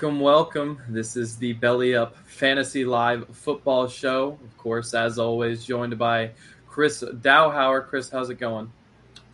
Welcome, 0.00 0.20
welcome. 0.20 0.82
This 0.88 1.14
is 1.14 1.36
the 1.36 1.52
Belly 1.52 1.94
Up 1.94 2.16
Fantasy 2.24 2.86
Live 2.86 3.28
Football 3.36 3.86
Show. 3.86 4.38
Of 4.42 4.56
course, 4.56 4.94
as 4.94 5.18
always, 5.18 5.62
joined 5.62 5.98
by 5.98 6.30
Chris 6.66 7.02
Dowhauer. 7.02 7.86
Chris, 7.86 8.08
how's 8.08 8.30
it 8.30 8.36
going? 8.36 8.72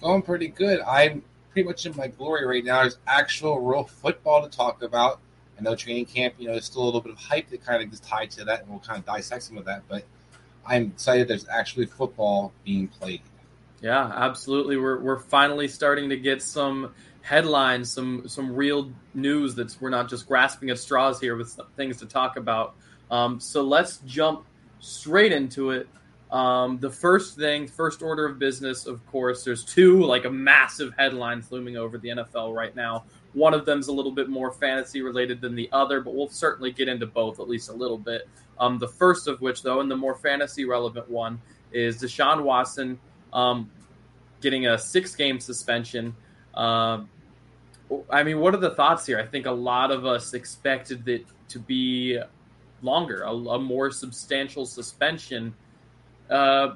Going 0.03 0.23
pretty 0.23 0.49
good. 0.49 0.81
I'm 0.81 1.23
pretty 1.53 1.69
much 1.69 1.87
in 1.87 1.97
my 1.97 2.09
glory 2.09 2.45
right 2.45 2.65
now. 2.65 2.81
There's 2.81 2.99
actual 3.07 3.61
real 3.61 3.85
football 3.85 4.43
to 4.43 4.49
talk 4.49 4.83
about. 4.83 5.21
I 5.57 5.63
know 5.63 5.77
training 5.77 6.07
camp, 6.07 6.35
you 6.37 6.49
know, 6.49 6.55
there's 6.55 6.65
still 6.65 6.83
a 6.83 6.87
little 6.87 7.01
bit 7.01 7.13
of 7.13 7.19
hype 7.19 7.49
that 7.51 7.65
kind 7.65 7.81
of 7.81 7.93
is 7.93 8.01
tied 8.01 8.33
to 8.33 8.45
that, 8.47 8.63
and 8.63 8.69
we'll 8.69 8.81
kind 8.81 8.99
of 8.99 9.07
dissect 9.07 9.45
some 9.45 9.59
of 9.59 9.67
that. 9.67 9.85
But 9.89 10.03
I'm 10.67 10.87
excited 10.87 11.29
there's 11.29 11.47
actually 11.47 11.87
football 11.87 12.53
being 12.65 12.89
played. 12.89 13.21
Yeah, 13.81 14.05
absolutely. 14.05 14.79
We're 14.79 14.99
we're 14.99 15.21
finally 15.21 15.69
starting 15.69 16.09
to 16.09 16.17
get 16.17 16.43
some 16.43 16.93
headlines, 17.27 17.93
some 17.93 18.29
some 18.29 18.55
real 18.55 18.93
news 19.13 19.57
that 19.57 19.77
we're 19.81 19.91
not 19.91 20.09
just 20.09 20.29
grasping 20.29 20.71
at 20.71 20.79
straws 20.79 21.21
here 21.21 21.35
with 21.35 21.59
things 21.75 21.97
to 21.99 22.07
talk 22.07 22.37
about. 22.37 22.77
Um, 23.11 23.41
so 23.41 23.63
let's 23.63 23.99
jump 24.07 24.47
straight 24.79 25.33
into 25.33 25.71
it. 25.71 25.89
Um, 26.31 26.79
the 26.79 26.91
first 26.91 27.37
thing, 27.37 27.67
first 27.67 28.01
order 28.01 28.27
of 28.27 28.39
business, 28.39 28.87
of 28.87 29.05
course, 29.09 29.43
there's 29.43 29.65
two 29.65 30.05
like 30.05 30.25
a 30.25 30.31
massive 30.31 30.95
headlines 30.97 31.51
looming 31.51 31.77
over 31.77 31.99
the 31.99 32.11
NFL 32.11 32.55
right 32.55 32.75
now. 32.77 33.05
One 33.33 33.55
of 33.55 33.67
them's 33.67 33.89
a 33.89 33.93
little 33.93 34.13
bit 34.13 34.29
more 34.29 34.53
fantasy 34.53 35.03
related 35.03 35.41
than 35.41 35.57
the 35.57 35.69
other, 35.73 36.01
but 36.01 36.15
we'll 36.15 36.29
certainly 36.29 36.71
get 36.71 36.87
into 36.87 37.07
both 37.07 37.41
at 37.41 37.49
least 37.49 37.71
a 37.71 37.73
little 37.73 37.99
bit. 37.99 38.29
Um, 38.61 38.79
the 38.79 38.89
first 38.89 39.27
of 39.27 39.41
which, 39.41 39.63
though, 39.65 39.81
and 39.81 39.91
the 39.91 39.97
more 39.97 40.15
fantasy 40.15 40.65
relevant 40.65 41.11
one, 41.11 41.41
is 41.73 42.01
Deshaun 42.01 42.45
Watson 42.45 43.01
um, 43.33 43.69
getting 44.41 44.69
a 44.69 44.79
six 44.79 45.17
game 45.17 45.41
suspension. 45.41 46.15
Uh, 46.55 47.03
I 48.11 48.23
mean, 48.23 48.41
what 48.41 48.55
are 48.55 48.59
the 48.59 48.75
thoughts 48.75 49.07
here? 49.07 49.19
I 49.19 49.27
think 49.27 49.47
a 49.47 49.53
lot 49.53 49.91
of 49.91 50.05
us 50.05 50.35
expected 50.35 51.07
it 51.09 51.27
to 51.49 51.59
be 51.59 52.19
longer, 52.83 53.23
a, 53.23 53.31
a 53.31 53.59
more 53.59 53.91
substantial 53.91 54.67
suspension. 54.67 55.55
Uh, 56.29 56.75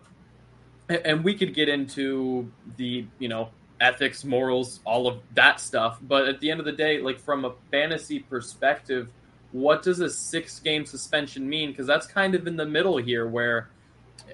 and 0.89 1.25
we 1.25 1.35
could 1.35 1.55
get 1.55 1.69
into 1.69 2.51
the, 2.77 3.07
you 3.19 3.29
know, 3.29 3.51
ethics, 3.81 4.25
morals, 4.25 4.81
all 4.85 5.07
of 5.07 5.21
that 5.35 5.61
stuff. 5.61 5.99
But 6.03 6.29
at 6.29 6.41
the 6.41 6.51
end 6.51 6.61
of 6.61 6.67
the 6.67 6.73
day, 6.73 7.01
like 7.01 7.19
from 7.19 7.45
a 7.45 7.55
fantasy 7.71 8.21
perspective, 8.21 9.11
what 9.53 9.83
does 9.83 10.01
a 10.01 10.11
six 10.11 10.61
game 10.61 10.87
suspension 10.87 11.49
mean? 11.49 11.71
Because 11.71 11.87
that's 11.87 12.07
kind 12.07 12.35
of 12.35 12.47
in 12.47 12.57
the 12.57 12.67
middle 12.67 12.99
here 12.99 13.27
where 13.27 13.69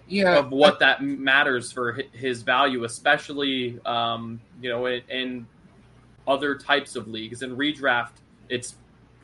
yeah, 0.09 0.39
of 0.39 0.51
what 0.51 0.79
that 0.81 1.03
matters 1.03 1.73
for 1.73 2.01
his 2.13 2.43
value, 2.43 2.85
especially, 2.85 3.79
um, 3.87 4.41
you 4.61 4.69
know, 4.69 4.87
in, 4.87 5.03
in 5.09 5.47
other 6.27 6.55
types 6.57 6.97
of 6.97 7.09
leagues. 7.09 7.43
And 7.43 7.57
redraft, 7.57 8.13
it's 8.49 8.75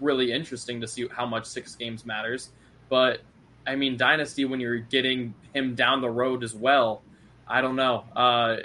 really 0.00 0.32
interesting 0.32 0.80
to 0.80 0.88
see 0.88 1.06
how 1.08 1.26
much 1.26 1.46
six 1.46 1.74
games 1.74 2.04
matters. 2.04 2.50
But 2.88 3.20
I 3.66 3.76
mean, 3.76 3.96
Dynasty, 3.96 4.44
when 4.44 4.60
you're 4.60 4.78
getting 4.78 5.34
him 5.54 5.74
down 5.74 6.00
the 6.00 6.10
road 6.10 6.42
as 6.42 6.54
well, 6.54 7.02
I 7.46 7.60
don't 7.60 7.76
know. 7.76 8.04
Uh, 8.14 8.56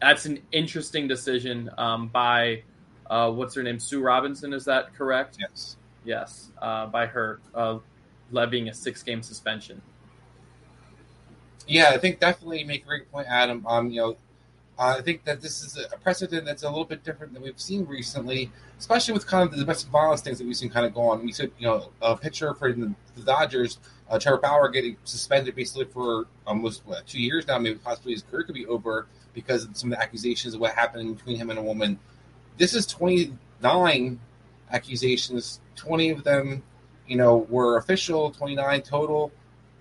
that's 0.00 0.26
an 0.26 0.40
interesting 0.52 1.08
decision 1.08 1.70
um, 1.76 2.08
by 2.08 2.62
uh, 3.08 3.30
what's 3.30 3.54
her 3.54 3.62
name, 3.62 3.78
Sue 3.78 4.00
Robinson. 4.00 4.52
Is 4.52 4.64
that 4.66 4.94
correct? 4.94 5.36
Yes. 5.38 5.76
Yes, 6.02 6.48
uh, 6.62 6.86
by 6.86 7.04
her 7.04 7.40
uh, 7.54 7.78
levying 8.30 8.70
a 8.70 8.74
six-game 8.74 9.22
suspension. 9.22 9.82
Yeah, 11.66 11.90
I 11.90 11.98
think 11.98 12.20
definitely 12.20 12.64
make 12.64 12.84
a 12.84 12.86
great 12.86 13.12
point, 13.12 13.26
Adam. 13.28 13.66
Um, 13.66 13.90
you 13.90 14.00
know, 14.00 14.16
uh, 14.80 14.96
I 14.98 15.02
think 15.02 15.24
that 15.24 15.42
this 15.42 15.62
is 15.62 15.76
a 15.76 15.98
precedent 15.98 16.46
that's 16.46 16.62
a 16.62 16.68
little 16.68 16.86
bit 16.86 17.04
different 17.04 17.34
than 17.34 17.42
we've 17.42 17.60
seen 17.60 17.84
recently, 17.84 18.50
especially 18.78 19.12
with 19.12 19.26
kind 19.26 19.44
of 19.44 19.50
the 19.50 19.58
domestic 19.58 19.90
violence 19.90 20.22
things 20.22 20.38
that 20.38 20.46
we've 20.46 20.56
seen 20.56 20.70
kind 20.70 20.86
of 20.86 20.94
go 20.94 21.02
on. 21.02 21.22
We 21.22 21.32
said, 21.32 21.52
you 21.58 21.66
know, 21.66 21.90
a 22.00 22.16
pitcher 22.16 22.54
for 22.54 22.72
the, 22.72 22.94
Dodgers, 23.22 23.78
uh, 24.08 24.18
Trevor 24.18 24.38
Bauer, 24.38 24.70
getting 24.70 24.96
suspended 25.04 25.54
basically 25.54 25.84
for 25.84 26.28
almost 26.46 26.80
what, 26.86 27.06
two 27.06 27.20
years 27.20 27.46
now, 27.46 27.58
maybe 27.58 27.78
possibly 27.78 28.12
his 28.14 28.22
career 28.22 28.42
could 28.44 28.54
be 28.54 28.64
over 28.64 29.06
because 29.34 29.64
of 29.66 29.76
some 29.76 29.92
of 29.92 29.98
the 29.98 30.02
accusations 30.02 30.54
of 30.54 30.60
what 30.62 30.72
happened 30.72 31.14
between 31.14 31.36
him 31.36 31.50
and 31.50 31.58
a 31.58 31.62
woman. 31.62 31.98
This 32.56 32.74
is 32.74 32.86
29 32.86 34.18
accusations, 34.72 35.60
20 35.76 36.08
of 36.08 36.24
them, 36.24 36.62
you 37.06 37.18
know, 37.18 37.36
were 37.50 37.76
official, 37.76 38.30
29 38.30 38.80
total. 38.80 39.30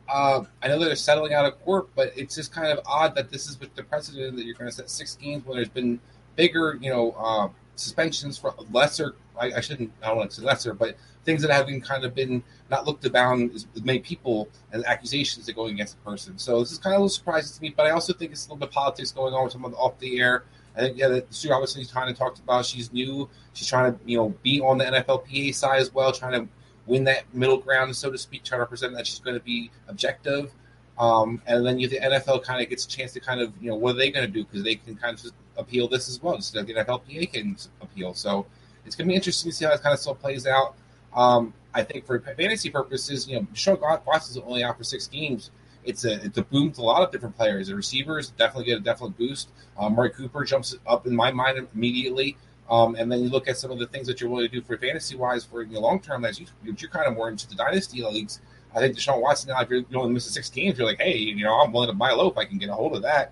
Uh, 0.10 0.44
I 0.64 0.68
know 0.68 0.80
they're 0.80 0.96
settling 0.96 1.34
out 1.34 1.46
of 1.46 1.60
court, 1.64 1.90
but 1.96 2.12
it's 2.16 2.36
just 2.36 2.52
kind 2.52 2.68
of 2.68 2.80
odd 2.86 3.16
that 3.16 3.32
this 3.32 3.48
is 3.48 3.60
with 3.60 3.74
the 3.76 3.84
precedent 3.84 4.36
that 4.38 4.46
you're 4.46 4.56
going 4.56 4.70
to 4.70 4.76
set 4.76 4.90
six 4.90 5.16
games 5.16 5.46
when 5.46 5.58
there's 5.58 5.70
been 5.70 6.00
bigger, 6.36 6.78
you 6.82 6.90
know, 6.90 7.12
uh, 7.12 7.50
suspensions 7.76 8.38
for 8.38 8.54
lesser. 8.72 9.16
I, 9.40 9.52
I, 9.58 9.62
shouldn't. 9.62 9.92
I 10.04 10.08
don't 10.08 10.18
want 10.18 10.32
to 10.32 10.42
say 10.42 10.44
lesser, 10.44 10.74
but 10.74 10.98
things 11.26 11.42
that 11.44 11.52
have 11.52 11.68
been 11.68 11.80
kind 11.80 12.04
of 12.04 12.16
been 12.16 12.44
not 12.70 12.86
looked 12.86 13.06
upon 13.06 13.52
as 13.54 13.68
many 13.84 14.00
people 14.00 14.50
and 14.72 14.86
accusations 14.86 15.46
that 15.46 15.56
going 15.56 15.76
against 15.76 15.96
a 15.96 16.10
person. 16.10 16.38
So 16.38 16.60
this 16.60 16.72
is 16.72 16.78
kind 16.78 16.96
of 16.96 17.00
a 17.00 17.04
little 17.04 17.10
surprising 17.10 17.56
to 17.56 17.62
me, 17.62 17.74
but 17.76 17.86
I 17.86 17.92
also 17.92 18.14
think 18.14 18.32
it's 18.32 18.48
a 18.48 18.50
little 18.50 18.58
bit 18.58 18.70
of 18.70 18.74
politics 18.74 19.12
going 19.12 19.34
on 19.34 19.44
with 19.44 19.54
some 19.54 19.64
of 19.64 19.72
the 19.72 19.78
off 19.78 19.98
the 20.00 20.20
air. 20.20 20.44
I 20.76 20.82
think 20.82 20.98
yeah, 20.98 21.20
Sue 21.30 21.50
Robinson 21.50 21.84
kind 21.86 22.10
of 22.10 22.18
talked 22.18 22.40
about. 22.40 22.66
She's 22.66 22.92
new. 22.92 23.30
She's 23.54 23.68
trying 23.68 23.94
to 23.94 24.00
you 24.06 24.18
know 24.18 24.30
be 24.44 24.60
on 24.62 24.78
the 24.78 24.86
NFLPA 24.86 25.54
side 25.56 25.82
as 25.82 25.94
well, 25.94 26.12
trying 26.12 26.34
to 26.34 26.48
win 26.90 27.04
that 27.06 27.24
middle 27.34 27.58
ground, 27.58 27.96
so 27.96 28.12
to 28.12 28.18
speak, 28.18 28.44
try 28.44 28.58
to 28.58 28.62
represent 28.62 28.94
that 28.96 29.06
she's 29.06 29.20
going 29.20 29.38
to 29.38 29.44
be 29.44 29.70
objective. 29.88 30.52
Um, 30.98 31.42
and 31.46 31.66
then 31.66 31.80
you, 31.80 31.88
the 31.88 32.00
NFL 32.00 32.44
kind 32.44 32.62
of 32.62 32.70
gets 32.70 32.86
a 32.86 32.88
chance 32.90 33.14
to 33.14 33.22
kind 33.22 33.40
of, 33.40 33.54
you 33.62 33.70
know, 33.70 33.76
what 33.76 33.96
are 33.96 33.98
they 34.00 34.12
going 34.12 34.26
to 34.26 34.32
do? 34.32 34.44
Because 34.44 34.64
they 34.64 34.76
can 34.76 34.96
kind 34.96 35.18
of 35.18 35.32
appeal 35.56 35.88
this 35.88 36.10
as 36.10 36.22
well, 36.22 36.36
just 36.36 36.56
like 36.56 36.66
the 36.66 36.74
NFLPA 36.74 37.32
can 37.32 37.56
appeal. 37.80 38.14
So 38.14 38.46
it's 38.86 38.96
going 38.96 39.08
to 39.08 39.12
be 39.12 39.16
interesting 39.16 39.52
to 39.52 39.56
see 39.56 39.66
how 39.66 39.72
it 39.72 39.82
kind 39.82 39.94
of 39.94 40.00
still 40.00 40.16
plays 40.16 40.46
out. 40.46 40.76
Um, 41.16 41.54
I 41.74 41.84
think 41.84 42.06
for 42.06 42.20
fantasy 42.20 42.70
purposes, 42.70 43.28
you 43.28 43.36
know, 43.36 43.48
Deshaun 43.54 43.80
Watson's 44.06 44.38
only 44.46 44.64
out 44.64 44.78
for 44.78 44.84
six 44.84 45.08
games. 45.08 45.52
It's 45.86 46.04
a 46.04 46.24
it's 46.26 46.38
a 46.38 46.44
boom 46.44 46.72
to 46.74 46.82
a 46.82 46.84
lot 46.84 47.04
of 47.04 47.12
different 47.12 47.38
players. 47.38 47.68
The 47.68 47.76
receivers 47.76 48.32
definitely 48.32 48.66
get 48.66 48.80
a 48.80 48.82
definite 48.82 49.18
boost. 49.18 49.50
Um, 49.78 49.94
Amari 49.94 50.10
Cooper 50.10 50.44
jumps 50.44 50.76
up 50.86 51.08
in 51.08 51.16
my 51.16 51.32
mind 51.32 51.66
immediately. 51.74 52.36
Um, 52.70 52.96
and 52.96 53.12
then 53.12 53.22
you 53.22 53.30
look 53.30 53.48
at 53.48 53.58
some 53.58 53.72
of 53.72 53.80
the 53.80 53.88
things 53.88 54.06
that 54.08 54.22
you're 54.22 54.30
willing 54.30 54.48
to 54.48 54.56
do 54.60 54.62
for 54.62 54.78
fantasy 54.78 55.16
wise 55.16 55.44
for 55.44 55.66
the 55.66 55.80
long 55.80 56.00
term 56.00 56.24
as 56.24 56.40
you, 56.40 56.46
you're 56.64 56.90
kind 56.90 57.08
of 57.08 57.16
more 57.16 57.30
into 57.30 57.48
the 57.48 57.56
dynasty 57.56 58.04
leagues. 58.04 58.42
I 58.76 58.80
think 58.80 58.96
Deshaun 58.96 59.22
Watson 59.22 59.50
now, 59.50 59.62
if 59.62 59.70
you're 59.70 59.84
only 59.96 60.14
missing 60.14 60.32
six 60.32 60.50
games, 60.50 60.78
you're 60.78 60.88
like, 60.88 61.02
hey, 61.02 61.18
you 61.18 61.44
know, 61.44 61.56
I'm 61.56 61.72
willing 61.72 61.90
to 61.90 61.96
buy 61.96 62.12
low 62.12 62.30
if 62.30 62.38
I 62.38 62.46
can 62.46 62.60
get 62.60 62.70
a 62.70 62.74
hold 62.74 62.96
of 62.96 63.02
that. 63.02 63.32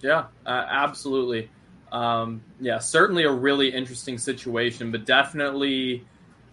Yeah, 0.00 0.24
uh, 0.46 0.64
absolutely. 0.68 1.50
Um, 1.92 2.42
yeah, 2.60 2.78
certainly 2.78 3.24
a 3.24 3.30
really 3.30 3.68
interesting 3.68 4.16
situation, 4.16 4.90
but 4.90 5.04
definitely, 5.04 6.04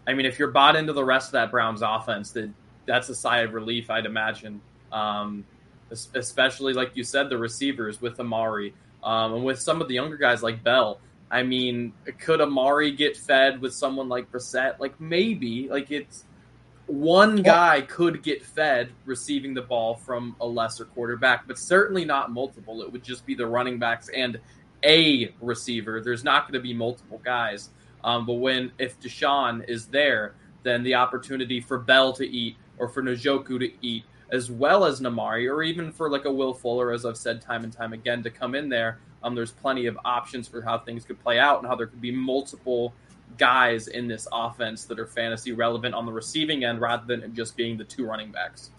I 0.06 0.14
mean, 0.14 0.26
if 0.26 0.38
you're 0.38 0.52
bought 0.52 0.76
into 0.76 0.94
the 0.94 1.04
rest 1.04 1.30
of 1.30 1.32
that 1.34 1.52
Browns 1.52 1.82
offense, 1.82 2.32
that 2.32 2.50
that's 2.86 3.08
a 3.10 3.16
sigh 3.16 3.40
of 3.40 3.54
relief, 3.54 3.90
I'd 3.90 4.06
imagine. 4.06 4.62
Um, 4.92 5.46
especially 5.92 6.74
like 6.74 6.92
you 6.96 7.04
said, 7.04 7.30
the 7.30 7.38
receivers 7.38 8.02
with 8.02 8.20
Amari 8.20 8.74
um, 9.04 9.34
and 9.34 9.44
with 9.44 9.60
some 9.60 9.82
of 9.82 9.88
the 9.88 9.94
younger 9.94 10.18
guys 10.18 10.44
like 10.44 10.64
Bell. 10.64 11.00
I 11.32 11.44
mean, 11.44 11.94
could 12.20 12.42
Amari 12.42 12.92
get 12.92 13.16
fed 13.16 13.62
with 13.62 13.74
someone 13.74 14.10
like 14.10 14.30
Brissett? 14.30 14.80
Like 14.80 15.00
maybe, 15.00 15.70
like 15.70 15.90
it's 15.90 16.26
one 16.88 17.38
guy 17.42 17.82
could 17.82 18.22
get 18.22 18.44
fed 18.44 18.92
receiving 19.06 19.54
the 19.54 19.62
ball 19.62 19.96
from 19.96 20.36
a 20.42 20.46
lesser 20.46 20.84
quarterback, 20.84 21.48
but 21.48 21.58
certainly 21.58 22.04
not 22.04 22.32
multiple. 22.32 22.82
It 22.82 22.92
would 22.92 23.04
just 23.04 23.26
be 23.26 23.34
the 23.34 23.48
running 23.48 23.80
backs 23.80 24.10
and 24.14 24.42
a 24.84 25.34
receiver. 25.40 26.02
There's 26.02 26.26
not 26.26 26.44
going 26.44 26.54
to 26.56 26.60
be 26.60 26.74
multiple 26.74 27.22
guys. 27.24 27.70
Um, 28.04 28.26
but 28.26 28.34
when 28.34 28.74
if 28.78 29.00
Deshaun 29.00 29.68
is 29.70 29.86
there, 29.86 30.36
then 30.64 30.84
the 30.84 30.96
opportunity 30.96 31.62
for 31.62 31.78
Bell 31.80 32.12
to 32.14 32.28
eat 32.28 32.58
or 32.78 32.90
for 32.90 33.02
Njoku 33.02 33.58
to 33.60 33.72
eat, 33.82 34.04
as 34.32 34.52
well 34.52 34.84
as 34.84 35.00
Namari, 35.00 35.50
or 35.50 35.64
even 35.64 35.94
for 35.94 36.10
like 36.10 36.26
a 36.26 36.32
Will 36.32 36.54
Fuller, 36.54 36.92
as 36.92 37.06
I've 37.06 37.16
said 37.16 37.42
time 37.42 37.64
and 37.64 37.72
time 37.72 37.94
again, 37.94 38.22
to 38.24 38.30
come 38.30 38.54
in 38.54 38.68
there 38.68 39.00
um, 39.24 39.36
there's 39.36 39.52
plenty 39.52 39.86
of 39.86 39.98
options 40.06 40.48
for 40.48 40.62
how 40.62 40.80
things 40.80 41.06
could 41.06 41.22
play 41.22 41.40
out 41.40 41.60
and 41.60 41.68
how 41.68 41.76
there 41.76 41.88
could 41.88 42.02
be 42.02 42.12
multiple 42.12 42.94
guys 43.38 43.88
in 43.88 44.08
this 44.08 44.28
offense 44.32 44.86
that 44.86 45.00
are 45.00 45.06
fantasy 45.06 45.52
relevant 45.52 45.96
on 45.96 46.06
the 46.06 46.12
receiving 46.12 46.64
end 46.64 46.82
rather 46.82 47.06
than 47.06 47.34
just 47.34 47.56
being 47.56 47.78
the 47.78 47.84
two 47.84 48.06
running 48.06 48.32
backs. 48.32 48.72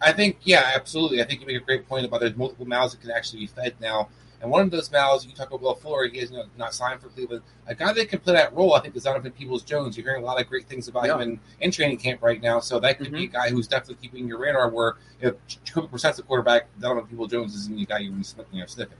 I 0.00 0.12
think, 0.12 0.38
yeah, 0.42 0.72
absolutely. 0.74 1.22
I 1.22 1.24
think 1.24 1.40
you 1.40 1.46
make 1.46 1.56
a 1.56 1.64
great 1.64 1.88
point 1.88 2.04
about 2.04 2.20
there's 2.20 2.36
multiple 2.36 2.66
mouths 2.66 2.92
that 2.92 3.00
can 3.00 3.10
actually 3.10 3.40
be 3.40 3.46
fed 3.46 3.74
now. 3.80 4.08
And 4.42 4.50
one 4.50 4.60
of 4.60 4.70
those 4.70 4.92
mouths, 4.92 5.24
you 5.24 5.32
talk 5.32 5.48
about 5.48 5.62
Will 5.62 5.74
Fuller, 5.74 6.06
he 6.06 6.18
is 6.18 6.30
you 6.30 6.36
know, 6.36 6.44
not 6.58 6.74
signed 6.74 7.00
for 7.00 7.08
Cleveland. 7.08 7.42
A 7.66 7.74
guy 7.74 7.94
that 7.94 8.10
can 8.10 8.18
play 8.18 8.34
that 8.34 8.54
role, 8.54 8.74
I 8.74 8.80
think, 8.80 8.94
is 8.94 9.04
Donovan 9.04 9.32
Peoples 9.32 9.62
Jones. 9.62 9.96
You're 9.96 10.04
hearing 10.04 10.22
a 10.22 10.26
lot 10.26 10.38
of 10.38 10.46
great 10.46 10.66
things 10.66 10.88
about 10.88 11.06
yeah. 11.06 11.14
him 11.14 11.20
in, 11.22 11.40
in 11.60 11.70
training 11.70 11.96
camp 11.96 12.22
right 12.22 12.42
now. 12.42 12.60
So 12.60 12.78
that 12.80 12.98
could 12.98 13.06
mm-hmm. 13.06 13.16
be 13.16 13.24
a 13.24 13.28
guy 13.28 13.48
who's 13.48 13.66
definitely 13.66 13.96
keeping 14.02 14.28
your 14.28 14.38
radar 14.38 14.68
where 14.68 14.96
if 15.22 15.34
Jacoby 15.46 15.88
Brissett's 15.88 16.18
the 16.18 16.22
quarterback, 16.22 16.68
Donovan 16.78 17.08
Peoples 17.08 17.30
Jones 17.30 17.54
isn't 17.54 17.74
the 17.74 17.86
guy 17.86 17.98
you're 17.98 18.12
you 18.12 18.60
know, 18.60 18.66
sniffing. 18.66 18.98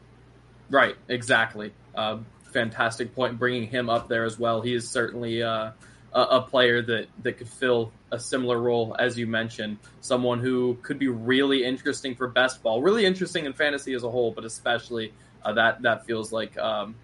Right, 0.70 0.96
exactly. 1.08 1.72
Uh, 1.94 2.18
fantastic 2.52 3.14
point, 3.14 3.38
bringing 3.38 3.68
him 3.68 3.88
up 3.88 4.08
there 4.08 4.24
as 4.24 4.38
well. 4.38 4.60
He 4.60 4.74
is 4.74 4.88
certainly 4.88 5.42
uh, 5.42 5.72
a, 6.12 6.20
a, 6.20 6.42
player 6.42 6.82
that, 6.82 7.06
that 7.22 7.34
could 7.34 7.48
fill 7.48 7.92
a 8.10 8.18
similar 8.18 8.58
role, 8.58 8.96
as 8.98 9.18
you 9.18 9.26
mentioned. 9.26 9.78
Someone 10.00 10.40
who 10.40 10.78
could 10.82 10.98
be 10.98 11.08
really 11.08 11.64
interesting 11.64 12.14
for 12.14 12.28
best 12.28 12.62
ball, 12.62 12.82
really 12.82 13.04
interesting 13.04 13.44
in 13.44 13.52
fantasy 13.52 13.94
as 13.94 14.02
a 14.02 14.10
whole, 14.10 14.32
but 14.32 14.44
especially 14.44 15.12
uh, 15.44 15.52
that 15.52 15.82
that 15.82 16.06
feels 16.06 16.32
like 16.32 16.56
um, 16.58 16.94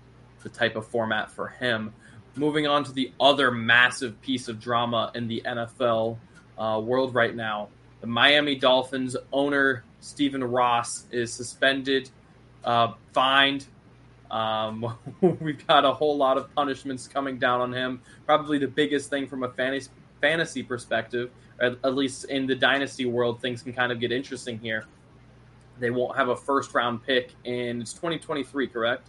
the 0.42 0.48
type 0.48 0.76
of 0.76 0.86
format 0.86 1.30
for 1.30 1.48
him. 1.48 1.92
Moving 2.34 2.66
on 2.66 2.84
to 2.84 2.92
the 2.92 3.12
other 3.20 3.50
massive 3.50 4.20
piece 4.22 4.48
of 4.48 4.58
drama 4.58 5.12
in 5.14 5.28
the 5.28 5.42
NFL 5.44 6.16
uh, 6.56 6.80
world 6.82 7.14
right 7.14 7.34
now, 7.34 7.68
the 8.00 8.06
Miami 8.06 8.54
Dolphins 8.54 9.16
owner 9.32 9.84
Stephen 10.00 10.42
Ross 10.42 11.04
is 11.10 11.32
suspended 11.32 12.10
uh, 12.64 12.94
fined. 13.12 13.66
Um, 14.30 14.96
we've 15.20 15.66
got 15.66 15.84
a 15.84 15.92
whole 15.92 16.16
lot 16.16 16.38
of 16.38 16.52
punishments 16.54 17.06
coming 17.06 17.38
down 17.38 17.60
on 17.60 17.72
him. 17.72 18.00
Probably 18.26 18.58
the 18.58 18.68
biggest 18.68 19.10
thing 19.10 19.26
from 19.26 19.42
a 19.42 19.48
fantasy 19.48 19.90
fantasy 20.20 20.62
perspective, 20.62 21.30
at, 21.60 21.72
at 21.84 21.94
least 21.94 22.24
in 22.26 22.46
the 22.46 22.54
dynasty 22.54 23.04
world, 23.04 23.42
things 23.42 23.60
can 23.60 23.72
kind 23.72 23.92
of 23.92 24.00
get 24.00 24.12
interesting 24.12 24.58
here. 24.58 24.86
They 25.80 25.90
won't 25.90 26.16
have 26.16 26.28
a 26.28 26.36
first 26.36 26.72
round 26.74 27.04
pick 27.04 27.34
in 27.44 27.82
it's 27.82 27.92
2023, 27.92 28.68
correct? 28.68 29.08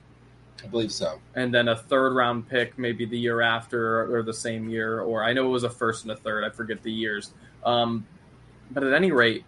I 0.64 0.68
believe 0.68 0.92
so. 0.92 1.20
And 1.36 1.54
then 1.54 1.68
a 1.68 1.76
third 1.76 2.14
round 2.14 2.50
pick, 2.50 2.78
maybe 2.78 3.06
the 3.06 3.18
year 3.18 3.42
after 3.42 4.14
or 4.14 4.24
the 4.24 4.34
same 4.34 4.70
year, 4.70 5.02
or 5.02 5.24
I 5.24 5.34
know 5.34 5.46
it 5.46 5.50
was 5.50 5.64
a 5.64 5.70
first 5.70 6.04
and 6.04 6.12
a 6.12 6.16
third. 6.16 6.44
I 6.44 6.50
forget 6.50 6.82
the 6.84 6.92
years. 6.92 7.32
Um, 7.64 8.06
but 8.72 8.84
at 8.84 8.94
any 8.94 9.12
rate, 9.12 9.46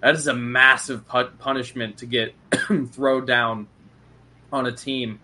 that 0.00 0.14
is 0.14 0.26
a 0.26 0.34
massive 0.34 1.04
punishment 1.06 1.98
to 1.98 2.06
get 2.06 2.34
thrown 2.92 3.26
down 3.26 3.66
on 4.52 4.66
a 4.66 4.72
team. 4.72 5.20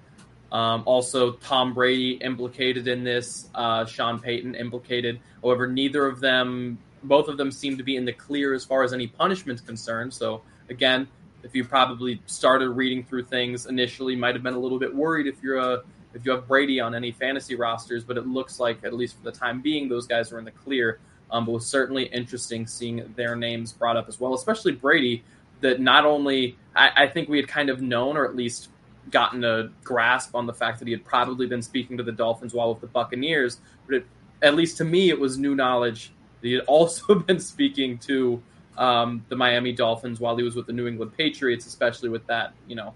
Um, 0.50 0.82
also, 0.86 1.32
Tom 1.32 1.74
Brady 1.74 2.12
implicated 2.12 2.86
in 2.86 3.02
this, 3.02 3.48
uh, 3.54 3.84
Sean 3.86 4.20
Payton 4.20 4.54
implicated. 4.54 5.20
However, 5.42 5.66
neither 5.66 6.06
of 6.06 6.20
them, 6.20 6.78
both 7.02 7.28
of 7.28 7.36
them 7.36 7.50
seem 7.50 7.76
to 7.78 7.82
be 7.82 7.96
in 7.96 8.04
the 8.04 8.12
clear 8.12 8.54
as 8.54 8.64
far 8.64 8.84
as 8.84 8.92
any 8.92 9.08
punishment's 9.08 9.62
concerned. 9.62 10.14
So, 10.14 10.42
again, 10.70 11.08
if 11.42 11.54
you 11.54 11.64
probably 11.64 12.20
started 12.26 12.70
reading 12.70 13.04
through 13.04 13.24
things 13.24 13.66
initially, 13.66 14.16
might 14.16 14.34
have 14.34 14.42
been 14.42 14.54
a 14.54 14.58
little 14.58 14.78
bit 14.78 14.94
worried 14.94 15.26
if 15.26 15.42
you're 15.42 15.58
a 15.58 15.82
if 16.14 16.24
you 16.24 16.30
have 16.30 16.46
Brady 16.46 16.78
on 16.78 16.94
any 16.94 17.10
fantasy 17.10 17.56
rosters, 17.56 18.04
but 18.04 18.16
it 18.16 18.24
looks 18.24 18.60
like 18.60 18.84
at 18.84 18.94
least 18.94 19.16
for 19.16 19.24
the 19.24 19.36
time 19.36 19.60
being, 19.60 19.88
those 19.88 20.06
guys 20.06 20.30
are 20.30 20.38
in 20.38 20.44
the 20.44 20.52
clear. 20.52 21.00
Um, 21.30 21.46
but 21.46 21.52
was 21.52 21.66
certainly 21.66 22.04
interesting 22.04 22.66
seeing 22.66 23.12
their 23.16 23.34
names 23.34 23.72
brought 23.72 23.96
up 23.96 24.08
as 24.08 24.20
well, 24.20 24.34
especially 24.34 24.72
Brady. 24.72 25.24
That 25.60 25.80
not 25.80 26.04
only 26.04 26.58
I, 26.76 27.04
I 27.04 27.06
think 27.08 27.28
we 27.28 27.38
had 27.38 27.48
kind 27.48 27.70
of 27.70 27.80
known, 27.80 28.16
or 28.16 28.24
at 28.24 28.36
least 28.36 28.68
gotten 29.10 29.44
a 29.44 29.70
grasp 29.82 30.34
on 30.34 30.46
the 30.46 30.52
fact 30.52 30.78
that 30.78 30.86
he 30.86 30.92
had 30.92 31.04
probably 31.04 31.46
been 31.46 31.62
speaking 31.62 31.96
to 31.96 32.02
the 32.02 32.12
Dolphins 32.12 32.54
while 32.54 32.70
with 32.70 32.80
the 32.80 32.86
Buccaneers, 32.86 33.60
but 33.86 33.96
it, 33.96 34.06
at 34.42 34.54
least 34.54 34.78
to 34.78 34.84
me, 34.84 35.08
it 35.08 35.18
was 35.18 35.38
new 35.38 35.54
knowledge 35.54 36.10
that 36.40 36.48
he 36.48 36.54
had 36.54 36.64
also 36.66 37.14
been 37.14 37.40
speaking 37.40 37.98
to 37.98 38.42
um, 38.76 39.24
the 39.28 39.36
Miami 39.36 39.72
Dolphins 39.72 40.20
while 40.20 40.36
he 40.36 40.42
was 40.42 40.54
with 40.54 40.66
the 40.66 40.72
New 40.72 40.86
England 40.86 41.16
Patriots, 41.16 41.66
especially 41.66 42.08
with 42.08 42.26
that, 42.26 42.52
you 42.66 42.76
know, 42.76 42.94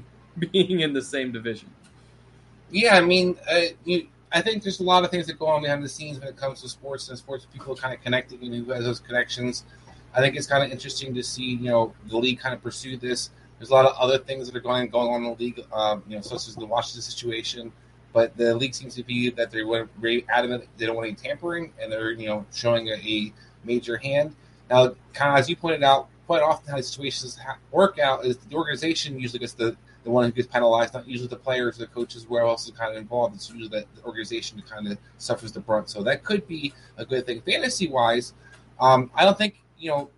being 0.52 0.80
in 0.80 0.92
the 0.92 1.02
same 1.02 1.32
division. 1.32 1.70
Yeah, 2.70 2.96
I 2.96 3.00
mean, 3.00 3.36
uh, 3.50 3.62
you, 3.84 4.06
I 4.32 4.40
think 4.40 4.62
there's 4.62 4.80
a 4.80 4.84
lot 4.84 5.04
of 5.04 5.10
things 5.10 5.26
that 5.26 5.38
go 5.38 5.46
on 5.46 5.62
behind 5.62 5.82
the 5.82 5.88
scenes 5.88 6.18
when 6.18 6.28
it 6.28 6.36
comes 6.36 6.62
to 6.62 6.68
sports 6.68 7.08
and 7.08 7.18
sports 7.18 7.46
people 7.52 7.74
kind 7.74 7.92
of 7.92 8.00
connecting 8.02 8.42
and 8.42 8.54
who 8.54 8.72
has 8.72 8.84
those 8.84 9.00
connections. 9.00 9.64
I 10.14 10.20
think 10.20 10.36
it's 10.36 10.46
kind 10.46 10.64
of 10.64 10.70
interesting 10.70 11.14
to 11.14 11.22
see, 11.22 11.54
you 11.54 11.70
know, 11.70 11.94
the 12.06 12.16
league 12.16 12.38
kind 12.38 12.54
of 12.54 12.62
pursue 12.62 12.96
this. 12.96 13.30
There's 13.58 13.70
a 13.70 13.74
lot 13.74 13.86
of 13.86 13.96
other 13.98 14.18
things 14.18 14.46
that 14.46 14.56
are 14.56 14.60
going 14.60 14.88
going 14.88 15.08
on 15.08 15.24
in 15.24 15.30
the 15.30 15.36
league, 15.36 15.64
um, 15.72 16.02
you 16.08 16.16
know, 16.16 16.22
such 16.22 16.48
as 16.48 16.56
the 16.56 16.64
Washington 16.66 17.02
situation. 17.02 17.72
But 18.12 18.36
the 18.36 18.54
league 18.54 18.74
seems 18.74 18.94
to 18.96 19.04
be 19.04 19.30
that 19.30 19.50
they're 19.50 19.88
very 19.98 20.24
adamant 20.28 20.66
they 20.78 20.86
don't 20.86 20.96
want 20.96 21.08
any 21.08 21.16
tampering, 21.16 21.72
and 21.80 21.92
they're 21.92 22.12
you 22.12 22.26
know 22.26 22.46
showing 22.52 22.88
a, 22.88 22.94
a 22.94 23.32
major 23.64 23.98
hand. 23.98 24.34
Now, 24.68 24.94
kind 25.12 25.32
of 25.32 25.38
as 25.38 25.48
you 25.48 25.56
pointed 25.56 25.82
out, 25.82 26.08
quite 26.26 26.42
often 26.42 26.70
how 26.70 26.76
these 26.76 26.88
situations 26.88 27.38
work 27.72 27.98
out 27.98 28.24
is 28.24 28.36
the 28.36 28.56
organization 28.56 29.18
usually 29.18 29.40
gets 29.40 29.54
the, 29.54 29.76
the 30.04 30.10
one 30.10 30.24
who 30.24 30.32
gets 30.32 30.48
penalized, 30.48 30.94
not 30.94 31.06
usually 31.06 31.28
the 31.28 31.36
players, 31.36 31.76
the 31.76 31.86
coaches, 31.86 32.26
where 32.28 32.44
else 32.44 32.66
is 32.66 32.72
kind 32.72 32.92
of 32.92 32.98
involved. 32.98 33.34
It's 33.34 33.50
usually 33.50 33.68
that 33.68 33.86
the 33.94 34.02
organization 34.04 34.58
who 34.58 34.64
kind 34.64 34.88
of 34.88 34.98
suffers 35.18 35.52
the 35.52 35.60
brunt. 35.60 35.90
So 35.90 36.02
that 36.02 36.24
could 36.24 36.46
be 36.46 36.72
a 36.96 37.04
good 37.04 37.26
thing. 37.26 37.42
Fantasy 37.42 37.88
wise, 37.88 38.32
um, 38.80 39.10
I 39.14 39.24
don't 39.24 39.36
think 39.36 39.60
you 39.78 39.90
know 39.90 40.10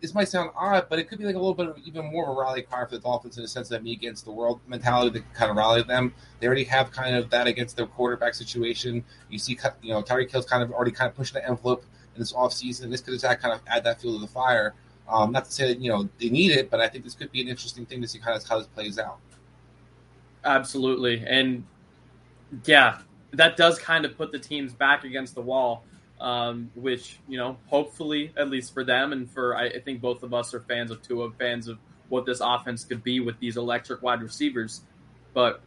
this 0.00 0.14
might 0.14 0.28
sound 0.28 0.50
odd, 0.54 0.86
but 0.88 0.98
it 0.98 1.08
could 1.08 1.18
be 1.18 1.24
like 1.24 1.34
a 1.34 1.38
little 1.38 1.54
bit 1.54 1.68
of 1.68 1.78
even 1.84 2.06
more 2.06 2.24
of 2.24 2.36
a 2.36 2.40
rally 2.40 2.62
cry 2.62 2.84
for 2.84 2.92
the 2.92 3.00
Dolphins 3.00 3.36
in 3.36 3.42
the 3.42 3.48
sense 3.48 3.68
that 3.68 3.82
me 3.82 3.92
against 3.92 4.24
the 4.24 4.30
world 4.30 4.60
mentality 4.66 5.10
that 5.18 5.34
kind 5.34 5.50
of 5.50 5.56
rally 5.56 5.82
them. 5.82 6.14
They 6.38 6.46
already 6.46 6.64
have 6.64 6.92
kind 6.92 7.16
of 7.16 7.30
that 7.30 7.46
against 7.46 7.76
their 7.76 7.86
quarterback 7.86 8.34
situation. 8.34 9.04
You 9.28 9.38
see, 9.38 9.58
you 9.82 9.90
know, 9.90 10.02
Tyreek 10.02 10.30
Hill's 10.30 10.46
kind 10.46 10.62
of 10.62 10.72
already 10.72 10.92
kind 10.92 11.10
of 11.10 11.16
pushing 11.16 11.34
the 11.34 11.48
envelope 11.48 11.84
in 12.14 12.20
this 12.20 12.32
offseason. 12.32 12.90
This 12.90 13.00
could 13.00 13.18
just 13.18 13.24
kind 13.24 13.52
of 13.52 13.60
add 13.66 13.84
that 13.84 14.00
fuel 14.00 14.14
to 14.14 14.20
the 14.20 14.32
fire. 14.32 14.74
Um, 15.08 15.32
not 15.32 15.46
to 15.46 15.52
say 15.52 15.68
that 15.68 15.80
you 15.80 15.90
know 15.90 16.08
they 16.20 16.28
need 16.28 16.52
it, 16.52 16.70
but 16.70 16.80
I 16.80 16.88
think 16.88 17.04
this 17.04 17.14
could 17.14 17.32
be 17.32 17.40
an 17.40 17.48
interesting 17.48 17.86
thing 17.86 18.02
to 18.02 18.08
see 18.08 18.18
kind 18.18 18.36
of 18.36 18.46
how 18.46 18.58
this 18.58 18.66
plays 18.68 18.98
out. 18.98 19.18
Absolutely, 20.44 21.24
and 21.26 21.64
yeah, 22.64 22.98
that 23.32 23.56
does 23.56 23.78
kind 23.78 24.04
of 24.04 24.16
put 24.16 24.32
the 24.32 24.38
teams 24.38 24.72
back 24.72 25.04
against 25.04 25.34
the 25.34 25.42
wall 25.42 25.84
um, 26.20 26.70
which 26.74 27.18
you 27.28 27.38
know, 27.38 27.56
hopefully, 27.66 28.32
at 28.36 28.50
least 28.50 28.74
for 28.74 28.84
them 28.84 29.12
and 29.12 29.30
for 29.30 29.56
I, 29.56 29.66
I 29.66 29.80
think 29.80 30.00
both 30.00 30.22
of 30.22 30.34
us 30.34 30.52
are 30.54 30.60
fans 30.60 30.90
of 30.90 31.02
Tua, 31.02 31.30
fans 31.32 31.68
of 31.68 31.78
what 32.08 32.26
this 32.26 32.40
offense 32.40 32.84
could 32.84 33.02
be 33.02 33.20
with 33.20 33.38
these 33.38 33.56
electric 33.56 34.02
wide 34.02 34.22
receivers. 34.22 34.82
But 35.34 35.60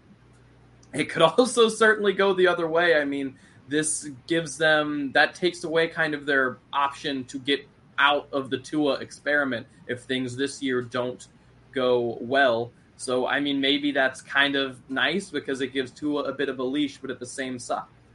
it 0.94 1.06
could 1.06 1.22
also 1.38 1.70
certainly 1.70 2.14
go 2.14 2.34
the 2.34 2.48
other 2.48 2.68
way. 2.68 2.96
I 2.96 3.06
mean, 3.06 3.36
this 3.68 4.10
gives 4.28 4.58
them 4.58 5.12
that 5.14 5.36
takes 5.36 5.64
away 5.64 5.88
kind 5.88 6.14
of 6.14 6.26
their 6.26 6.58
option 6.74 7.24
to 7.26 7.40
get 7.40 7.66
out 8.02 8.28
of 8.34 8.50
the 8.50 8.58
Tua 8.58 8.96
experiment 8.96 9.68
if 9.88 10.02
things 10.02 10.36
this 10.36 10.62
year 10.62 10.82
don't 10.82 11.26
go 11.72 12.18
well. 12.20 12.72
So 12.98 13.28
I 13.28 13.40
mean, 13.40 13.62
maybe 13.62 13.92
that's 13.92 14.22
kind 14.22 14.56
of 14.56 14.78
nice 14.90 15.30
because 15.30 15.62
it 15.62 15.68
gives 15.68 15.92
Tua 15.92 16.24
a 16.24 16.34
bit 16.34 16.50
of 16.50 16.60
a 16.60 16.64
leash, 16.64 16.98
but 16.98 17.12
at 17.12 17.20
the 17.20 17.26
same 17.26 17.60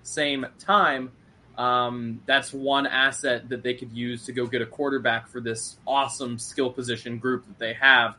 same 0.03 0.47
time, 0.59 1.13
um, 1.57 2.21
that's 2.27 2.53
one 2.53 2.87
asset 2.87 3.49
that 3.49 3.63
they 3.63 3.75
could 3.75 3.93
use 3.93 4.27
to 4.27 4.33
go 4.33 4.47
get 4.47 4.61
a 4.61 4.67
quarterback 4.67 5.29
for 5.29 5.41
this 5.41 5.79
awesome 5.87 6.39
skill 6.39 6.71
position 6.71 7.19
group 7.19 7.47
that 7.47 7.59
they 7.59 7.73
have. 7.75 8.17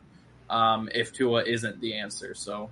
Um, 0.50 0.88
if 0.94 1.12
Tua 1.12 1.44
isn't 1.44 1.78
the 1.80 1.94
answer, 1.98 2.34
so 2.34 2.70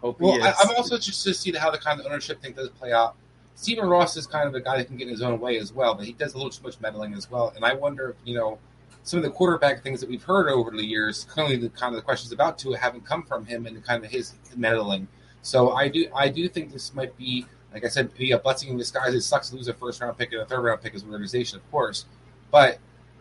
hope. 0.00 0.18
Well, 0.20 0.42
I, 0.42 0.54
am 0.62 0.74
also 0.76 0.96
just 0.96 1.22
to 1.24 1.34
see 1.34 1.52
how 1.52 1.70
the 1.70 1.78
kind 1.78 2.00
of 2.00 2.06
ownership 2.06 2.40
thing 2.40 2.54
does 2.54 2.70
play 2.70 2.92
out. 2.92 3.14
Stephen 3.60 3.86
Ross 3.86 4.16
is 4.16 4.26
kind 4.26 4.48
of 4.48 4.54
a 4.54 4.60
guy 4.60 4.78
that 4.78 4.86
can 4.86 4.96
get 4.96 5.04
in 5.04 5.10
his 5.10 5.20
own 5.20 5.38
way 5.38 5.58
as 5.58 5.70
well, 5.70 5.94
but 5.94 6.06
he 6.06 6.14
does 6.14 6.32
a 6.32 6.36
little 6.38 6.48
too 6.48 6.62
much 6.62 6.80
meddling 6.80 7.12
as 7.12 7.30
well. 7.30 7.52
And 7.54 7.62
I 7.62 7.74
wonder 7.74 8.08
if 8.08 8.16
you 8.24 8.34
know 8.34 8.58
some 9.02 9.18
of 9.18 9.22
the 9.22 9.30
quarterback 9.30 9.82
things 9.82 10.00
that 10.00 10.08
we've 10.08 10.22
heard 10.22 10.48
over 10.48 10.70
the 10.70 10.82
years, 10.82 11.24
clearly 11.24 11.56
the 11.56 11.68
kind 11.68 11.94
of 11.94 11.96
the 11.96 12.02
questions 12.02 12.32
about 12.32 12.56
Tua 12.56 12.78
haven't 12.78 13.04
come 13.04 13.22
from 13.22 13.44
him 13.44 13.66
and 13.66 13.84
kind 13.84 14.02
of 14.02 14.10
his 14.10 14.32
meddling. 14.56 15.08
So 15.42 15.72
I 15.72 15.88
do 15.88 16.06
I 16.14 16.30
do 16.30 16.48
think 16.48 16.72
this 16.72 16.94
might 16.94 17.14
be 17.18 17.44
like 17.74 17.84
I 17.84 17.88
said, 17.88 18.14
be 18.14 18.32
a 18.32 18.38
blessing 18.38 18.70
in 18.70 18.78
disguise. 18.78 19.12
It 19.12 19.20
sucks 19.20 19.50
to 19.50 19.56
lose 19.56 19.68
a 19.68 19.74
first 19.74 20.00
round 20.00 20.16
pick 20.16 20.32
and 20.32 20.40
a 20.40 20.46
third 20.46 20.62
round 20.62 20.80
pick 20.80 20.94
as 20.94 21.02
an 21.02 21.10
organization, 21.10 21.58
of 21.58 21.70
course. 21.70 22.06
But 22.50 22.78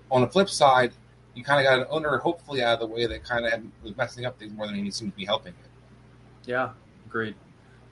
on 0.09 0.21
the 0.21 0.27
flip 0.27 0.49
side, 0.49 0.93
you 1.35 1.43
kind 1.43 1.59
of 1.59 1.69
got 1.69 1.79
an 1.79 1.87
owner, 1.89 2.17
hopefully, 2.17 2.63
out 2.63 2.75
of 2.75 2.79
the 2.79 2.87
way 2.87 3.05
that 3.05 3.25
kind 3.25 3.45
of 3.45 3.61
was 3.83 3.97
messing 3.97 4.25
up 4.25 4.39
things 4.39 4.53
more 4.53 4.67
than 4.67 4.75
he 4.75 4.89
seemed 4.89 5.11
to 5.11 5.17
be 5.17 5.25
helping 5.25 5.53
it. 5.53 6.49
Yeah, 6.49 6.69
agreed. 7.05 7.35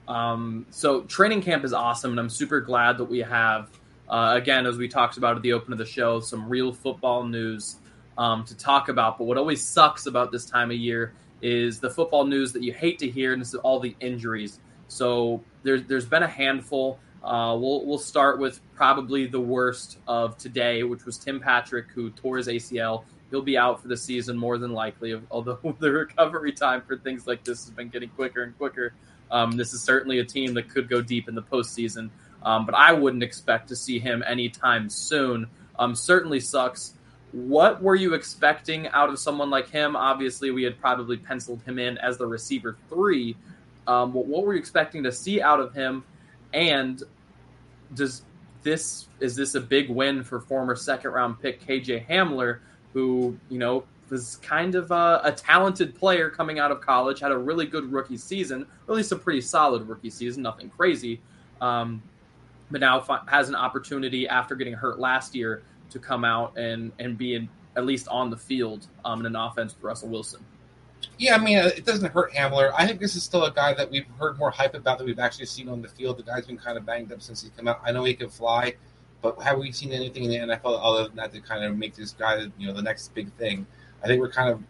Um, 0.08 0.66
so 0.70 1.02
training 1.02 1.42
camp 1.42 1.64
is 1.64 1.72
awesome, 1.72 2.12
and 2.12 2.18
I'm 2.18 2.30
super 2.30 2.60
glad 2.60 2.98
that 2.98 3.04
we 3.04 3.18
have, 3.18 3.70
uh, 4.08 4.32
again, 4.34 4.66
as 4.66 4.78
we 4.78 4.88
talked 4.88 5.18
about 5.18 5.36
at 5.36 5.42
the 5.42 5.52
open 5.52 5.72
of 5.72 5.78
the 5.78 5.86
show, 5.86 6.18
some 6.18 6.48
real 6.48 6.72
football 6.72 7.24
news 7.24 7.76
um, 8.16 8.44
to 8.46 8.56
talk 8.56 8.88
about. 8.88 9.18
But 9.18 9.24
what 9.24 9.36
always 9.36 9.62
sucks 9.62 10.06
about 10.06 10.32
this 10.32 10.46
time 10.46 10.70
of 10.70 10.78
year 10.78 11.12
is 11.42 11.78
the 11.78 11.90
football 11.90 12.24
news 12.24 12.52
that 12.52 12.62
you 12.62 12.72
hate 12.72 12.98
to 13.00 13.08
hear, 13.08 13.34
and 13.34 13.42
it's 13.42 13.54
all 13.54 13.78
the 13.78 13.94
injuries. 14.00 14.60
So 14.88 15.44
there's 15.62 15.84
there's 15.84 16.06
been 16.06 16.22
a 16.22 16.28
handful. 16.28 16.98
Uh, 17.22 17.56
we'll 17.60 17.84
we'll 17.84 17.98
start 17.98 18.38
with 18.38 18.60
probably 18.74 19.26
the 19.26 19.40
worst 19.40 19.98
of 20.08 20.38
today, 20.38 20.82
which 20.84 21.04
was 21.04 21.18
Tim 21.18 21.38
Patrick, 21.38 21.90
who 21.94 22.10
tore 22.10 22.38
his 22.38 22.48
ACL. 22.48 23.04
He'll 23.30 23.42
be 23.42 23.58
out 23.58 23.82
for 23.82 23.88
the 23.88 23.96
season 23.96 24.38
more 24.38 24.56
than 24.56 24.72
likely. 24.72 25.20
Although 25.30 25.58
the 25.78 25.92
recovery 25.92 26.52
time 26.52 26.80
for 26.80 26.96
things 26.96 27.26
like 27.26 27.44
this 27.44 27.66
has 27.66 27.70
been 27.70 27.90
getting 27.90 28.08
quicker 28.08 28.42
and 28.42 28.56
quicker. 28.56 28.94
Um, 29.30 29.52
this 29.52 29.72
is 29.72 29.82
certainly 29.82 30.18
a 30.18 30.24
team 30.24 30.54
that 30.54 30.68
could 30.68 30.88
go 30.88 31.00
deep 31.00 31.28
in 31.28 31.34
the 31.34 31.42
postseason, 31.42 32.10
um, 32.42 32.66
but 32.66 32.74
I 32.74 32.92
wouldn't 32.92 33.22
expect 33.22 33.68
to 33.68 33.76
see 33.76 33.98
him 33.98 34.22
anytime 34.26 34.88
soon. 34.88 35.46
Um, 35.78 35.94
certainly 35.94 36.40
sucks. 36.40 36.94
What 37.32 37.82
were 37.82 37.94
you 37.94 38.14
expecting 38.14 38.88
out 38.88 39.10
of 39.10 39.18
someone 39.18 39.50
like 39.50 39.68
him? 39.68 39.96
Obviously, 39.96 40.50
we 40.50 40.62
had 40.62 40.80
probably 40.80 41.18
penciled 41.18 41.62
him 41.62 41.78
in 41.78 41.98
as 41.98 42.16
the 42.16 42.26
receiver 42.26 42.76
three, 42.88 43.36
um, 43.88 44.12
what, 44.12 44.26
what 44.26 44.44
were 44.44 44.52
you 44.52 44.60
expecting 44.60 45.02
to 45.04 45.10
see 45.10 45.40
out 45.40 45.58
of 45.58 45.72
him? 45.74 46.04
And 46.52 47.02
does 47.94 48.22
this 48.62 49.06
is 49.18 49.34
this 49.34 49.54
a 49.54 49.60
big 49.60 49.88
win 49.88 50.22
for 50.22 50.40
former 50.40 50.76
second 50.76 51.10
round 51.10 51.40
pick 51.40 51.66
KJ 51.66 52.06
Hamler, 52.06 52.58
who 52.92 53.36
you 53.48 53.58
know 53.58 53.84
was 54.10 54.36
kind 54.36 54.74
of 54.74 54.90
a, 54.90 55.20
a, 55.24 55.32
talented 55.32 55.94
player 55.94 56.30
coming 56.30 56.58
out 56.58 56.70
of 56.70 56.80
college, 56.80 57.20
had 57.20 57.32
a 57.32 57.38
really 57.38 57.66
good 57.66 57.90
rookie 57.92 58.16
season, 58.16 58.62
or 58.86 58.94
at 58.94 58.96
least 58.96 59.12
a 59.12 59.16
pretty 59.16 59.40
solid 59.40 59.88
rookie 59.88 60.10
season, 60.10 60.42
nothing 60.42 60.70
crazy. 60.70 61.20
Um, 61.60 62.02
but 62.70 62.80
now 62.80 63.00
has 63.26 63.48
an 63.48 63.54
opportunity 63.54 64.28
after 64.28 64.54
getting 64.54 64.74
hurt 64.74 64.98
last 64.98 65.34
year 65.34 65.62
to 65.90 65.98
come 65.98 66.24
out 66.24 66.56
and 66.56 66.92
and 66.98 67.16
be 67.16 67.34
in, 67.34 67.48
at 67.76 67.86
least 67.86 68.08
on 68.08 68.30
the 68.30 68.36
field 68.36 68.86
um, 69.04 69.20
in 69.20 69.26
an 69.26 69.36
offense 69.36 69.74
with 69.74 69.82
Russell 69.82 70.08
Wilson. 70.08 70.44
Yeah, 71.16 71.34
I 71.34 71.38
mean, 71.38 71.58
it 71.58 71.84
doesn't 71.84 72.12
hurt 72.12 72.32
Hamler. 72.32 72.72
I 72.76 72.86
think 72.86 73.00
this 73.00 73.16
is 73.16 73.22
still 73.22 73.44
a 73.44 73.52
guy 73.52 73.74
that 73.74 73.90
we've 73.90 74.06
heard 74.18 74.38
more 74.38 74.50
hype 74.50 74.74
about 74.74 74.98
than 74.98 75.06
we've 75.06 75.18
actually 75.18 75.46
seen 75.46 75.68
on 75.68 75.82
the 75.82 75.88
field. 75.88 76.18
The 76.18 76.22
guy's 76.22 76.46
been 76.46 76.58
kind 76.58 76.78
of 76.78 76.86
banged 76.86 77.12
up 77.12 77.22
since 77.22 77.42
he 77.42 77.50
came 77.50 77.66
out. 77.66 77.80
I 77.84 77.92
know 77.92 78.04
he 78.04 78.14
can 78.14 78.28
fly, 78.28 78.74
but 79.20 79.40
have 79.42 79.58
we 79.58 79.72
seen 79.72 79.92
anything 79.92 80.24
in 80.24 80.30
the 80.30 80.54
NFL 80.54 80.78
other 80.80 81.08
than 81.08 81.16
that 81.16 81.32
to 81.32 81.40
kind 81.40 81.64
of 81.64 81.76
make 81.76 81.94
this 81.96 82.12
guy, 82.12 82.46
you 82.56 82.68
know, 82.68 82.72
the 82.72 82.82
next 82.82 83.14
big 83.14 83.32
thing? 83.32 83.66
I 84.02 84.06
think 84.06 84.20
we're 84.20 84.30
kind 84.30 84.50
of 84.50 84.62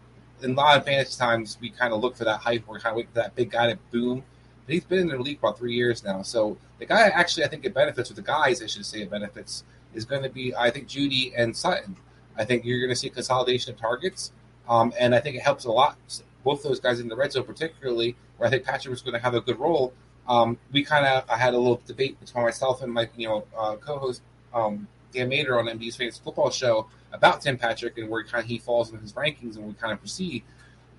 in 0.42 0.52
a 0.52 0.54
lot 0.54 0.76
of 0.76 0.84
fantasy 0.84 1.18
times 1.18 1.58
we 1.60 1.70
kind 1.70 1.92
of 1.92 2.00
look 2.00 2.16
for 2.16 2.24
that 2.24 2.40
hype. 2.40 2.66
We're 2.66 2.78
kind 2.78 2.92
of 2.92 2.96
waiting 2.96 3.12
for 3.12 3.20
that 3.20 3.34
big 3.34 3.50
guy 3.50 3.72
to 3.72 3.78
boom. 3.90 4.22
But 4.66 4.74
he's 4.74 4.84
been 4.84 5.00
in 5.00 5.08
the 5.08 5.18
league 5.18 5.38
about 5.38 5.58
three 5.58 5.74
years 5.74 6.04
now, 6.04 6.22
so 6.22 6.58
the 6.78 6.86
guy 6.86 7.08
actually 7.08 7.44
I 7.44 7.48
think 7.48 7.64
it 7.64 7.74
benefits 7.74 8.10
with 8.10 8.16
the 8.16 8.22
guys 8.22 8.62
I 8.62 8.66
should 8.66 8.86
say 8.86 9.02
it 9.02 9.10
benefits 9.10 9.64
is 9.94 10.04
going 10.04 10.22
to 10.22 10.28
be 10.28 10.54
I 10.54 10.70
think 10.70 10.88
Jeudy 10.88 11.32
and 11.36 11.56
Sutton. 11.56 11.96
I 12.36 12.44
think 12.44 12.64
you're 12.64 12.78
going 12.78 12.90
to 12.90 12.96
see 12.96 13.10
consolidation 13.10 13.74
of 13.74 13.80
targets. 13.80 14.32
Um, 14.68 14.92
and 15.00 15.14
I 15.14 15.20
think 15.20 15.36
it 15.36 15.42
helps 15.42 15.64
a 15.64 15.72
lot 15.72 15.96
both 16.44 16.62
those 16.62 16.80
guys 16.80 17.00
in 17.00 17.08
the 17.08 17.16
red 17.16 17.32
zone, 17.32 17.44
particularly 17.44 18.16
where 18.36 18.46
I 18.46 18.50
think 18.50 18.64
Patrick 18.64 18.90
was 18.90 19.02
going 19.02 19.14
to 19.14 19.20
have 19.20 19.34
a 19.34 19.40
good 19.40 19.58
role. 19.58 19.92
Um, 20.28 20.58
we 20.72 20.84
kind 20.84 21.06
of 21.06 21.28
I 21.28 21.36
had 21.36 21.54
a 21.54 21.58
little 21.58 21.80
debate 21.86 22.20
between 22.20 22.44
myself 22.44 22.82
and 22.82 22.92
my 22.92 23.08
you 23.16 23.28
know 23.28 23.44
uh, 23.56 23.76
co-host 23.76 24.22
um, 24.54 24.86
Dan 25.12 25.28
Mater 25.28 25.58
on 25.58 25.66
MD's 25.66 25.96
Fantasy 25.96 26.20
Football 26.22 26.50
Show 26.50 26.88
about 27.12 27.40
Tim 27.40 27.56
Patrick 27.56 27.98
and 27.98 28.08
where 28.08 28.22
kind 28.24 28.42
of 28.42 28.48
he 28.48 28.58
falls 28.58 28.92
in 28.92 28.98
his 28.98 29.12
rankings 29.12 29.56
and 29.56 29.66
we 29.66 29.72
kind 29.74 29.92
of 29.92 29.98
proceed. 29.98 30.44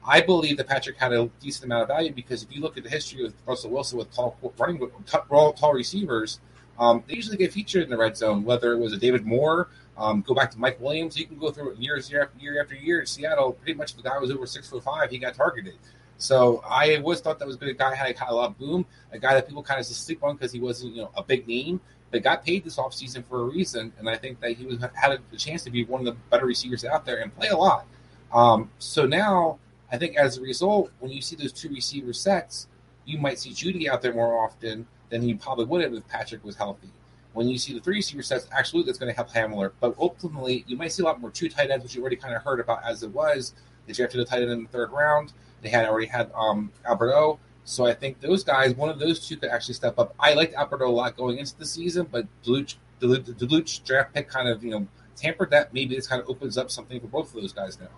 I 0.05 0.21
believe 0.21 0.57
that 0.57 0.67
Patrick 0.67 0.97
had 0.97 1.13
a 1.13 1.29
decent 1.39 1.65
amount 1.65 1.83
of 1.83 1.87
value 1.89 2.13
because 2.13 2.43
if 2.43 2.53
you 2.55 2.61
look 2.61 2.77
at 2.77 2.83
the 2.83 2.89
history 2.89 3.25
of 3.25 3.33
Russell 3.45 3.69
Wilson 3.71 3.97
with 3.97 4.13
tall 4.13 4.37
running 4.57 4.79
tall, 5.05 5.53
tall 5.53 5.73
receivers, 5.73 6.39
um, 6.79 7.03
they 7.07 7.15
usually 7.15 7.37
get 7.37 7.51
featured 7.51 7.83
in 7.83 7.89
the 7.89 7.97
red 7.97 8.15
zone. 8.15 8.43
Whether 8.43 8.73
it 8.73 8.79
was 8.79 8.93
a 8.93 8.97
David 8.97 9.25
Moore, 9.25 9.69
um, 9.97 10.21
go 10.21 10.33
back 10.33 10.49
to 10.51 10.59
Mike 10.59 10.79
Williams. 10.79 11.17
You 11.17 11.27
can 11.27 11.37
go 11.37 11.51
through 11.51 11.75
years, 11.77 12.09
year 12.09 12.23
after 12.23 12.39
year 12.39 12.61
after 12.61 12.75
year. 12.75 13.05
Seattle, 13.05 13.53
pretty 13.53 13.73
much 13.73 13.95
the 13.95 14.01
guy 14.01 14.17
was 14.17 14.31
over 14.31 14.45
six 14.47 14.69
foot 14.69 14.83
five. 14.83 15.11
He 15.11 15.17
got 15.17 15.35
targeted. 15.35 15.75
So 16.17 16.63
I 16.69 16.95
always 16.95 17.19
thought 17.19 17.39
that 17.39 17.47
was 17.47 17.55
a 17.55 17.59
good 17.59 17.77
guy. 17.77 17.95
Had 17.95 18.15
a 18.27 18.33
lot 18.33 18.51
of 18.51 18.57
boom. 18.57 18.85
A 19.11 19.19
guy 19.19 19.33
that 19.33 19.47
people 19.47 19.63
kind 19.63 19.79
of 19.79 19.87
just 19.87 20.05
sleep 20.05 20.23
on 20.23 20.35
because 20.35 20.51
he 20.51 20.59
wasn't, 20.59 20.95
you 20.95 21.01
know, 21.03 21.11
a 21.15 21.23
big 21.23 21.47
name, 21.47 21.81
but 22.11 22.23
got 22.23 22.45
paid 22.45 22.63
this 22.63 22.77
offseason 22.77 23.23
for 23.25 23.41
a 23.41 23.43
reason. 23.43 23.93
And 23.99 24.09
I 24.09 24.17
think 24.17 24.39
that 24.41 24.53
he 24.53 24.65
was 24.65 24.79
had 24.93 25.11
a 25.11 25.37
chance 25.37 25.63
to 25.63 25.71
be 25.71 25.85
one 25.85 26.01
of 26.01 26.05
the 26.05 26.19
better 26.29 26.45
receivers 26.45 26.85
out 26.85 27.05
there 27.05 27.17
and 27.17 27.35
play 27.35 27.49
a 27.49 27.57
lot. 27.57 27.85
Um, 28.31 28.69
so 28.79 29.05
now 29.05 29.59
I 29.91 29.97
think 29.97 30.17
as 30.17 30.37
a 30.37 30.41
result, 30.41 30.91
when 30.99 31.11
you 31.11 31.21
see 31.21 31.35
those 31.35 31.51
two 31.51 31.69
receiver 31.69 32.13
sets, 32.13 32.67
you 33.05 33.17
might 33.17 33.39
see 33.39 33.51
Jeudy 33.51 33.89
out 33.89 34.01
there 34.01 34.13
more 34.13 34.43
often 34.43 34.87
than 35.09 35.23
you 35.23 35.35
probably 35.35 35.65
would 35.65 35.81
have 35.81 35.93
if 35.93 36.07
Patrick 36.07 36.43
was 36.43 36.55
healthy. 36.55 36.89
When 37.33 37.47
you 37.47 37.57
see 37.57 37.73
the 37.73 37.79
three 37.79 37.97
receiver 37.97 38.23
sets, 38.23 38.47
absolutely 38.51 38.89
that's 38.89 38.99
going 38.99 39.11
to 39.11 39.15
help 39.15 39.29
Hamler. 39.29 39.71
But 39.79 39.95
ultimately, 39.99 40.63
you 40.67 40.77
might 40.77 40.91
see 40.91 41.03
a 41.03 41.05
lot 41.05 41.21
more 41.21 41.31
two 41.31 41.49
tight 41.49 41.71
ends, 41.71 41.83
which 41.83 41.95
you 41.95 42.01
already 42.01 42.15
kind 42.15 42.35
of 42.35 42.43
heard 42.43 42.59
about 42.59 42.83
as 42.83 43.03
it 43.03 43.11
was. 43.11 43.53
They 43.87 43.93
drafted 43.93 44.19
a 44.19 44.25
tight 44.25 44.41
end 44.41 44.51
in 44.51 44.63
the 44.63 44.69
third 44.69 44.91
round. 44.91 45.33
They 45.61 45.69
had 45.69 45.87
already 45.87 46.07
had 46.07 46.31
um, 46.35 46.71
Alberto. 46.85 47.39
So 47.69 47.85
I 47.85 47.93
think 47.93 48.19
those 48.19 48.43
guys, 48.43 48.73
one 48.73 48.89
of 48.89 48.97
those 48.97 49.27
two 49.27 49.37
could 49.37 49.51
actually 49.51 49.75
step 49.75 49.99
up. 49.99 50.15
I 50.19 50.33
liked 50.33 50.55
Alberto 50.55 50.87
a 50.87 50.89
lot 50.89 51.15
going 51.15 51.37
into 51.37 51.55
the 51.55 51.67
season, 51.67 52.07
but 52.11 52.25
DeLuch, 52.43 52.75
DeLuch, 52.99 53.25
DeLuch 53.35 53.83
draft 53.83 54.11
pick 54.11 54.27
kind 54.27 54.49
of, 54.49 54.63
you 54.63 54.71
know, 54.71 54.87
tampered 55.15 55.51
that. 55.51 55.71
Maybe 55.71 55.95
this 55.95 56.07
kind 56.07 56.19
of 56.19 56.27
opens 56.27 56.57
up 56.57 56.71
something 56.71 56.99
for 56.99 57.05
both 57.05 57.27
of 57.27 57.39
those 57.39 57.53
guys 57.53 57.79
now. 57.79 57.89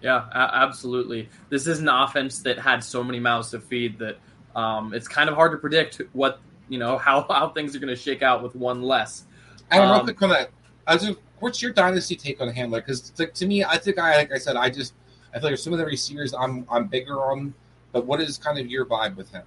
Yeah, 0.00 0.26
a- 0.32 0.56
absolutely. 0.56 1.28
This 1.50 1.68
is 1.68 1.78
an 1.78 1.88
offense 1.88 2.40
that 2.40 2.58
had 2.58 2.82
so 2.82 3.04
many 3.04 3.20
mouths 3.20 3.52
to 3.52 3.60
feed 3.60 4.00
that 4.00 4.18
um, 4.56 4.92
it's 4.92 5.06
kind 5.06 5.30
of 5.30 5.36
hard 5.36 5.52
to 5.52 5.58
predict 5.58 6.02
what 6.12 6.40
you 6.68 6.80
know 6.80 6.98
how 7.06 7.24
how 7.30 7.48
things 7.50 7.76
are 7.76 7.78
going 7.78 7.94
to 7.94 7.96
shake 7.96 8.22
out 8.22 8.42
with 8.42 8.56
one 8.56 8.82
less. 8.82 9.24
And 9.70 9.84
um, 9.84 9.92
real 9.92 10.02
quick 10.02 10.20
on 10.20 10.30
that, 10.30 10.50
as 10.88 11.08
a, 11.08 11.16
what's 11.38 11.62
your 11.62 11.72
dynasty 11.72 12.16
take 12.16 12.40
on 12.40 12.48
Hamler? 12.48 12.84
Because 12.84 13.12
like, 13.20 13.34
to 13.34 13.46
me, 13.46 13.62
I 13.62 13.78
think 13.78 14.00
I 14.00 14.16
like 14.16 14.32
I 14.32 14.38
said, 14.38 14.56
I 14.56 14.68
just 14.68 14.94
I 15.32 15.38
feel 15.38 15.50
like 15.50 15.58
some 15.60 15.72
of 15.72 15.78
the 15.78 15.86
receivers 15.86 16.34
I'm 16.34 16.66
I'm 16.68 16.88
bigger 16.88 17.22
on, 17.30 17.54
but 17.92 18.06
what 18.06 18.20
is 18.20 18.38
kind 18.38 18.58
of 18.58 18.66
your 18.66 18.86
vibe 18.86 19.16
with 19.16 19.30
him? 19.30 19.44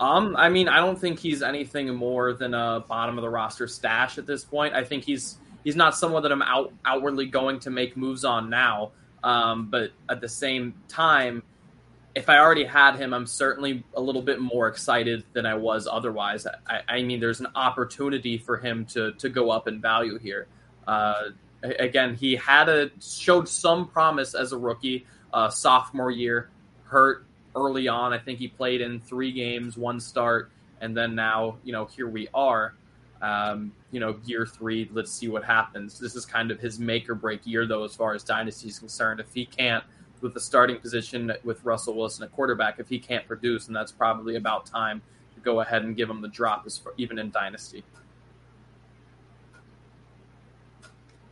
Um, 0.00 0.36
I 0.36 0.48
mean, 0.48 0.68
I 0.68 0.78
don't 0.78 0.98
think 0.98 1.18
he's 1.18 1.42
anything 1.42 1.94
more 1.94 2.32
than 2.32 2.52
a 2.54 2.84
bottom 2.86 3.16
of 3.16 3.22
the 3.22 3.30
roster 3.30 3.66
stash 3.66 4.18
at 4.18 4.26
this 4.26 4.44
point. 4.44 4.74
I 4.74 4.84
think 4.84 5.04
he's 5.04 5.38
he's 5.62 5.76
not 5.76 5.96
someone 5.96 6.22
that 6.24 6.32
I'm 6.32 6.42
out 6.42 6.72
outwardly 6.84 7.26
going 7.26 7.60
to 7.60 7.70
make 7.70 7.96
moves 7.96 8.24
on 8.24 8.50
now. 8.50 8.92
Um, 9.22 9.68
but 9.70 9.92
at 10.08 10.20
the 10.20 10.28
same 10.28 10.74
time, 10.88 11.42
if 12.14 12.28
I 12.28 12.38
already 12.38 12.64
had 12.64 12.96
him, 12.96 13.14
I'm 13.14 13.26
certainly 13.26 13.82
a 13.94 14.00
little 14.00 14.20
bit 14.20 14.40
more 14.40 14.68
excited 14.68 15.24
than 15.32 15.46
I 15.46 15.54
was 15.54 15.88
otherwise. 15.90 16.46
I, 16.46 16.80
I 16.86 17.02
mean, 17.02 17.20
there's 17.20 17.40
an 17.40 17.48
opportunity 17.54 18.36
for 18.36 18.56
him 18.56 18.84
to 18.86 19.12
to 19.12 19.28
go 19.28 19.50
up 19.50 19.68
in 19.68 19.80
value 19.80 20.18
here. 20.18 20.48
Uh, 20.86 21.30
again, 21.62 22.14
he 22.14 22.36
had 22.36 22.68
a 22.68 22.90
showed 23.00 23.48
some 23.48 23.88
promise 23.88 24.34
as 24.34 24.52
a 24.52 24.58
rookie, 24.58 25.06
uh, 25.32 25.48
sophomore 25.48 26.10
year, 26.10 26.50
hurt 26.84 27.26
early 27.54 27.88
on. 27.88 28.12
I 28.12 28.18
think 28.18 28.38
he 28.38 28.48
played 28.48 28.80
in 28.80 29.00
three 29.00 29.32
games, 29.32 29.76
one 29.76 30.00
start, 30.00 30.50
and 30.80 30.96
then 30.96 31.14
now, 31.14 31.56
you 31.64 31.72
know, 31.72 31.86
here 31.86 32.08
we 32.08 32.28
are. 32.34 32.74
Um, 33.22 33.72
you 33.90 34.00
know, 34.00 34.16
year 34.26 34.44
three, 34.44 34.90
let's 34.92 35.10
see 35.10 35.28
what 35.28 35.44
happens. 35.44 35.98
This 35.98 36.14
is 36.14 36.26
kind 36.26 36.50
of 36.50 36.60
his 36.60 36.78
make 36.78 37.08
or 37.08 37.14
break 37.14 37.46
year, 37.46 37.66
though, 37.66 37.84
as 37.84 37.94
far 37.94 38.12
as 38.14 38.22
dynasty 38.22 38.68
is 38.68 38.78
concerned. 38.78 39.18
If 39.18 39.32
he 39.32 39.46
can't, 39.46 39.82
with 40.20 40.34
the 40.34 40.40
starting 40.40 40.78
position 40.78 41.32
with 41.44 41.64
Russell 41.64 41.94
Wilson 41.94 42.24
at 42.24 42.32
quarterback, 42.32 42.78
if 42.80 42.88
he 42.88 42.98
can't 42.98 43.26
produce, 43.26 43.68
and 43.68 43.76
that's 43.76 43.92
probably 43.92 44.36
about 44.36 44.66
time 44.66 45.00
to 45.34 45.40
go 45.40 45.60
ahead 45.60 45.84
and 45.84 45.96
give 45.96 46.10
him 46.10 46.20
the 46.20 46.28
drop, 46.28 46.64
as 46.66 46.80
even 46.96 47.18
in 47.18 47.30
dynasty. 47.30 47.84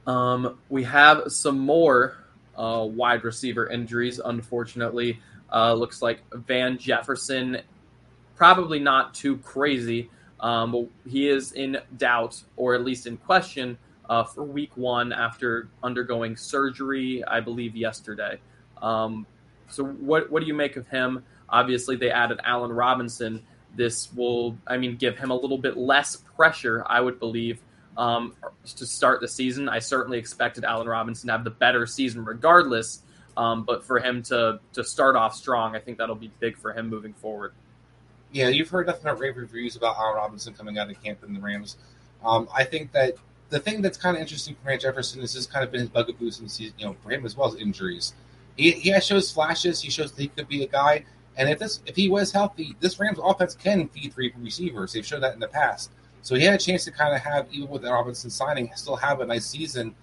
Um, 0.07 0.59
we 0.69 0.83
have 0.85 1.33
some 1.33 1.59
more 1.59 2.17
uh, 2.57 2.87
wide 2.88 3.25
receiver 3.25 3.69
injuries, 3.69 4.19
unfortunately. 4.19 5.21
Uh, 5.52 5.75
looks 5.75 6.00
like 6.00 6.23
Van 6.32 6.78
Jefferson, 6.78 7.59
probably 8.37 8.78
not 8.78 9.12
too 9.14 9.37
crazy, 9.38 10.11
um, 10.40 10.73
but 10.73 10.87
he 11.09 11.28
is 11.28 11.52
in 11.52 11.78
doubt 11.99 12.42
or 12.56 12.75
at 12.75 12.85
least 12.85 13.06
in 13.06 13.16
question 13.18 13.76
uh, 14.09 14.25
for 14.25 14.44
week 14.44 14.76
one 14.76 15.12
after 15.12 15.68
undergoing 15.82 16.37
surgery, 16.37 17.23
I 17.25 17.40
believe, 17.40 17.76
yesterday. 17.76 18.38
Um, 18.80 19.26
so, 19.68 19.85
what, 19.85 20.30
what 20.30 20.40
do 20.40 20.47
you 20.47 20.54
make 20.54 20.76
of 20.76 20.88
him? 20.88 21.25
Obviously, 21.49 21.97
they 21.97 22.11
added 22.11 22.40
Allen 22.44 22.73
Robinson. 22.73 23.42
This 23.75 24.12
will, 24.12 24.56
I 24.66 24.76
mean, 24.76 24.97
give 24.97 25.16
him 25.16 25.30
a 25.30 25.35
little 25.35 25.59
bit 25.59 25.76
less 25.76 26.16
pressure, 26.16 26.85
I 26.87 27.00
would 27.00 27.18
believe, 27.18 27.61
um, 27.97 28.35
to 28.76 28.87
start 28.87 29.21
the 29.21 29.28
season. 29.28 29.68
I 29.68 29.78
certainly 29.78 30.18
expected 30.18 30.64
Allen 30.64 30.88
Robinson 30.88 31.28
to 31.28 31.32
have 31.32 31.44
the 31.44 31.50
better 31.50 31.87
season 31.87 32.25
regardless. 32.25 33.02
Um, 33.37 33.65
but 33.65 33.85
for 33.85 33.99
him 33.99 34.23
to 34.25 34.61
to 34.75 34.85
start 34.85 35.17
off 35.17 35.35
strong, 35.35 35.75
I 35.75 35.79
think 35.79 35.99
that'll 35.99 36.15
be 36.15 36.31
big 36.41 36.57
for 36.57 36.73
him 36.73 36.89
moving 36.89 37.15
forward. 37.15 37.53
Yeah, 38.33 38.49
you've 38.49 38.69
heard 38.69 38.87
nothing 38.87 39.05
but 39.05 39.19
rave 39.19 39.37
reviews 39.37 39.77
about 39.77 39.97
Allen 39.97 40.17
Robinson 40.17 40.55
coming 40.55 40.79
out 40.79 40.91
of 40.91 41.03
camp 41.03 41.23
in 41.25 41.35
the 41.35 41.41
Rams. 41.41 41.77
Um, 42.25 42.49
I 42.55 42.65
think 42.65 42.93
that 42.93 43.15
the 43.51 43.59
thing 43.59 43.83
that's 43.83 43.99
kind 43.99 44.17
of 44.17 44.23
interesting 44.23 44.55
for 44.55 44.71
Van 44.71 44.79
Jefferson 44.79 45.21
is 45.21 45.35
this 45.35 45.47
kind 45.47 45.65
of 45.65 45.71
been 45.71 45.81
his 45.81 45.91
bugaboo 45.91 46.31
since 46.31 46.57
he's, 46.57 46.73
you 46.79 46.87
know, 46.87 46.97
for 47.03 47.11
him 47.11 47.27
as 47.27 47.37
well 47.37 47.49
as 47.49 47.61
injuries. 47.61 48.15
He, 48.57 48.73
he 48.73 48.99
shows 49.01 49.31
flashes. 49.31 49.81
He 49.81 49.91
shows 49.91 50.12
that 50.12 50.23
he 50.23 50.29
could 50.29 50.49
be 50.49 50.62
a 50.65 50.69
guy. 50.69 51.05
And 51.37 51.49
if 51.49 51.59
this 51.59 51.81
if 51.87 51.97
he 51.97 52.09
was 52.09 52.33
healthy, 52.33 52.77
this 52.81 52.99
Rams 52.99 53.19
offense 53.23 53.55
can 53.55 53.89
feed 53.89 54.12
three 54.12 54.33
receivers. 54.39 54.93
They've 54.93 55.05
showed 55.07 55.23
that 55.23 55.35
in 55.35 55.40
the 55.40 55.49
past. 55.49 55.90
So 56.23 56.35
he 56.35 56.45
had 56.45 56.55
a 56.55 56.59
chance 56.59 56.85
to 56.85 56.92
kind 56.92 57.14
of 57.14 57.21
have, 57.23 57.47
even 57.51 57.68
with 57.68 57.83
the 57.83 57.90
Robinson 57.90 58.31
signing, 58.31 58.71
still 58.75 58.97
have 58.97 59.21
a 59.21 59.27
nice 59.27 59.47
season 59.47 59.95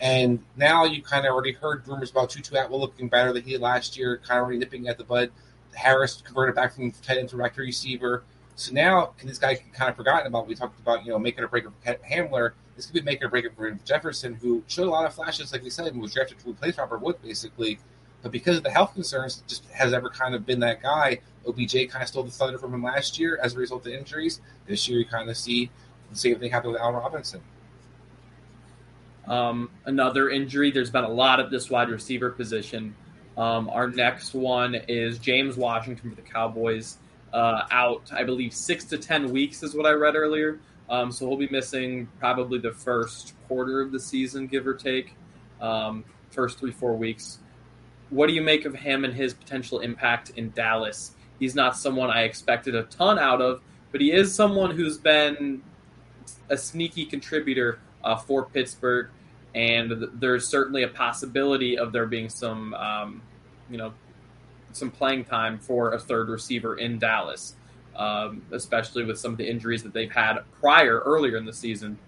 and 0.00 0.42
now 0.56 0.84
you 0.84 1.02
kind 1.02 1.26
of 1.26 1.32
already 1.32 1.52
heard 1.52 1.86
rumors 1.86 2.10
about 2.10 2.30
Tutu 2.30 2.56
Atwell 2.56 2.80
looking 2.80 3.08
better 3.08 3.32
than 3.32 3.42
he 3.42 3.52
did 3.52 3.60
last 3.60 3.96
year, 3.96 4.18
kind 4.18 4.38
of 4.38 4.44
already 4.44 4.58
nipping 4.58 4.88
at 4.88 4.98
the 4.98 5.04
bud. 5.04 5.30
Harris 5.74 6.22
converted 6.22 6.54
back 6.54 6.74
from 6.74 6.90
tight 6.90 7.18
end 7.18 7.28
to 7.28 7.36
receiver. 7.36 8.24
So 8.56 8.72
now, 8.72 9.14
this 9.22 9.38
guy 9.38 9.54
kind 9.72 9.90
of 9.90 9.96
forgotten 9.96 10.26
about, 10.26 10.46
we 10.46 10.54
talked 10.54 10.78
about, 10.80 11.04
you 11.04 11.12
know, 11.12 11.18
making 11.18 11.44
a 11.44 11.48
break 11.48 11.64
for 11.64 11.72
Hamler. 11.84 12.52
This 12.76 12.86
could 12.86 12.94
be 12.94 13.02
making 13.02 13.24
a 13.24 13.28
break 13.28 13.46
for 13.54 13.70
Jefferson, 13.84 14.34
who 14.34 14.62
showed 14.66 14.86
a 14.86 14.90
lot 14.90 15.06
of 15.06 15.14
flashes, 15.14 15.52
like 15.52 15.62
we 15.62 15.70
said, 15.70 15.86
and 15.86 16.00
was 16.00 16.12
drafted 16.12 16.38
to 16.40 16.50
replace 16.50 16.76
Robert 16.76 17.00
Wood, 17.00 17.16
basically. 17.22 17.78
But 18.22 18.32
because 18.32 18.58
of 18.58 18.62
the 18.62 18.70
health 18.70 18.92
concerns, 18.94 19.42
just 19.46 19.64
has 19.70 19.92
ever 19.92 20.10
kind 20.10 20.34
of 20.34 20.44
been 20.44 20.60
that 20.60 20.82
guy. 20.82 21.20
OBJ 21.46 21.88
kind 21.88 22.02
of 22.02 22.08
stole 22.08 22.22
the 22.22 22.30
thunder 22.30 22.58
from 22.58 22.74
him 22.74 22.82
last 22.82 23.18
year 23.18 23.38
as 23.42 23.54
a 23.54 23.58
result 23.58 23.86
of 23.86 23.92
injuries. 23.92 24.40
This 24.66 24.88
year, 24.88 24.98
you 24.98 25.06
kind 25.06 25.30
of 25.30 25.36
see 25.36 25.70
the 26.10 26.16
same 26.16 26.38
thing 26.38 26.50
happen 26.50 26.72
with 26.72 26.80
Allen 26.80 26.96
Robinson. 26.96 27.40
Um, 29.30 29.70
another 29.84 30.28
injury. 30.28 30.72
There's 30.72 30.90
been 30.90 31.04
a 31.04 31.08
lot 31.08 31.38
of 31.38 31.52
this 31.52 31.70
wide 31.70 31.88
receiver 31.88 32.30
position. 32.30 32.96
Um, 33.38 33.70
our 33.70 33.88
next 33.88 34.34
one 34.34 34.74
is 34.88 35.18
James 35.18 35.56
Washington 35.56 36.10
for 36.10 36.16
the 36.16 36.28
Cowboys, 36.28 36.98
uh, 37.32 37.62
out, 37.70 38.10
I 38.12 38.24
believe, 38.24 38.52
six 38.52 38.84
to 38.86 38.98
10 38.98 39.30
weeks 39.30 39.62
is 39.62 39.74
what 39.74 39.86
I 39.86 39.92
read 39.92 40.16
earlier. 40.16 40.58
Um, 40.88 41.12
so 41.12 41.28
he'll 41.28 41.36
be 41.36 41.48
missing 41.48 42.08
probably 42.18 42.58
the 42.58 42.72
first 42.72 43.34
quarter 43.46 43.80
of 43.80 43.92
the 43.92 44.00
season, 44.00 44.48
give 44.48 44.66
or 44.66 44.74
take, 44.74 45.14
um, 45.60 46.04
first 46.32 46.58
three, 46.58 46.72
four 46.72 46.96
weeks. 46.96 47.38
What 48.10 48.26
do 48.26 48.32
you 48.32 48.42
make 48.42 48.64
of 48.64 48.74
him 48.74 49.04
and 49.04 49.14
his 49.14 49.32
potential 49.32 49.78
impact 49.78 50.30
in 50.30 50.50
Dallas? 50.50 51.12
He's 51.38 51.54
not 51.54 51.76
someone 51.76 52.10
I 52.10 52.22
expected 52.22 52.74
a 52.74 52.82
ton 52.82 53.20
out 53.20 53.40
of, 53.40 53.62
but 53.92 54.00
he 54.00 54.10
is 54.10 54.34
someone 54.34 54.72
who's 54.72 54.98
been 54.98 55.62
a 56.48 56.56
sneaky 56.56 57.06
contributor 57.06 57.78
uh, 58.02 58.16
for 58.16 58.46
Pittsburgh, 58.46 59.08
and 59.54 60.08
there's 60.14 60.46
certainly 60.46 60.84
a 60.84 60.88
possibility 60.88 61.78
of 61.78 61.92
there 61.92 62.06
being 62.06 62.28
some, 62.28 62.74
um, 62.74 63.22
you 63.70 63.78
know, 63.78 63.92
some 64.72 64.90
playing 64.90 65.24
time 65.24 65.58
for 65.58 65.92
a 65.92 65.98
third 65.98 66.28
receiver 66.28 66.76
in 66.76 66.98
Dallas, 66.98 67.56
um, 67.96 68.42
especially 68.52 69.04
with 69.04 69.18
some 69.18 69.32
of 69.32 69.38
the 69.38 69.48
injuries 69.48 69.82
that 69.82 69.92
they've 69.92 70.12
had 70.12 70.38
prior 70.60 71.00
earlier 71.00 71.36
in 71.36 71.44
the 71.44 71.52
season. 71.52 71.98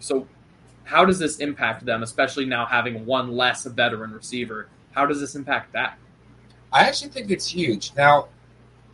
So, 0.00 0.26
how 0.84 1.04
does 1.04 1.18
this 1.18 1.38
impact 1.38 1.84
them, 1.84 2.02
especially 2.02 2.44
now 2.44 2.66
having 2.66 3.06
one 3.06 3.32
less 3.32 3.64
veteran 3.64 4.12
receiver? 4.12 4.68
How 4.90 5.06
does 5.06 5.20
this 5.20 5.34
impact 5.34 5.72
that? 5.72 5.96
I 6.72 6.86
actually 6.86 7.10
think 7.10 7.30
it's 7.30 7.46
huge. 7.46 7.92
Now, 7.96 8.28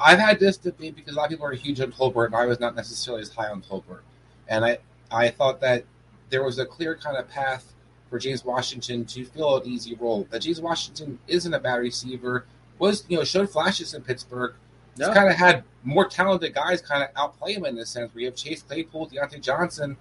I've 0.00 0.18
had 0.18 0.38
this 0.38 0.56
debate 0.56 0.94
because 0.94 1.14
a 1.14 1.16
lot 1.16 1.24
of 1.24 1.30
people 1.30 1.46
are 1.46 1.52
huge 1.52 1.80
on 1.80 1.90
Tolbert, 1.90 2.26
and 2.26 2.37
I 2.37 2.46
was 2.46 2.61
not 2.61 2.76
necessarily 2.76 3.22
as 3.22 3.30
high 3.30 3.48
on 3.48 3.62
Tolbert. 3.62 4.02
And 4.46 4.64
I, 4.64 4.78
I 5.11 5.30
thought 5.30 5.61
that 5.61 5.84
there 6.30 6.44
was 6.44 6.58
a 6.58 6.66
clear 6.66 6.94
kind 6.94 7.16
of 7.16 7.28
path 7.28 7.72
for 8.10 8.18
James 8.18 8.44
Washington 8.44 9.04
to 9.06 9.24
fill 9.24 9.58
an 9.58 9.66
easy 9.66 9.94
role. 9.94 10.26
That 10.30 10.42
James 10.42 10.60
Washington 10.60 11.18
isn't 11.26 11.52
a 11.52 11.60
bad 11.60 11.76
receiver. 11.76 12.46
Was 12.78 13.04
you 13.08 13.18
know 13.18 13.24
showed 13.24 13.50
flashes 13.50 13.94
in 13.94 14.02
Pittsburgh. 14.02 14.54
He's 14.96 15.06
kind 15.08 15.28
of 15.28 15.36
had 15.36 15.62
more 15.84 16.06
talented 16.08 16.54
guys 16.54 16.82
kind 16.82 17.04
of 17.04 17.10
outplay 17.16 17.52
him 17.52 17.64
in 17.64 17.76
this 17.76 17.90
sense. 17.90 18.12
Where 18.14 18.22
you 18.22 18.26
have 18.26 18.34
Chase 18.34 18.62
Claypool, 18.62 19.10
Diontae 19.10 19.40
Johnson, 19.40 19.96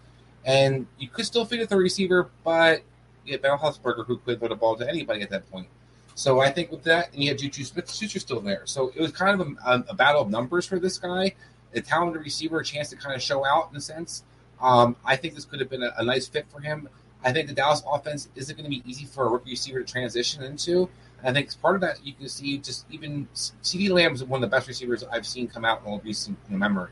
and 0.45 0.87
you 0.97 1.07
could 1.07 1.25
still 1.25 1.45
fit 1.45 1.59
at 1.59 1.69
the 1.69 1.77
receiver, 1.77 2.31
but 2.43 2.81
you 3.25 3.33
have 3.33 3.41
Ben 3.41 3.57
Roethlisberger 3.57 4.05
who 4.05 4.17
could 4.17 4.39
throw 4.39 4.47
the 4.47 4.55
ball 4.55 4.75
to 4.77 4.87
anybody 4.87 5.21
at 5.21 5.29
that 5.29 5.49
point. 5.51 5.67
So 6.15 6.39
I 6.39 6.49
think 6.49 6.71
with 6.71 6.83
that, 6.85 7.13
and 7.13 7.21
you 7.21 7.29
have 7.29 7.37
Juju 7.37 7.63
Smith-Schuster 7.63 8.19
still 8.19 8.39
there. 8.39 8.63
So 8.65 8.91
it 8.95 8.99
was 8.99 9.11
kind 9.11 9.39
of 9.39 9.47
a, 9.63 9.85
a, 9.89 9.93
battle 9.93 10.21
of 10.21 10.31
numbers 10.31 10.65
for 10.65 10.79
this 10.79 10.97
guy. 10.97 11.35
A 11.75 11.81
talented 11.81 12.23
receiver, 12.23 12.59
a 12.59 12.63
chance 12.63 12.89
to 12.89 12.95
kind 12.95 13.15
of 13.15 13.21
show 13.21 13.45
out 13.45 13.69
in 13.69 13.77
a 13.77 13.81
sense. 13.81 14.23
Um, 14.59 14.95
I 15.05 15.15
think 15.15 15.35
this 15.35 15.45
could 15.45 15.59
have 15.59 15.69
been 15.69 15.83
a, 15.83 15.93
a, 15.97 16.03
nice 16.03 16.27
fit 16.27 16.47
for 16.49 16.59
him. 16.59 16.89
I 17.27 17.33
think 17.33 17.49
the 17.49 17.53
Dallas 17.53 17.83
offense 17.85 18.29
isn't 18.35 18.55
going 18.55 18.63
to 18.63 18.69
be 18.69 18.89
easy 18.89 19.05
for 19.05 19.25
a 19.25 19.29
rookie 19.29 19.49
receiver 19.49 19.83
to 19.83 19.85
transition 19.85 20.43
into. 20.43 20.89
I 21.25 21.33
think 21.33 21.49
part 21.61 21.75
of 21.75 21.81
that 21.81 21.97
you 22.01 22.13
can 22.13 22.29
see 22.29 22.57
just 22.57 22.85
even 22.89 23.27
CeeDee 23.35 23.89
Lamb 23.89 24.13
is 24.13 24.23
one 24.23 24.41
of 24.41 24.49
the 24.49 24.55
best 24.55 24.65
receivers 24.65 25.03
I've 25.03 25.27
seen 25.27 25.49
come 25.49 25.65
out 25.65 25.85
in 25.85 25.99
recent 26.05 26.37
memory. 26.49 26.91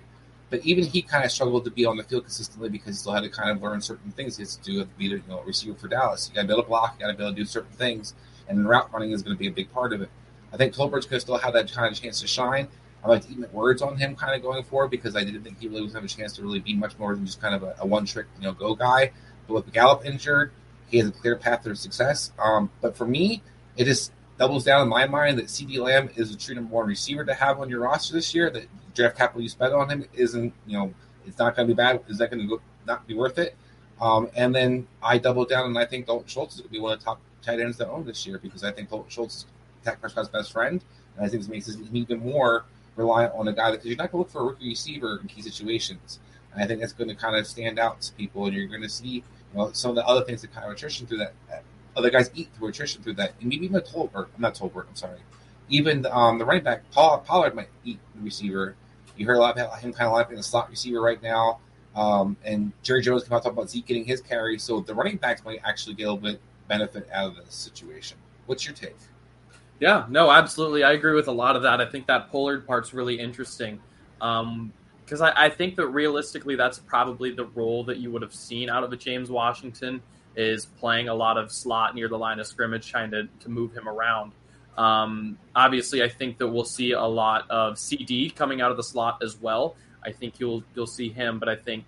But 0.50 0.66
even 0.66 0.84
he 0.84 1.02
kind 1.02 1.24
of 1.24 1.32
struggled 1.32 1.64
to 1.64 1.72
be 1.72 1.86
on 1.86 1.96
the 1.96 2.04
field 2.04 2.24
consistently 2.24 2.68
because 2.68 2.90
he 2.90 3.00
still 3.00 3.14
had 3.14 3.24
to 3.24 3.30
kind 3.30 3.50
of 3.50 3.64
learn 3.64 3.80
certain 3.80 4.12
things 4.12 4.36
he 4.36 4.42
has 4.42 4.58
to 4.58 4.64
do 4.64 4.80
to 4.80 4.86
be 4.98 5.06
a 5.06 5.10
you 5.12 5.24
know, 5.30 5.42
receiver 5.44 5.78
for 5.78 5.88
Dallas. 5.88 6.28
You 6.28 6.36
got 6.36 6.42
to 6.42 6.48
be 6.48 6.54
able 6.54 6.64
to 6.64 6.68
block, 6.68 6.96
you 7.00 7.06
got 7.06 7.14
to 7.14 7.18
be 7.18 7.24
able 7.24 7.34
to 7.34 7.42
do 7.42 7.46
certain 7.46 7.72
things, 7.72 8.14
and 8.50 8.68
route 8.68 8.92
running 8.92 9.12
is 9.12 9.24
going 9.24 9.38
to 9.38 9.40
be 9.40 9.48
a 9.48 9.52
big 9.52 9.72
part 9.72 9.94
of 9.94 10.02
it. 10.02 10.10
I 10.52 10.58
think 10.58 10.74
Tolbert's 10.74 11.06
going 11.06 11.16
to 11.16 11.22
still 11.22 11.38
have 11.38 11.54
that 11.54 11.72
kind 11.72 11.90
of 11.90 11.98
chance 11.98 12.20
to 12.20 12.28
shine. 12.28 12.68
I 13.06 13.08
like 13.08 13.22
to 13.26 13.32
eat 13.32 13.40
my 13.40 13.48
words 13.54 13.82
on 13.82 13.96
him 13.96 14.18
kind 14.18 14.36
of 14.36 14.42
going 14.42 14.64
forward 14.66 14.90
because 14.90 15.16
I 15.16 15.24
didn't 15.24 15.44
think 15.44 15.62
he 15.62 15.70
really 15.70 15.84
was 15.84 15.94
going 15.94 16.06
to 16.06 16.12
have 16.12 16.18
a 16.18 16.22
chance 16.22 16.34
to 16.34 16.42
really 16.42 16.60
be 16.60 16.74
much 16.74 17.00
more 17.00 17.16
than 17.16 17.26
just 17.26 17.40
kind 17.40 17.56
of 17.56 17.64
a, 17.64 17.76
a 17.80 17.88
one 17.88 18.06
trick, 18.06 18.26
you 18.38 18.44
know, 18.44 18.52
go 18.52 18.76
guy. 18.76 19.12
With 19.48 19.72
Gallup 19.72 20.06
injured, 20.06 20.52
he 20.88 20.98
has 20.98 21.08
a 21.08 21.12
clear 21.12 21.36
path 21.36 21.64
to 21.64 21.76
success. 21.76 22.32
Um, 22.40 22.70
but 22.82 22.96
for 22.96 23.06
me, 23.06 23.42
it 23.78 23.86
just 23.86 24.12
doubles 24.38 24.64
down 24.64 24.82
in 24.82 24.90
my 24.90 25.08
mind 25.08 25.38
that 25.38 25.46
CeeDee 25.46 25.80
Lamb 25.80 26.10
is 26.16 26.34
a 26.34 26.38
true 26.38 26.56
number 26.56 26.74
one 26.74 26.88
receiver 26.88 27.24
to 27.26 27.34
have 27.34 27.60
on 27.60 27.70
your 27.70 27.82
roster 27.82 28.14
this 28.14 28.34
year. 28.34 28.50
That 28.50 28.66
draft 28.94 29.18
capital 29.18 29.42
you 29.42 29.50
spent 29.50 29.74
on 29.74 29.90
him 29.90 30.06
isn't, 30.14 30.54
you 30.66 30.78
know, 30.78 30.94
it's 31.26 31.38
not 31.38 31.56
going 31.56 31.68
to 31.68 31.74
be 31.74 31.78
bad. 31.78 32.02
Is 32.08 32.18
that 32.20 32.32
going 32.32 32.48
to 32.48 32.62
not 32.86 33.08
be 33.08 33.14
worth 33.14 33.38
it? 33.38 33.56
Um, 34.02 34.30
and 34.36 34.54
then 34.54 34.88
I 35.02 35.18
double 35.18 35.46
down 35.46 35.68
and 35.68 35.78
I 35.78 35.86
think 35.86 36.08
Dalton 36.08 36.28
Schultz 36.28 36.56
is 36.56 36.62
going 36.62 36.70
to 36.70 36.74
be 36.74 36.80
one 36.80 36.94
of 36.94 37.00
the 37.00 37.06
top 37.06 37.22
tight 37.42 37.60
ends 37.60 37.78
to 37.78 37.90
own 37.90 38.06
this 38.06 38.26
year 38.26 38.40
because 38.40 38.64
I 38.64 38.72
think 38.72 38.90
Dalton 38.90 39.10
Schultz 39.10 39.36
is 39.38 39.46
Dak 39.86 40.02
Prescott's 40.02 40.30
best 40.30 40.52
friend, 40.52 40.84
and 41.16 41.26
I 41.26 41.30
think 41.30 41.44
this 41.44 41.50
makes 41.50 41.70
him 41.70 41.88
even 41.94 42.20
more 42.20 42.66
reliant 42.96 43.34
on 43.36 43.48
a 43.48 43.54
guy 43.54 43.72
because 43.72 43.86
you're 43.86 43.96
not 43.96 44.12
going 44.12 44.24
to 44.24 44.26
look 44.26 44.32
for 44.32 44.42
a 44.42 44.46
rookie 44.46 44.70
receiver 44.70 45.20
in 45.22 45.28
key 45.28 45.42
situations. 45.42 46.20
And 46.56 46.64
I 46.64 46.68
think 46.68 46.80
that's 46.80 46.94
going 46.94 47.10
to 47.10 47.16
kind 47.16 47.36
of 47.36 47.46
stand 47.46 47.78
out 47.80 48.02
to 48.02 48.14
people, 48.14 48.46
and 48.46 48.56
you're 48.56 48.68
going 48.68 48.82
to 48.82 48.90
see 48.90 49.08
you 49.08 49.24
know 49.54 49.72
some 49.74 49.90
of 49.90 49.96
the 49.96 50.06
other 50.06 50.24
things 50.26 50.42
that 50.42 50.54
kind 50.54 50.66
of 50.66 50.74
attrition 50.74 51.06
through 51.06 51.20
that. 51.20 51.34
Other 51.96 52.10
guys 52.10 52.30
eat 52.34 52.50
through 52.58 52.70
attrition 52.70 53.04
through 53.04 53.14
that, 53.16 53.34
and 53.40 53.50
maybe 53.50 53.66
even 53.66 53.80
Tolbert. 53.82 54.28
I'm 54.36 54.42
not 54.42 54.56
Tolbert. 54.56 54.88
I'm 54.90 54.96
sorry. 54.96 55.20
Even 55.70 56.06
um, 56.08 56.38
the 56.40 56.46
running 56.46 56.64
back 56.64 56.90
Paul 56.92 57.20
Pollard 57.20 57.56
might 57.56 57.70
eat 57.84 58.00
the 58.16 58.22
receiver. 58.22 58.76
You 59.18 59.26
heard 59.26 59.38
a 59.38 59.40
lot 59.40 59.58
about 59.58 59.80
him 59.80 59.94
kind 59.94 60.08
of 60.08 60.14
liking 60.14 60.36
the 60.36 60.44
slot 60.44 60.70
receiver 60.70 61.02
right 61.02 61.22
now. 61.22 61.60
Um, 61.96 62.36
and 62.44 62.74
Jerry 62.84 63.02
Jones 63.02 63.24
came 63.24 63.34
out 63.34 63.44
talk 63.44 63.54
about 63.54 63.70
Zeke 63.70 63.86
getting 63.86 64.04
his 64.04 64.20
carry, 64.20 64.60
so 64.60 64.82
the 64.82 64.94
running 64.94 65.18
backs 65.18 65.46
might 65.46 65.62
actually 65.64 65.96
get 65.96 66.04
a 66.04 66.12
little 66.12 66.32
bit 66.32 66.42
benefit 66.68 67.08
out 67.12 67.30
of 67.30 67.46
this 67.46 67.56
situation. 67.56 68.18
What's 68.46 68.66
your 68.66 68.76
take? 68.76 68.98
Yeah, 69.80 70.06
no, 70.10 70.32
absolutely. 70.32 70.84
I 70.84 70.94
agree 70.94 71.14
with 71.14 71.28
a 71.28 71.34
lot 71.34 71.56
of 71.56 71.64
that. 71.64 71.82
I 71.82 71.86
think 71.86 72.08
that 72.08 72.32
Pollard 72.32 72.66
part's 72.66 72.94
really 72.94 73.20
interesting. 73.20 73.80
Um, 74.22 74.72
because 75.06 75.22
I, 75.22 75.46
I, 75.46 75.50
think 75.50 75.76
that 75.76 75.88
realistically, 75.88 76.56
that's 76.56 76.80
probably 76.80 77.32
the 77.32 77.46
role 77.46 77.84
that 77.86 77.98
you 77.98 78.12
would 78.12 78.24
have 78.24 78.34
seen 78.34 78.70
out 78.70 78.84
of 78.84 78.92
a 78.92 78.98
James 78.98 79.30
Washington 79.30 80.02
is 80.36 80.66
playing 80.66 81.10
a 81.10 81.14
lot 81.14 81.38
of 81.38 81.52
slot 81.52 81.96
near 81.96 82.10
the 82.10 82.18
line 82.18 82.40
of 82.40 82.48
scrimmage, 82.48 82.90
trying 82.90 83.12
to, 83.12 83.28
to 83.42 83.50
move 83.50 83.74
him 83.74 83.88
around. 83.88 84.34
Um, 84.78 85.38
obviously, 85.56 86.04
I 86.04 86.10
think 86.10 86.40
that 86.40 86.48
we'll 86.48 86.66
see 86.66 86.92
a 86.92 87.04
lot 87.04 87.50
of 87.50 87.76
CeeDee 87.76 88.36
coming 88.36 88.62
out 88.62 88.72
of 88.72 88.78
the 88.78 88.84
slot 88.84 89.20
as 89.24 89.40
well. 89.40 89.76
I 90.04 90.12
think 90.12 90.40
you'll 90.40 90.64
you'll 90.76 90.88
see 90.88 91.10
him, 91.10 91.40
but 91.40 91.50
I 91.50 91.56
think 91.56 91.86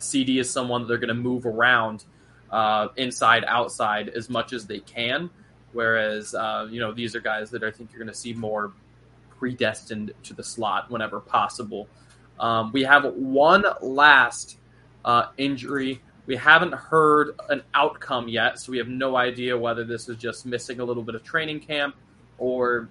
CeeDee 0.00 0.40
is 0.40 0.48
someone 0.48 0.82
that 0.82 0.88
they're 0.88 0.98
going 0.98 1.08
to 1.08 1.14
move 1.14 1.46
around 1.46 2.04
uh, 2.50 2.88
inside, 2.96 3.44
outside 3.46 4.08
as 4.10 4.30
much 4.30 4.52
as 4.52 4.66
they 4.66 4.80
can. 4.80 5.30
Whereas, 5.72 6.34
uh, 6.34 6.68
you 6.70 6.80
know, 6.80 6.92
these 6.92 7.16
are 7.16 7.20
guys 7.20 7.50
that 7.50 7.64
I 7.64 7.70
think 7.70 7.90
you're 7.92 7.98
going 7.98 8.12
to 8.12 8.18
see 8.18 8.32
more 8.32 8.72
predestined 9.38 10.12
to 10.22 10.34
the 10.34 10.44
slot 10.44 10.90
whenever 10.90 11.20
possible. 11.20 11.88
Um, 12.38 12.72
we 12.72 12.82
have 12.82 13.04
one 13.14 13.64
last 13.80 14.58
uh, 15.04 15.26
injury. 15.36 16.00
We 16.26 16.36
haven't 16.36 16.74
heard 16.74 17.38
an 17.48 17.62
outcome 17.74 18.28
yet, 18.28 18.58
so 18.58 18.72
we 18.72 18.78
have 18.78 18.88
no 18.88 19.16
idea 19.16 19.56
whether 19.56 19.84
this 19.84 20.08
is 20.08 20.16
just 20.16 20.46
missing 20.46 20.80
a 20.80 20.84
little 20.84 21.02
bit 21.02 21.14
of 21.14 21.22
training 21.22 21.60
camp 21.60 21.96
or 22.38 22.88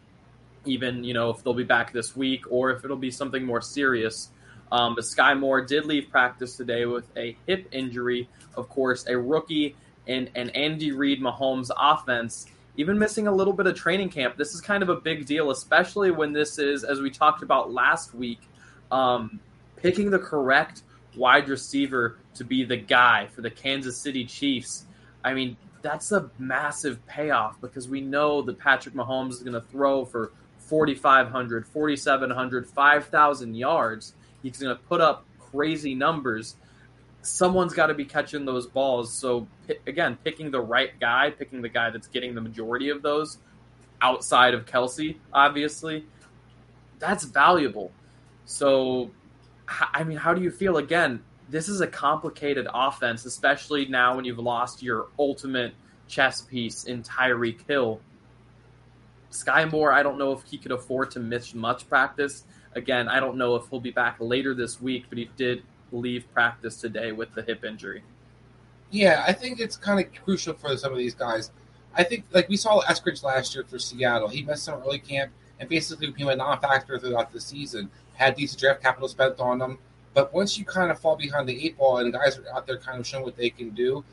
even, 0.65 1.03
you 1.03 1.13
know, 1.13 1.29
if 1.31 1.43
they'll 1.43 1.53
be 1.53 1.63
back 1.63 1.91
this 1.91 2.15
week 2.15 2.45
or 2.49 2.71
if 2.71 2.85
it'll 2.85 2.95
be 2.95 3.11
something 3.11 3.43
more 3.43 3.61
serious. 3.61 4.29
Um, 4.71 4.95
but 4.95 5.05
Sky 5.05 5.33
Moore 5.33 5.61
did 5.61 5.85
leave 5.85 6.09
practice 6.09 6.55
today 6.55 6.85
with 6.85 7.05
a 7.17 7.35
hip 7.47 7.67
injury. 7.71 8.29
Of 8.55 8.69
course, 8.69 9.05
a 9.07 9.17
rookie 9.17 9.75
in 10.07 10.29
an 10.35 10.49
Andy 10.51 10.91
Reid 10.91 11.21
Mahomes 11.21 11.69
offense, 11.77 12.47
even 12.77 12.97
missing 12.97 13.27
a 13.27 13.31
little 13.31 13.53
bit 13.53 13.67
of 13.67 13.75
training 13.75 14.09
camp. 14.09 14.37
This 14.37 14.53
is 14.53 14.61
kind 14.61 14.83
of 14.83 14.89
a 14.89 14.95
big 14.95 15.25
deal, 15.25 15.51
especially 15.51 16.11
when 16.11 16.33
this 16.33 16.59
is, 16.59 16.83
as 16.83 17.01
we 17.01 17.09
talked 17.09 17.43
about 17.43 17.71
last 17.71 18.13
week, 18.13 18.41
um, 18.93 19.39
picking 19.75 20.11
the 20.11 20.19
correct 20.19 20.83
wide 21.17 21.49
receiver 21.49 22.17
to 22.35 22.43
be 22.43 22.63
the 22.63 22.77
guy 22.77 23.27
for 23.27 23.41
the 23.41 23.49
Kansas 23.49 23.97
City 23.97 24.25
Chiefs. 24.25 24.85
I 25.23 25.33
mean, 25.33 25.57
that's 25.81 26.11
a 26.11 26.29
massive 26.37 27.05
payoff 27.07 27.59
because 27.59 27.89
we 27.89 28.01
know 28.01 28.41
that 28.43 28.59
Patrick 28.59 28.95
Mahomes 28.95 29.31
is 29.31 29.39
going 29.39 29.53
to 29.53 29.61
throw 29.61 30.05
for 30.05 30.31
4,500, 30.59 31.67
4,700, 31.67 32.67
5,000 32.67 33.55
yards. 33.55 34.13
He's 34.41 34.57
going 34.57 34.75
to 34.75 34.81
put 34.83 35.01
up 35.01 35.25
crazy 35.39 35.95
numbers. 35.95 36.55
Someone's 37.21 37.73
got 37.73 37.87
to 37.87 37.93
be 37.93 38.05
catching 38.05 38.45
those 38.45 38.67
balls. 38.67 39.13
So, 39.13 39.47
again, 39.87 40.17
picking 40.23 40.51
the 40.51 40.61
right 40.61 40.91
guy, 40.99 41.31
picking 41.31 41.61
the 41.61 41.69
guy 41.69 41.89
that's 41.89 42.07
getting 42.07 42.35
the 42.35 42.41
majority 42.41 42.89
of 42.89 43.01
those 43.01 43.39
outside 44.01 44.53
of 44.53 44.65
Kelce, 44.65 45.17
obviously, 45.31 46.05
that's 46.99 47.23
valuable. 47.23 47.91
So, 48.45 49.11
I 49.67 50.03
mean, 50.03 50.17
how 50.17 50.33
do 50.33 50.41
you 50.41 50.51
feel? 50.51 50.77
Again, 50.77 51.21
this 51.49 51.69
is 51.69 51.81
a 51.81 51.87
complicated 51.87 52.67
offense, 52.73 53.25
especially 53.25 53.85
now 53.85 54.15
when 54.15 54.25
you've 54.25 54.39
lost 54.39 54.81
your 54.83 55.07
ultimate 55.17 55.73
chess 56.07 56.41
piece 56.41 56.83
in 56.85 57.03
Tyreek 57.03 57.67
Hill. 57.67 58.01
Sky 59.29 59.65
Moore, 59.65 59.91
I 59.91 60.03
don't 60.03 60.17
know 60.17 60.31
if 60.31 60.43
he 60.43 60.57
could 60.57 60.71
afford 60.71 61.11
to 61.11 61.19
miss 61.19 61.53
much 61.53 61.89
practice. 61.89 62.43
Again, 62.75 63.07
I 63.07 63.19
don't 63.19 63.37
know 63.37 63.55
if 63.55 63.67
he'll 63.69 63.79
be 63.79 63.91
back 63.91 64.17
later 64.19 64.53
this 64.53 64.81
week, 64.81 65.05
but 65.09 65.17
he 65.17 65.29
did 65.37 65.63
leave 65.91 66.31
practice 66.33 66.79
today 66.79 67.11
with 67.11 67.33
the 67.33 67.41
hip 67.41 67.63
injury. 67.63 68.03
Yeah, 68.91 69.23
I 69.25 69.33
think 69.33 69.59
it's 69.59 69.75
kind 69.75 69.99
of 69.99 70.23
crucial 70.23 70.53
for 70.53 70.75
some 70.77 70.91
of 70.91 70.97
these 70.97 71.15
guys. 71.15 71.51
I 71.95 72.03
think, 72.03 72.25
like 72.31 72.49
we 72.49 72.57
saw 72.57 72.81
Eskridge 72.81 73.23
last 73.23 73.55
year 73.55 73.63
for 73.63 73.79
Seattle, 73.79 74.27
he 74.27 74.43
missed 74.43 74.63
some 74.63 74.81
early 74.81 74.99
camp 74.99 75.31
and 75.59 75.69
basically 75.69 76.07
became 76.07 76.29
a 76.29 76.35
non-factor 76.35 76.99
throughout 76.99 77.31
the 77.31 77.39
season. 77.39 77.89
Had 78.23 78.35
decent 78.35 78.59
draft 78.59 78.81
capital 78.81 79.07
spent 79.07 79.39
on 79.39 79.59
them. 79.59 79.79
but 80.13 80.33
once 80.33 80.57
you 80.57 80.65
kind 80.65 80.91
of 80.91 80.99
fall 80.99 81.15
behind 81.15 81.49
the 81.49 81.65
eight 81.65 81.77
ball 81.77 81.97
and 81.97 82.13
guys 82.13 82.37
are 82.37 82.45
out 82.55 82.67
there 82.67 82.77
kind 82.77 82.99
of 82.99 83.07
showing 83.07 83.23
what 83.23 83.35
they 83.35 83.49
can 83.49 83.71
do, 83.71 84.03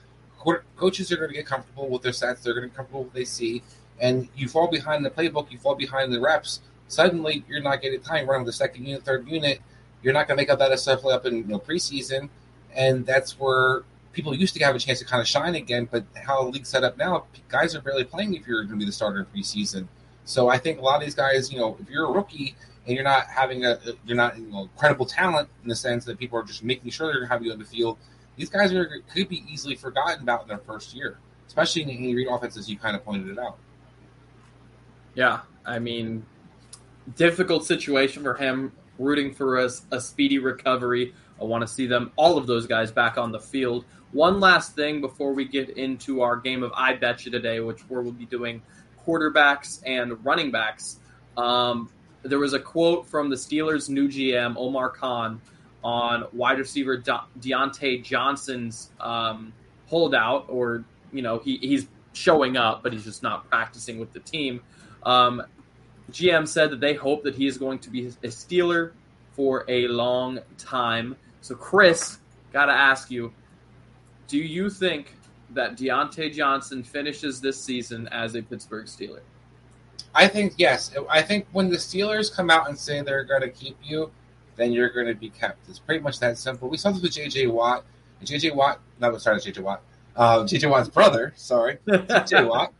coaches 0.76 1.12
are 1.12 1.16
going 1.16 1.28
to 1.28 1.34
get 1.34 1.46
comfortable 1.46 1.88
with 1.88 2.02
their 2.02 2.12
sets. 2.12 2.42
They're 2.42 2.54
going 2.54 2.64
to 2.64 2.68
get 2.68 2.76
comfortable 2.76 3.00
with 3.00 3.08
what 3.08 3.14
they 3.14 3.24
see, 3.24 3.62
and 4.00 4.28
you 4.34 4.48
fall 4.48 4.68
behind 4.68 5.04
the 5.04 5.10
playbook. 5.10 5.50
You 5.50 5.58
fall 5.58 5.74
behind 5.74 6.12
the 6.12 6.20
reps 6.20 6.60
suddenly 6.90 7.44
you're 7.48 7.62
not 7.62 7.80
getting 7.80 8.00
time 8.00 8.28
running 8.28 8.44
the 8.44 8.52
second 8.52 8.84
unit, 8.84 9.04
third 9.04 9.26
unit. 9.28 9.60
You're 10.02 10.12
not 10.12 10.26
going 10.26 10.36
to 10.36 10.42
make 10.42 10.50
up 10.50 10.58
that 10.58 10.78
stuff 10.78 11.04
up 11.06 11.24
in 11.26 11.36
you 11.36 11.44
know, 11.44 11.58
preseason, 11.58 12.28
and 12.74 13.06
that's 13.06 13.38
where 13.38 13.82
people 14.12 14.34
used 14.34 14.54
to 14.54 14.64
have 14.64 14.74
a 14.74 14.78
chance 14.78 14.98
to 14.98 15.04
kind 15.04 15.20
of 15.20 15.28
shine 15.28 15.54
again. 15.54 15.88
But 15.90 16.04
how 16.16 16.42
the 16.42 16.50
league's 16.50 16.68
set 16.68 16.84
up 16.84 16.98
now, 16.98 17.24
guys 17.48 17.74
are 17.74 17.80
barely 17.80 18.04
playing 18.04 18.34
if 18.34 18.46
you're 18.46 18.62
going 18.64 18.78
to 18.78 18.84
be 18.84 18.86
the 18.86 18.92
starter 18.92 19.20
in 19.20 19.26
preseason. 19.26 19.86
So 20.24 20.48
I 20.48 20.58
think 20.58 20.78
a 20.78 20.82
lot 20.82 20.96
of 20.96 21.02
these 21.02 21.14
guys, 21.14 21.52
you 21.52 21.58
know, 21.58 21.76
if 21.80 21.88
you're 21.88 22.06
a 22.06 22.12
rookie 22.12 22.54
and 22.90 22.96
you're 22.96 23.04
not 23.04 23.28
having 23.28 23.64
a, 23.64 23.78
you're 24.04 24.16
not 24.16 24.36
you 24.36 24.46
know, 24.46 24.68
credible 24.76 25.06
talent 25.06 25.48
in 25.62 25.68
the 25.68 25.76
sense 25.76 26.04
that 26.06 26.18
people 26.18 26.36
are 26.36 26.42
just 26.42 26.64
making 26.64 26.90
sure 26.90 27.06
they're 27.06 27.20
going 27.20 27.28
to 27.28 27.32
have 27.32 27.44
you 27.44 27.52
on 27.52 27.58
the 27.60 27.64
field. 27.64 27.98
These 28.34 28.50
guys 28.50 28.72
are 28.72 29.00
could 29.14 29.28
be 29.28 29.44
easily 29.48 29.76
forgotten 29.76 30.24
about 30.24 30.42
in 30.42 30.48
their 30.48 30.58
first 30.58 30.92
year, 30.92 31.18
especially 31.46 31.82
in 31.82 32.02
the 32.02 32.14
Reid 32.16 32.26
offenses. 32.28 32.68
You 32.68 32.76
kind 32.76 32.96
of 32.96 33.04
pointed 33.04 33.28
it 33.28 33.38
out. 33.38 33.58
Yeah, 35.14 35.42
I 35.64 35.78
mean, 35.78 36.26
difficult 37.14 37.64
situation 37.64 38.24
for 38.24 38.34
him. 38.34 38.72
Rooting 38.98 39.34
for 39.34 39.60
a, 39.60 39.70
a 39.92 40.00
speedy 40.00 40.40
recovery. 40.40 41.14
I 41.40 41.44
want 41.44 41.62
to 41.62 41.68
see 41.68 41.86
them, 41.86 42.10
all 42.16 42.36
of 42.36 42.48
those 42.48 42.66
guys, 42.66 42.90
back 42.90 43.18
on 43.18 43.30
the 43.30 43.38
field. 43.38 43.84
One 44.10 44.40
last 44.40 44.74
thing 44.74 45.00
before 45.00 45.32
we 45.32 45.44
get 45.44 45.70
into 45.70 46.22
our 46.22 46.36
game 46.36 46.64
of 46.64 46.72
I 46.74 46.94
Bet 46.94 47.24
You 47.24 47.30
today, 47.30 47.60
which 47.60 47.82
where 47.82 48.02
we'll 48.02 48.12
be 48.12 48.26
doing 48.26 48.62
quarterbacks 49.06 49.80
and 49.86 50.22
running 50.24 50.50
backs. 50.50 50.98
Um, 51.36 51.88
there 52.22 52.38
was 52.38 52.52
a 52.52 52.58
quote 52.58 53.06
from 53.06 53.30
the 53.30 53.36
Steelers' 53.36 53.88
new 53.88 54.08
GM, 54.08 54.54
Omar 54.56 54.90
Khan, 54.90 55.40
on 55.82 56.24
wide 56.32 56.58
receiver 56.58 56.96
De- 56.96 57.24
Diontae 57.40 58.04
Johnson's 58.04 58.90
um, 59.00 59.52
holdout, 59.86 60.46
or, 60.48 60.84
you 61.12 61.22
know, 61.22 61.38
he, 61.38 61.56
he's 61.58 61.88
showing 62.12 62.56
up, 62.56 62.82
but 62.82 62.92
he's 62.92 63.04
just 63.04 63.22
not 63.22 63.48
practicing 63.48 63.98
with 63.98 64.12
the 64.12 64.20
team. 64.20 64.60
Um, 65.04 65.42
GM 66.10 66.46
said 66.46 66.70
that 66.70 66.80
they 66.80 66.94
hope 66.94 67.22
that 67.22 67.34
he 67.34 67.46
is 67.46 67.56
going 67.56 67.78
to 67.80 67.90
be 67.90 68.06
a 68.06 68.28
Steeler 68.28 68.92
for 69.32 69.64
a 69.68 69.86
long 69.88 70.40
time. 70.58 71.16
So, 71.40 71.54
Chris, 71.54 72.18
got 72.52 72.66
to 72.66 72.72
ask 72.72 73.10
you 73.10 73.32
do 74.26 74.38
you 74.38 74.70
think 74.70 75.14
that 75.50 75.76
Diontae 75.76 76.32
Johnson 76.32 76.84
finishes 76.84 77.40
this 77.40 77.60
season 77.60 78.06
as 78.12 78.36
a 78.36 78.42
Pittsburgh 78.42 78.86
Steeler? 78.86 79.22
I 80.14 80.26
think 80.28 80.54
yes. 80.56 80.90
I 81.08 81.22
think 81.22 81.46
when 81.52 81.68
the 81.68 81.76
Steelers 81.76 82.34
come 82.34 82.50
out 82.50 82.68
and 82.68 82.78
say 82.78 83.00
they're 83.02 83.24
going 83.24 83.42
to 83.42 83.50
keep 83.50 83.76
you, 83.82 84.10
then 84.56 84.72
you're 84.72 84.90
going 84.90 85.06
to 85.06 85.14
be 85.14 85.30
kept. 85.30 85.68
It's 85.68 85.78
pretty 85.78 86.02
much 86.02 86.18
that 86.20 86.36
simple. 86.36 86.68
We 86.68 86.76
saw 86.76 86.90
this 86.90 87.02
with 87.02 87.12
J.J. 87.12 87.46
Watt. 87.46 87.84
J.J. 88.22 88.50
Watt, 88.50 88.80
no, 89.00 89.16
sorry, 89.18 89.40
J.J. 89.40 89.62
Watt. 89.62 89.82
Uh, 90.16 90.44
J.J. 90.44 90.66
Watt's 90.66 90.88
brother, 90.88 91.32
sorry, 91.36 91.78
J.J. 91.88 92.44
Watt. 92.44 92.72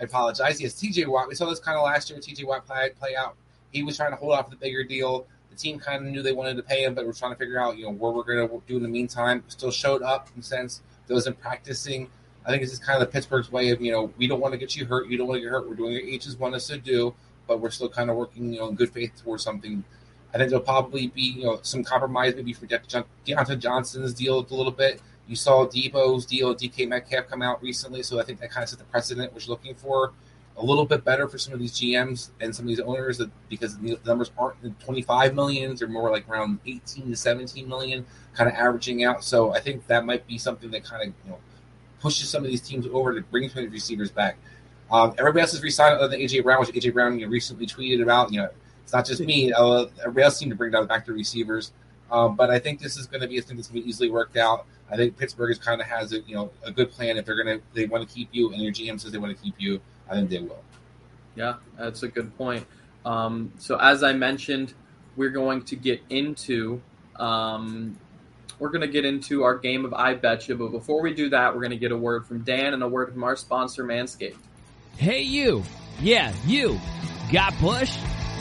I 0.00 0.04
apologize. 0.04 0.60
Yes, 0.60 0.74
TJ 0.74 1.06
Watt. 1.06 1.28
We 1.28 1.34
saw 1.34 1.48
this 1.48 1.58
kind 1.58 1.76
of 1.76 1.84
last 1.84 2.10
year. 2.10 2.18
TJ 2.18 2.46
Watt 2.46 2.66
play, 2.66 2.90
play 2.98 3.16
out. 3.16 3.36
He 3.72 3.82
was 3.82 3.96
trying 3.96 4.10
to 4.10 4.16
hold 4.16 4.32
off 4.32 4.50
the 4.50 4.56
bigger 4.56 4.84
deal. 4.84 5.26
The 5.50 5.56
team 5.56 5.78
kind 5.78 6.04
of 6.06 6.12
knew 6.12 6.22
they 6.22 6.32
wanted 6.32 6.56
to 6.56 6.62
pay 6.62 6.84
him, 6.84 6.94
but 6.94 7.06
we're 7.06 7.12
trying 7.12 7.32
to 7.32 7.38
figure 7.38 7.58
out, 7.58 7.78
you 7.78 7.84
know, 7.84 7.92
what 7.92 8.14
we're 8.14 8.24
going 8.24 8.48
to 8.48 8.62
do 8.66 8.76
in 8.76 8.82
the 8.82 8.88
meantime. 8.88 9.42
Still 9.48 9.70
showed 9.70 10.02
up 10.02 10.28
in 10.34 10.40
the 10.40 10.46
sense 10.46 10.82
that 11.06 11.14
wasn't 11.14 11.40
practicing. 11.40 12.10
I 12.46 12.50
think 12.50 12.62
this 12.62 12.72
is 12.72 12.78
kind 12.78 13.02
of 13.02 13.06
the 13.06 13.12
Pittsburgh's 13.12 13.50
way 13.50 13.70
of, 13.70 13.80
you 13.80 13.90
know, 13.90 14.12
we 14.16 14.28
don't 14.28 14.40
want 14.40 14.52
to 14.52 14.58
get 14.58 14.76
you 14.76 14.86
hurt. 14.86 15.08
You 15.08 15.18
don't 15.18 15.26
want 15.26 15.38
to 15.38 15.42
get 15.42 15.50
hurt. 15.50 15.68
We're 15.68 15.74
doing 15.74 15.94
what 15.94 16.04
H's 16.04 16.36
want 16.36 16.54
us 16.54 16.68
to 16.68 16.78
do, 16.78 17.12
but 17.48 17.60
we're 17.60 17.70
still 17.70 17.88
kind 17.88 18.08
of 18.08 18.16
working, 18.16 18.52
you 18.52 18.60
know, 18.60 18.68
in 18.68 18.76
good 18.76 18.90
faith 18.90 19.12
towards 19.22 19.42
something. 19.42 19.82
I 20.32 20.38
think 20.38 20.50
there'll 20.50 20.64
probably 20.64 21.08
be, 21.08 21.22
you 21.22 21.44
know, 21.44 21.58
some 21.62 21.82
compromise 21.82 22.36
maybe 22.36 22.52
for 22.52 22.66
De- 22.66 23.04
Diontae 23.26 23.58
Johnson's 23.58 24.14
deal 24.14 24.38
a 24.38 24.54
little 24.54 24.70
bit. 24.70 25.00
You 25.26 25.34
saw 25.34 25.66
Deebo's 25.66 26.24
deal, 26.24 26.54
DK 26.54 26.88
Metcalf 26.88 27.26
come 27.26 27.42
out 27.42 27.60
recently, 27.62 28.04
so 28.04 28.20
I 28.20 28.22
think 28.22 28.38
that 28.40 28.50
kind 28.50 28.62
of 28.62 28.68
set 28.68 28.78
the 28.78 28.84
precedent 28.84 29.32
we're 29.32 29.40
looking 29.48 29.74
for 29.74 30.12
a 30.56 30.64
little 30.64 30.86
bit 30.86 31.04
better 31.04 31.28
for 31.28 31.38
some 31.38 31.52
of 31.52 31.60
these 31.60 31.72
GMs 31.72 32.30
and 32.40 32.54
some 32.54 32.64
of 32.64 32.68
these 32.68 32.80
owners 32.80 33.18
that, 33.18 33.30
because 33.48 33.76
the 33.78 33.98
numbers 34.06 34.30
aren't 34.38 34.80
25 34.80 35.34
millions, 35.34 35.80
they're 35.80 35.88
more 35.88 36.10
like 36.10 36.28
around 36.28 36.60
18 36.66 37.10
to 37.10 37.16
17 37.16 37.68
million, 37.68 38.06
kind 38.34 38.48
of 38.48 38.56
averaging 38.56 39.04
out. 39.04 39.22
So 39.22 39.52
I 39.52 39.60
think 39.60 39.86
that 39.88 40.06
might 40.06 40.26
be 40.26 40.38
something 40.38 40.70
that 40.70 40.84
kind 40.84 41.02
of 41.02 41.14
you 41.24 41.30
know 41.30 41.38
pushes 42.00 42.28
some 42.28 42.44
of 42.44 42.50
these 42.50 42.60
teams 42.60 42.86
over 42.92 43.14
to 43.14 43.20
bring 43.22 43.48
some 43.48 43.64
of 43.64 43.70
the 43.70 43.72
receivers 43.72 44.10
back. 44.10 44.36
Um, 44.90 45.14
everybody 45.18 45.40
else 45.40 45.54
is 45.54 45.62
resigned 45.62 45.96
other 45.96 46.08
than 46.08 46.20
AJ 46.20 46.44
Brown, 46.44 46.60
which 46.60 46.70
AJ 46.70 46.92
Brown 46.92 47.18
you 47.18 47.26
know, 47.26 47.32
recently 47.32 47.66
tweeted 47.66 48.02
about. 48.02 48.32
You 48.32 48.42
know, 48.42 48.50
it's 48.82 48.92
not 48.92 49.04
just 49.04 49.20
me. 49.20 49.52
Uh, 49.52 49.86
everybody 50.00 50.24
else 50.24 50.36
seemed 50.36 50.50
to 50.50 50.56
bring 50.56 50.70
down 50.70 50.86
back 50.86 51.04
to 51.06 51.12
receivers. 51.12 51.72
Um, 52.10 52.36
but 52.36 52.50
I 52.50 52.58
think 52.58 52.80
this 52.80 52.96
is 52.96 53.06
going 53.06 53.20
to 53.20 53.26
be 53.26 53.38
a 53.38 53.42
thing 53.42 53.56
that's 53.56 53.68
going 53.68 53.80
to 53.80 53.84
be 53.84 53.88
easily 53.90 54.10
worked 54.10 54.36
out. 54.36 54.66
I 54.90 54.96
think 54.96 55.16
Pittsburgh 55.16 55.50
is 55.50 55.58
kind 55.58 55.80
of 55.80 55.86
has 55.88 56.12
a 56.12 56.20
you 56.20 56.36
know 56.36 56.50
a 56.62 56.70
good 56.70 56.92
plan. 56.92 57.16
If 57.16 57.26
they're 57.26 57.42
going 57.42 57.58
to 57.58 57.64
they 57.74 57.86
want 57.86 58.08
to 58.08 58.14
keep 58.14 58.28
you, 58.30 58.52
and 58.52 58.62
your 58.62 58.72
GM 58.72 59.00
says 59.00 59.10
they 59.10 59.18
want 59.18 59.36
to 59.36 59.42
keep 59.42 59.54
you, 59.58 59.80
I 60.08 60.14
think 60.14 60.30
they 60.30 60.38
will. 60.38 60.62
Yeah, 61.34 61.54
that's 61.76 62.02
a 62.04 62.08
good 62.08 62.36
point. 62.38 62.64
Um, 63.04 63.52
so 63.58 63.76
as 63.78 64.02
I 64.02 64.12
mentioned, 64.12 64.74
we're 65.16 65.30
going 65.30 65.62
to 65.64 65.76
get 65.76 66.00
into 66.10 66.80
um, 67.16 67.98
we're 68.58 68.70
going 68.70 68.80
to 68.80 68.88
get 68.88 69.04
into 69.04 69.42
our 69.42 69.58
game 69.58 69.84
of 69.84 69.94
I 69.94 70.14
Betcha. 70.14 70.54
But 70.54 70.70
before 70.70 71.02
we 71.02 71.14
do 71.14 71.30
that, 71.30 71.54
we're 71.54 71.60
going 71.60 71.70
to 71.70 71.76
get 71.76 71.92
a 71.92 71.96
word 71.96 72.26
from 72.26 72.40
Dan 72.40 72.74
and 72.74 72.82
a 72.82 72.88
word 72.88 73.12
from 73.12 73.22
our 73.24 73.36
sponsor, 73.36 73.84
Manscaped. 73.84 74.36
Hey, 74.96 75.22
you. 75.22 75.62
Yeah, 76.00 76.32
you. 76.46 76.78
Got 77.32 77.58
Bush? 77.60 77.96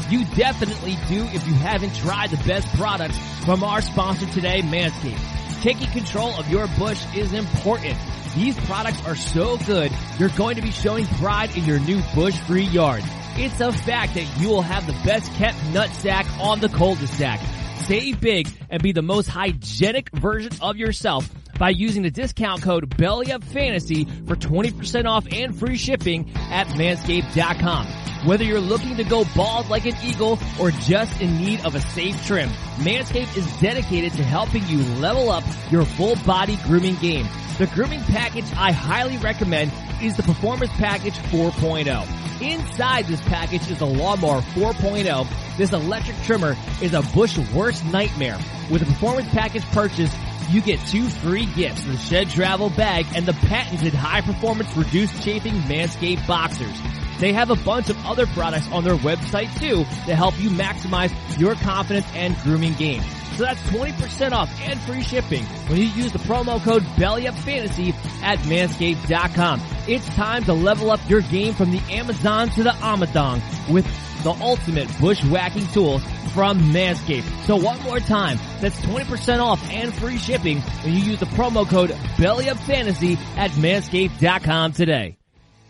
You 0.10 0.25
definitely 0.36 0.97
do 1.08 1.23
if 1.34 1.47
you 1.47 1.54
haven't 1.54 1.95
tried 1.95 2.30
the 2.30 2.47
best 2.47 2.67
products 2.75 3.17
from 3.43 3.63
our 3.63 3.82
sponsor 3.82 4.25
today, 4.28 4.62
Manscaped. 4.62 5.62
Taking 5.62 5.89
control 5.91 6.34
of 6.36 6.49
your 6.49 6.67
bush 6.78 7.04
is 7.15 7.34
important. 7.34 7.97
These 8.36 8.58
products 8.65 9.04
are 9.08 9.15
so 9.15 9.58
good, 9.65 9.91
you're 10.19 10.30
going 10.30 10.58
to 10.58 10.62
be 10.62 10.71
showing 10.71 11.06
pride 11.06 11.56
in 11.56 11.63
your 11.63 11.80
new 11.80 12.01
bush-free 12.13 12.65
yard. 12.65 13.01
It's 13.38 13.60
a 13.62 13.71
fact 13.71 14.13
that 14.15 14.39
you 14.39 14.49
will 14.49 14.62
have 14.62 14.86
the 14.86 14.93
best 15.06 15.34
kept 15.34 15.58
nut 15.67 15.89
sack 15.89 16.25
on 16.39 16.60
the 16.60 16.69
cul-de-sac. 16.69 17.39
Save 17.86 18.19
big 18.19 18.48
and 18.69 18.82
be 18.82 18.91
the 18.93 19.04
most 19.04 19.28
hygienic 19.28 20.10
version 20.10 20.52
of 20.60 20.76
yourself 20.76 21.30
by 21.58 21.70
using 21.70 22.04
the 22.04 22.12
discount 22.12 22.62
code 22.62 22.89
BELLYUPFANTASY 22.98 24.28
for 24.28 24.36
20% 24.36 25.06
off 25.06 25.26
and 25.32 25.58
free 25.58 25.78
shipping 25.78 26.32
at 26.36 26.68
manscaped.com. 26.68 27.88
Whether 28.26 28.44
you're 28.44 28.60
looking 28.60 28.98
to 28.98 29.04
go 29.04 29.24
bald 29.36 29.70
like 29.70 29.86
an 29.86 29.96
eagle 30.04 30.39
or 30.60 30.72
just 30.72 31.22
in 31.22 31.38
need 31.38 31.63
of 31.63 31.76
a 31.76 31.82
safe 31.82 32.26
trim, 32.26 32.50
Manscaped 32.78 33.38
is 33.38 33.46
dedicated 33.60 34.13
to 34.13 34.24
helping 34.24 34.65
you 34.68 34.84
level 34.96 35.30
up 35.30 35.44
your 35.70 35.86
full 35.86 36.15
body 36.26 36.58
grooming 36.63 36.96
game. 36.96 37.28
The 37.58 37.68
grooming 37.68 38.02
package 38.02 38.52
I 38.58 38.72
highly 38.72 39.18
recommend 39.18 39.72
is 40.02 40.18
the 40.18 40.24
Performance 40.24 40.72
Package 40.74 41.13
4.0. 41.13 42.41
Inside 42.41 43.06
this 43.06 43.22
package 43.22 43.70
is 43.72 43.80
the 43.80 43.86
Lawnmower 43.86 44.41
4.0. 44.41 45.58
This 45.58 45.72
electric 45.72 46.18
trimmer 46.24 46.58
is 46.82 46.94
a 46.94 47.02
bush 47.13 47.38
worst 47.54 47.86
nightmare. 47.86 48.38
With 48.70 48.82
a 48.82 48.86
Performance 48.86 49.30
Package 49.30 49.63
purchase, 49.68 50.13
you 50.49 50.62
get 50.62 50.79
two 50.88 51.08
free 51.10 51.45
gifts, 51.45 51.84
the 51.84 51.97
Shed 51.97 52.29
Travel 52.29 52.69
Bag 52.69 53.05
and 53.15 53.25
the 53.25 53.34
patented 53.34 53.93
high 53.93 54.21
performance 54.21 54.75
reduced 54.75 55.23
chafing 55.23 55.53
Manscaped 55.53 56.25
Boxers. 56.27 56.81
They 57.19 57.31
have 57.34 57.49
a 57.49 57.55
bunch 57.55 57.89
of 57.89 58.05
other 58.05 58.27
products 58.27 58.69
on 58.71 58.84
their 58.84 58.95
website 58.95 59.53
too 59.60 59.86
to 60.05 60.15
help 60.15 60.39
you 60.39 60.49
maximize 60.49 61.13
your 61.39 61.55
confidence 61.55 62.08
and 62.13 62.36
grooming 62.39 62.73
game. 62.73 63.01
So 63.36 63.43
that's 63.43 63.62
20% 63.63 64.31
off 64.31 64.49
and 64.62 64.79
free 64.81 65.03
shipping 65.03 65.43
when 65.67 65.77
you 65.79 65.88
use 65.88 66.12
the 66.12 66.19
promo 66.19 66.62
code 66.63 66.84
BELLYUPFANTASY 66.97 67.93
at 68.21 68.39
manscaped.com. 68.39 69.62
It's 69.88 70.05
time 70.15 70.43
to 70.45 70.53
level 70.53 70.89
up 70.89 71.01
your 71.10 71.21
game 71.21 71.53
from 71.53 71.71
the 71.71 71.81
Amazon 71.91 72.49
to 72.51 72.63
the 72.63 72.71
Amadong 72.71 73.41
with 73.69 73.86
the 74.26 74.32
ultimate 74.42 74.88
bushwhacking 75.00 75.72
tools 75.72 76.04
from 76.34 76.60
Manscaped. 76.74 77.46
So 77.46 77.56
one 77.56 77.82
more 77.84 78.00
time, 78.00 78.38
that's 78.60 78.76
20% 78.82 79.40
off 79.40 79.64
and 79.72 79.94
free 79.94 80.18
shipping 80.18 80.60
when 80.60 80.94
you 80.94 81.00
use 81.00 81.20
the 81.20 81.28
promo 81.28 81.68
code 81.70 81.92
BELLYUPFANTASY 82.18 83.18
at 83.38 83.52
manscaped.com 83.52 84.74
today. 84.74 85.18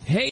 Hey 0.06 0.32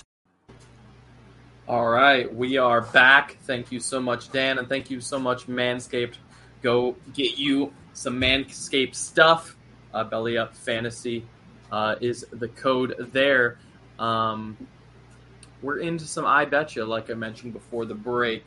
All 1.71 1.87
right, 1.87 2.35
we 2.35 2.57
are 2.57 2.81
back. 2.81 3.37
Thank 3.43 3.71
you 3.71 3.79
so 3.79 4.01
much, 4.01 4.29
Dan, 4.29 4.59
and 4.59 4.67
thank 4.67 4.91
you 4.91 4.99
so 4.99 5.17
much, 5.17 5.47
Manscaped. 5.47 6.15
Go 6.61 6.97
get 7.13 7.37
you 7.37 7.71
some 7.93 8.19
Manscaped 8.19 8.93
stuff. 8.93 9.55
Uh, 9.93 10.03
Belly 10.03 10.37
Up 10.37 10.53
Fantasy 10.53 11.25
uh, 11.71 11.95
is 12.01 12.25
the 12.29 12.49
code 12.49 12.95
there. 13.13 13.57
Um, 13.99 14.57
we're 15.61 15.79
into 15.79 16.03
some 16.03 16.25
I 16.25 16.43
Betcha, 16.43 16.83
like 16.83 17.09
I 17.09 17.13
mentioned 17.13 17.53
before 17.53 17.85
the 17.85 17.95
break. 17.95 18.43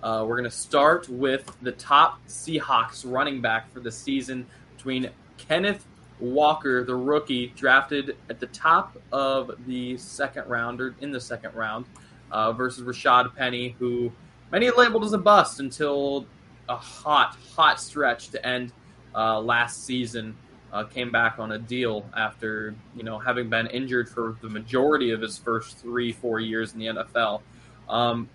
Uh, 0.00 0.24
we're 0.24 0.36
going 0.36 0.48
to 0.48 0.56
start 0.56 1.08
with 1.08 1.44
the 1.62 1.72
top 1.72 2.24
Seahawks 2.28 3.02
running 3.04 3.40
back 3.40 3.72
for 3.72 3.80
the 3.80 3.90
season 3.90 4.46
between 4.76 5.10
Kenneth 5.36 5.84
Walker, 6.20 6.84
the 6.84 6.94
rookie, 6.94 7.48
drafted 7.56 8.16
at 8.30 8.38
the 8.38 8.46
top 8.46 8.96
of 9.10 9.50
the 9.66 9.96
second 9.98 10.48
round 10.48 10.80
or 10.80 10.94
in 11.00 11.10
the 11.10 11.20
second 11.20 11.56
round, 11.56 11.86
uh, 12.32 12.52
versus 12.52 12.82
Rashad 12.84 13.34
Penny, 13.36 13.76
who 13.78 14.10
many 14.50 14.70
labeled 14.70 15.04
as 15.04 15.12
a 15.12 15.18
bust 15.18 15.60
until 15.60 16.26
a 16.68 16.76
hot, 16.76 17.36
hot 17.54 17.80
stretch 17.80 18.30
to 18.30 18.44
end 18.44 18.72
uh, 19.14 19.40
last 19.40 19.84
season. 19.84 20.36
Uh, 20.72 20.84
came 20.84 21.10
back 21.12 21.38
on 21.38 21.52
a 21.52 21.58
deal 21.58 22.02
after 22.16 22.74
you 22.96 23.02
know 23.02 23.18
having 23.18 23.50
been 23.50 23.66
injured 23.66 24.08
for 24.08 24.38
the 24.40 24.48
majority 24.48 25.10
of 25.10 25.20
his 25.20 25.36
first 25.36 25.76
three, 25.76 26.12
four 26.12 26.40
years 26.40 26.72
in 26.72 26.78
the 26.78 26.86
NFL. 26.86 27.42
Um, 27.90 28.26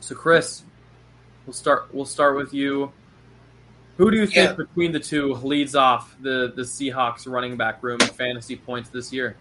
so, 0.00 0.14
Chris, 0.14 0.62
we'll 1.46 1.52
start. 1.52 1.92
We'll 1.92 2.06
start 2.06 2.36
with 2.36 2.54
you. 2.54 2.90
Who 3.98 4.10
do 4.10 4.16
you 4.16 4.26
think 4.26 4.36
Yeah. 4.36 4.52
between 4.54 4.92
the 4.92 4.98
two 4.98 5.34
leads 5.34 5.74
off 5.76 6.16
the 6.22 6.54
the 6.56 6.62
Seahawks 6.62 7.30
running 7.30 7.58
back 7.58 7.82
room 7.82 8.00
in 8.00 8.08
fantasy 8.08 8.56
points 8.56 8.88
this 8.88 9.12
year? 9.12 9.36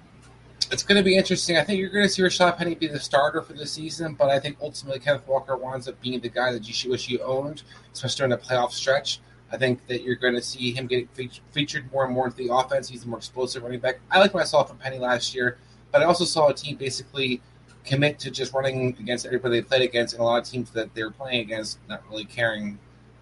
It's 0.70 0.84
going 0.84 0.98
to 0.98 1.04
be 1.04 1.18
interesting. 1.18 1.58
I 1.58 1.64
think 1.64 1.80
you're 1.80 1.90
going 1.90 2.06
to 2.06 2.10
see 2.10 2.22
Rashad 2.22 2.58
Penny 2.58 2.76
be 2.76 2.88
the 2.88 3.00
starter 3.00 3.42
for 3.42 3.54
the 3.54 3.66
season, 3.66 4.14
but 4.14 4.30
I 4.30 4.40
think 4.40 4.58
ultimately 4.62 5.00
Kenneth 5.00 5.28
Walker 5.28 5.58
winds 5.58 5.88
up 5.88 6.00
being 6.02 6.20
the 6.22 6.30
guy 6.30 6.54
that 6.54 6.84
you 6.84 6.90
wish 6.90 7.10
you 7.10 7.20
owned, 7.20 7.64
especially 7.94 8.18
during 8.18 8.30
the 8.32 8.38
playoff 8.38 8.72
stretch. 8.72 9.20
I 9.52 9.58
think 9.58 9.86
that 9.88 10.04
you're 10.04 10.16
going 10.16 10.36
to 10.36 10.42
see 10.42 10.72
him 10.72 10.88
get 10.88 11.10
fe- 11.14 11.30
featured 11.52 11.92
more 11.92 12.06
and 12.06 12.14
more 12.14 12.28
into 12.28 12.38
the 12.38 12.54
offense. 12.54 12.88
He's 12.88 13.04
a 13.04 13.08
more 13.08 13.18
explosive 13.18 13.64
running 13.64 13.80
back. 13.80 14.00
I 14.10 14.20
like 14.20 14.32
saw 14.48 14.64
from 14.64 14.78
Penny 14.78 14.98
last 14.98 15.36
year, 15.36 15.58
but 15.92 16.02
I 16.02 16.06
also 16.06 16.24
saw 16.24 16.50
a 16.50 16.54
team 16.54 16.78
basically 16.78 17.42
commit 17.84 18.20
to 18.20 18.32
just 18.32 18.54
running 18.54 18.96
against 19.00 19.26
everybody 19.26 19.60
they 19.60 19.68
played 19.68 19.82
against, 19.82 20.14
and 20.14 20.22
a 20.22 20.24
lot 20.24 20.42
of 20.42 20.48
teams 20.48 20.72
that 20.72 20.94
they 20.94 21.04
were 21.04 21.12
playing 21.12 21.42
against 21.42 21.80
not 21.90 22.02
really 22.10 22.26
caring, 22.26 22.80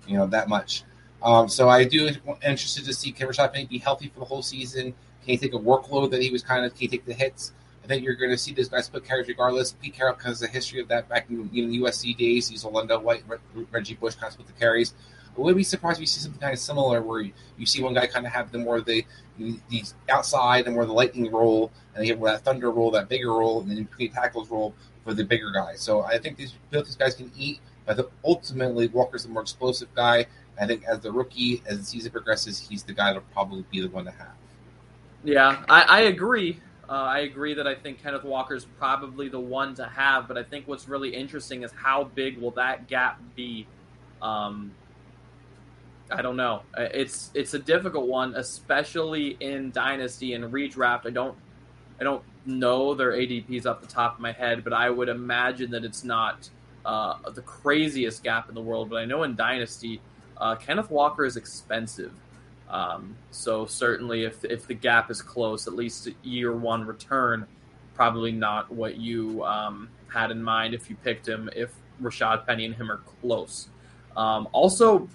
you 0.08 0.18
know, 0.18 0.28
that 0.28 0.50
much. 0.50 0.84
Um, 1.24 1.50
so 1.50 1.68
I 1.68 1.84
do 1.84 2.12
interested 2.46 2.86
to 2.86 2.94
see 2.94 3.12
Rashad 3.12 3.54
Penny 3.54 3.66
be 3.66 3.80
healthy 3.80 4.10
for 4.10 4.20
the 4.20 4.26
whole 4.26 4.42
season. 4.42 4.94
Can 5.26 5.32
he 5.32 5.38
take 5.38 5.54
a 5.54 5.60
workload 5.60 6.12
that 6.12 6.22
he 6.22 6.32
was 6.32 6.44
kind 6.44 6.66
of? 6.66 6.74
Can 6.74 6.82
he 6.82 6.88
take 6.88 7.06
the 7.06 7.14
hits? 7.14 7.54
I 7.84 7.88
think 7.88 8.04
you're 8.04 8.16
going 8.16 8.32
to 8.32 8.38
see 8.38 8.54
this 8.54 8.68
guy 8.68 8.82
split 8.82 9.04
carries 9.04 9.28
regardless. 9.28 9.72
Pete 9.74 9.96
Carroll 9.96 10.16
has 10.24 10.42
a 10.44 10.48
history 10.48 10.80
of 10.80 10.88
that 10.90 11.10
back 11.10 11.30
in 11.30 11.50
you 11.52 11.66
know, 11.66 11.88
USC 11.88 12.16
days. 12.16 12.48
He's 12.48 12.64
Orlando 12.64 13.00
White, 13.00 13.24
Re- 13.28 13.66
Reggie 13.72 13.96
Bush 13.96 14.16
kind 14.16 14.28
of 14.28 14.34
split 14.34 14.48
the 14.48 14.54
carries. 14.54 14.94
I 15.40 15.42
would 15.42 15.56
be 15.56 15.64
surprised 15.64 15.98
if 15.98 16.02
you 16.02 16.08
see 16.08 16.20
something 16.20 16.42
kind 16.42 16.54
of 16.54 16.60
similar 16.60 17.02
where 17.02 17.22
you, 17.22 17.32
you 17.58 17.66
see 17.66 17.82
one 17.82 17.94
guy 17.94 18.08
kind 18.08 18.26
of 18.26 18.32
have 18.32 18.52
the 18.52 18.58
more 18.58 18.82
the 18.82 19.06
the 19.38 19.84
outside 20.10 20.66
and 20.66 20.76
more 20.76 20.86
the 20.86 20.94
lightning 20.94 21.32
role, 21.32 21.72
and 21.96 22.06
you 22.06 22.14
have 22.14 22.22
that 22.24 22.44
thunder 22.44 22.72
role, 22.72 22.92
that 22.92 23.08
bigger 23.08 23.32
role, 23.32 23.62
and 23.62 23.72
then 23.72 23.84
between 23.84 24.12
tackles 24.12 24.50
role 24.50 24.74
for 25.06 25.14
the 25.14 25.24
bigger 25.24 25.52
guy. 25.52 25.76
So 25.76 26.02
I 26.02 26.18
think 26.18 26.38
these 26.38 26.54
both 26.72 26.86
these 26.86 26.98
guys 26.98 27.16
can 27.16 27.32
eat, 27.38 27.60
but 27.86 28.12
ultimately 28.26 28.88
Walker's 28.88 29.24
the 29.24 29.30
more 29.30 29.42
explosive 29.42 29.94
guy. 29.96 30.26
I 30.60 30.68
think 30.68 30.84
as 30.84 31.00
the 31.00 31.12
rookie, 31.12 31.64
as 31.66 31.80
the 31.80 31.86
season 31.86 32.12
progresses, 32.12 32.60
he's 32.60 32.84
the 32.84 32.94
guy 32.94 33.08
that'll 33.08 33.22
probably 33.32 33.64
be 33.72 33.80
the 33.80 33.88
one 33.88 34.06
to 34.06 34.12
have. 34.12 34.39
Yeah, 35.24 35.64
I, 35.70 35.82
I 35.82 36.02
agree. 36.02 36.60
Uh, 36.88 36.94
I 36.94 37.20
agree 37.20 37.54
that 37.54 37.68
I 37.68 37.76
think 37.76 38.02
Kenneth 38.02 38.24
Walker 38.24 38.56
is 38.56 38.66
probably 38.66 39.30
the 39.30 39.40
one 39.40 39.76
to 39.76 39.86
have, 39.86 40.28
but 40.28 40.38
I 40.38 40.44
think 40.44 40.68
what's 40.68 40.88
really 40.88 41.10
interesting 41.16 41.64
is 41.64 41.72
how 41.72 42.06
big 42.06 42.38
will 42.40 42.52
that 42.52 42.88
gap 42.88 43.22
be? 43.36 43.68
Um, 44.22 44.78
I 46.12 46.22
don't 46.22 46.38
know. 46.38 46.64
Uh, 46.78 46.88
it's 46.94 47.32
it's 47.36 47.54
a 47.54 47.60
difficult 47.60 48.08
one, 48.08 48.34
especially 48.36 49.38
in 49.40 49.72
Dynasty 49.72 50.34
and 50.34 50.46
redraft. 50.46 51.06
I 51.06 51.12
don't 51.12 51.38
I 52.00 52.04
don't 52.04 52.24
know 52.46 52.96
their 52.96 53.12
ADPs 53.14 53.66
off 53.68 53.82
the 53.82 53.88
top 53.88 54.16
of 54.16 54.20
my 54.20 54.32
head, 54.32 54.64
but 54.64 54.74
I 54.74 54.90
would 54.90 55.10
imagine 55.10 55.72
that 55.72 55.86
it's 55.86 56.04
not 56.04 56.50
uh, 56.86 57.16
the 57.32 57.42
craziest 57.44 58.24
gap 58.24 58.50
in 58.50 58.56
the 58.56 58.62
world. 58.62 58.90
But 58.90 58.98
I 58.98 59.06
know 59.06 59.24
in 59.24 59.36
Dynasty, 59.36 60.02
uh, 60.38 60.56
Kenneth 60.56 60.90
Walker 60.90 61.26
is 61.26 61.38
expensive. 61.38 62.14
Um, 62.70 63.16
so 63.32 63.66
certainly, 63.66 64.24
if 64.24 64.46
if 64.46 64.68
the 64.68 64.76
gap 64.76 65.10
is 65.10 65.22
close, 65.22 65.68
at 65.68 65.74
least 65.74 66.08
year 66.24 66.56
one 66.56 66.86
return, 66.86 67.48
probably 67.96 68.32
not 68.32 68.72
what 68.72 68.98
you 68.98 69.44
um, 69.44 69.90
had 70.08 70.32
in 70.32 70.42
mind 70.44 70.74
if 70.74 70.90
you 70.90 70.96
picked 70.98 71.28
him. 71.28 71.50
If 71.56 71.72
Rashaad 72.02 72.46
Penny 72.46 72.66
and 72.66 72.76
him 72.76 72.92
are 72.92 73.02
close. 73.22 73.70
Um, 74.16 74.48
also, 74.52 75.08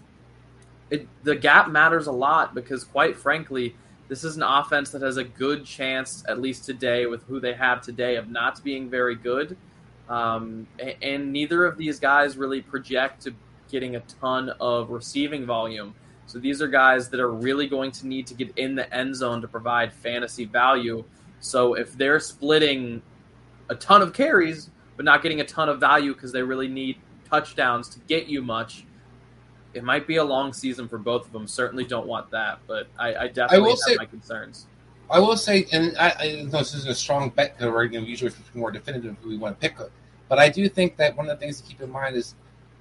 it, 0.91 1.09
the 1.23 1.35
gap 1.35 1.69
matters 1.69 2.07
a 2.07 2.13
lot 2.13 2.55
because, 2.55 2.85
quite 2.85 3.17
frankly, 3.17 3.75
this 4.09 4.25
is 4.25 4.37
an 4.37 4.43
offense 4.43 4.91
that 4.91 5.03
has 5.03 5.17
a 5.17 5.25
good 5.25 5.65
chance, 5.65 6.25
at 6.29 6.41
least 6.41 6.65
today, 6.65 7.07
with 7.07 7.23
who 7.25 7.41
they 7.41 7.55
have 7.55 7.81
today, 7.81 8.17
of 8.17 8.29
not 8.29 8.63
being 8.63 8.91
very 8.91 9.15
good. 9.15 9.57
Um, 10.09 10.67
and, 10.79 10.95
and 11.03 11.33
neither 11.33 11.65
of 11.65 11.79
these 11.79 11.99
guys 11.99 12.37
really 12.37 12.61
project 12.61 13.23
to 13.23 13.35
getting 13.71 13.97
a 13.97 14.01
ton 14.21 14.51
of 14.61 14.91
receiving 14.91 15.47
volume. 15.47 15.95
So 16.27 16.39
these 16.39 16.63
are 16.63 16.69
guys 16.69 17.09
that 17.11 17.21
are 17.21 17.31
really 17.31 17.67
going 17.67 17.91
to 17.93 18.07
need 18.07 18.27
to 18.29 18.35
get 18.35 18.57
in 18.57 18.75
the 18.75 18.93
end 18.93 19.15
zone 19.15 19.41
to 19.43 19.49
provide 19.49 19.93
fantasy 19.93 20.45
value. 20.45 21.05
So 21.41 21.75
if 21.75 21.93
they're 21.97 22.21
splitting 22.21 23.03
a 23.69 23.75
ton 23.75 24.03
of 24.03 24.13
carries, 24.13 24.71
but 24.97 25.05
not 25.05 25.23
getting 25.23 25.41
a 25.41 25.45
ton 25.45 25.69
of 25.69 25.81
value 25.81 26.15
because 26.15 26.33
they 26.33 26.43
really 26.43 26.69
need 26.69 26.97
touchdowns 27.29 27.89
to 27.91 27.99
get 28.01 28.27
you 28.27 28.43
much, 28.43 28.85
it 29.75 29.85
might 29.85 30.07
be 30.07 30.17
a 30.17 30.25
long 30.25 30.53
season 30.53 30.89
for 30.89 30.99
both 30.99 31.27
of 31.27 31.33
them. 31.33 31.47
Certainly 31.47 31.85
don't 31.85 32.07
want 32.07 32.31
that, 32.31 32.61
but 32.67 32.87
I, 32.99 33.15
I 33.15 33.29
definitely 33.29 33.57
I 33.57 33.61
will 33.61 33.71
have 33.71 33.79
say, 33.79 33.97
my 33.97 34.07
concerns. 34.07 34.67
I 35.11 35.19
will 35.19 35.37
say, 35.37 35.67
and 35.73 35.97
I, 35.99 36.15
I 36.19 36.43
know 36.43 36.59
this 36.59 36.75
is 36.75 36.87
a 36.87 36.95
strong 36.95 37.31
bet 37.31 37.57
because 37.57 37.73
we're 37.73 37.87
going 37.89 38.05
to 38.05 38.11
usually 38.11 38.33
more 38.55 38.71
definitive 38.71 39.17
who 39.21 39.29
we 39.29 39.37
want 39.37 39.61
to 39.61 39.69
pick. 39.69 39.77
But 40.29 40.39
I 40.39 40.49
do 40.49 40.69
think 40.69 40.97
that 40.97 41.17
one 41.17 41.29
of 41.29 41.39
the 41.39 41.45
things 41.45 41.61
to 41.61 41.67
keep 41.69 41.81
in 41.81 41.91
mind 41.91 42.17
is 42.17 42.35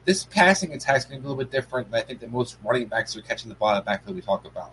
this 0.06 0.26
passing 0.26 0.74
attack 0.74 0.98
is 0.98 1.06
going 1.06 1.20
to 1.20 1.22
be 1.22 1.26
a 1.26 1.30
little 1.30 1.44
bit 1.44 1.52
different 1.52 1.90
than 1.90 2.00
I 2.00 2.04
think 2.04 2.20
that 2.20 2.32
most 2.32 2.58
running 2.64 2.88
backs 2.88 3.16
are 3.16 3.22
catching 3.22 3.50
the 3.50 3.56
ball 3.56 3.74
the 3.76 3.82
backfield 3.82 4.16
we 4.16 4.22
talk 4.22 4.46
about. 4.46 4.72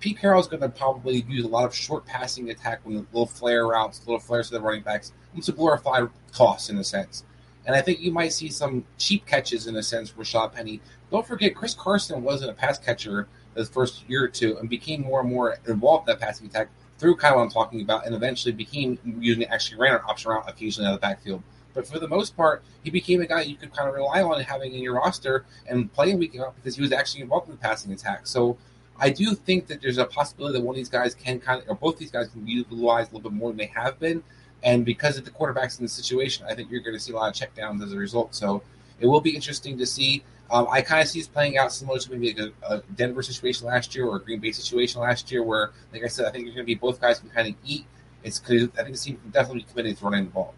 Pete 0.00 0.18
Carroll 0.18 0.40
is 0.40 0.48
going 0.48 0.62
to 0.62 0.68
probably 0.68 1.24
use 1.28 1.44
a 1.44 1.48
lot 1.48 1.64
of 1.64 1.74
short 1.74 2.04
passing 2.06 2.50
attack 2.50 2.80
with 2.84 2.96
little 3.12 3.26
flare 3.26 3.68
routes, 3.68 4.00
little 4.06 4.18
flares 4.18 4.48
to 4.48 4.54
the 4.54 4.60
running 4.60 4.82
backs. 4.82 5.12
It's 5.36 5.48
a 5.48 5.52
glorified 5.52 6.08
toss 6.32 6.70
in 6.70 6.78
a 6.78 6.84
sense. 6.84 7.24
And 7.66 7.76
I 7.76 7.82
think 7.82 8.00
you 8.00 8.10
might 8.10 8.32
see 8.32 8.48
some 8.48 8.84
cheap 8.98 9.26
catches 9.26 9.68
in 9.68 9.76
a 9.76 9.82
sense 9.82 10.10
for 10.10 10.22
Rashaad 10.22 10.52
Penny. 10.52 10.80
Don't 11.12 11.24
forget, 11.24 11.54
Chris 11.54 11.74
Carson 11.74 12.24
wasn't 12.24 12.50
a 12.50 12.54
pass 12.54 12.78
catcher 12.78 13.28
the 13.54 13.64
first 13.64 14.08
year 14.08 14.24
or 14.24 14.28
two 14.28 14.58
and 14.58 14.68
became 14.68 15.02
more 15.02 15.20
and 15.20 15.30
more 15.30 15.56
involved 15.68 16.08
in 16.08 16.14
that 16.14 16.20
passing 16.20 16.48
attack 16.48 16.68
through 16.98 17.16
kind 17.16 17.34
of 17.34 17.38
what 17.38 17.44
I'm 17.44 17.50
talking 17.50 17.80
about 17.82 18.06
and 18.06 18.14
eventually 18.14 18.52
became 18.52 18.98
using 19.20 19.44
actually 19.44 19.78
ran 19.80 19.94
an 19.94 20.00
option 20.08 20.30
route 20.30 20.44
occasionally 20.48 20.88
out 20.88 20.94
of 20.94 21.00
the 21.00 21.06
backfield. 21.06 21.42
But 21.74 21.86
for 21.86 21.98
the 21.98 22.08
most 22.08 22.36
part, 22.36 22.62
he 22.82 22.90
became 22.90 23.20
a 23.20 23.26
guy 23.26 23.42
you 23.42 23.56
could 23.56 23.74
kind 23.74 23.88
of 23.88 23.94
rely 23.94 24.22
on 24.22 24.40
having 24.42 24.74
in 24.74 24.82
your 24.82 24.94
roster 24.94 25.44
and 25.66 25.92
playing 25.92 26.18
week 26.18 26.38
out 26.38 26.54
because 26.56 26.76
he 26.76 26.82
was 26.82 26.92
actually 26.92 27.22
involved 27.22 27.48
in 27.48 27.54
the 27.54 27.60
passing 27.60 27.92
attack. 27.92 28.26
So 28.26 28.56
I 28.98 29.10
do 29.10 29.34
think 29.34 29.66
that 29.66 29.80
there's 29.80 29.98
a 29.98 30.04
possibility 30.04 30.58
that 30.58 30.64
one 30.64 30.74
of 30.74 30.76
these 30.76 30.88
guys 30.88 31.14
can 31.14 31.40
kind 31.40 31.62
of, 31.62 31.68
or 31.68 31.74
both 31.74 31.98
these 31.98 32.10
guys 32.10 32.28
can 32.28 32.42
be 32.42 32.52
utilized 32.52 33.10
a 33.10 33.16
little 33.16 33.30
bit 33.30 33.36
more 33.36 33.50
than 33.50 33.56
they 33.56 33.66
have 33.66 33.98
been. 33.98 34.22
And 34.62 34.84
because 34.84 35.18
of 35.18 35.24
the 35.24 35.30
quarterbacks 35.30 35.78
in 35.78 35.84
the 35.84 35.88
situation, 35.88 36.46
I 36.48 36.54
think 36.54 36.70
you're 36.70 36.82
going 36.82 36.94
to 36.94 37.00
see 37.00 37.12
a 37.12 37.16
lot 37.16 37.28
of 37.28 37.34
checkdowns 37.34 37.82
as 37.82 37.92
a 37.92 37.96
result. 37.96 38.34
So 38.34 38.62
it 39.00 39.06
will 39.06 39.20
be 39.20 39.34
interesting 39.34 39.76
to 39.78 39.86
see. 39.86 40.22
Um, 40.50 40.68
I 40.70 40.82
kind 40.82 41.00
of 41.00 41.08
see 41.08 41.18
this 41.18 41.28
playing 41.28 41.56
out 41.56 41.72
similar 41.72 41.98
to 41.98 42.10
maybe 42.10 42.36
a, 42.38 42.74
a, 42.74 42.82
Denver 42.94 43.22
situation 43.22 43.66
last 43.66 43.94
year 43.94 44.06
or 44.06 44.16
a 44.16 44.20
Green 44.20 44.38
Bay 44.38 44.52
situation 44.52 45.00
last 45.00 45.32
year, 45.32 45.42
where, 45.42 45.70
like 45.92 46.04
I 46.04 46.08
said, 46.08 46.26
I 46.26 46.30
think 46.30 46.44
you're 46.44 46.54
going 46.54 46.64
to 46.64 46.66
be 46.66 46.74
both 46.74 47.00
guys 47.00 47.18
can 47.18 47.30
kind 47.30 47.48
of 47.48 47.54
eat. 47.64 47.86
It's 48.22 48.40
I 48.44 48.46
think 48.46 48.72
the 48.74 48.92
team 48.92 49.16
can 49.16 49.30
definitely 49.30 49.62
committed 49.62 49.96
to 49.96 50.04
running 50.04 50.26
the 50.26 50.30
ball. 50.30 50.54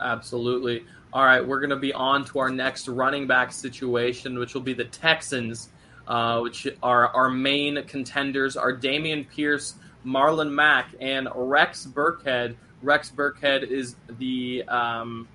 Absolutely. 0.00 0.84
All 1.12 1.24
right, 1.24 1.46
we're 1.46 1.60
going 1.60 1.70
to 1.70 1.76
be 1.76 1.92
on 1.92 2.24
to 2.26 2.40
our 2.40 2.50
next 2.50 2.88
running 2.88 3.26
back 3.26 3.52
situation, 3.52 4.38
which 4.38 4.54
will 4.54 4.62
be 4.62 4.74
the 4.74 4.84
Texans, 4.84 5.70
uh, 6.08 6.40
which 6.40 6.66
are 6.82 7.08
our 7.08 7.30
main 7.30 7.84
contenders 7.84 8.56
are 8.56 8.72
Dameon 8.72 9.28
Pierce, 9.28 9.74
Marlon 10.04 10.50
Mack, 10.50 10.94
and 11.00 11.28
Rex 11.34 11.86
Burkhead. 11.86 12.56
Rex 12.82 13.10
Burkhead 13.10 13.62
is 13.62 13.96
the 14.18 14.64
um, 14.64 15.28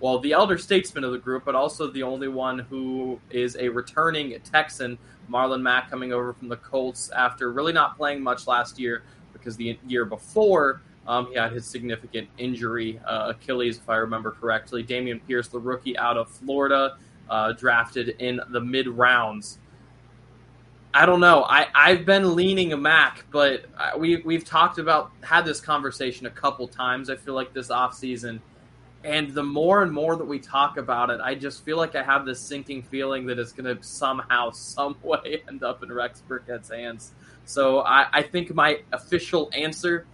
well, 0.00 0.18
the 0.18 0.32
elder 0.32 0.58
statesman 0.58 1.02
of 1.02 1.12
the 1.12 1.18
group, 1.18 1.44
but 1.44 1.54
also 1.54 1.90
the 1.90 2.02
only 2.02 2.28
one 2.28 2.58
who 2.58 3.18
is 3.30 3.56
a 3.56 3.68
returning 3.68 4.38
Texan. 4.44 4.98
Marlon 5.30 5.62
Mack 5.62 5.90
coming 5.90 6.12
over 6.12 6.32
from 6.34 6.48
the 6.48 6.56
Colts 6.56 7.10
after 7.10 7.50
really 7.52 7.72
not 7.72 7.96
playing 7.96 8.22
much 8.22 8.46
last 8.46 8.78
year 8.78 9.02
because 9.32 9.56
the 9.56 9.78
year 9.86 10.04
before 10.04 10.82
um, 11.06 11.26
he 11.26 11.34
had 11.34 11.52
his 11.52 11.66
significant 11.66 12.28
injury, 12.38 13.00
uh, 13.06 13.32
Achilles, 13.34 13.78
if 13.78 13.88
I 13.88 13.96
remember 13.96 14.30
correctly. 14.30 14.82
Dameon 14.82 15.20
Pierce, 15.26 15.48
the 15.48 15.58
rookie 15.58 15.96
out 15.98 16.16
of 16.16 16.30
Florida, 16.30 16.96
uh, 17.28 17.52
drafted 17.52 18.10
in 18.20 18.40
the 18.50 18.60
mid 18.60 18.88
rounds. 18.88 19.58
I 20.94 21.06
don't 21.06 21.20
know. 21.20 21.44
I, 21.48 21.66
I've 21.74 22.06
been 22.06 22.36
leaning 22.36 22.72
a 22.72 22.76
Mack, 22.76 23.26
but 23.32 23.64
we, 23.98 24.18
we've 24.18 24.44
talked 24.44 24.78
about, 24.78 25.10
had 25.22 25.44
this 25.44 25.60
conversation 25.60 26.26
a 26.26 26.30
couple 26.30 26.68
times, 26.68 27.10
I 27.10 27.16
feel 27.16 27.34
like 27.34 27.52
this 27.52 27.68
offseason. 27.68 28.40
And 29.02 29.34
the 29.34 29.42
more 29.42 29.82
and 29.82 29.92
more 29.92 30.16
that 30.16 30.24
we 30.24 30.38
talk 30.38 30.78
about 30.78 31.10
it, 31.10 31.20
I 31.20 31.34
just 31.34 31.64
feel 31.64 31.76
like 31.76 31.94
I 31.94 32.02
have 32.02 32.24
this 32.24 32.40
sinking 32.40 32.84
feeling 32.84 33.26
that 33.26 33.38
it's 33.38 33.52
going 33.52 33.76
to 33.76 33.82
somehow, 33.82 34.50
some 34.52 34.96
way 35.02 35.42
end 35.48 35.62
up 35.64 35.82
in 35.82 35.92
Rex 35.92 36.22
Burkhead's 36.26 36.70
hands. 36.70 37.12
So 37.44 37.80
I, 37.80 38.06
I 38.12 38.22
think 38.22 38.54
my 38.54 38.80
official 38.92 39.50
answer 39.52 40.06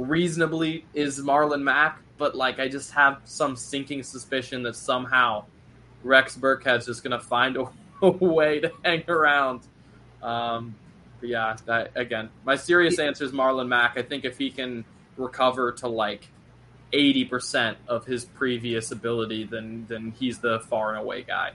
reasonably 0.00 0.84
is 0.94 1.20
Marlon 1.20 1.62
Mack, 1.62 2.00
but 2.18 2.34
like 2.34 2.58
I 2.58 2.68
just 2.68 2.92
have 2.92 3.20
some 3.24 3.56
sinking 3.56 4.02
suspicion 4.02 4.62
that 4.64 4.76
somehow 4.76 5.44
Rex 6.02 6.36
Burkhead's 6.36 6.86
just 6.86 7.02
to 7.04 7.20
find 7.20 7.56
a, 7.56 7.68
a, 8.02 8.10
way 8.10 8.60
to 8.60 8.72
hang 8.84 9.04
around. 9.08 9.62
Um, 10.22 10.74
yeah, 11.22 11.56
that 11.66 11.92
again, 11.94 12.30
my 12.44 12.56
serious 12.56 12.98
answer 12.98 13.24
is 13.24 13.32
Marlon 13.32 13.68
Mack. 13.68 13.98
I 13.98 14.02
think 14.02 14.24
if 14.24 14.38
he 14.38 14.50
can 14.50 14.84
recover 15.16 15.72
to 15.72 15.88
like 15.88 16.26
eighty 16.92 17.24
percent 17.24 17.76
of 17.88 18.06
his 18.06 18.24
previous 18.24 18.90
ability, 18.90 19.44
then 19.44 19.86
then 19.88 20.14
he's 20.18 20.38
the 20.38 20.60
far 20.60 20.90
and 20.90 20.98
away 20.98 21.22
guy. 21.22 21.52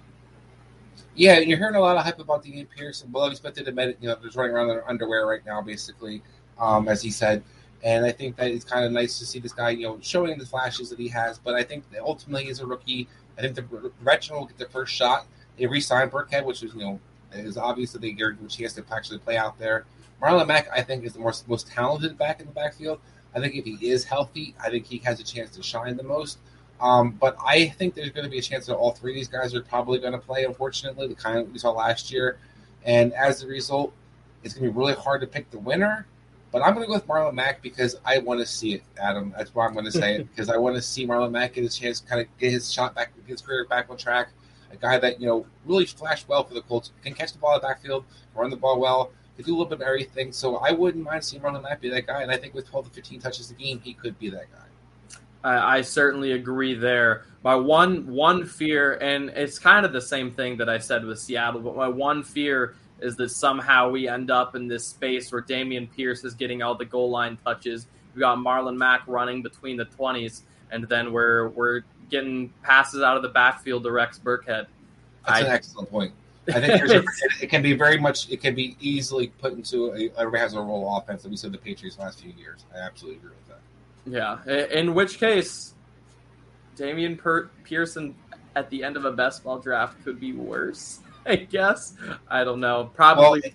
Yeah, 1.16 1.40
you're 1.40 1.58
hearing 1.58 1.76
a 1.76 1.80
lot 1.80 1.98
of 1.98 2.04
hype 2.04 2.20
about 2.20 2.44
Dean 2.44 2.68
Pearson. 2.68 3.12
Well 3.12 3.26
expected 3.26 3.66
to 3.66 3.72
med- 3.72 3.98
you 4.02 4.10
know, 4.10 4.18
there's 4.22 4.36
running 4.36 4.54
around 4.54 4.70
in 4.70 4.82
underwear 4.88 5.26
right 5.26 5.46
now, 5.46 5.62
basically, 5.62 6.22
um, 6.60 6.88
as 6.88 7.02
he 7.02 7.10
said. 7.10 7.44
And 7.86 8.04
I 8.04 8.12
think 8.12 8.36
that 8.38 8.52
it's 8.52 8.66
kind 8.66 8.84
of 8.84 8.92
nice 8.92 9.20
to 9.20 9.26
see 9.26 9.40
this 9.40 9.54
guy, 9.54 9.70
you 9.70 9.84
know, 9.84 10.00
showing 10.02 10.38
the 10.38 10.46
flashes 10.46 10.90
that 10.90 11.00
he 11.00 11.08
has. 11.10 11.38
But 11.38 11.54
I 11.54 11.64
think 11.64 11.86
ultimately, 12.02 12.46
he's 12.46 12.60
a 12.60 12.66
rookie, 12.66 13.08
I 13.38 13.42
think 13.42 13.56
the 13.56 13.92
veteran 14.02 14.40
will 14.40 14.48
get 14.48 14.58
the 14.58 14.66
first 14.66 14.94
shot. 14.94 15.28
They 15.58 15.68
re-signed 15.68 16.12
Burkhead, 16.12 16.46
which 16.46 16.62
was, 16.62 16.74
you 16.74 16.82
know, 16.82 17.00
is 17.32 17.58
obvious 17.58 17.92
that 17.92 18.02
they 18.02 18.12
gave 18.12 18.36
chance 18.50 18.74
to 18.74 18.84
actually 18.92 19.20
play 19.20 19.38
out 19.38 19.60
there. 19.60 19.86
Marlon 20.22 20.48
Mack, 20.48 20.68
I 20.74 20.82
think, 20.82 21.04
is 21.04 21.14
the 21.14 21.20
most 21.20 21.48
most 21.48 21.68
talented 21.68 22.18
back 22.18 22.40
in 22.40 22.48
the 22.48 22.54
backfield. 22.54 23.00
I 23.36 23.40
think 23.40 23.56
if 23.56 23.66
he 23.66 23.90
is 23.90 24.06
healthy, 24.06 24.56
I 24.64 24.70
think 24.70 24.86
he 24.86 24.98
has 25.00 25.20
a 25.20 25.24
chance 25.24 25.52
to 25.52 25.64
shine 25.64 25.98
the 25.98 26.04
most. 26.04 26.40
Um, 26.80 27.12
but 27.12 27.38
I 27.46 27.68
think 27.68 27.94
there's 27.94 28.10
going 28.10 28.24
to 28.24 28.30
be 28.30 28.40
a 28.40 28.42
chance 28.42 28.66
that 28.66 28.76
all 28.76 28.92
three 28.92 29.12
of 29.12 29.16
these 29.16 29.28
guys 29.28 29.54
are 29.54 29.62
probably 29.62 30.00
going 30.00 30.14
to 30.14 30.20
play. 30.20 30.46
Unfortunately, 30.46 31.08
the 31.08 31.16
kind 31.16 31.40
of 31.40 31.52
we 31.52 31.60
saw 31.60 31.72
last 31.72 32.12
year, 32.12 32.38
and 32.84 33.14
as 33.14 33.44
a 33.44 33.48
result, 33.48 33.94
it's 34.44 34.54
going 34.54 34.66
to 34.66 34.72
be 34.72 34.78
really 34.78 34.94
hard 34.94 35.22
to 35.22 35.28
pick 35.28 35.52
the 35.52 35.60
winner. 35.60 36.08
But 36.56 36.64
I'm 36.64 36.74
going 36.74 36.86
to 36.86 36.88
go 36.88 36.94
with 36.94 37.06
Marlon 37.06 37.34
Mack 37.34 37.62
because 37.62 37.98
I 38.06 38.18
want 38.20 38.40
to 38.40 38.46
see 38.46 38.76
it, 38.76 38.84
Adam. 38.98 39.34
That's 39.36 39.54
why 39.54 39.68
I'm 39.68 39.74
going 39.74 39.84
to 39.84 39.92
say 39.92 40.16
it 40.16 40.30
because 40.32 40.50
I 40.50 40.56
want 40.56 40.78
to 40.78 40.82
see 40.82 41.06
Marlon 41.06 41.32
Mack 41.32 41.56
get 41.56 41.66
his 41.66 41.78
chance, 41.78 42.00
kind 42.00 42.22
of 42.22 42.28
get 42.38 42.50
his 42.50 42.72
shot 42.72 42.96
back, 42.96 43.12
his 43.28 43.42
career 43.42 43.66
back 43.66 43.90
on 43.90 43.98
track. 43.98 44.30
A 44.72 44.78
guy 44.78 44.98
that 45.00 45.20
you 45.20 45.28
know 45.28 45.46
really 45.66 45.86
flashed 45.86 46.30
well 46.30 46.46
for 46.46 46.54
the 46.54 46.62
Colts, 46.62 46.94
can 47.04 47.14
catch 47.14 47.34
the 47.34 47.40
ball 47.40 47.56
in 47.56 47.62
the 47.62 47.68
backfield, 47.68 48.06
run 48.34 48.50
the 48.50 48.56
ball 48.56 48.80
well, 48.80 49.12
can 49.36 49.44
do 49.44 49.52
a 49.52 49.58
little 49.58 49.66
bit 49.66 49.82
of 49.82 49.86
everything. 49.86 50.32
So 50.32 50.56
I 50.56 50.72
wouldn't 50.72 51.04
mind 51.04 51.26
seeing 51.26 51.44
Marlon 51.44 51.62
Mack 51.62 51.82
be 51.82 51.90
that 51.90 52.08
guy. 52.08 52.22
And 52.22 52.32
I 52.32 52.38
think 52.38 52.54
with 52.54 52.70
12 52.70 52.86
to 52.86 52.92
15 52.94 53.20
touches 53.20 53.52
a 53.52 53.54
game, 53.56 53.82
he 53.84 53.94
could 53.94 54.18
be 54.18 54.30
that 54.30 54.46
guy. 54.50 55.20
I, 55.44 55.80
I 55.80 55.82
certainly 55.82 56.32
agree 56.32 56.74
there. 56.74 57.26
My 57.44 57.56
one 57.56 58.08
one 58.08 58.46
fear, 58.46 58.94
and 58.94 59.28
it's 59.32 59.60
kind 59.60 59.86
of 59.86 59.92
the 59.92 60.02
same 60.02 60.32
thing 60.32 60.56
that 60.60 60.70
I 60.70 60.78
said 60.78 61.04
with 61.04 61.20
Seattle, 61.20 61.60
but 61.60 61.76
my 61.76 61.90
one 61.90 62.24
fear 62.24 62.76
is 63.00 63.16
that 63.18 63.30
somehow 63.30 63.90
we 63.90 64.08
end 64.08 64.32
up 64.32 64.56
in 64.56 64.68
this 64.68 64.86
space 64.86 65.32
where 65.32 65.42
Dameon 65.42 65.92
Pierce 65.92 66.24
is 66.24 66.34
getting 66.34 66.62
all 66.62 66.76
the 66.76 66.86
goal 66.86 67.10
line 67.10 67.38
touches. 67.44 67.88
We 68.14 68.22
got 68.22 68.38
Marlon 68.38 68.78
Mack 68.78 69.04
running 69.08 69.42
between 69.42 69.78
the 69.78 69.86
twenties, 69.86 70.44
and 70.72 70.88
then 70.88 71.12
we're 71.12 71.50
we're 71.50 71.82
getting 72.10 72.54
passes 72.64 73.02
out 73.02 73.18
of 73.18 73.24
the 73.24 73.30
backfield 73.30 73.84
to 73.84 73.92
Rex 73.92 74.20
Burkhead. 74.20 74.68
That's 75.26 75.40
I, 75.40 75.40
an 75.42 75.48
excellent 75.48 75.90
point. 75.90 76.14
I 76.48 76.62
think 76.62 76.74
there's 76.80 76.92
a, 76.92 77.04
it 77.42 77.50
can 77.50 77.62
be 77.62 77.74
very 77.74 78.00
much. 78.00 78.30
It 78.30 78.42
can 78.42 78.56
be 78.56 78.78
easily 78.80 79.28
put 79.28 79.54
into 79.54 79.94
a 79.94 80.10
everybody 80.18 80.42
has 80.42 80.54
a 80.54 80.62
role 80.62 80.98
offense 80.98 81.24
that 81.24 81.30
we 81.30 81.38
saw 81.38 81.50
the 81.50 81.58
Patriots 81.58 81.98
last 81.98 82.22
few 82.22 82.32
years. 82.38 82.66
I 82.74 82.80
absolutely 82.80 83.18
agree 83.20 83.32
with 83.32 83.48
that. 83.48 83.60
Yeah. 84.06 84.68
In 84.72 84.94
which 84.94 85.18
case, 85.18 85.74
Dameon 86.78 87.18
per- 87.18 87.50
Pearson 87.64 88.16
at 88.56 88.70
the 88.70 88.84
end 88.84 88.96
of 88.96 89.06
a 89.06 89.12
best 89.12 89.44
ball 89.44 89.60
draft 89.60 90.04
could 90.04 90.20
be 90.20 90.34
worse. 90.34 91.00
I 91.30 91.36
guess. 91.36 91.96
I 92.30 92.44
don't 92.44 92.60
know. 92.60 92.92
Probably. 92.94 93.42
Well, 93.44 93.52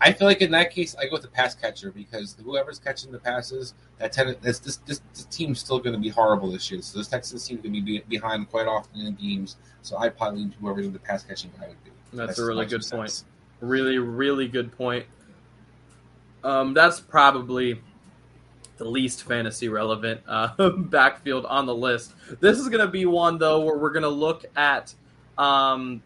I 0.00 0.12
feel 0.12 0.26
like 0.26 0.42
in 0.42 0.50
that 0.50 0.72
case, 0.72 0.96
I 0.98 1.04
go 1.04 1.12
with 1.12 1.22
the 1.22 1.28
pass 1.28 1.54
catcher 1.54 1.92
because 1.92 2.36
whoever's 2.42 2.80
catching 2.80 3.12
the 3.12 3.20
passes, 3.20 3.74
that 3.98 4.12
tend 4.12 4.36
this, 4.42 4.58
this 4.58 4.78
this 4.78 5.00
this 5.14 5.26
team's 5.26 5.60
still 5.60 5.78
going 5.78 5.92
to 5.92 6.00
be 6.00 6.08
horrible 6.08 6.50
this 6.50 6.68
year. 6.72 6.82
So 6.82 6.98
this 6.98 7.06
Texans 7.06 7.44
seem 7.44 7.62
to 7.62 7.70
be 7.70 8.02
behind 8.08 8.50
quite 8.50 8.66
often 8.66 9.00
in 9.00 9.14
games. 9.14 9.56
So 9.82 9.96
I 9.96 10.08
probably 10.08 10.40
lean 10.40 10.50
to 10.50 10.58
whoever 10.58 10.82
the 10.82 10.98
pass 10.98 11.22
catching 11.22 11.52
guy 11.58 11.68
would 11.68 11.84
be. 11.84 11.90
That's, 12.12 12.28
that's 12.30 12.38
a 12.40 12.44
really 12.44 12.66
good 12.66 12.84
point. 12.90 13.22
Really, 13.60 13.98
really 13.98 14.48
good 14.48 14.76
point. 14.76 15.06
Um, 16.42 16.74
that's 16.74 16.98
probably 16.98 17.80
the 18.78 18.84
least 18.84 19.22
fantasy 19.22 19.68
relevant 19.68 20.20
uh, 20.26 20.70
backfield 20.76 21.46
on 21.46 21.66
the 21.66 21.74
list. 21.74 22.12
This 22.40 22.58
is 22.58 22.68
going 22.68 22.84
to 22.84 22.90
be 22.90 23.06
one 23.06 23.38
though 23.38 23.60
where 23.60 23.78
we're 23.78 23.92
going 23.92 24.02
to 24.02 24.08
look 24.08 24.44
at 24.56 24.92
um, 25.38 26.02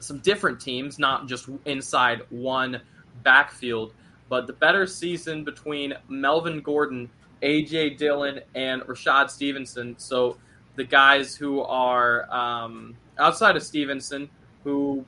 some 0.00 0.18
different 0.18 0.60
teams, 0.60 0.98
not 0.98 1.28
just 1.28 1.48
inside 1.64 2.22
one 2.30 2.80
backfield, 3.22 3.94
but 4.28 4.46
the 4.46 4.52
better 4.52 4.86
season 4.86 5.44
between 5.44 5.94
Melvin 6.08 6.60
Gordon, 6.60 7.10
AJ 7.42 7.98
Dillon, 7.98 8.40
and 8.54 8.82
Rashad 8.82 9.30
Stevenson. 9.30 9.94
So 9.98 10.36
the 10.76 10.84
guys 10.84 11.36
who 11.36 11.60
are 11.62 12.30
um, 12.32 12.96
outside 13.18 13.56
of 13.56 13.62
Stevenson, 13.62 14.30
who 14.64 15.04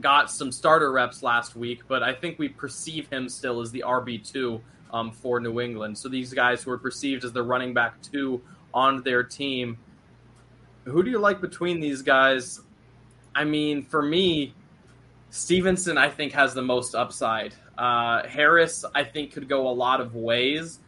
got 0.00 0.30
some 0.30 0.50
starter 0.50 0.90
reps 0.92 1.22
last 1.22 1.54
week, 1.56 1.82
but 1.86 2.02
I 2.02 2.12
think 2.12 2.38
we 2.38 2.48
perceive 2.48 3.08
him 3.08 3.28
still 3.28 3.60
as 3.60 3.70
the 3.70 3.84
RB 3.86 4.26
two 4.26 4.60
um, 4.92 5.10
for 5.10 5.40
New 5.40 5.60
England. 5.60 5.98
So 5.98 6.08
these 6.08 6.32
guys 6.32 6.62
who 6.62 6.70
are 6.70 6.78
perceived 6.78 7.24
as 7.24 7.32
the 7.32 7.42
running 7.42 7.74
back 7.74 8.00
two 8.02 8.40
on 8.72 9.02
their 9.02 9.22
team. 9.22 9.78
Who 10.84 11.02
do 11.02 11.10
you 11.10 11.18
like 11.18 11.40
between 11.40 11.80
these 11.80 12.02
guys? 12.02 12.60
I 13.34 13.44
mean, 13.44 13.82
for 13.82 14.02
me, 14.02 14.54
Stevenson, 15.30 15.98
I 15.98 16.08
think, 16.08 16.32
has 16.32 16.54
the 16.54 16.62
most 16.62 16.94
upside. 16.94 17.54
Uh, 17.76 18.26
Harris, 18.26 18.84
I 18.94 19.04
think, 19.04 19.32
could 19.32 19.48
go 19.48 19.68
a 19.68 19.72
lot 19.72 20.00
of 20.00 20.14
ways 20.14 20.78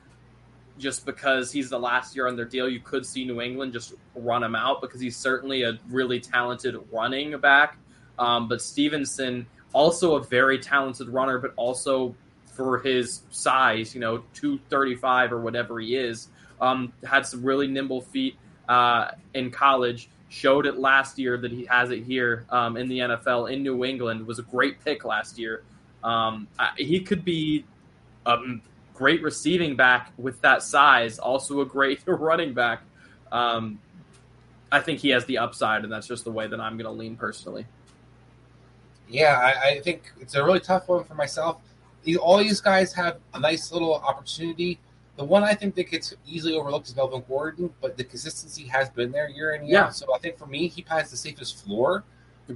just 0.79 1.07
because 1.07 1.51
he's 1.51 1.71
the 1.71 1.79
last 1.79 2.15
year 2.15 2.29
on 2.29 2.37
their 2.37 2.45
deal. 2.45 2.69
You 2.69 2.81
could 2.81 3.05
see 3.05 3.25
New 3.25 3.41
England 3.41 3.73
just 3.73 3.95
run 4.15 4.43
him 4.43 4.55
out 4.55 4.81
because 4.81 5.01
he's 5.01 5.17
certainly 5.17 5.63
a 5.63 5.79
really 5.89 6.21
talented 6.21 6.77
running 6.93 7.37
back. 7.39 7.79
Um, 8.19 8.49
but 8.49 8.63
Stevenson, 8.63 9.47
also 9.73 10.17
a 10.17 10.23
very 10.23 10.59
talented 10.59 11.09
runner, 11.09 11.39
but 11.39 11.53
also 11.57 12.15
for 12.45 12.79
his 12.79 13.23
size, 13.31 13.95
you 13.95 14.01
know, 14.01 14.19
235 14.35 15.33
or 15.33 15.41
whatever 15.41 15.79
he 15.81 15.97
is, 15.97 16.29
um, 16.61 16.93
had 17.05 17.27
some 17.27 17.43
really 17.43 17.67
nimble 17.67 18.01
feet 18.01 18.37
uh, 18.69 19.11
in 19.35 19.51
college 19.51 20.09
showed 20.29 20.67
it 20.67 20.79
last 20.79 21.19
year 21.19 21.37
that 21.39 21.53
he 21.53 21.65
has 21.67 21.91
it 21.91 22.03
here 22.03 22.47
um, 22.51 22.77
in 22.77 22.89
the 22.89 22.99
NFL 22.99 23.53
in 23.53 23.63
New 23.63 23.85
England. 23.85 24.27
Was 24.27 24.39
a 24.39 24.43
great 24.43 24.85
pick 24.85 25.05
last 25.05 25.39
year. 25.39 25.63
Um, 26.03 26.49
I, 26.59 26.71
he 26.77 27.01
could 27.01 27.25
be 27.25 27.65
a 28.25 28.39
great 28.95 29.23
receiving 29.23 29.77
back 29.77 30.13
with 30.17 30.41
that 30.43 30.63
size. 30.63 31.19
Also 31.19 31.61
a 31.61 31.67
great 31.67 32.01
running 32.07 32.55
back. 32.55 32.83
Um, 33.31 33.81
I 34.71 34.81
think 34.81 35.01
he 35.01 35.11
has 35.11 35.25
the 35.27 35.39
upside, 35.39 35.85
and 35.85 35.93
that's 35.93 36.07
just 36.07 36.25
the 36.25 36.33
way 36.33 36.47
that 36.47 36.61
I'm 36.61 36.77
going 36.77 36.87
to 36.87 36.91
lean 36.91 37.17
personally. 37.17 37.67
Yeah, 39.09 39.39
I, 39.39 39.69
I, 39.69 39.81
think 39.81 40.13
it's 40.21 40.35
a 40.35 40.45
really 40.45 40.59
tough 40.59 40.89
one 40.89 41.05
for 41.05 41.15
myself. 41.15 41.59
All 42.21 42.39
these 42.39 42.61
guys 42.61 42.93
have 42.95 43.19
a 43.35 43.39
nice 43.39 43.71
little 43.71 43.95
opportunity 43.95 44.81
the 45.17 45.25
one 45.25 45.43
I 45.43 45.55
think 45.55 45.75
that 45.77 45.91
gets 45.91 46.15
easily 46.27 46.55
overlooked 46.55 46.89
is 46.89 46.97
Melvin 46.97 47.25
Gordon, 47.27 47.73
but 47.81 47.97
the 47.97 48.05
consistency 48.05 48.65
has 48.65 48.91
been 48.91 49.11
there 49.11 49.29
year 49.29 49.53
in 49.55 49.61
and 49.61 49.69
year 49.69 49.79
yeah. 49.79 49.87
out. 49.87 49.97
So 49.97 50.15
I 50.15 50.19
think 50.19 50.37
for 50.37 50.47
me, 50.47 50.69
he 50.69 50.85
has 50.89 51.11
the 51.11 51.17
safest 51.17 51.65
floor. 51.65 52.05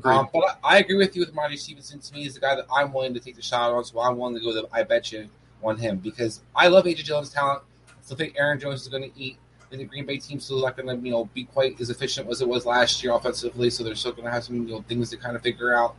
Um, 0.05 0.29
but 0.33 0.59
I, 0.63 0.77
I, 0.77 0.79
agree 0.79 0.97
with 0.97 1.17
you 1.17 1.21
with 1.21 1.35
Marty 1.35 1.57
Stevenson. 1.57 1.99
To 1.99 2.15
me, 2.15 2.25
is 2.25 2.35
the 2.35 2.41
guy 2.41 2.55
that 2.55 2.67
I'm 2.73 2.93
willing 2.93 3.13
to 3.15 3.21
take 3.21 3.35
the 3.35 3.43
shot 3.43 3.73
on. 3.73 3.85
So 3.85 3.99
I'm 3.99 4.19
willing 4.19 4.37
to 4.37 4.41
go 4.41 4.53
the 4.53 4.69
I 4.73 4.85
bet 4.85 5.11
you 5.11 5.29
on 5.65 5.79
him 5.79 5.99
because 5.99 6.43
I 6.55 6.69
love 6.69 6.85
AJ 6.85 7.07
Dillon's 7.07 7.31
talent. 7.31 7.63
So 8.03 8.15
I 8.15 8.19
think 8.19 8.35
Aaron 8.39 8.61
Jones 8.61 8.83
is 8.83 8.89
going 8.89 9.11
to 9.11 9.21
eat. 9.21 9.37
Think 9.69 9.83
the 9.83 9.87
Green 9.87 10.05
Bay 10.05 10.19
team 10.19 10.41
still 10.41 10.63
not 10.63 10.77
going 10.77 10.89
to 10.89 11.05
you 11.05 11.13
know 11.13 11.27
be 11.27 11.45
quite 11.45 11.81
as 11.81 11.91
efficient 11.91 12.29
as 12.29 12.41
it 12.41 12.49
was 12.49 12.67
last 12.67 13.03
year 13.03 13.15
offensively. 13.15 13.71
So 13.71 13.83
they're 13.83 13.95
still 13.95 14.13
going 14.13 14.25
to 14.25 14.31
have 14.31 14.45
some 14.45 14.67
you 14.67 14.75
know 14.75 14.83
things 14.83 15.11
to 15.11 15.17
kind 15.17 15.35
of 15.35 15.43
figure 15.43 15.75
out. 15.75 15.97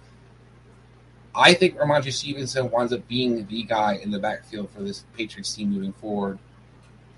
I 1.34 1.54
think 1.54 1.78
Rhamondre 1.78 2.12
Stevenson 2.12 2.70
winds 2.70 2.92
up 2.92 3.08
being 3.08 3.46
the 3.46 3.64
guy 3.64 3.96
in 3.96 4.12
the 4.12 4.20
backfield 4.20 4.70
for 4.72 4.82
this 4.82 5.06
Patriots 5.16 5.54
team 5.54 5.72
moving 5.72 5.94
forward. 5.94 6.38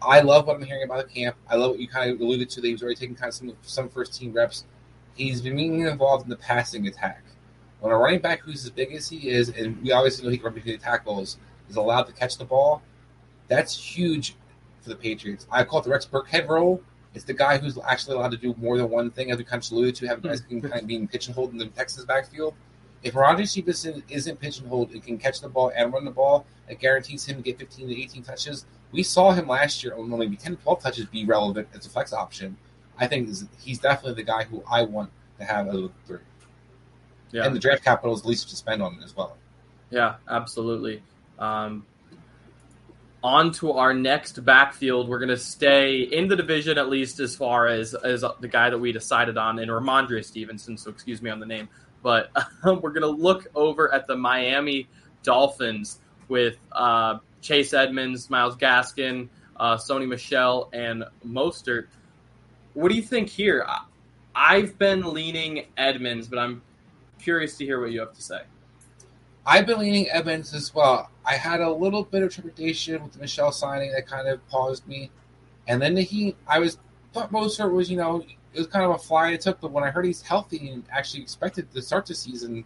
I 0.06 0.20
love 0.20 0.48
what 0.48 0.58
I'm 0.58 0.64
hearing 0.64 0.84
about 0.84 1.08
the 1.08 1.14
camp. 1.14 1.36
I 1.48 1.56
love 1.56 1.72
what 1.72 1.80
you 1.80 1.88
kind 1.88 2.12
of 2.12 2.20
alluded 2.20 2.50
to 2.52 2.62
that 2.62 2.68
he's 2.68 2.84
already 2.84 2.96
taking 2.96 3.16
kind 3.16 3.30
of 3.30 3.34
some 3.34 3.54
some 3.62 3.90
first 3.90 4.14
team 4.20 4.34
reps. 4.34 4.66
He's 5.16 5.42
been 5.42 5.56
being 5.56 5.82
involved 5.82 6.24
in 6.24 6.30
the 6.30 6.36
passing 6.36 6.88
attack. 6.88 7.24
When 7.80 7.92
a 7.92 7.98
running 7.98 8.20
back 8.20 8.42
who's 8.42 8.64
as 8.64 8.72
big 8.72 8.94
as 8.94 9.10
he 9.10 9.30
is, 9.30 9.50
and 9.50 9.82
we 9.82 9.92
obviously 9.92 10.26
know 10.26 10.32
he 10.32 10.38
can 10.38 10.46
run 10.46 10.54
between 10.54 10.78
the 10.78 10.84
tackles, 10.84 11.38
is 11.70 11.76
allowed 11.76 12.04
to 12.04 12.14
catch 12.14 12.38
the 12.38 12.46
ball, 12.46 12.82
that's 13.48 13.78
huge 13.78 14.36
for 14.82 14.90
the 14.90 14.96
Patriots. 14.96 15.48
I 15.52 15.64
call 15.64 15.80
it 15.80 15.84
the 15.84 15.92
Rex 15.92 16.06
Burkhead 16.06 16.48
role. 16.48 16.82
It's 17.14 17.26
the 17.26 17.34
guy 17.34 17.58
who's 17.58 17.78
actually 17.86 18.16
allowed 18.16 18.32
to 18.32 18.38
do 18.38 18.56
more 18.58 18.78
than 18.78 18.90
one 18.90 19.12
thing, 19.12 19.32
as 19.32 19.38
we 19.38 19.44
kind 19.44 19.64
of 19.64 19.72
alluded 19.72 19.96
to, 19.96 20.08
having 20.08 20.24
guys 20.24 20.42
can 20.42 20.62
kind 20.62 20.82
of 20.82 20.88
being 20.88 21.08
pigeonholed 21.08 21.52
in 21.52 21.58
the 21.58 21.68
Texas 21.68 22.06
backfield. 22.06 22.56
If 23.04 23.14
Rhamondre 23.14 23.48
Stevenson 23.48 24.02
isn't 24.10 24.40
pigeonholed 24.40 24.92
and 24.92 25.04
can 25.04 25.18
catch 25.18 25.42
the 25.42 25.50
ball 25.50 25.72
and 25.76 25.94
run 25.94 26.06
the 26.06 26.12
ball, 26.12 26.46
it 26.70 26.80
guarantees 26.80 27.26
him 27.26 27.38
to 27.38 27.44
get 27.44 27.60
15 27.60 27.90
to 27.90 28.02
18 28.02 28.24
touches. 28.24 28.66
We 28.94 29.04
saw 29.04 29.32
him 29.32 29.48
last 29.48 29.84
year 29.84 29.96
on 29.96 30.10
maybe 30.18 30.38
10 30.38 30.58
12 30.58 30.82
touches 30.82 31.06
be 31.08 31.26
relevant 31.26 31.68
as 31.74 31.86
a 31.86 31.90
flex 31.90 32.14
option. 32.14 32.56
I 32.98 33.08
think 33.08 33.28
he's 33.60 33.80
definitely 33.80 34.24
the 34.24 34.28
guy 34.28 34.44
who 34.44 34.64
I 34.72 34.84
want 34.84 35.10
to 35.40 35.46
have 35.46 35.68
out 35.68 35.76
of 35.76 35.82
the 35.82 35.92
three. 36.06 36.20
Yeah. 37.32 37.46
And 37.46 37.56
the 37.56 37.60
draft 37.60 37.84
capital 37.84 38.14
is 38.14 38.24
least 38.24 38.50
to 38.50 38.56
spend 38.56 38.82
on 38.82 38.94
it 38.94 39.04
as 39.04 39.16
well. 39.16 39.36
Yeah, 39.90 40.16
absolutely. 40.30 41.02
Um, 41.40 41.86
on 43.24 43.52
to 43.54 43.72
our 43.74 43.94
next 43.94 44.44
backfield. 44.46 45.08
We're 45.08 45.20
going 45.20 45.30
to 45.30 45.38
stay 45.38 46.02
in 46.02 46.28
the 46.28 46.36
division 46.36 46.78
at 46.78 46.90
least 46.90 47.20
as 47.20 47.36
far 47.36 47.68
as 47.68 47.96
as 47.96 48.24
the 48.40 48.48
guy 48.48 48.70
that 48.70 48.78
we 48.78 48.92
decided 48.92 49.38
on 49.38 49.60
in 49.60 49.70
Rhamondre 49.70 50.24
Stevenson. 50.24 50.78
So 50.78 50.92
excuse 50.92 51.22
me 51.22 51.30
on 51.30 51.40
the 51.40 51.46
name, 51.46 51.70
but 52.04 52.30
um, 52.64 52.82
we're 52.82 52.92
going 52.92 53.02
to 53.02 53.08
look 53.08 53.48
over 53.56 53.92
at 53.94 54.08
the 54.08 54.16
Miami 54.16 54.88
Dolphins 55.24 56.00
with 56.28 56.58
uh, 56.72 57.20
Chase 57.44 57.74
Edmonds, 57.74 58.30
Myles 58.30 58.56
Gaskin, 58.56 59.30
uh, 59.58 59.78
Sony 59.78 60.08
Michel, 60.08 60.70
and 60.74 61.04
Mostert. 61.26 61.88
What 62.74 62.90
do 62.90 62.96
you 62.96 63.04
think 63.04 63.30
here? 63.30 63.68
I've 64.34 64.80
been 64.80 65.14
leaning 65.14 65.68
Edmonds, 65.78 66.28
but 66.28 66.40
I'm 66.40 66.64
curious 67.20 67.58
to 67.58 67.66
hear 67.66 67.80
what 67.80 67.92
you 67.92 68.00
have 68.00 68.14
to 68.14 68.22
say. 68.22 68.42
I've 69.46 69.68
been 69.68 69.80
leaning 69.80 70.10
Edmonds 70.10 70.54
as 70.54 70.74
well. 70.74 71.12
I 71.26 71.36
had 71.36 71.60
a 71.60 71.72
little 71.72 72.04
bit 72.04 72.24
of 72.24 72.34
trepidation 72.34 73.04
with 73.04 73.12
the 73.12 73.20
Michel 73.20 73.52
signing 73.52 73.92
that 73.92 74.08
kind 74.08 74.28
of 74.28 74.46
paused 74.48 74.88
me, 74.88 75.12
and 75.68 75.82
then 75.82 75.96
he, 75.98 76.36
I 76.48 76.60
was 76.60 76.80
thought 77.14 77.32
Mostert 77.32 77.72
was, 77.72 77.92
you 77.92 77.98
know, 77.98 78.26
it 78.54 78.58
was 78.58 78.68
kind 78.68 78.86
of 78.86 78.92
a 78.92 78.98
fly 78.98 79.32
I 79.32 79.36
took, 79.36 79.60
but 79.60 79.72
when 79.72 79.84
I 79.84 79.90
heard 79.90 80.06
he's 80.06 80.22
healthy 80.22 80.70
and 80.70 80.84
actually 80.92 81.22
expected 81.22 81.72
to 81.74 81.82
start 81.82 82.06
the 82.06 82.16
season, 82.16 82.64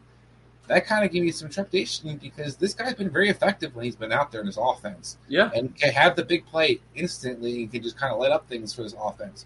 that 0.68 0.86
kind 0.86 1.06
of 1.06 1.12
gave 1.12 1.24
me 1.24 1.32
some 1.32 1.50
trepidation 1.50 2.18
because 2.18 2.58
this 2.58 2.74
guy's 2.74 2.94
been 2.94 3.10
very 3.10 3.30
effective 3.30 3.74
when 3.76 3.86
he's 3.86 3.96
been 3.96 4.12
out 4.12 4.32
there 4.32 4.42
in 4.42 4.48
his 4.48 4.58
offense. 4.58 5.18
Yeah. 5.28 5.50
And 5.56 5.76
can 5.76 5.92
have 5.94 6.16
the 6.16 6.24
big 6.24 6.46
play 6.46 6.80
instantly 6.94 7.64
and 7.64 7.72
can 7.72 7.82
just 7.82 7.98
kind 7.98 8.14
of 8.14 8.20
light 8.20 8.32
up 8.32 8.48
things 8.50 8.74
for 8.74 8.84
his 8.84 8.94
offense. 9.00 9.46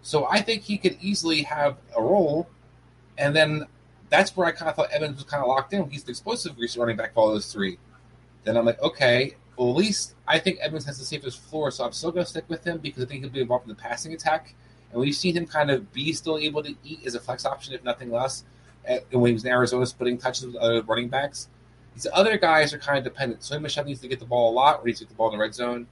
So 0.00 0.26
I 0.28 0.40
think 0.40 0.62
he 0.62 0.78
could 0.78 0.96
easily 1.00 1.42
have 1.42 1.76
a 1.96 2.02
role. 2.02 2.48
And 3.18 3.36
then 3.36 3.66
that's 4.08 4.36
where 4.36 4.46
I 4.46 4.52
kind 4.52 4.68
of 4.70 4.76
thought 4.76 4.90
Evans 4.90 5.16
was 5.16 5.24
kind 5.24 5.42
of 5.42 5.48
locked 5.48 5.74
in. 5.74 5.88
He's 5.90 6.04
the 6.04 6.10
explosive 6.10 6.56
running 6.76 6.96
back 6.96 7.14
for 7.14 7.20
all 7.20 7.32
those 7.32 7.52
three. 7.52 7.78
Then 8.44 8.56
I'm 8.56 8.64
like, 8.64 8.80
okay, 8.82 9.36
well, 9.56 9.70
at 9.70 9.76
least 9.76 10.14
I 10.26 10.38
think 10.38 10.58
Evans 10.58 10.86
has 10.86 10.98
the 10.98 11.04
safest 11.04 11.40
floor, 11.40 11.70
so 11.70 11.84
I'm 11.84 11.92
still 11.92 12.10
going 12.10 12.24
to 12.24 12.30
stick 12.30 12.44
with 12.48 12.64
him 12.64 12.78
because 12.78 13.04
I 13.04 13.06
think 13.06 13.22
he'll 13.22 13.30
be 13.30 13.42
involved 13.42 13.64
in 13.64 13.68
the 13.68 13.80
passing 13.80 14.14
attack. 14.14 14.54
And 14.90 15.00
we've 15.00 15.14
seen 15.14 15.36
him 15.36 15.46
kind 15.46 15.70
of 15.70 15.92
be 15.92 16.12
still 16.14 16.38
able 16.38 16.62
to 16.62 16.74
eat 16.82 17.00
as 17.06 17.14
a 17.14 17.20
flex 17.20 17.44
option, 17.44 17.74
if 17.74 17.84
nothing 17.84 18.10
less 18.10 18.44
when 19.10 19.26
he 19.26 19.32
was 19.32 19.44
in 19.44 19.50
Arizona 19.50 19.86
splitting 19.86 20.18
touches 20.18 20.46
with 20.46 20.56
other 20.56 20.82
running 20.82 21.08
backs. 21.08 21.48
These 21.94 22.06
other 22.12 22.38
guys 22.38 22.72
are 22.72 22.78
kind 22.78 22.98
of 22.98 23.04
dependent. 23.04 23.42
So 23.42 23.58
Michel 23.60 23.84
needs 23.84 24.00
to 24.00 24.08
get 24.08 24.18
the 24.18 24.24
ball 24.24 24.50
a 24.50 24.54
lot, 24.54 24.80
or 24.80 24.86
needs 24.86 25.00
to 25.00 25.04
get 25.04 25.10
the 25.10 25.14
ball 25.14 25.28
in 25.28 25.38
the 25.38 25.42
red 25.42 25.54
zone. 25.54 25.86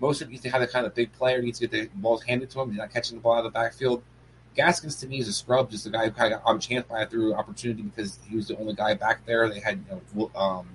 most 0.00 0.20
Mostert 0.20 0.30
needs 0.30 0.42
to 0.42 0.50
have 0.50 0.60
the 0.60 0.66
kind 0.66 0.86
of 0.86 0.94
big 0.94 1.12
player, 1.12 1.40
needs 1.40 1.58
to 1.60 1.68
get 1.68 1.92
the 1.92 2.00
balls 2.00 2.22
handed 2.24 2.50
to 2.50 2.60
him. 2.60 2.70
He's 2.70 2.78
not 2.78 2.92
catching 2.92 3.16
the 3.16 3.22
ball 3.22 3.34
out 3.34 3.38
of 3.38 3.44
the 3.44 3.50
backfield. 3.50 4.02
Gaskins 4.56 4.96
to 4.96 5.06
me 5.06 5.18
is 5.18 5.28
a 5.28 5.32
scrub, 5.32 5.70
just 5.70 5.86
a 5.86 5.90
guy 5.90 6.04
who 6.04 6.10
kind 6.12 6.32
of 6.32 6.42
got 6.42 6.48
on 6.48 6.60
chance 6.60 6.86
by 6.86 7.04
through 7.04 7.34
opportunity 7.34 7.82
because 7.82 8.18
he 8.28 8.36
was 8.36 8.48
the 8.48 8.56
only 8.58 8.74
guy 8.74 8.94
back 8.94 9.24
there. 9.26 9.48
They 9.48 9.60
had 9.60 9.84
you 9.90 10.00
know, 10.14 10.30
um, 10.34 10.68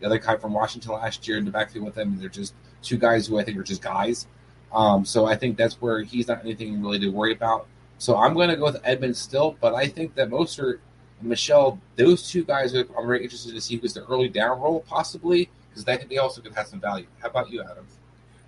the 0.00 0.06
other 0.06 0.18
guy 0.18 0.36
from 0.36 0.52
Washington 0.52 0.92
last 0.92 1.26
year 1.28 1.36
in 1.38 1.44
the 1.44 1.50
backfield 1.50 1.84
with 1.84 1.94
them. 1.94 2.18
They're 2.18 2.28
just 2.28 2.54
two 2.82 2.96
guys 2.96 3.26
who 3.26 3.38
I 3.38 3.44
think 3.44 3.58
are 3.58 3.62
just 3.62 3.82
guys. 3.82 4.26
Um, 4.72 5.04
so 5.04 5.26
I 5.26 5.36
think 5.36 5.56
that's 5.56 5.80
where 5.80 6.02
he's 6.02 6.28
not 6.28 6.40
anything 6.44 6.82
really 6.82 6.98
to 7.00 7.08
worry 7.08 7.32
about. 7.32 7.66
So 7.98 8.16
I'm 8.16 8.34
going 8.34 8.50
to 8.50 8.56
go 8.56 8.64
with 8.64 8.80
Edmonds 8.84 9.18
still, 9.18 9.56
but 9.60 9.74
I 9.74 9.86
think 9.86 10.14
that 10.16 10.28
Mostert 10.28 10.80
And 11.20 11.28
Michel, 11.28 11.78
those 11.96 12.30
two 12.30 12.44
guys 12.44 12.74
are, 12.74 12.86
I'm 12.96 13.06
very 13.06 13.22
interested 13.22 13.54
to 13.54 13.60
see 13.60 13.76
who's 13.76 13.94
the 13.94 14.04
early 14.06 14.28
down 14.28 14.60
roll 14.60 14.80
possibly 14.80 15.48
because 15.70 15.84
they 15.84 15.96
they 16.08 16.18
also 16.18 16.40
could 16.40 16.54
have 16.54 16.66
some 16.66 16.80
value. 16.80 17.06
How 17.20 17.28
about 17.28 17.50
you, 17.50 17.62
Adam? 17.62 17.86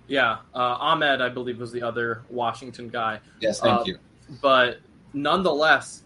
Yeah, 0.07 0.37
uh, 0.55 0.57
Ahmed, 0.57 1.21
I 1.21 1.29
believe, 1.29 1.59
was 1.59 1.71
the 1.71 1.83
other 1.83 2.23
Washington 2.29 2.89
guy. 2.89 3.19
Yes, 3.39 3.59
thank 3.59 3.81
uh, 3.81 3.83
you. 3.85 3.97
But 4.41 4.79
nonetheless, 5.13 6.03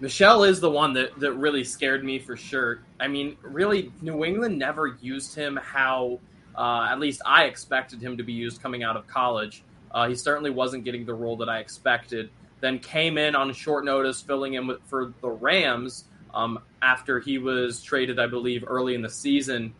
Michel 0.00 0.42
is 0.42 0.60
the 0.60 0.70
one 0.70 0.92
that, 0.94 1.18
that 1.20 1.32
really 1.32 1.62
scared 1.62 2.04
me 2.04 2.18
for 2.18 2.36
sure. 2.36 2.80
I 2.98 3.06
mean, 3.06 3.36
really, 3.42 3.92
New 4.02 4.24
England 4.24 4.58
never 4.58 4.98
used 5.00 5.34
him 5.34 5.56
how, 5.62 6.18
uh, 6.56 6.88
at 6.90 6.98
least 6.98 7.22
I 7.24 7.44
expected 7.44 8.02
him 8.02 8.16
to 8.16 8.24
be 8.24 8.32
used 8.32 8.60
coming 8.60 8.82
out 8.82 8.96
of 8.96 9.06
college. 9.06 9.62
Uh, 9.92 10.08
he 10.08 10.16
certainly 10.16 10.50
wasn't 10.50 10.84
getting 10.84 11.06
the 11.06 11.14
role 11.14 11.36
that 11.36 11.48
I 11.48 11.60
expected. 11.60 12.30
Then 12.66 12.80
came 12.80 13.16
in 13.16 13.36
on 13.36 13.52
short 13.52 13.84
notice, 13.84 14.20
filling 14.20 14.54
in 14.54 14.66
with, 14.66 14.82
for 14.86 15.14
the 15.20 15.28
Rams 15.28 16.06
um, 16.34 16.58
after 16.82 17.20
he 17.20 17.38
was 17.38 17.80
traded, 17.80 18.18
I 18.18 18.26
believe, 18.26 18.64
early 18.66 18.96
in 18.96 19.02
the 19.02 19.08
season 19.08 19.72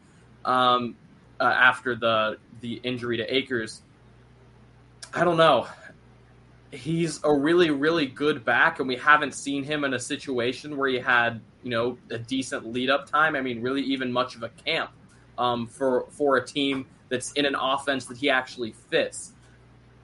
um, 0.44 0.94
uh, 1.40 1.42
after 1.42 1.96
the 1.96 2.38
the 2.60 2.74
injury 2.84 3.16
to 3.16 3.24
Akers. 3.24 3.82
I 5.12 5.24
don't 5.24 5.36
know. 5.36 5.66
He's 6.70 7.18
a 7.24 7.34
really 7.34 7.70
really 7.70 8.06
good 8.06 8.44
back 8.44 8.78
and 8.78 8.86
we 8.86 8.94
haven't 8.94 9.34
seen 9.34 9.64
him 9.64 9.82
in 9.82 9.92
a 9.92 9.98
situation 9.98 10.76
where 10.76 10.88
he 10.88 11.00
had 11.00 11.40
you 11.64 11.70
know 11.70 11.98
a 12.10 12.18
decent 12.18 12.72
lead 12.72 12.88
up 12.88 13.10
time. 13.10 13.34
I 13.34 13.40
mean 13.40 13.62
really 13.62 13.82
even 13.82 14.12
much 14.12 14.36
of 14.36 14.44
a 14.44 14.50
camp 14.50 14.92
um, 15.38 15.66
for 15.66 16.06
for 16.10 16.36
a 16.36 16.46
team 16.46 16.86
that's 17.08 17.32
in 17.32 17.46
an 17.46 17.56
offense 17.56 18.06
that 18.06 18.16
he 18.16 18.30
actually 18.30 18.74
fits. 18.90 19.32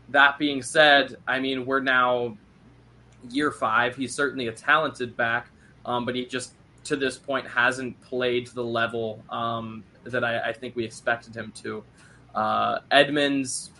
That 0.08 0.36
being 0.36 0.62
said 0.62 1.16
i 1.28 1.38
mean 1.38 1.64
we're 1.64 1.80
now 1.80 2.36
year 3.30 3.50
five 3.50 3.96
he's 3.96 4.14
certainly 4.14 4.48
a 4.48 4.52
talented 4.52 5.16
back 5.16 5.48
um, 5.84 6.04
but 6.04 6.14
he 6.14 6.26
just 6.26 6.52
to 6.84 6.96
this 6.96 7.16
point 7.16 7.46
hasn't 7.46 8.00
played 8.00 8.46
to 8.46 8.54
the 8.54 8.64
level 8.64 9.22
um, 9.30 9.84
that 10.04 10.24
I, 10.24 10.48
I, 10.48 10.52
think 10.52 10.74
we 10.74 10.84
expected 10.84 11.34
him 11.34 11.52
to 11.62 11.84
uh, 12.34 12.80
edmonds 12.90 13.70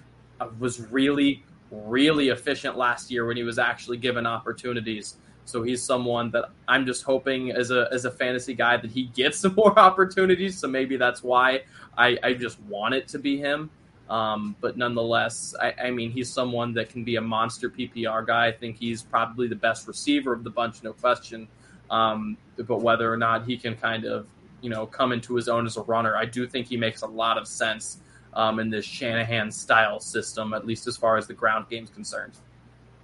uh, 0.41 0.49
was 0.59 0.81
really 0.81 1.43
really 1.73 2.29
efficient 2.29 2.77
last 2.77 3.11
year 3.11 3.27
when 3.27 3.37
he 3.37 3.43
was 3.43 3.59
actually 3.59 3.97
given 3.97 4.27
opportunities. 4.27 5.17
So 5.45 5.63
he's 5.63 5.83
someone 5.83 6.31
that 6.33 6.51
I'm 6.69 6.87
just 6.87 7.03
hoping 7.03 7.51
as 7.51 7.71
a 7.71 7.89
as 7.91 8.05
a 8.05 8.11
fantasy 8.11 8.55
guy 8.55 8.77
that 8.77 8.91
he 8.91 9.05
gets 9.05 9.39
some 9.41 9.55
more 9.55 9.77
opportunities. 9.79 10.59
So 10.59 10.69
maybe 10.69 10.97
that's 10.97 11.23
why 11.23 11.63
I, 11.97 12.19
I 12.23 12.35
just 12.35 12.61
want 12.63 12.95
it 12.95 13.09
to 13.09 13.19
be 13.19 13.39
him. 13.39 13.71
Um, 14.13 14.57
but 14.61 14.77
nonetheless, 14.77 15.55
I, 15.59 15.73
I, 15.85 15.91
mean, 15.91 16.11
he's 16.11 16.29
someone 16.29 16.75
that 16.75 16.91
can 16.91 17.03
be 17.03 17.17
a 17.17 17.21
monster 17.23 17.71
PPR 17.71 18.27
guy. 18.27 18.49
I 18.49 18.53
think 18.53 18.77
he's 18.77 19.03
probably 19.03 19.49
the 19.49 19.57
best 19.57 19.89
receiver 19.89 20.35
of 20.35 20.45
the 20.45 20.51
bunch, 20.51 20.83
no 20.83 20.93
question. 20.93 21.49
Um, 21.91 22.37
but 22.59 22.83
whether 22.83 23.11
or 23.11 23.17
not 23.17 23.47
he 23.47 23.57
can 23.57 23.75
kind 23.75 24.05
of, 24.05 24.27
you 24.61 24.69
know, 24.69 24.85
come 24.85 25.13
into 25.13 25.35
his 25.35 25.49
own 25.49 25.65
as 25.65 25.79
a 25.79 25.83
runner, 25.83 26.15
I 26.15 26.27
do 26.27 26.47
think 26.47 26.67
he 26.67 26.77
makes 26.77 27.01
a 27.01 27.07
lot 27.07 27.39
of 27.39 27.49
sense 27.49 28.03
um, 28.35 28.59
in 28.59 28.69
this 28.69 28.85
Shanahan 28.85 29.51
style 29.51 29.99
system, 29.99 30.53
at 30.53 30.67
least 30.67 30.87
as 30.87 30.99
far 30.99 31.17
as 31.17 31.27
the 31.27 31.33
ground 31.33 31.71
game 31.71 31.85
is 31.85 31.91
concerned. 31.91 32.35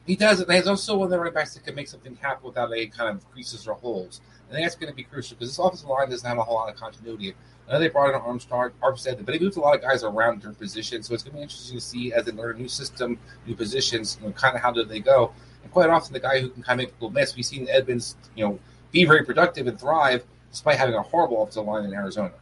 He 0.06 0.14
does, 0.14 0.40
and 0.40 0.52
he's 0.52 0.66
also 0.66 0.98
one 0.98 1.06
of 1.06 1.10
the 1.10 1.18
running 1.18 1.32
backs 1.32 1.54
that 1.54 1.64
can 1.64 1.74
make 1.74 1.88
something 1.88 2.16
happen 2.16 2.46
without 2.46 2.70
any 2.70 2.88
kind 2.88 3.16
of 3.16 3.26
creases 3.30 3.66
or 3.66 3.76
holes. 3.76 4.20
I 4.50 4.52
think 4.52 4.66
that's 4.66 4.76
going 4.76 4.92
to 4.92 4.96
be 4.96 5.04
crucial 5.04 5.36
because 5.36 5.48
this 5.48 5.58
offensive 5.58 5.88
line 5.88 6.10
doesn't 6.10 6.28
have 6.28 6.36
a 6.36 6.42
whole 6.42 6.56
lot 6.56 6.68
of 6.68 6.76
continuity. 6.76 7.34
I 7.68 7.72
know 7.72 7.78
they 7.78 7.88
brought 7.88 8.10
in 8.10 8.14
Armstrong, 8.16 8.70
Armstead, 8.82 9.16
but 9.24 9.26
they 9.26 9.38
moved 9.38 9.56
a 9.56 9.60
lot 9.60 9.74
of 9.74 9.82
guys 9.82 10.02
around 10.02 10.42
their 10.42 10.52
positions, 10.52 11.06
so 11.06 11.14
it's 11.14 11.22
going 11.22 11.32
to 11.32 11.36
be 11.36 11.42
interesting 11.42 11.78
to 11.78 11.84
see 11.84 12.12
as 12.12 12.24
they 12.24 12.32
learn 12.32 12.56
a 12.56 12.58
new 12.58 12.68
system, 12.68 13.18
new 13.46 13.54
positions, 13.54 14.18
you 14.20 14.26
know, 14.26 14.32
kind 14.32 14.56
of 14.56 14.62
how 14.62 14.72
do 14.72 14.84
they 14.84 15.00
go. 15.00 15.32
And 15.62 15.70
quite 15.70 15.90
often, 15.90 16.12
the 16.14 16.20
guy 16.20 16.40
who 16.40 16.48
can 16.48 16.62
kind 16.62 16.80
of 16.80 16.86
make 16.86 16.94
people 16.94 17.10
miss, 17.10 17.36
we've 17.36 17.44
seen 17.44 17.68
Edmonds, 17.70 18.16
you 18.34 18.44
know, 18.44 18.58
be 18.90 19.04
very 19.04 19.24
productive 19.24 19.66
and 19.66 19.78
thrive 19.78 20.24
despite 20.50 20.78
having 20.78 20.94
a 20.94 21.02
horrible 21.02 21.42
offensive 21.42 21.66
line 21.66 21.84
in 21.84 21.92
Arizona. 21.92 22.32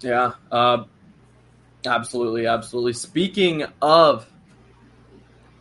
Yeah, 0.00 0.32
uh, 0.50 0.84
Absolutely, 1.86 2.46
absolutely. 2.46 2.92
Speaking 2.92 3.64
of 3.80 4.30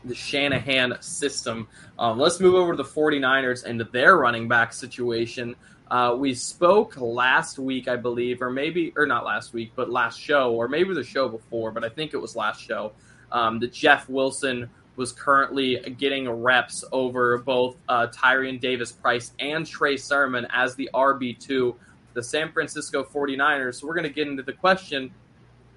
the 0.03 0.15
Shanahan 0.15 0.97
system, 1.01 1.67
um, 1.99 2.17
let's 2.17 2.39
move 2.39 2.55
over 2.55 2.73
to 2.73 2.77
the 2.77 2.89
49ers 2.89 3.65
and 3.65 3.79
their 3.91 4.17
running 4.17 4.47
back 4.47 4.73
situation. 4.73 5.55
Uh, 5.89 6.15
we 6.17 6.33
spoke 6.33 6.99
last 6.99 7.57
week, 7.57 7.87
I 7.87 7.95
believe, 7.95 8.41
or 8.41 8.49
maybe, 8.49 8.93
or 8.97 9.05
not 9.05 9.23
last 9.25 9.53
week, 9.53 9.71
but 9.75 9.89
last 9.89 10.19
show, 10.19 10.53
or 10.53 10.67
maybe 10.67 10.93
the 10.93 11.03
show 11.03 11.29
before, 11.29 11.71
but 11.71 11.83
I 11.85 11.89
think 11.89 12.13
it 12.13 12.17
was 12.17 12.35
last 12.35 12.61
show, 12.61 12.91
um, 13.31 13.59
that 13.59 13.71
Jeff 13.71 14.09
Wilson 14.09 14.69
was 14.97 15.11
currently 15.11 15.77
getting 15.97 16.29
reps 16.29 16.83
over 16.91 17.37
both 17.37 17.77
uh, 17.87 18.07
Tyrion 18.07 18.59
Davis 18.59 18.91
Price 18.91 19.31
and 19.39 19.65
Trey 19.65 19.95
Sermon 19.95 20.45
as 20.49 20.75
the 20.75 20.89
RB2, 20.93 21.75
the 22.13 22.23
San 22.23 22.51
Francisco 22.51 23.03
49ers. 23.03 23.75
So 23.75 23.87
we're 23.87 23.93
going 23.93 24.07
to 24.07 24.13
get 24.13 24.27
into 24.27 24.43
the 24.43 24.53
question 24.53 25.11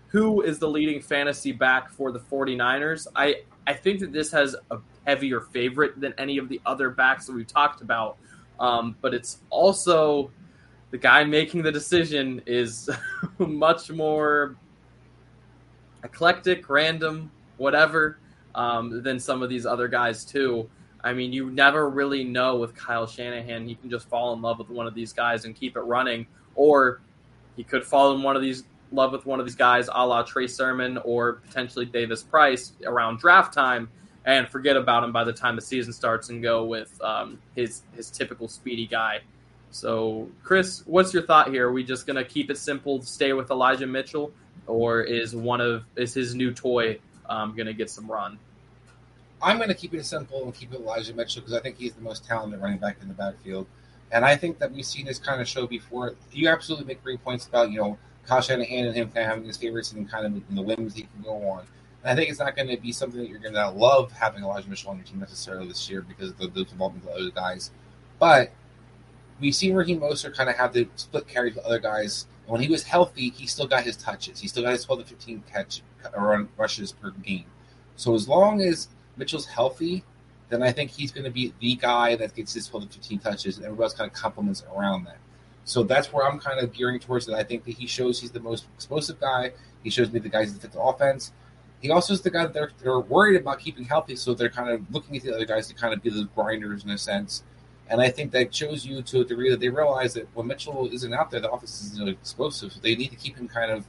who 0.09 0.43
is 0.43 0.59
the 0.59 0.69
leading 0.69 1.01
fantasy 1.01 1.53
back 1.53 1.91
for 1.91 2.11
the 2.11 2.19
49ers. 2.19 3.07
I, 3.15 3.43
I 3.67 3.75
think 3.75 4.01
that 4.01 4.13
this 4.13 4.33
has 4.33 4.57
a 4.71 4.79
heavier 5.07 5.41
favorite 5.41 6.01
than 6.01 6.15
any 6.19 6.39
of 6.39 6.49
the 6.49 6.61
other 6.67 6.91
backs 6.91 7.27
that 7.27 7.35
we've 7.35 7.47
talked 7.47 7.81
about. 7.81 8.17
Um, 8.61 8.97
but 9.01 9.15
it's 9.15 9.39
also 9.51 10.31
the 10.91 10.99
guy 10.99 11.25
making 11.25 11.63
the 11.63 11.73
decision 11.73 12.43
is 12.47 12.89
much 13.39 13.91
more 13.91 14.57
eclectic, 16.05 16.69
random, 16.69 17.31
whatever, 17.57 18.19
um, 18.55 19.03
than 19.03 19.19
some 19.19 19.43
of 19.43 19.49
these 19.49 19.67
other 19.67 19.89
guys, 19.89 20.25
too. 20.25 20.69
I 21.03 21.15
mean, 21.15 21.33
you 21.33 21.51
never 21.51 21.89
really 21.89 22.25
know 22.25 22.57
with 22.57 22.75
Kyle 22.75 23.07
Shanahan. 23.07 23.67
He 23.67 23.75
can 23.75 23.89
just 23.89 24.09
fall 24.09 24.35
in 24.35 24.43
love 24.43 24.59
with 24.59 24.69
one 24.69 24.87
of 24.87 24.95
these 24.95 25.13
guys 25.13 25.47
and 25.47 25.57
keep 25.57 25.77
it 25.77 25.81
running, 25.81 26.27
or 26.55 27.01
he 27.57 27.65
could 27.65 27.85
fall 27.85 28.15
in 28.15 28.23
one 28.23 28.37
of 28.37 28.43
these 28.43 28.65
love 28.93 29.13
with 29.13 29.25
one 29.27 29.41
of 29.41 29.47
these 29.47 29.55
guys, 29.55 29.89
a 29.93 30.07
la 30.07 30.23
Trey 30.23 30.47
Sermon 30.47 30.99
or 30.99 31.35
potentially 31.35 31.87
Davis 31.87 32.23
Price 32.23 32.73
around 32.85 33.19
draft 33.19 33.53
time, 33.53 33.89
and 34.25 34.49
forget 34.49 34.77
about 34.77 35.05
him 35.05 35.13
by 35.13 35.25
the 35.25 35.33
time 35.33 35.57
the 35.57 35.63
season 35.63 35.93
starts 35.93 36.29
and 36.29 36.43
go 36.43 36.65
with 36.65 37.01
um, 37.03 37.39
his 37.55 37.83
his 37.95 38.11
typical 38.11 38.49
speedy 38.49 38.87
guy. 38.87 39.21
So, 39.73 40.29
Chris, 40.43 40.83
what's 40.87 41.15
your 41.15 41.23
thought 41.23 41.51
here? 41.51 41.69
Are 41.69 41.73
we 41.73 41.85
just 41.85 42.07
gonna 42.07 42.25
keep 42.25 42.51
it 42.51 42.59
simple, 42.59 43.03
stay 43.03 43.33
with 43.33 43.51
Elijah 43.51 43.87
Mitchell, 43.87 44.33
or 44.67 45.03
is 45.03 45.35
one 45.35 45.61
of 45.61 45.85
is 45.97 46.15
his 46.15 46.35
new 46.35 46.53
toy 46.53 46.99
um, 47.29 47.55
gonna 47.57 47.73
get 47.73 47.91
some 47.91 48.11
run? 48.11 48.39
I'm 49.43 49.59
to 49.59 49.75
keep 49.75 49.95
it 49.95 50.05
simple 50.05 50.45
and 50.45 50.55
keep 50.55 50.73
it 50.73 50.81
Elijah 50.81 51.15
Mitchell 51.15 51.41
because 51.41 51.55
I 51.55 51.61
think 51.61 51.79
he's 51.79 51.95
the 51.95 52.03
most 52.03 52.27
talented 52.27 52.61
running 52.61 52.79
back 52.79 52.97
in 53.01 53.09
the 53.09 53.15
backfield. 53.15 53.67
And 54.13 54.25
I 54.25 54.37
think 54.37 54.59
that 54.59 54.73
we've 54.73 54.85
seen 54.85 55.07
this 55.07 55.19
kind 55.19 55.41
of 55.41 55.49
show 55.49 55.67
before. 55.67 56.15
You 56.33 56.49
absolutely 56.49 56.87
make 56.87 57.03
great 57.03 57.23
points 57.25 57.47
about, 57.47 57.71
you 57.71 57.79
know, 57.79 57.99
Kyle 58.27 58.41
Shanahan 58.41 58.87
and 58.87 58.95
him 58.95 59.07
kind 59.11 59.25
of 59.25 59.31
having 59.31 59.45
his 59.45 59.57
favorites 59.57 59.93
and 59.93 60.11
kind 60.11 60.27
of 60.27 60.55
the 60.55 60.63
whims 60.63 60.95
he 60.95 61.03
can 61.03 61.23
go 61.23 61.49
on. 61.49 61.65
I 62.05 62.15
think 62.15 62.31
it's 62.31 62.39
not 62.39 62.57
going 62.57 62.69
to 62.69 62.79
be 62.79 62.93
something 62.93 63.21
that 63.21 63.29
you're 63.29 63.39
going 63.39 63.55
to 63.55 63.71
love 63.71 64.11
having 64.13 64.43
Elijah 64.43 64.69
Mitchell 64.69 64.91
on 64.91 64.97
your 64.97 65.05
team 65.05 65.21
necessarily 65.21 65.69
this 65.69 65.89
year 65.91 66.01
because 66.01 66.31
of 66.31 66.39
the, 66.39 66.49
the 66.49 66.61
involvement 66.71 67.05
of 67.05 67.11
other 67.11 67.31
guys. 67.31 67.71
But 68.19 68.53
we've 69.39 69.55
seen 69.55 69.75
Raheem 69.75 70.01
Mostert 70.01 70.35
kind 70.35 70.49
of 70.49 70.57
have 70.57 70.73
the 70.73 70.89
split 70.97 71.29
carries 71.29 71.55
with 71.55 71.65
other 71.65 71.79
guys. 71.79 72.27
And 72.45 72.53
when 72.53 72.63
he 72.63 72.69
was 72.69 72.85
healthy, 72.85 73.31
he 73.31 73.47
still 73.47 73.67
got 73.67 73.85
his 73.85 73.97
touches. 73.97 74.41
He 74.41 74.49
still 74.49 74.63
got 74.63 74.73
his 74.73 74.85
12 74.85 75.03
to 75.03 75.07
15 75.09 75.43
catch 75.53 75.83
uh, 76.05 76.09
or 76.17 76.49
rushes 76.57 76.93
per 76.93 77.11
game. 77.11 77.45
So 77.97 78.15
as 78.15 78.27
long 78.27 78.63
as 78.63 78.89
Mitchell's 79.19 79.47
healthy, 79.47 80.03
then 80.49 80.63
I 80.63 80.73
think 80.73 80.91
he's 80.91 81.13
going 81.13 81.25
to 81.25 81.31
be 81.31 81.53
the 81.61 81.77
guy 81.77 82.17
that 82.17 82.35
gets 82.35 82.55
his 82.55 82.67
12 82.67 82.89
to 82.89 82.99
15 82.99 83.19
touches, 83.19 83.57
and 83.57 83.67
everybody 83.67 83.85
else 83.85 83.95
kind 83.95 84.11
of 84.11 84.17
complements 84.17 84.65
around 84.75 85.05
that. 85.05 85.19
So 85.65 85.83
that's 85.83 86.13
where 86.13 86.27
I'm 86.27 86.41
kind 86.41 86.59
of 86.59 86.73
gearing 86.73 86.99
towards 86.99 87.27
that. 87.27 87.37
I 87.37 87.45
think 87.45 87.65
that 87.65 87.77
he 87.77 87.87
shows 87.87 88.21
he's 88.21 88.33
the 88.33 88.41
most 88.41 88.67
explosive 88.75 89.21
guy. 89.21 89.53
He 89.85 89.91
shows 89.91 90.11
me 90.11 90.19
the 90.19 90.29
guys 90.29 90.53
that 90.53 90.61
fit 90.61 90.73
the 90.73 90.81
offense. 90.81 91.33
He 91.81 91.91
also 91.91 92.13
is 92.13 92.21
the 92.21 92.31
guy 92.31 92.43
that 92.43 92.53
they're, 92.53 92.71
they're 92.83 93.01
worried 93.01 93.41
about 93.41 93.59
keeping 93.59 93.85
healthy, 93.85 94.17
so 94.17 94.35
they're 94.35 94.51
kind 94.51 94.69
of 94.69 94.83
looking 94.93 95.17
at 95.17 95.23
the 95.23 95.35
other 95.35 95.47
guys 95.47 95.67
to 95.69 95.75
kind 95.75 95.95
of 95.95 96.03
be 96.03 96.11
the 96.11 96.29
grinders 96.35 96.85
in 96.85 96.91
a 96.91 96.99
sense. 96.99 97.43
And 97.89 98.01
I 98.01 98.11
think 98.11 98.31
that 98.33 98.55
shows 98.55 98.87
you 98.87 99.03
to 99.03 99.21
a 99.21 99.25
degree 99.25 99.51
that 99.51 99.61
they 99.61 99.69
realize 99.69 100.15
that 100.15 100.29
when 100.35 100.47
Mitchell 100.47 100.89
isn't 100.93 101.13
out 101.13 101.31
there, 101.31 101.41
the 101.41 101.51
offense 101.51 101.83
is 101.83 101.99
explosive. 102.09 102.73
So 102.73 102.81
they 102.81 102.95
need 102.95 103.11
to 103.11 103.17
keep 103.17 103.37
him 103.37 103.49
kind 103.49 103.73
of 103.73 103.85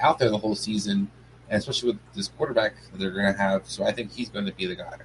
out 0.00 0.18
there 0.18 0.28
the 0.28 0.36
whole 0.38 0.54
season, 0.54 1.10
and 1.48 1.58
especially 1.58 1.92
with 1.92 1.98
this 2.14 2.28
quarterback 2.28 2.74
that 2.90 2.98
they're 2.98 3.12
going 3.12 3.32
to 3.32 3.38
have. 3.38 3.66
So 3.66 3.84
I 3.84 3.92
think 3.92 4.12
he's 4.12 4.28
going 4.28 4.44
to 4.44 4.52
be 4.52 4.66
the 4.66 4.74
guy. 4.74 4.96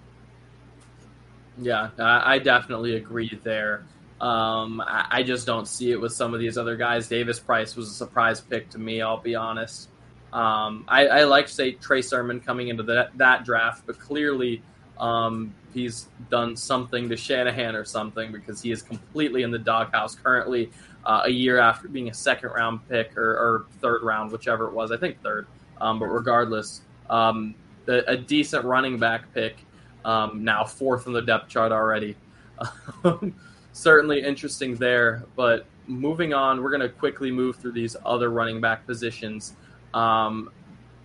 Yeah, 1.58 1.92
I 2.00 2.40
definitely 2.40 2.96
agree 2.96 3.40
there. 3.44 3.86
Um, 4.20 4.84
I, 4.86 5.24
just 5.24 5.48
don't 5.48 5.68
see 5.68 5.92
it 5.92 6.00
with 6.00 6.14
some 6.14 6.36
of 6.36 6.40
these 6.40 6.56
other 6.56 6.76
guys. 6.76 7.08
Davis 7.08 7.40
Price 7.40 7.76
was 7.76 7.90
a 7.90 7.94
surprise 7.94 8.40
pick 8.40 8.70
to 8.70 8.78
me. 8.78 9.02
I'll 9.02 9.18
be 9.18 9.34
honest. 9.34 9.90
Um, 10.34 10.86
I, 10.88 11.08
I 11.08 11.24
like 11.26 11.50
say 11.50 11.74
Trey 11.74 12.02
Sermon 12.02 12.40
coming 12.40 12.70
into 12.70 12.84
that 12.84 13.18
that 13.18 13.44
draft, 13.44 13.86
but 13.86 14.00
clearly 14.00 14.62
um, 15.00 15.54
he's 15.74 16.08
done 16.30 16.56
something 16.56 17.10
to 17.10 17.18
Shanahan 17.18 17.76
or 17.76 17.84
something 17.84 18.32
because 18.32 18.62
he 18.62 18.72
is 18.72 18.82
completely 18.82 19.44
in 19.44 19.52
the 19.52 19.60
doghouse 19.60 20.16
currently. 20.16 20.72
Uh, 21.04 21.24
a 21.26 21.30
year 21.30 21.58
after 21.58 21.88
being 21.88 22.10
a 22.10 22.14
second 22.14 22.52
round 22.52 22.88
pick 22.88 23.18
or, 23.18 23.32
or, 23.32 23.66
third 23.80 24.04
round, 24.04 24.32
whichever 24.32 24.68
it 24.68 24.72
was, 24.72 24.92
I 24.92 24.98
think 24.98 25.20
third. 25.24 25.48
Um, 25.80 25.98
but 25.98 26.06
regardless, 26.06 26.82
um, 27.10 27.56
a, 27.88 28.04
a, 28.08 28.16
decent 28.18 28.66
running 28.66 29.00
back 29.00 29.34
pick. 29.34 29.58
Um, 30.06 30.44
now 30.44 30.64
fourth 30.64 31.08
in 31.08 31.14
the 31.14 31.22
depth 31.22 31.50
chart 31.50 31.72
already. 31.72 32.16
certainly 33.74 34.22
interesting 34.22 34.76
there. 34.76 35.24
But 35.36 35.66
moving 35.88 36.34
on, 36.34 36.62
we're 36.62 36.70
going 36.70 36.82
to 36.82 36.90
quickly 36.90 37.32
move 37.32 37.56
through 37.56 37.74
these 37.74 37.96
other 38.06 38.30
running 38.30 38.62
back 38.62 38.86
positions. 38.86 39.54
Um, 39.94 40.52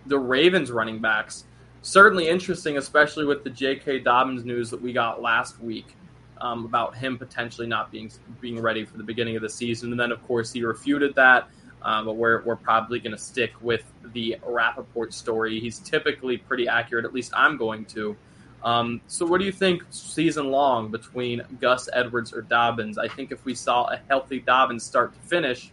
the 0.05 0.17
Ravens 0.17 0.71
running 0.71 0.99
backs 0.99 1.43
certainly 1.81 2.27
interesting, 2.27 2.77
especially 2.77 3.25
with 3.25 3.43
the 3.43 3.49
J.K. 3.49 3.99
Dobbins 3.99 4.43
news 4.43 4.69
that 4.69 4.81
we 4.81 4.91
got 4.93 5.21
last 5.21 5.59
week 5.61 5.95
um, 6.41 6.65
about 6.65 6.95
him 6.95 7.17
potentially 7.17 7.67
not 7.67 7.91
being 7.91 8.11
being 8.41 8.61
ready 8.61 8.85
for 8.85 8.97
the 8.97 9.03
beginning 9.03 9.35
of 9.35 9.41
the 9.41 9.49
season. 9.49 9.91
And 9.91 9.99
then, 9.99 10.11
of 10.11 10.25
course, 10.27 10.51
he 10.51 10.63
refuted 10.63 11.15
that. 11.15 11.47
Um, 11.83 12.05
but 12.05 12.17
we're, 12.17 12.41
we're 12.41 12.55
probably 12.55 12.99
going 12.99 13.11
to 13.11 13.21
stick 13.21 13.53
with 13.61 13.83
the 14.13 14.37
Rapoport 14.45 15.13
story. 15.13 15.59
He's 15.59 15.79
typically 15.79 16.37
pretty 16.37 16.67
accurate, 16.67 17.05
at 17.05 17.13
least 17.13 17.31
I'm 17.35 17.55
going 17.55 17.85
to. 17.85 18.17
Um, 18.63 18.99
so, 19.07 19.25
what 19.25 19.39
do 19.39 19.45
you 19.45 19.51
think 19.51 19.83
season 19.91 20.49
long 20.49 20.89
between 20.89 21.43
Gus 21.61 21.87
Edwards 21.93 22.33
or 22.33 22.41
Dobbins? 22.41 22.97
I 22.97 23.07
think 23.07 23.31
if 23.31 23.45
we 23.45 23.53
saw 23.53 23.85
a 23.85 24.01
healthy 24.09 24.39
Dobbins 24.39 24.83
start 24.83 25.13
to 25.13 25.19
finish, 25.27 25.71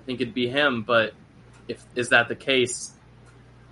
I 0.00 0.06
think 0.06 0.20
it'd 0.20 0.32
be 0.32 0.48
him. 0.48 0.82
But 0.82 1.12
if 1.68 1.84
is 1.94 2.08
that 2.10 2.28
the 2.28 2.36
case, 2.36 2.92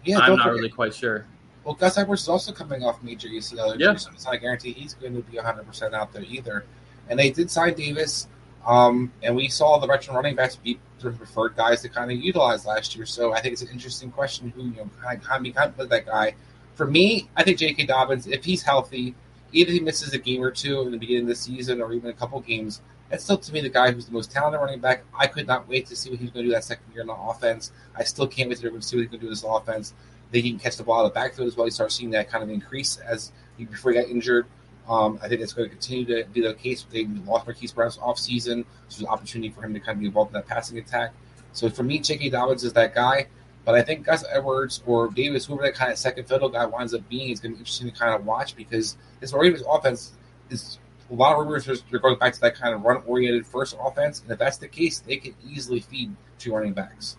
yeah, 0.04 0.18
I'm 0.18 0.36
not 0.36 0.44
forget. 0.44 0.54
really 0.54 0.68
quite 0.68 0.94
sure. 0.94 1.26
Well, 1.64 1.74
Gus 1.74 1.98
Edwards 1.98 2.22
is 2.22 2.28
also 2.28 2.52
coming 2.52 2.82
off 2.82 3.02
major 3.02 3.28
UCL 3.28 3.74
injury, 3.74 3.86
yeah. 3.86 3.96
so 3.96 4.10
it's 4.14 4.24
not 4.24 4.34
a 4.34 4.38
guarantee 4.38 4.72
he's 4.72 4.94
going 4.94 5.14
to 5.14 5.20
be 5.22 5.36
100% 5.36 5.92
out 5.92 6.12
there 6.12 6.22
either. 6.22 6.64
And 7.08 7.18
they 7.18 7.30
did 7.30 7.50
sign 7.50 7.74
Davis, 7.74 8.28
um, 8.66 9.12
and 9.22 9.36
we 9.36 9.48
saw 9.48 9.78
the 9.78 9.86
veteran 9.86 10.16
running 10.16 10.36
backs 10.36 10.56
be 10.56 10.78
preferred 11.00 11.56
guys 11.56 11.82
to 11.82 11.88
kind 11.88 12.10
of 12.10 12.18
utilize 12.18 12.64
last 12.64 12.96
year. 12.96 13.04
So 13.04 13.32
I 13.32 13.40
think 13.40 13.52
it's 13.52 13.62
an 13.62 13.68
interesting 13.68 14.10
question 14.10 14.50
who, 14.50 14.64
you 14.64 14.76
know, 14.76 14.90
kind 15.02 15.20
of, 15.20 15.54
kind 15.54 15.74
of 15.78 15.88
that 15.88 16.06
guy. 16.06 16.34
For 16.74 16.86
me, 16.86 17.28
I 17.36 17.42
think 17.42 17.58
J.K. 17.58 17.86
Dobbins, 17.86 18.26
if 18.26 18.44
he's 18.44 18.62
healthy, 18.62 19.14
even 19.52 19.74
if 19.74 19.80
he 19.80 19.84
misses 19.84 20.14
a 20.14 20.18
game 20.18 20.42
or 20.42 20.50
two 20.50 20.80
in 20.82 20.92
the 20.92 20.98
beginning 20.98 21.24
of 21.24 21.28
the 21.28 21.34
season 21.34 21.82
or 21.82 21.92
even 21.92 22.10
a 22.10 22.14
couple 22.14 22.40
games, 22.40 22.80
that's 23.10 23.24
still 23.24 23.36
to 23.36 23.52
me 23.52 23.60
the 23.60 23.68
guy 23.68 23.90
who's 23.90 24.06
the 24.06 24.12
most 24.12 24.30
talented 24.30 24.60
running 24.60 24.80
back. 24.80 25.04
I 25.18 25.26
could 25.26 25.46
not 25.46 25.68
wait 25.68 25.86
to 25.86 25.96
see 25.96 26.10
what 26.10 26.20
he's 26.20 26.30
going 26.30 26.44
to 26.44 26.48
do 26.48 26.54
that 26.54 26.64
second 26.64 26.84
year 26.92 27.02
in 27.02 27.08
the 27.08 27.14
offense. 27.14 27.72
I 27.94 28.04
still 28.04 28.26
can't 28.26 28.48
wait 28.48 28.60
to 28.60 28.82
see 28.82 28.96
what 28.96 29.02
he's 29.02 29.10
going 29.10 29.10
to 29.10 29.18
do 29.18 29.26
in 29.26 29.32
this 29.32 29.44
offense 29.46 29.94
they 30.30 30.42
can 30.42 30.58
catch 30.58 30.76
the 30.76 30.82
ball 30.82 31.00
out 31.00 31.06
of 31.06 31.12
the 31.12 31.14
backfield 31.14 31.48
as 31.48 31.56
well. 31.56 31.66
You 31.66 31.70
start 31.70 31.92
seeing 31.92 32.10
that 32.10 32.30
kind 32.30 32.42
of 32.42 32.50
increase 32.50 32.96
as 32.98 33.32
he, 33.56 33.64
before 33.64 33.92
he 33.92 33.98
got 33.98 34.08
injured. 34.08 34.46
Um, 34.88 35.18
I 35.22 35.28
think 35.28 35.40
it's 35.40 35.52
going 35.52 35.68
to 35.68 35.74
continue 35.74 36.04
to 36.06 36.28
be 36.30 36.40
the 36.40 36.54
case. 36.54 36.84
They 36.90 37.06
lost 37.06 37.46
Marquise 37.46 37.72
Brown's 37.72 37.98
off 37.98 38.18
season, 38.18 38.64
so 38.88 38.96
there's 38.96 39.00
an 39.00 39.06
opportunity 39.06 39.50
for 39.50 39.62
him 39.62 39.74
to 39.74 39.80
kind 39.80 39.96
of 39.96 40.00
be 40.00 40.06
involved 40.06 40.30
in 40.30 40.34
that 40.34 40.46
passing 40.46 40.78
attack. 40.78 41.12
So 41.52 41.68
for 41.68 41.82
me, 41.82 41.98
J.K. 41.98 42.30
Dobbins 42.30 42.64
is 42.64 42.72
that 42.72 42.94
guy. 42.94 43.26
But 43.64 43.74
I 43.74 43.82
think 43.82 44.06
Gus 44.06 44.24
Edwards 44.28 44.82
or 44.86 45.08
Davis, 45.08 45.44
whoever 45.44 45.62
that 45.64 45.74
kind 45.74 45.92
of 45.92 45.98
second 45.98 46.26
fiddle 46.26 46.48
guy 46.48 46.64
winds 46.64 46.94
up 46.94 47.06
being, 47.08 47.30
is 47.30 47.40
going 47.40 47.52
to 47.52 47.56
be 47.56 47.60
interesting 47.60 47.90
to 47.90 47.96
kind 47.96 48.14
of 48.14 48.24
watch 48.24 48.56
because 48.56 48.96
this 49.20 49.32
Ravens 49.34 49.62
offense 49.68 50.12
is 50.48 50.78
a 51.10 51.14
lot 51.14 51.38
of 51.38 51.46
rumors 51.46 51.66
they're 51.90 52.00
going 52.00 52.18
back 52.18 52.32
to 52.34 52.40
that 52.40 52.54
kind 52.54 52.74
of 52.74 52.82
run 52.82 53.02
oriented 53.06 53.46
first 53.46 53.76
offense. 53.80 54.22
And 54.22 54.30
if 54.30 54.38
that's 54.38 54.58
the 54.58 54.68
case, 54.68 55.00
they 55.00 55.16
can 55.16 55.34
easily 55.48 55.80
feed 55.80 56.14
two 56.38 56.54
running 56.54 56.72
backs. 56.72 57.16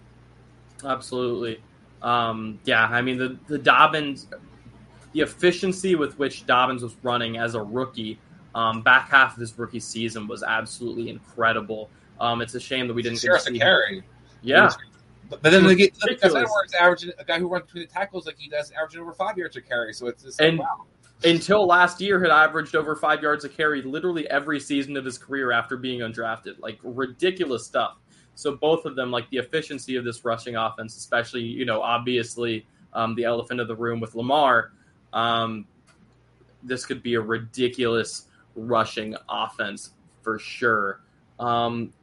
Absolutely. 0.83 1.61
Um, 2.01 2.59
yeah, 2.63 2.85
I 2.85 3.01
mean 3.01 3.17
the 3.17 3.37
the 3.47 3.57
Dobbins, 3.57 4.27
the 5.13 5.21
efficiency 5.21 5.95
with 5.95 6.17
which 6.17 6.45
Dobbins 6.45 6.81
was 6.81 6.95
running 7.03 7.37
as 7.37 7.55
a 7.55 7.61
rookie, 7.61 8.19
um, 8.55 8.81
back 8.81 9.09
half 9.09 9.33
of 9.33 9.39
his 9.39 9.57
rookie 9.57 9.79
season 9.79 10.27
was 10.27 10.43
absolutely 10.43 11.09
incredible. 11.09 11.89
Um, 12.19 12.41
it's 12.41 12.55
a 12.55 12.59
shame 12.59 12.87
that 12.87 12.93
we 12.93 13.01
didn't 13.01 13.21
get 13.21 13.33
to 13.33 13.39
see 13.39 13.59
carry. 13.59 14.03
Yeah. 14.41 14.69
But, 15.29 15.43
then 15.43 15.65
they 15.65 15.75
get 15.75 15.95
Edwards 16.21 16.73
averaging 16.77 17.11
a 17.17 17.23
guy 17.23 17.39
who 17.39 17.47
runs 17.47 17.65
between 17.65 17.83
the 17.87 17.93
tackles 17.93 18.25
like 18.25 18.37
he 18.37 18.49
does, 18.49 18.69
averaging 18.71 18.99
over 18.99 19.13
five 19.13 19.37
yards 19.37 19.55
a 19.55 19.61
carry. 19.61 19.93
So 19.93 20.07
it's 20.07 20.23
just 20.23 20.41
and 20.41 20.59
wow. 20.59 20.85
Until 21.23 21.65
last 21.67 22.01
year 22.01 22.19
had 22.21 22.31
averaged 22.31 22.75
over 22.75 22.95
five 22.95 23.21
yards 23.21 23.45
a 23.45 23.49
carry 23.49 23.81
literally 23.81 24.29
every 24.29 24.59
season 24.59 24.97
of 24.97 25.05
his 25.05 25.17
career 25.17 25.51
after 25.51 25.77
being 25.77 25.99
undrafted. 25.99 26.59
Like 26.59 26.79
ridiculous 26.83 27.65
stuff. 27.65 27.97
So 28.35 28.55
both 28.55 28.85
of 28.85 28.95
them, 28.95 29.11
like 29.11 29.29
the 29.29 29.37
efficiency 29.37 29.95
of 29.97 30.03
this 30.03 30.25
rushing 30.25 30.55
offense, 30.55 30.97
especially 30.97 31.41
you 31.41 31.65
know 31.65 31.81
obviously 31.81 32.65
um, 32.93 33.15
the 33.15 33.23
elephant 33.23 33.59
of 33.59 33.67
the 33.67 33.75
room 33.75 33.99
with 33.99 34.15
Lamar, 34.15 34.71
um, 35.13 35.67
this 36.63 36.85
could 36.85 37.03
be 37.03 37.15
a 37.15 37.21
ridiculous 37.21 38.25
rushing 38.55 39.15
offense 39.29 39.91
for 40.21 40.39
sure. 40.39 41.01
Um, 41.39 41.93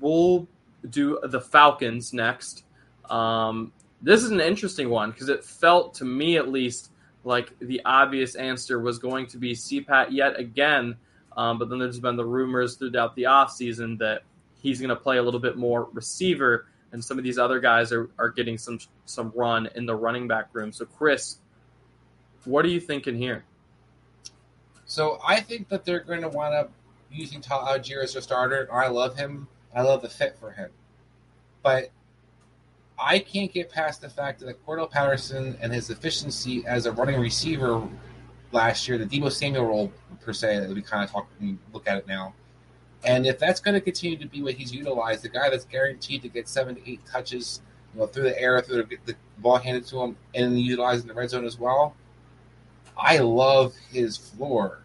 we'll 0.00 0.46
do 0.90 1.18
the 1.22 1.40
Falcons 1.40 2.12
next. 2.12 2.64
Um, 3.10 3.72
this 4.02 4.22
is 4.22 4.30
an 4.30 4.40
interesting 4.40 4.90
one 4.90 5.10
because 5.10 5.28
it 5.28 5.44
felt 5.44 5.94
to 5.94 6.04
me 6.04 6.36
at 6.36 6.48
least 6.48 6.92
like 7.24 7.58
the 7.58 7.80
obvious 7.84 8.34
answer 8.34 8.78
was 8.78 8.98
going 8.98 9.26
to 9.28 9.38
be 9.38 9.52
CPAT 9.52 10.08
yet 10.10 10.38
again. 10.38 10.96
Um, 11.36 11.58
but 11.58 11.68
then 11.68 11.78
there's 11.78 12.00
been 12.00 12.16
the 12.16 12.24
rumors 12.24 12.76
throughout 12.76 13.14
the 13.14 13.24
offseason 13.24 13.98
that 13.98 14.22
he's 14.60 14.80
going 14.80 14.90
to 14.90 14.96
play 14.96 15.18
a 15.18 15.22
little 15.22 15.40
bit 15.40 15.56
more 15.56 15.88
receiver, 15.92 16.66
and 16.92 17.04
some 17.04 17.18
of 17.18 17.24
these 17.24 17.38
other 17.38 17.60
guys 17.60 17.92
are, 17.92 18.10
are 18.18 18.30
getting 18.30 18.58
some 18.58 18.78
some 19.04 19.32
run 19.36 19.68
in 19.74 19.86
the 19.86 19.94
running 19.94 20.26
back 20.26 20.48
room. 20.52 20.72
So, 20.72 20.84
Chris, 20.84 21.38
what 22.44 22.64
are 22.64 22.68
you 22.68 22.80
thinking 22.80 23.16
here? 23.16 23.44
So, 24.86 25.20
I 25.24 25.40
think 25.40 25.68
that 25.68 25.84
they're 25.84 26.00
going 26.00 26.22
to 26.22 26.28
wind 26.28 26.54
up 26.54 26.72
using 27.10 27.40
Tyler 27.40 27.78
Allgeier 27.78 28.02
as 28.02 28.14
their 28.14 28.22
starter. 28.22 28.68
I 28.72 28.88
love 28.88 29.16
him. 29.16 29.46
I 29.74 29.82
love 29.82 30.02
the 30.02 30.08
fit 30.08 30.36
for 30.40 30.50
him, 30.50 30.70
but 31.62 31.90
I 33.00 33.18
can't 33.20 33.52
get 33.52 33.70
past 33.70 34.00
the 34.00 34.08
fact 34.08 34.40
that 34.40 34.66
Cordarrelle 34.66 34.90
Patterson 34.90 35.56
and 35.60 35.72
his 35.72 35.90
efficiency 35.90 36.66
as 36.66 36.86
a 36.86 36.92
running 36.92 37.20
receiver 37.20 37.86
last 38.52 38.88
year, 38.88 38.98
the 38.98 39.06
Deebo 39.06 39.30
Samuel 39.30 39.66
role 39.66 39.92
per 40.20 40.32
se, 40.32 40.60
that 40.60 40.68
we 40.68 40.82
kind 40.82 41.04
of 41.04 41.10
talk 41.10 41.28
and 41.40 41.58
look 41.72 41.86
at 41.86 41.98
it 41.98 42.08
now 42.08 42.34
and 43.04 43.26
if 43.26 43.38
that's 43.38 43.60
going 43.60 43.74
to 43.74 43.80
continue 43.80 44.16
to 44.18 44.26
be 44.26 44.42
what 44.42 44.54
he's 44.54 44.72
utilized, 44.72 45.22
the 45.22 45.28
guy 45.28 45.50
that's 45.50 45.64
guaranteed 45.64 46.22
to 46.22 46.28
get 46.28 46.48
seven 46.48 46.74
to 46.74 46.90
eight 46.90 47.00
touches, 47.06 47.60
you 47.94 48.00
know, 48.00 48.06
through 48.06 48.24
the 48.24 48.40
air, 48.40 48.60
through 48.60 48.84
the, 48.84 48.96
the 49.06 49.14
ball 49.38 49.58
handed 49.58 49.86
to 49.86 50.00
him, 50.02 50.16
and 50.34 50.60
utilizing 50.60 51.06
the 51.06 51.14
red 51.14 51.30
zone 51.30 51.44
as 51.44 51.58
well, 51.58 51.94
I 52.96 53.18
love 53.18 53.74
his 53.90 54.16
floor. 54.16 54.80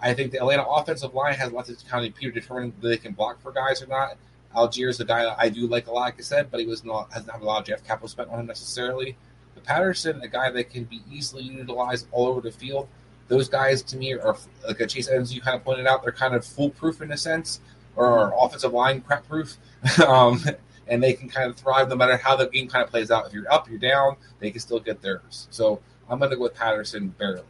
I 0.00 0.12
think 0.14 0.32
the 0.32 0.38
Atlanta 0.38 0.64
offensive 0.64 1.14
line 1.14 1.34
has 1.34 1.52
lots 1.52 1.70
of 1.70 1.76
kind 1.86 2.04
of 2.04 2.14
Peter 2.14 2.32
determining 2.32 2.72
whether 2.72 2.88
they 2.88 2.96
can 2.96 3.12
block 3.12 3.40
for 3.40 3.52
guys 3.52 3.80
or 3.80 3.86
not. 3.86 4.16
Allgeier's 4.54 5.00
a 5.00 5.04
guy 5.04 5.34
I 5.38 5.48
do 5.48 5.66
like 5.66 5.86
a 5.86 5.92
lot, 5.92 6.02
like 6.02 6.18
I 6.18 6.22
said, 6.22 6.50
but 6.50 6.60
he 6.60 6.66
was 6.66 6.84
not 6.84 7.12
has 7.12 7.26
not 7.26 7.40
a 7.40 7.44
lot 7.44 7.60
of 7.60 7.66
draft 7.66 7.86
capital 7.86 8.08
spent 8.08 8.30
on 8.30 8.40
him 8.40 8.46
necessarily. 8.46 9.16
But 9.54 9.64
Patterson, 9.64 10.20
a 10.22 10.28
guy 10.28 10.50
that 10.50 10.70
can 10.70 10.84
be 10.84 11.02
easily 11.10 11.42
utilized 11.42 12.06
all 12.12 12.26
over 12.26 12.40
the 12.40 12.52
field 12.52 12.88
those 13.32 13.48
guys 13.48 13.82
to 13.82 13.96
me 13.96 14.12
are 14.12 14.36
like 14.66 14.80
a 14.80 14.86
Chase 14.86 15.08
Edmonds. 15.08 15.34
You 15.34 15.40
kind 15.40 15.56
of 15.56 15.64
pointed 15.64 15.86
out 15.86 16.02
they're 16.02 16.12
kind 16.12 16.34
of 16.34 16.44
foolproof 16.44 17.00
in 17.00 17.10
a 17.12 17.16
sense, 17.16 17.60
or 17.96 18.32
offensive 18.38 18.72
line 18.72 19.00
crap 19.00 19.26
proof, 19.26 19.56
um, 20.06 20.42
and 20.86 21.02
they 21.02 21.14
can 21.14 21.28
kind 21.28 21.50
of 21.50 21.56
thrive 21.56 21.88
no 21.88 21.96
matter 21.96 22.16
how 22.16 22.36
the 22.36 22.46
game 22.46 22.68
kind 22.68 22.84
of 22.84 22.90
plays 22.90 23.10
out. 23.10 23.26
If 23.26 23.32
you're 23.32 23.50
up, 23.50 23.68
you're 23.68 23.78
down, 23.78 24.16
they 24.38 24.50
can 24.50 24.60
still 24.60 24.80
get 24.80 25.00
theirs. 25.00 25.48
So 25.50 25.80
I'm 26.08 26.18
going 26.18 26.30
to 26.30 26.36
go 26.36 26.42
with 26.42 26.54
Patterson 26.54 27.08
barely. 27.08 27.42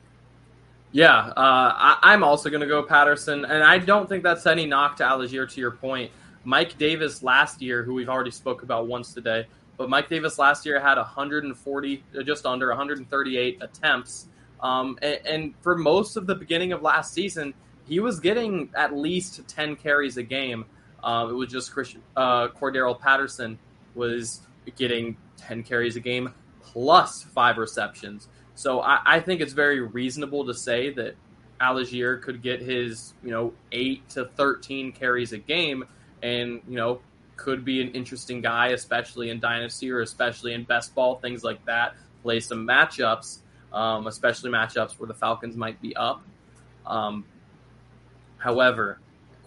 Yeah, 0.92 1.16
uh, 1.16 1.98
I, 2.02 2.12
am 2.12 2.22
also 2.22 2.50
going 2.50 2.60
to 2.60 2.66
go 2.66 2.82
Patterson, 2.82 3.46
and 3.46 3.64
I 3.64 3.78
don't 3.78 4.08
think 4.08 4.22
that's 4.22 4.44
any 4.44 4.66
knock 4.66 4.96
to 4.96 5.04
Allgeier. 5.04 5.50
To 5.50 5.60
your 5.60 5.70
point, 5.70 6.12
Mike 6.44 6.78
Davis 6.78 7.22
last 7.22 7.62
year, 7.62 7.82
who 7.82 7.94
we've 7.94 8.08
already 8.08 8.30
spoke 8.30 8.62
about 8.62 8.86
once 8.86 9.14
today, 9.14 9.46
but 9.76 9.88
Mike 9.88 10.08
Davis 10.08 10.38
last 10.38 10.66
year 10.66 10.80
had 10.80 10.96
140, 10.96 12.04
just 12.24 12.46
under 12.46 12.68
138 12.68 13.58
attempts 13.60 14.28
um, 14.62 14.96
and, 15.02 15.18
and, 15.26 15.54
for 15.60 15.76
most 15.76 16.16
of 16.16 16.26
the 16.26 16.36
beginning 16.36 16.72
of 16.72 16.82
last 16.82 17.12
season, 17.12 17.52
he 17.88 17.98
was 17.98 18.20
getting 18.20 18.70
at 18.74 18.96
least 18.96 19.46
10 19.48 19.76
carries 19.76 20.16
a 20.16 20.22
game. 20.22 20.64
Um, 21.02 21.30
it 21.30 21.32
was 21.32 21.50
just 21.50 21.72
Christian, 21.72 22.00
uh, 22.16 22.48
Cordarrelle 22.48 22.98
Patterson 22.98 23.58
was 23.94 24.40
getting 24.76 25.16
10 25.38 25.64
carries 25.64 25.96
a 25.96 26.00
game 26.00 26.32
plus 26.62 27.22
five 27.22 27.58
receptions. 27.58 28.28
So 28.54 28.80
I, 28.80 29.00
I 29.04 29.20
think 29.20 29.40
it's 29.40 29.52
very 29.52 29.80
reasonable 29.80 30.46
to 30.46 30.54
say 30.54 30.90
that 30.90 31.16
Allgeier 31.60 32.22
could 32.22 32.40
get 32.40 32.62
his, 32.62 33.14
you 33.24 33.30
know, 33.30 33.52
eight 33.72 34.08
to 34.10 34.26
13 34.26 34.92
carries 34.92 35.32
a 35.32 35.38
game 35.38 35.84
and, 36.22 36.60
you 36.68 36.76
know, 36.76 37.00
could 37.36 37.64
be 37.64 37.80
an 37.80 37.90
interesting 37.92 38.40
guy, 38.40 38.68
especially 38.68 39.30
in 39.30 39.40
Dynasty 39.40 39.90
or 39.90 40.00
especially 40.00 40.54
in 40.54 40.64
Best 40.64 40.94
Ball, 40.94 41.16
things 41.16 41.42
like 41.42 41.64
that. 41.66 41.94
Play 42.22 42.40
some 42.40 42.66
matchups 42.66 43.38
um, 43.72 44.06
especially 44.06 44.50
matchups 44.50 44.98
where 44.98 45.06
the 45.06 45.14
Falcons 45.14 45.56
might 45.56 45.80
be 45.80 45.96
up. 45.96 46.22
Um, 46.86 47.24
however, 48.38 48.98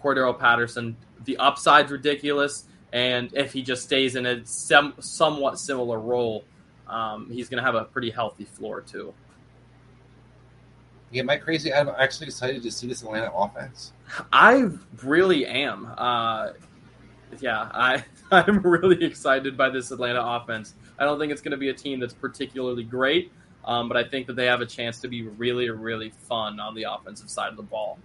Cordarrelle 0.02 0.38
Patterson, 0.38 0.96
the 1.24 1.36
upside's 1.36 1.92
ridiculous, 1.92 2.64
and 2.92 3.32
if 3.34 3.52
he 3.52 3.62
just 3.62 3.82
stays 3.84 4.16
in 4.16 4.26
a 4.26 4.44
sem- 4.44 4.94
somewhat 5.00 5.58
similar 5.58 5.98
role, 5.98 6.44
um, 6.88 7.30
he's 7.30 7.48
going 7.48 7.58
to 7.58 7.64
have 7.64 7.74
a 7.74 7.84
pretty 7.84 8.10
healthy 8.10 8.44
floor 8.44 8.80
too. 8.80 9.12
Yeah, 11.12 11.22
am 11.22 11.30
I 11.30 11.36
crazy? 11.36 11.72
I'm 11.72 11.88
actually 11.88 12.26
excited 12.26 12.62
to 12.62 12.70
see 12.70 12.88
this 12.88 13.02
Atlanta 13.02 13.30
offense. 13.32 13.92
I 14.32 14.68
really 15.02 15.46
am. 15.46 15.92
Uh, 15.96 16.50
yeah, 17.40 17.68
I 17.72 18.04
I'm 18.30 18.60
really 18.60 19.04
excited 19.04 19.56
by 19.56 19.70
this 19.70 19.90
Atlanta 19.90 20.22
offense. 20.22 20.74
I 20.98 21.04
don't 21.04 21.18
think 21.18 21.32
it's 21.32 21.42
going 21.42 21.52
to 21.52 21.56
be 21.56 21.68
a 21.68 21.74
team 21.74 22.00
that's 22.00 22.14
particularly 22.14 22.84
great, 22.84 23.32
um, 23.64 23.88
but 23.88 23.96
I 23.96 24.04
think 24.04 24.26
that 24.26 24.36
they 24.36 24.46
have 24.46 24.60
a 24.60 24.66
chance 24.66 25.00
to 25.00 25.08
be 25.08 25.22
really, 25.22 25.68
really 25.70 26.10
fun 26.10 26.58
on 26.60 26.74
the 26.74 26.84
offensive 26.84 27.30
side 27.30 27.50
of 27.50 27.56
the 27.56 27.62
ball. 27.62 27.98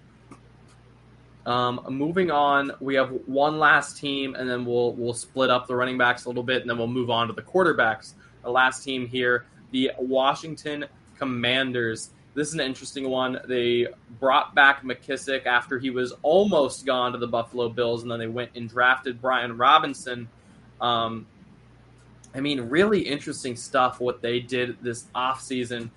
Um, 1.45 1.82
moving 1.89 2.30
on, 2.30 2.72
we 2.80 2.95
have 2.95 3.09
one 3.26 3.57
last 3.57 3.97
team, 3.97 4.36
and 4.36 4.49
then 4.49 4.65
we'll 4.65 4.93
we'll 4.93 5.13
split 5.13 5.49
up 5.49 5.67
the 5.67 5.76
running 5.76 5.97
backs 5.97 6.26
a 6.26 6.30
little 6.30 6.43
bit, 6.43 6.61
and 6.61 6.69
then 6.69 6.78
we'll 6.78 6.88
move 6.88 7.09
on 7.09 7.28
to 7.28 7.34
the 7.34 7.41
quarterbacks. 7.41 8.13
The 8.43 8.51
last 8.51 8.84
team 8.84 9.07
here, 9.07 9.45
the 9.72 9.91
Washington 9.97 10.86
Commanders. 11.17 12.11
This 12.34 12.47
is 12.47 12.53
an 12.53 12.61
interesting 12.61 13.09
one. 13.09 13.39
They 13.47 13.88
brought 14.19 14.55
back 14.55 14.84
McKissic 14.84 15.45
after 15.45 15.77
he 15.79 15.89
was 15.89 16.13
almost 16.21 16.86
gone 16.86 17.11
to 17.11 17.17
the 17.17 17.27
Buffalo 17.27 17.67
Bills, 17.67 18.03
and 18.03 18.11
then 18.11 18.19
they 18.19 18.27
went 18.27 18.51
and 18.55 18.69
drafted 18.69 19.21
Brian 19.21 19.57
Robinson. 19.57 20.29
Um, 20.79 21.27
I 22.34 22.39
mean, 22.39 22.61
really 22.61 23.01
interesting 23.01 23.55
stuff 23.55 23.99
what 23.99 24.21
they 24.21 24.39
did 24.39 24.82
this 24.82 25.05
offseason. 25.13 25.89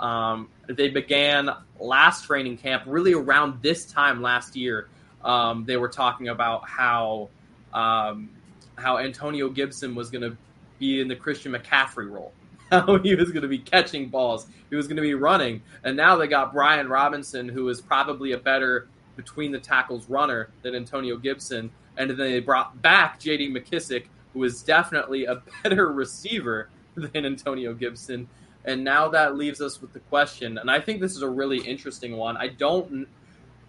Um, 0.00 0.48
they 0.66 0.88
began 0.88 1.50
last 1.78 2.24
training 2.24 2.56
camp 2.56 2.84
really 2.86 3.12
around 3.12 3.62
this 3.62 3.84
time 3.84 4.22
last 4.22 4.56
year. 4.56 4.88
Um, 5.22 5.64
they 5.64 5.76
were 5.76 5.88
talking 5.88 6.28
about 6.28 6.68
how 6.68 7.28
um, 7.72 8.30
how 8.76 8.98
Antonio 8.98 9.48
Gibson 9.48 9.94
was 9.94 10.10
going 10.10 10.22
to 10.22 10.36
be 10.78 11.00
in 11.00 11.08
the 11.08 11.16
Christian 11.16 11.52
McCaffrey 11.52 12.10
role, 12.10 12.32
how 12.72 12.98
he 12.98 13.14
was 13.14 13.30
going 13.30 13.42
to 13.42 13.48
be 13.48 13.58
catching 13.58 14.08
balls, 14.08 14.46
he 14.70 14.76
was 14.76 14.86
going 14.86 14.96
to 14.96 15.02
be 15.02 15.14
running, 15.14 15.62
and 15.84 15.96
now 15.96 16.16
they 16.16 16.26
got 16.26 16.52
Brian 16.52 16.88
Robinson, 16.88 17.48
who 17.48 17.68
is 17.68 17.80
probably 17.80 18.32
a 18.32 18.38
better 18.38 18.88
between 19.14 19.52
the 19.52 19.58
tackles 19.58 20.08
runner 20.08 20.48
than 20.62 20.74
Antonio 20.74 21.16
Gibson, 21.16 21.70
and 21.98 22.08
then 22.08 22.16
they 22.16 22.40
brought 22.40 22.80
back 22.80 23.20
J.D. 23.20 23.52
McKissic, 23.52 24.06
who 24.32 24.42
is 24.44 24.62
definitely 24.62 25.26
a 25.26 25.42
better 25.62 25.92
receiver 25.92 26.70
than 26.94 27.26
Antonio 27.26 27.74
Gibson. 27.74 28.26
And 28.64 28.82
now 28.82 29.08
that 29.08 29.36
leaves 29.36 29.60
us 29.60 29.82
with 29.82 29.92
the 29.92 30.00
question, 30.00 30.56
and 30.56 30.70
I 30.70 30.80
think 30.80 31.00
this 31.00 31.14
is 31.14 31.22
a 31.22 31.28
really 31.28 31.58
interesting 31.58 32.16
one. 32.16 32.36
I 32.36 32.48
don't. 32.48 33.06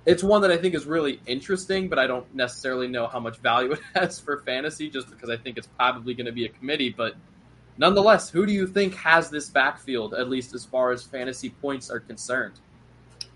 It's 0.05 0.23
one 0.23 0.41
that 0.41 0.51
I 0.51 0.57
think 0.57 0.75
is 0.75 0.85
really 0.85 1.19
interesting, 1.25 1.89
but 1.89 1.97
I 1.97 2.07
don't 2.07 2.33
necessarily 2.35 2.87
know 2.87 3.07
how 3.07 3.19
much 3.19 3.37
value 3.37 3.71
it 3.73 3.79
has 3.95 4.19
for 4.19 4.37
fantasy, 4.39 4.89
just 4.89 5.09
because 5.09 5.29
I 5.29 5.37
think 5.37 5.57
it's 5.57 5.67
probably 5.67 6.13
going 6.13 6.27
to 6.27 6.31
be 6.31 6.45
a 6.45 6.49
committee. 6.49 6.89
But 6.89 7.15
nonetheless, 7.77 8.29
who 8.29 8.45
do 8.45 8.51
you 8.51 8.67
think 8.67 8.95
has 8.95 9.29
this 9.29 9.49
backfield, 9.49 10.13
at 10.13 10.29
least 10.29 10.53
as 10.53 10.65
far 10.65 10.91
as 10.91 11.03
fantasy 11.03 11.49
points 11.49 11.89
are 11.89 11.99
concerned? 11.99 12.53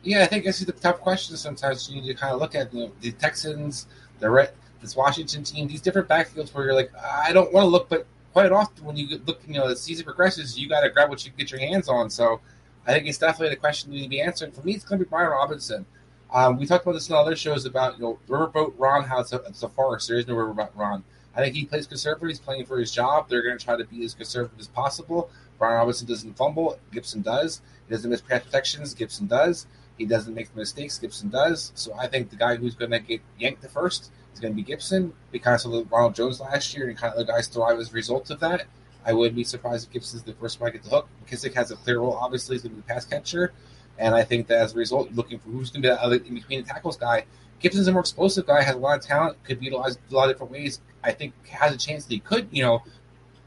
Yeah, 0.04 0.24
I 0.24 0.28
think 0.28 0.46
this 0.46 0.60
is 0.60 0.66
the 0.66 0.74
tough 0.74 1.00
question. 1.00 1.36
Sometimes 1.36 1.90
you 1.90 2.02
need 2.02 2.08
to 2.08 2.14
kind 2.14 2.34
of 2.34 2.40
look 2.40 2.56
at 2.56 2.74
know, 2.74 2.92
the 3.02 3.12
Texans, 3.14 3.88
the 4.20 4.30
Red, 4.30 4.52
this 4.82 4.96
Washington 4.96 5.44
team, 5.44 5.68
these 5.68 5.82
different 5.82 6.08
backfields 6.08 6.54
where 6.54 6.66
you're 6.66 6.74
like, 6.74 6.92
I 6.96 7.34
don't 7.34 7.52
want 7.52 7.66
to 7.66 7.70
look, 7.70 7.90
but 7.90 8.06
quite 8.34 8.52
often 8.52 8.86
when 8.86 8.96
you 8.96 9.20
look, 9.26 9.42
you 9.48 9.56
know, 9.56 9.68
the 9.68 9.76
season 9.76 10.06
progresses, 10.06 10.58
you 10.58 10.70
got 10.70 10.82
to 10.82 10.90
grab 10.90 11.10
what 11.10 11.26
you 11.26 11.32
get 11.38 11.52
your 11.52 11.60
hands 11.60 11.90
on. 11.90 12.10
So 12.10 12.40
I 12.86 12.94
think 12.94 13.08
it's 13.08 13.18
definitely 13.18 13.50
the 13.56 13.60
question 13.60 13.92
you 13.92 14.00
need 14.00 14.06
to 14.06 14.10
be 14.10 14.22
answering. 14.22 14.52
For 14.52 14.62
me, 14.62 14.74
it's 14.74 14.86
going 14.86 15.00
to 15.00 15.06
be 15.06 15.10
Brian 15.10 15.30
Robinson. 15.30 15.86
Um, 16.32 16.58
we 16.58 16.66
talked 16.66 16.86
about 16.86 16.94
this 16.94 17.10
in 17.10 17.16
other 17.16 17.36
shows 17.36 17.66
about 17.66 17.98
you 17.98 18.04
know 18.04 18.20
Riverboat 18.28 18.74
Ron, 18.78 19.06
how 19.06 19.20
it's 19.20 19.34
a, 19.34 19.38
it's 19.48 19.64
a 19.64 19.70
farce. 19.70 20.08
There 20.08 20.18
is 20.18 20.28
no 20.28 20.36
Riverboat 20.36 20.70
Ron. 20.76 21.04
I 21.38 21.42
think 21.42 21.56
he 21.56 21.66
plays 21.66 21.86
conservative. 21.86 22.30
He's 22.30 22.40
playing 22.40 22.66
for 22.66 22.80
his 22.80 22.92
job. 22.92 23.30
They're 23.30 23.44
going 23.44 23.58
to 23.58 23.64
try 23.64 23.78
to 23.78 23.86
be 23.86 24.04
as 24.04 24.16
conservative 24.16 24.60
as 24.60 24.68
possible. 24.68 25.30
Brian 25.60 25.78
Robinson 25.78 26.08
doesn't 26.08 26.36
fumble. 26.36 26.80
Gibson 26.92 27.22
does. 27.22 27.62
He 27.88 27.94
doesn't 27.94 28.10
miss 28.10 28.22
pass 28.22 28.44
protections. 28.44 28.96
Gibson 28.96 29.28
does. 29.28 29.68
He 30.00 30.06
doesn't 30.06 30.34
make 30.34 30.56
mistakes. 30.56 30.98
Gibson 30.98 31.30
does. 31.30 31.72
So 31.76 31.94
I 31.94 32.08
think 32.08 32.32
the 32.32 32.36
guy 32.36 32.56
who's 32.56 32.74
going 32.74 32.92
to 32.92 33.00
get 33.00 33.22
yanked 33.40 33.62
the 33.62 33.70
first 33.70 34.12
is 34.34 34.40
going 34.40 34.54
to 34.54 34.56
be 34.56 34.64
Gibson 34.64 35.14
because 35.32 35.64
of 35.66 35.92
Ronald 35.92 36.16
Jones 36.16 36.40
last 36.40 36.76
year 36.76 36.90
and 36.90 36.98
kind 36.98 37.14
of 37.14 37.20
the 37.20 37.32
guys 37.32 37.48
thrive 37.48 37.80
as 37.80 37.92
a 37.92 37.94
result 37.94 38.32
of 38.32 38.40
that. 38.40 38.66
I 39.06 39.14
wouldn't 39.14 39.36
be 39.36 39.44
surprised 39.44 39.88
if 39.88 39.94
Gibson's 39.94 40.24
the 40.24 40.34
first 40.34 40.60
one 40.60 40.72
to 40.72 40.78
get 40.78 40.84
the 40.84 40.90
hook. 40.90 41.08
McKissic 41.24 41.54
has 41.54 41.72
a 41.72 41.76
clear 41.78 42.00
role. 42.00 42.14
Obviously, 42.14 42.56
he's 42.56 42.64
going 42.64 42.76
to 42.76 42.82
be 42.82 42.82
the 42.82 42.94
pass 42.94 43.06
catcher. 43.06 43.54
And 44.00 44.14
I 44.14 44.24
think 44.24 44.48
that 44.48 44.58
as 44.58 44.74
a 44.74 44.78
result, 44.78 45.12
looking 45.14 45.40
for 45.40 45.50
who's 45.50 45.70
going 45.70 45.82
to 45.84 45.90
be 45.90 45.96
that 45.96 46.28
in 46.28 46.36
between 46.36 46.64
the 46.64 46.68
tackles 46.68 46.98
guy. 46.98 47.26
Gibson's 47.60 47.88
a 47.88 47.92
more 47.92 48.02
explosive 48.02 48.46
guy, 48.46 48.62
has 48.62 48.76
a 48.76 48.80
lot 48.80 49.00
of 49.00 49.06
talent, 49.06 49.44
could 49.44 49.60
be 49.60 49.66
utilized 49.66 50.00
a 50.12 50.16
lot 50.16 50.30
of 50.30 50.36
different 50.36 50.52
ways. 50.52 50.80
I 51.04 51.12
think 51.12 51.34
has 51.48 51.74
a 51.74 51.78
chance 51.78 52.06
that 52.06 52.14
he 52.14 52.20
could, 52.20 52.48
you 52.52 52.64
know, 52.64 52.84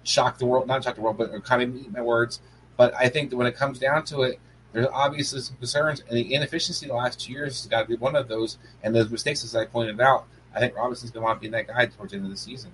shock 0.02 0.38
the 0.38 0.46
world, 0.46 0.66
not 0.66 0.82
shock 0.82 0.96
the 0.96 1.00
world, 1.00 1.18
but 1.18 1.44
kind 1.44 1.62
of 1.62 1.76
eat 1.76 1.92
my 1.92 2.00
words. 2.00 2.40
But 2.76 2.94
I 2.94 3.08
think 3.08 3.30
that 3.30 3.36
when 3.36 3.46
it 3.46 3.56
comes 3.56 3.78
down 3.78 4.04
to 4.06 4.22
it, 4.22 4.40
there's 4.72 4.86
obviously 4.92 5.40
some 5.40 5.56
concerns, 5.56 6.00
and 6.08 6.16
the 6.16 6.34
inefficiency 6.34 6.86
the 6.86 6.94
last 6.94 7.20
two 7.20 7.32
years 7.32 7.60
has 7.60 7.66
got 7.66 7.82
to 7.82 7.88
be 7.88 7.96
one 7.96 8.16
of 8.16 8.28
those. 8.28 8.58
And 8.82 8.94
those 8.94 9.10
mistakes, 9.10 9.44
as 9.44 9.54
I 9.56 9.66
pointed 9.66 10.00
out, 10.00 10.26
I 10.54 10.60
think 10.60 10.76
Robinson's 10.76 11.10
going 11.10 11.22
to 11.22 11.26
want 11.26 11.42
to 11.42 11.48
be 11.48 11.50
that 11.50 11.66
guy 11.66 11.86
towards 11.86 12.12
the 12.12 12.18
end 12.18 12.26
of 12.26 12.30
the 12.30 12.36
season. 12.36 12.70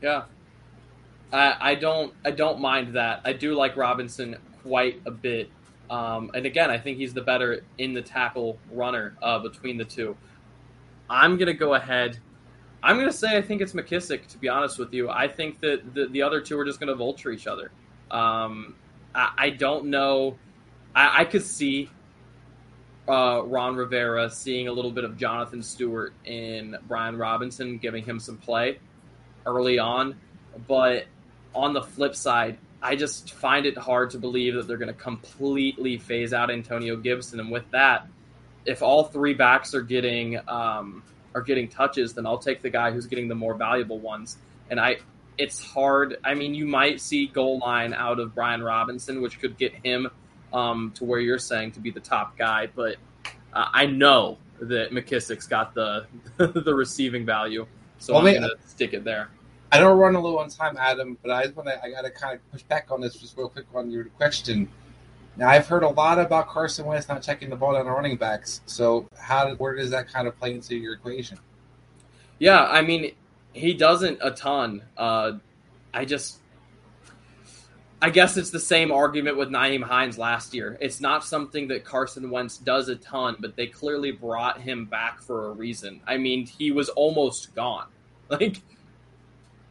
Yeah, 0.00 0.24
I, 1.32 1.56
I 1.60 1.74
don't 1.74 2.14
I 2.24 2.30
don't 2.30 2.60
mind 2.60 2.94
that. 2.94 3.20
I 3.24 3.32
do 3.32 3.54
like 3.54 3.76
Robinson 3.76 4.36
quite 4.62 5.00
a 5.06 5.10
bit. 5.10 5.50
Um, 5.90 6.30
and 6.34 6.46
again, 6.46 6.70
I 6.70 6.78
think 6.78 6.98
he's 6.98 7.12
the 7.12 7.20
better 7.20 7.64
in 7.76 7.92
the 7.92 8.00
tackle 8.00 8.58
runner 8.72 9.16
uh, 9.20 9.40
between 9.40 9.76
the 9.76 9.84
two. 9.84 10.16
I'm 11.10 11.36
going 11.36 11.48
to 11.48 11.54
go 11.54 11.74
ahead. 11.74 12.18
I'm 12.82 12.96
going 12.96 13.08
to 13.08 13.12
say 13.12 13.36
I 13.36 13.42
think 13.42 13.60
it's 13.60 13.72
McKissic, 13.72 14.28
to 14.28 14.38
be 14.38 14.48
honest 14.48 14.78
with 14.78 14.94
you. 14.94 15.10
I 15.10 15.26
think 15.26 15.60
that 15.60 15.92
the, 15.92 16.06
the 16.06 16.22
other 16.22 16.40
two 16.40 16.58
are 16.58 16.64
just 16.64 16.78
going 16.78 16.88
to 16.88 16.94
vulture 16.94 17.32
each 17.32 17.48
other. 17.48 17.72
Um, 18.10 18.76
I, 19.14 19.32
I, 19.36 19.50
don't 19.50 19.86
know. 19.86 20.38
I, 20.94 21.22
I 21.22 21.24
could 21.24 21.42
see 21.42 21.90
uh, 23.08 23.42
Ron 23.44 23.74
Rivera 23.74 24.30
seeing 24.30 24.68
a 24.68 24.72
little 24.72 24.92
bit 24.92 25.02
of 25.02 25.16
Jonathan 25.16 25.62
Stewart 25.62 26.14
in 26.24 26.76
Brian 26.86 27.18
Robinson, 27.18 27.78
giving 27.78 28.04
him 28.04 28.20
some 28.20 28.36
play 28.36 28.78
early 29.44 29.80
on. 29.80 30.16
But 30.68 31.06
on 31.52 31.72
the 31.72 31.82
flip 31.82 32.14
side, 32.14 32.58
I 32.82 32.96
just 32.96 33.34
find 33.34 33.66
it 33.66 33.76
hard 33.76 34.10
to 34.10 34.18
believe 34.18 34.54
that 34.54 34.66
they're 34.66 34.78
going 34.78 34.88
to 34.88 34.94
completely 34.94 35.98
phase 35.98 36.32
out 36.32 36.50
Antonio 36.50 36.96
Gibson. 36.96 37.40
And 37.40 37.50
with 37.50 37.70
that, 37.72 38.06
if 38.64 38.82
all 38.82 39.04
three 39.04 39.34
backs 39.34 39.74
are 39.74 39.82
getting 39.82 40.38
um, 40.48 41.02
are 41.34 41.42
getting 41.42 41.68
touches, 41.68 42.14
then 42.14 42.26
I'll 42.26 42.38
take 42.38 42.62
the 42.62 42.70
guy 42.70 42.90
who's 42.90 43.06
getting 43.06 43.28
the 43.28 43.34
more 43.34 43.54
valuable 43.54 43.98
ones. 43.98 44.38
And 44.70 44.80
I, 44.80 44.98
it's 45.38 45.62
hard. 45.62 46.18
I 46.24 46.34
mean, 46.34 46.54
you 46.54 46.66
might 46.66 47.00
see 47.00 47.26
goal 47.26 47.58
line 47.58 47.94
out 47.94 48.18
of 48.18 48.34
Brian 48.34 48.62
Robinson, 48.62 49.20
which 49.22 49.40
could 49.40 49.58
get 49.58 49.72
him 49.84 50.08
um, 50.52 50.92
to 50.96 51.04
where 51.04 51.20
you're 51.20 51.38
saying 51.38 51.72
to 51.72 51.80
be 51.80 51.90
the 51.90 52.00
top 52.00 52.36
guy. 52.36 52.66
But 52.66 52.96
uh, 53.52 53.66
I 53.72 53.86
know 53.86 54.38
that 54.60 54.90
McKissic's 54.90 55.46
got 55.46 55.74
the 55.74 56.06
the 56.36 56.74
receiving 56.74 57.24
value, 57.24 57.66
so 57.98 58.14
well, 58.14 58.26
I'm 58.26 58.34
going 58.34 58.42
to 58.42 58.56
stick 58.68 58.92
it 58.94 59.04
there. 59.04 59.28
I 59.72 59.78
don't 59.78 59.98
run 59.98 60.16
a 60.16 60.20
little 60.20 60.38
on 60.38 60.48
time, 60.48 60.76
Adam, 60.78 61.16
but 61.22 61.30
I 61.30 61.46
want 61.48 61.68
to. 61.68 61.82
I 61.82 61.90
got 61.90 62.02
to 62.02 62.10
kind 62.10 62.34
of 62.34 62.50
push 62.50 62.62
back 62.64 62.88
on 62.90 63.00
this 63.00 63.14
just 63.14 63.36
real 63.36 63.48
quick 63.48 63.66
on 63.74 63.90
your 63.90 64.04
question. 64.04 64.68
Now, 65.36 65.48
I've 65.48 65.66
heard 65.66 65.84
a 65.84 65.88
lot 65.88 66.18
about 66.18 66.48
Carson 66.48 66.86
Wentz 66.86 67.08
not 67.08 67.22
checking 67.22 67.50
the 67.50 67.56
ball 67.56 67.74
down 67.74 67.86
the 67.86 67.92
running 67.92 68.16
backs. 68.16 68.60
So, 68.66 69.06
how 69.16 69.54
where 69.54 69.76
does 69.76 69.90
that 69.90 70.08
kind 70.12 70.26
of 70.26 70.38
play 70.38 70.54
into 70.54 70.76
your 70.76 70.94
equation? 70.94 71.38
Yeah, 72.38 72.64
I 72.64 72.82
mean, 72.82 73.12
he 73.52 73.74
doesn't 73.74 74.18
a 74.22 74.32
ton. 74.32 74.82
Uh, 74.96 75.32
I 75.94 76.04
just, 76.04 76.38
I 78.02 78.10
guess 78.10 78.36
it's 78.36 78.50
the 78.50 78.60
same 78.60 78.90
argument 78.90 79.36
with 79.36 79.50
Nyheim 79.50 79.82
Hines 79.82 80.18
last 80.18 80.52
year. 80.52 80.78
It's 80.80 81.00
not 81.00 81.24
something 81.24 81.68
that 81.68 81.84
Carson 81.84 82.30
Wentz 82.30 82.58
does 82.58 82.88
a 82.88 82.96
ton, 82.96 83.36
but 83.38 83.56
they 83.56 83.66
clearly 83.66 84.10
brought 84.10 84.60
him 84.60 84.86
back 84.86 85.20
for 85.22 85.48
a 85.48 85.52
reason. 85.52 86.00
I 86.06 86.16
mean, 86.16 86.46
he 86.46 86.72
was 86.72 86.88
almost 86.88 87.54
gone. 87.54 87.86
Like 88.30 88.62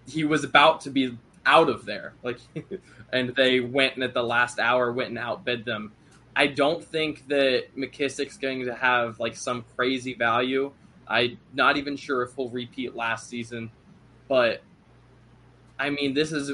he 0.10 0.24
was 0.24 0.44
about 0.44 0.82
to 0.82 0.90
be 0.90 1.18
out 1.46 1.70
of 1.70 1.86
there. 1.86 2.14
Like, 2.24 2.40
and 3.14 3.36
they 3.36 3.60
went 3.60 3.96
and 3.96 4.04
at 4.04 4.14
the 4.14 4.24
last 4.24 4.60
hour 4.60 4.92
went 4.92 5.10
and 5.10 5.18
outbid 5.18 5.66
them. 5.66 5.92
I 6.36 6.48
don't 6.48 6.84
think 6.84 7.28
that 7.28 7.76
McKissic's 7.78 8.38
going 8.38 8.66
to 8.66 8.76
have 8.76 9.20
like 9.20 9.36
some 9.36 9.66
crazy 9.76 10.14
value. 10.14 10.72
I'm 11.08 11.38
not 11.54 11.78
even 11.78 11.98
sure 11.98 12.22
if 12.22 12.36
he'll 12.36 12.50
repeat 12.50 12.96
last 12.96 13.28
season, 13.28 13.72
but 14.28 14.62
I 15.78 15.90
mean, 15.90 16.14
this 16.14 16.32
is 16.32 16.52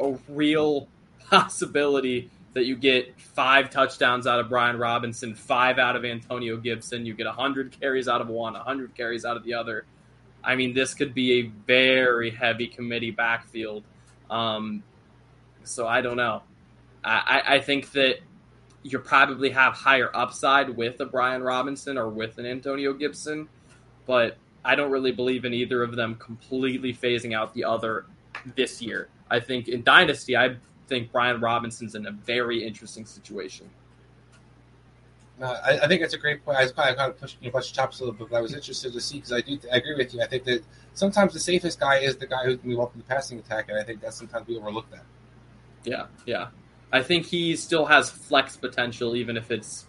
a 0.00 0.18
real 0.28 0.88
possibility 1.30 2.30
that 2.54 2.64
you 2.64 2.76
get 2.76 3.20
five 3.20 3.70
touchdowns 3.70 4.26
out 4.26 4.40
of 4.40 4.48
Brian 4.48 4.78
Robinson, 4.78 5.34
five 5.34 5.78
out 5.78 5.96
of 5.96 6.04
Antonio 6.04 6.56
Gibson. 6.56 7.04
You 7.04 7.14
get 7.14 7.26
100 7.26 7.78
carries 7.78 8.08
out 8.08 8.20
of 8.20 8.28
one, 8.28 8.54
100 8.54 8.94
carries 8.94 9.24
out 9.24 9.36
of 9.36 9.44
the 9.44 9.54
other. 9.54 9.84
I 10.42 10.54
mean, 10.54 10.72
this 10.74 10.94
could 10.94 11.14
be 11.14 11.40
a 11.40 11.42
very 11.66 12.30
heavy 12.30 12.68
committee 12.68 13.10
backfield. 13.10 13.84
Um, 14.30 14.82
so 15.64 15.86
I 15.86 16.00
don't 16.00 16.16
know. 16.16 16.42
I, 17.04 17.42
I 17.46 17.60
think 17.60 17.92
that 17.92 18.16
you 18.82 18.98
probably 18.98 19.50
have 19.50 19.74
higher 19.74 20.10
upside 20.14 20.76
with 20.76 21.00
a 21.00 21.06
Brian 21.06 21.42
Robinson 21.42 21.98
or 21.98 22.08
with 22.08 22.38
an 22.38 22.46
Antonio 22.46 22.92
Gibson, 22.92 23.48
but 24.06 24.36
I 24.64 24.74
don't 24.74 24.90
really 24.90 25.12
believe 25.12 25.44
in 25.44 25.54
either 25.54 25.82
of 25.82 25.96
them 25.96 26.16
completely 26.16 26.92
phasing 26.92 27.34
out 27.34 27.54
the 27.54 27.64
other 27.64 28.06
this 28.56 28.80
year. 28.80 29.08
I 29.30 29.40
think 29.40 29.68
in 29.68 29.82
Dynasty, 29.82 30.36
I 30.36 30.56
think 30.86 31.12
Brian 31.12 31.40
Robinson's 31.40 31.94
in 31.94 32.06
a 32.06 32.12
very 32.12 32.64
interesting 32.64 33.04
situation. 33.04 33.68
I, 35.42 35.80
I, 35.82 35.88
think 35.88 36.00
that's 36.00 36.14
a 36.14 36.18
great 36.18 36.44
point. 36.44 36.58
I 36.58 36.62
was 36.62 36.70
of, 36.72 36.76
kind 36.76 36.98
of 36.98 37.18
pushing 37.18 37.38
you 37.42 37.50
bunch 37.50 37.68
of 37.68 37.72
chops 37.74 38.00
a 38.00 38.04
little 38.04 38.18
bit, 38.18 38.30
but 38.30 38.36
I 38.36 38.40
was 38.40 38.54
interested 38.54 38.92
to 38.92 39.00
see 39.00 39.16
because 39.16 39.32
I 39.32 39.40
do 39.40 39.58
I 39.72 39.76
agree 39.76 39.94
with 39.94 40.12
you. 40.12 40.20
I 40.20 40.26
think 40.26 40.44
that 40.44 40.64
sometimes 40.94 41.32
the 41.32 41.40
safest 41.40 41.78
guy 41.78 41.98
is 41.98 42.16
the 42.16 42.26
guy 42.26 42.44
who 42.44 42.56
can 42.56 42.68
move 42.68 42.80
up 42.80 42.92
in 42.94 43.00
the 43.00 43.04
passing 43.04 43.38
attack, 43.38 43.68
and 43.68 43.78
I 43.78 43.84
think 43.84 44.00
that's 44.00 44.16
sometimes 44.16 44.48
we 44.48 44.56
overlook 44.56 44.90
that. 44.90 45.04
Yeah, 45.84 46.06
yeah. 46.26 46.48
I 46.92 47.02
think 47.02 47.26
he 47.26 47.54
still 47.54 47.86
has 47.86 48.10
flex 48.10 48.56
potential, 48.56 49.14
even 49.14 49.36
if 49.36 49.50
it's 49.50 49.86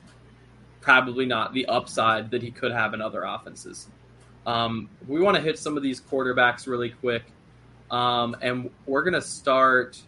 probably 0.82 1.26
not 1.26 1.54
the 1.54 1.66
upside 1.66 2.32
that 2.32 2.43
he 2.43 2.52
could 2.52 2.72
have 2.72 2.93
in 2.93 3.02
other 3.02 3.24
offenses. 3.24 3.88
Um, 4.45 4.89
we 5.08 5.20
want 5.20 5.36
to 5.38 5.41
hit 5.41 5.58
some 5.58 5.78
of 5.78 5.84
these 5.84 6.02
quarterbacks 6.02 6.68
really 6.68 6.89
quick, 6.89 7.24
um, 7.91 8.36
and 8.41 8.70
we're 8.86 9.04
gonna 9.04 9.22
start. 9.22 10.02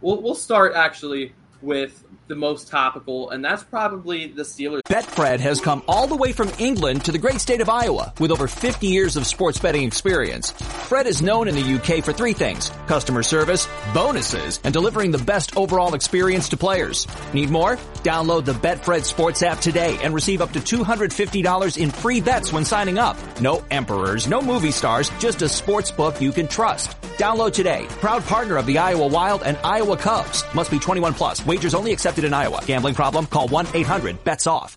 We'll 0.00 0.22
we'll 0.22 0.34
start 0.34 0.74
actually 0.74 1.32
with 1.62 2.04
the 2.28 2.36
most 2.36 2.68
topical, 2.68 3.30
and 3.30 3.44
that's 3.44 3.64
probably 3.64 4.26
the 4.26 4.42
Steelers. 4.42 4.80
Betfred 4.88 5.40
has 5.40 5.60
come 5.60 5.82
all 5.88 6.06
the 6.06 6.16
way 6.16 6.32
from 6.32 6.50
England 6.58 7.04
to 7.06 7.12
the 7.12 7.18
great 7.18 7.40
state 7.40 7.60
of 7.60 7.68
Iowa 7.68 8.12
with 8.20 8.30
over 8.30 8.46
50 8.46 8.86
years 8.86 9.16
of 9.16 9.26
sports 9.26 9.58
betting 9.58 9.84
experience. 9.84 10.50
Fred 10.52 11.06
is 11.06 11.22
known 11.22 11.48
in 11.48 11.54
the 11.54 11.74
UK 11.74 12.04
for 12.04 12.12
three 12.12 12.34
things, 12.34 12.70
customer 12.86 13.22
service, 13.22 13.66
bonuses, 13.94 14.60
and 14.62 14.72
delivering 14.72 15.10
the 15.10 15.18
best 15.18 15.56
overall 15.56 15.94
experience 15.94 16.50
to 16.50 16.56
players. 16.56 17.06
Need 17.32 17.50
more? 17.50 17.76
Download 18.02 18.44
the 18.44 18.52
Betfred 18.52 19.04
Sports 19.04 19.42
app 19.42 19.58
today 19.58 19.98
and 20.02 20.14
receive 20.14 20.40
up 20.40 20.52
to 20.52 20.60
$250 20.60 21.78
in 21.78 21.90
free 21.90 22.20
bets 22.20 22.52
when 22.52 22.64
signing 22.64 22.98
up. 22.98 23.16
No 23.40 23.64
emperors, 23.70 24.28
no 24.28 24.40
movie 24.40 24.70
stars, 24.70 25.10
just 25.18 25.42
a 25.42 25.48
sports 25.48 25.90
book 25.90 26.20
you 26.20 26.30
can 26.30 26.46
trust. 26.46 26.90
Download 27.18 27.52
today. 27.52 27.86
Proud 28.00 28.22
partner 28.24 28.56
of 28.56 28.66
the 28.66 28.78
Iowa 28.78 29.08
Wild 29.08 29.42
and 29.42 29.56
Iowa 29.64 29.96
Cubs. 29.96 30.44
Must 30.54 30.70
be 30.70 30.78
21 30.78 31.14
plus. 31.14 31.44
Wagers 31.48 31.74
only 31.74 31.92
accepted 31.92 32.24
in 32.24 32.34
Iowa. 32.34 32.62
Gambling 32.66 32.94
problem? 32.94 33.24
Call 33.24 33.48
1-800-BETS-OFF. 33.48 34.76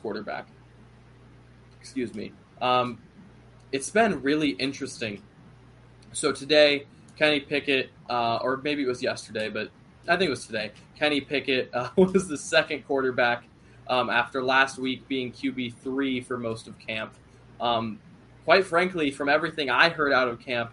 Quarterback. 0.00 0.46
Excuse 1.80 2.14
me. 2.14 2.32
Um, 2.60 2.98
it's 3.72 3.90
been 3.90 4.22
really 4.22 4.50
interesting. 4.50 5.22
So 6.12 6.32
today, 6.32 6.86
Kenny 7.16 7.40
Pickett, 7.40 7.90
uh, 8.08 8.38
or 8.42 8.58
maybe 8.58 8.82
it 8.82 8.88
was 8.88 9.02
yesterday, 9.02 9.48
but 9.48 9.70
I 10.08 10.16
think 10.16 10.28
it 10.28 10.30
was 10.30 10.46
today. 10.46 10.72
Kenny 10.98 11.20
Pickett 11.20 11.70
uh, 11.74 11.90
was 11.96 12.28
the 12.28 12.38
second 12.38 12.86
quarterback 12.86 13.44
um, 13.88 14.10
after 14.10 14.42
last 14.42 14.78
week 14.78 15.06
being 15.08 15.32
QB 15.32 15.74
three 15.74 16.20
for 16.20 16.36
most 16.38 16.68
of 16.68 16.78
camp. 16.78 17.14
Um, 17.60 18.00
quite 18.44 18.64
frankly, 18.64 19.10
from 19.10 19.28
everything 19.28 19.70
I 19.70 19.88
heard 19.88 20.12
out 20.12 20.28
of 20.28 20.40
camp, 20.40 20.72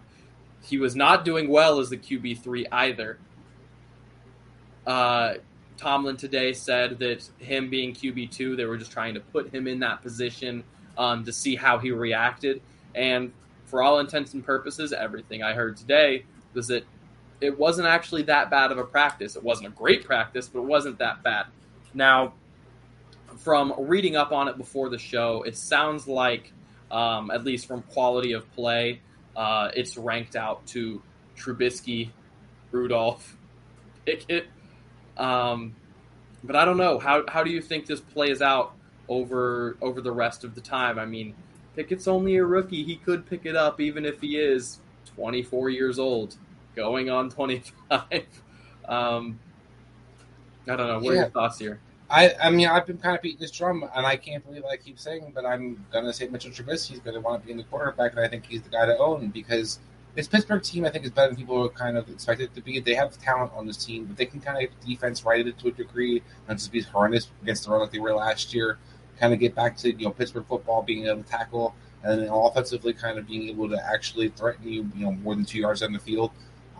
he 0.62 0.78
was 0.78 0.96
not 0.96 1.26
doing 1.26 1.50
well 1.50 1.80
as 1.80 1.90
the 1.90 1.98
QB 1.98 2.40
three 2.40 2.66
either. 2.72 3.18
Uh, 4.86 5.36
Tomlin 5.78 6.18
today 6.18 6.54
said 6.54 7.00
that 7.00 7.28
him 7.38 7.70
being 7.70 7.94
QB 7.94 8.32
two, 8.32 8.56
they 8.56 8.66
were 8.66 8.78
just 8.78 8.92
trying 8.92 9.14
to 9.16 9.20
put 9.20 9.54
him 9.54 9.68
in 9.68 9.80
that 9.80 10.02
position 10.02 10.64
um, 10.98 11.26
to 11.26 11.34
see 11.34 11.56
how 11.56 11.80
he 11.80 11.92
reacted. 11.92 12.62
And 12.96 13.32
for 13.66 13.82
all 13.82 14.00
intents 14.00 14.34
and 14.34 14.46
purposes, 14.46 14.94
everything 14.94 15.42
I 15.44 15.54
heard 15.54 15.78
today 15.78 16.26
was 16.54 16.68
that 16.68 16.86
it 17.42 17.58
wasn't 17.58 17.88
actually 17.88 18.24
that 18.24 18.50
bad 18.50 18.72
of 18.72 18.78
a 18.78 18.84
practice. 18.84 19.36
It 19.36 19.44
wasn't 19.44 19.68
a 19.68 19.72
great 19.72 20.06
practice, 20.06 20.48
but 20.48 20.60
it 20.60 20.66
wasn't 20.66 21.00
that 21.00 21.24
bad. 21.24 21.48
Now, 21.94 22.34
from 23.38 23.74
reading 23.78 24.16
up 24.16 24.32
on 24.32 24.48
it 24.48 24.58
before 24.58 24.90
the 24.90 24.98
show, 24.98 25.44
it 25.44 25.58
sounds 25.58 26.08
like, 26.08 26.54
um, 26.92 27.32
at 27.32 27.44
least 27.44 27.68
from 27.68 27.82
quality 27.84 28.34
of 28.34 28.50
play, 28.54 29.02
uh, 29.36 29.70
it's 29.76 29.98
ranked 29.98 30.36
out 30.36 30.66
to 30.68 31.02
Trubisky, 31.36 32.12
Rudolph, 32.72 33.36
Pickett. 34.06 34.48
Um, 35.18 35.76
but 36.44 36.56
I 36.56 36.66
don't 36.66 36.78
know. 36.78 37.00
How, 37.00 37.24
how 37.28 37.44
do 37.44 37.52
you 37.52 37.62
think 37.62 37.86
this 37.86 38.02
plays 38.02 38.42
out 38.42 38.74
over 39.08 39.78
over 39.82 40.02
the 40.02 40.12
rest 40.12 40.44
of 40.44 40.56
the 40.56 40.62
time? 40.62 41.00
I 41.00 41.06
mean, 41.06 41.34
Pickett's 41.76 42.08
only 42.08 42.38
a 42.38 42.46
rookie. 42.46 42.84
He 42.84 42.98
could 42.98 43.26
pick 43.26 43.46
it 43.46 43.56
up 43.56 43.80
even 43.80 44.06
if 44.06 44.22
he 44.22 44.38
is 44.38 44.80
24 45.16 45.70
years 45.70 46.00
old, 46.00 46.36
going 46.76 47.10
on 47.10 47.30
25. 47.30 48.02
um, 48.88 49.40
I 50.68 50.76
don't 50.76 50.88
know. 50.88 51.00
What 51.00 51.14
are 51.14 51.16
your 51.16 51.30
thoughts 51.30 51.60
here? 51.60 51.80
I, 52.10 52.36
I 52.42 52.50
mean, 52.52 52.68
I've 52.68 52.86
been 52.86 52.98
kind 52.98 53.16
of 53.16 53.24
beating 53.24 53.40
this 53.40 53.50
drum, 53.50 53.90
and 53.96 54.06
I 54.06 54.18
can't 54.18 54.46
believe 54.46 54.64
I 54.66 54.78
keep 54.78 55.00
saying, 55.00 55.32
but 55.34 55.46
I'm 55.46 55.84
going 55.92 56.06
to 56.06 56.14
say 56.14 56.28
Mitchell 56.28 56.52
Trubisky's 56.52 57.00
going 57.00 57.16
to 57.16 57.22
want 57.22 57.42
to 57.42 57.46
be 57.46 57.52
in 57.52 57.58
the 57.58 57.64
quarterback, 57.64 58.12
and 58.12 58.22
I 58.22 58.28
think 58.28 58.46
he's 58.46 58.62
the 58.62 58.70
guy 58.70 58.86
to 58.86 58.98
own 58.98 59.30
because 59.30 59.80
this 60.16 60.28
Pittsburgh 60.28 60.62
team, 60.62 60.86
I 60.86 60.90
think, 60.90 61.06
is 61.06 61.12
better 61.12 61.30
than 61.30 61.38
people 61.38 61.68
kind 61.70 61.98
of 61.98 62.08
expected 62.10 62.54
to 62.54 62.62
be. 62.62 62.80
They 62.80 62.94
have 62.94 63.18
talent 63.18 63.52
on 63.56 63.66
this 63.66 63.84
team, 63.84 64.06
but 64.06 64.18
they 64.18 64.26
can 64.26 64.40
kind 64.40 64.58
of 64.58 64.62
get 64.62 64.88
defense 64.88 65.26
righted 65.26 65.58
to 65.60 65.70
a 65.70 65.72
degree, 65.72 66.22
not 66.48 66.58
just 66.58 66.72
be 66.72 66.82
horrendous 66.82 67.30
against 67.42 67.66
the 67.66 67.72
run 67.72 67.82
like 67.82 67.92
they 67.92 68.00
were 68.00 68.14
last 68.14 68.54
year. 68.54 68.78
Kind 69.20 69.34
of 69.34 69.40
get 69.40 69.56
back 69.56 69.76
to 69.78 69.92
you 69.92 70.06
know 70.06 70.12
Pittsburgh 70.12 70.46
football, 70.48 70.84
being 70.84 71.08
able 71.08 71.24
to 71.24 71.30
tackle, 71.30 71.76
and 72.04 72.22
then 72.22 72.30
offensively, 72.30 72.94
kind 72.94 73.18
of 73.18 73.28
being 73.28 73.50
able 73.50 73.70
to 73.70 73.92
actually 73.92 74.30
threaten 74.30 74.68
you, 74.68 74.90
you 74.96 75.06
know, 75.06 75.12
more 75.12 75.36
than 75.36 75.46
two 75.46 75.60
yards 75.60 75.82
on 75.82 75.94
the 75.94 76.00
field. 76.00 76.32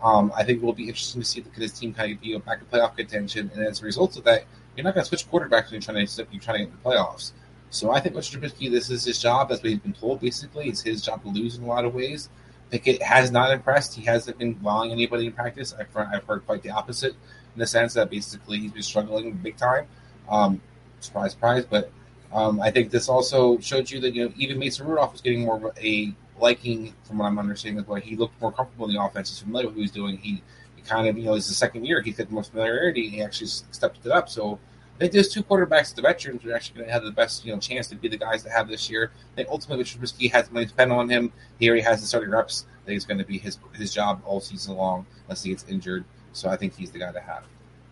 Um, 0.02 0.32
I 0.36 0.44
think 0.44 0.62
it 0.62 0.64
will 0.64 0.72
be 0.72 0.84
interesting 0.84 1.22
to 1.22 1.26
see 1.26 1.40
the, 1.40 1.50
this 1.58 1.78
team 1.78 1.94
kind 1.94 2.12
of 2.12 2.20
be 2.20 2.36
back 2.38 2.60
in 2.60 2.66
playoff 2.66 2.96
contention, 2.96 3.50
and 3.54 3.66
as 3.66 3.82
a 3.82 3.84
result 3.84 4.16
of 4.16 4.24
that, 4.24 4.44
you're 4.76 4.84
not 4.84 4.94
going 4.94 5.02
to 5.02 5.08
switch 5.08 5.28
quarterbacks 5.30 5.70
when 5.70 5.72
you're 5.72 5.80
trying 5.80 6.06
to 6.06 6.26
you're 6.30 6.40
trying 6.40 6.58
to 6.58 6.64
get 6.66 6.82
the 6.82 6.88
playoffs. 6.88 7.32
So 7.70 7.90
I 7.90 8.00
think 8.00 8.14
Mr. 8.14 8.38
Trubisky, 8.38 8.70
this 8.70 8.90
is 8.90 9.04
his 9.04 9.18
job. 9.18 9.48
That's 9.48 9.60
what 9.60 9.70
he's 9.70 9.80
been 9.80 9.94
told. 9.94 10.20
Basically, 10.20 10.68
it's 10.68 10.82
his 10.82 11.02
job 11.02 11.22
to 11.22 11.28
lose 11.28 11.56
in 11.56 11.64
a 11.64 11.66
lot 11.66 11.84
of 11.84 11.92
ways. 11.94 12.28
Pickett 12.70 13.02
has 13.02 13.30
not 13.30 13.52
impressed. 13.52 13.94
He 13.94 14.04
hasn't 14.04 14.38
been 14.38 14.60
wowing 14.62 14.90
anybody 14.90 15.26
in 15.26 15.32
practice. 15.32 15.74
I've 15.78 15.92
heard, 15.92 16.08
I've 16.12 16.24
heard 16.24 16.46
quite 16.46 16.62
the 16.62 16.70
opposite 16.70 17.12
in 17.12 17.60
the 17.60 17.66
sense 17.66 17.94
that 17.94 18.10
basically 18.10 18.58
he's 18.58 18.72
been 18.72 18.82
struggling 18.82 19.32
big 19.32 19.56
time. 19.56 19.86
Um, 20.28 20.60
surprise, 21.00 21.32
surprise. 21.32 21.64
But 21.64 21.90
um, 22.32 22.60
I 22.60 22.70
think 22.70 22.90
this 22.90 23.08
also 23.08 23.58
showed 23.58 23.90
you 23.90 24.00
that 24.00 24.14
you 24.14 24.26
know 24.26 24.34
even 24.36 24.58
Mason 24.58 24.86
Rudolph 24.86 25.12
was 25.12 25.20
getting 25.20 25.42
more 25.42 25.56
of 25.56 25.78
a 25.78 26.12
liking 26.40 26.92
from 27.04 27.18
what 27.18 27.26
I'm 27.26 27.38
understanding 27.38 27.80
as 27.80 27.86
well. 27.86 28.00
He 28.00 28.16
looked 28.16 28.40
more 28.40 28.52
comfortable 28.52 28.88
in 28.88 28.94
the 28.94 29.02
offense. 29.02 29.30
He's 29.30 29.38
familiar 29.38 29.66
with 29.66 29.74
what 29.74 29.78
he 29.78 29.82
was 29.82 29.90
doing. 29.92 30.16
He, 30.18 30.42
he 30.74 30.82
kind 30.82 31.06
of 31.06 31.16
you 31.16 31.24
know 31.24 31.34
it's 31.34 31.48
the 31.48 31.54
second 31.54 31.86
year. 31.86 32.02
He's 32.02 32.16
got 32.16 32.28
the 32.28 32.34
most 32.34 32.50
familiarity. 32.50 33.06
And 33.06 33.14
he 33.14 33.22
actually 33.22 33.46
stepped 33.46 34.04
it 34.04 34.10
up. 34.10 34.28
So 34.28 34.58
I 34.96 34.98
think 34.98 35.12
those 35.12 35.28
two 35.28 35.42
quarterbacks, 35.42 35.92
the 35.94 36.02
veterans, 36.02 36.44
are 36.44 36.54
actually 36.54 36.76
going 36.76 36.86
to 36.86 36.92
have 36.92 37.02
the 37.02 37.10
best 37.10 37.44
you 37.44 37.52
know 37.52 37.58
chance 37.58 37.88
to 37.88 37.96
be 37.96 38.08
the 38.08 38.16
guys 38.16 38.44
to 38.44 38.50
have 38.50 38.68
this 38.68 38.88
year. 38.88 39.10
I 39.32 39.36
think 39.36 39.48
ultimately 39.48 39.84
Trubisky 39.84 40.30
has 40.30 40.50
money 40.52 40.68
spent 40.68 40.92
on 40.92 41.08
him. 41.08 41.32
He 41.58 41.68
already 41.68 41.82
has 41.82 42.00
the 42.00 42.06
starting 42.06 42.30
reps. 42.30 42.66
I 42.82 42.86
think 42.86 42.96
it's 42.96 43.06
going 43.06 43.18
to 43.18 43.24
be 43.24 43.38
his 43.38 43.58
his 43.74 43.92
job 43.92 44.22
all 44.24 44.40
season 44.40 44.76
long 44.76 45.04
unless 45.26 45.42
he 45.42 45.50
gets 45.50 45.64
injured. 45.68 46.04
So 46.32 46.48
I 46.48 46.56
think 46.56 46.76
he's 46.76 46.90
the 46.90 47.00
guy 47.00 47.12
to 47.12 47.20
have. 47.20 47.44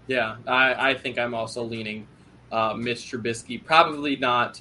Yeah, 0.07 0.36
I, 0.46 0.90
I 0.90 0.94
think 0.94 1.18
I'm 1.18 1.34
also 1.34 1.62
leaning 1.64 2.07
uh, 2.50 2.74
Mitch 2.76 3.11
Trubisky. 3.11 3.62
Probably 3.64 4.16
not 4.16 4.61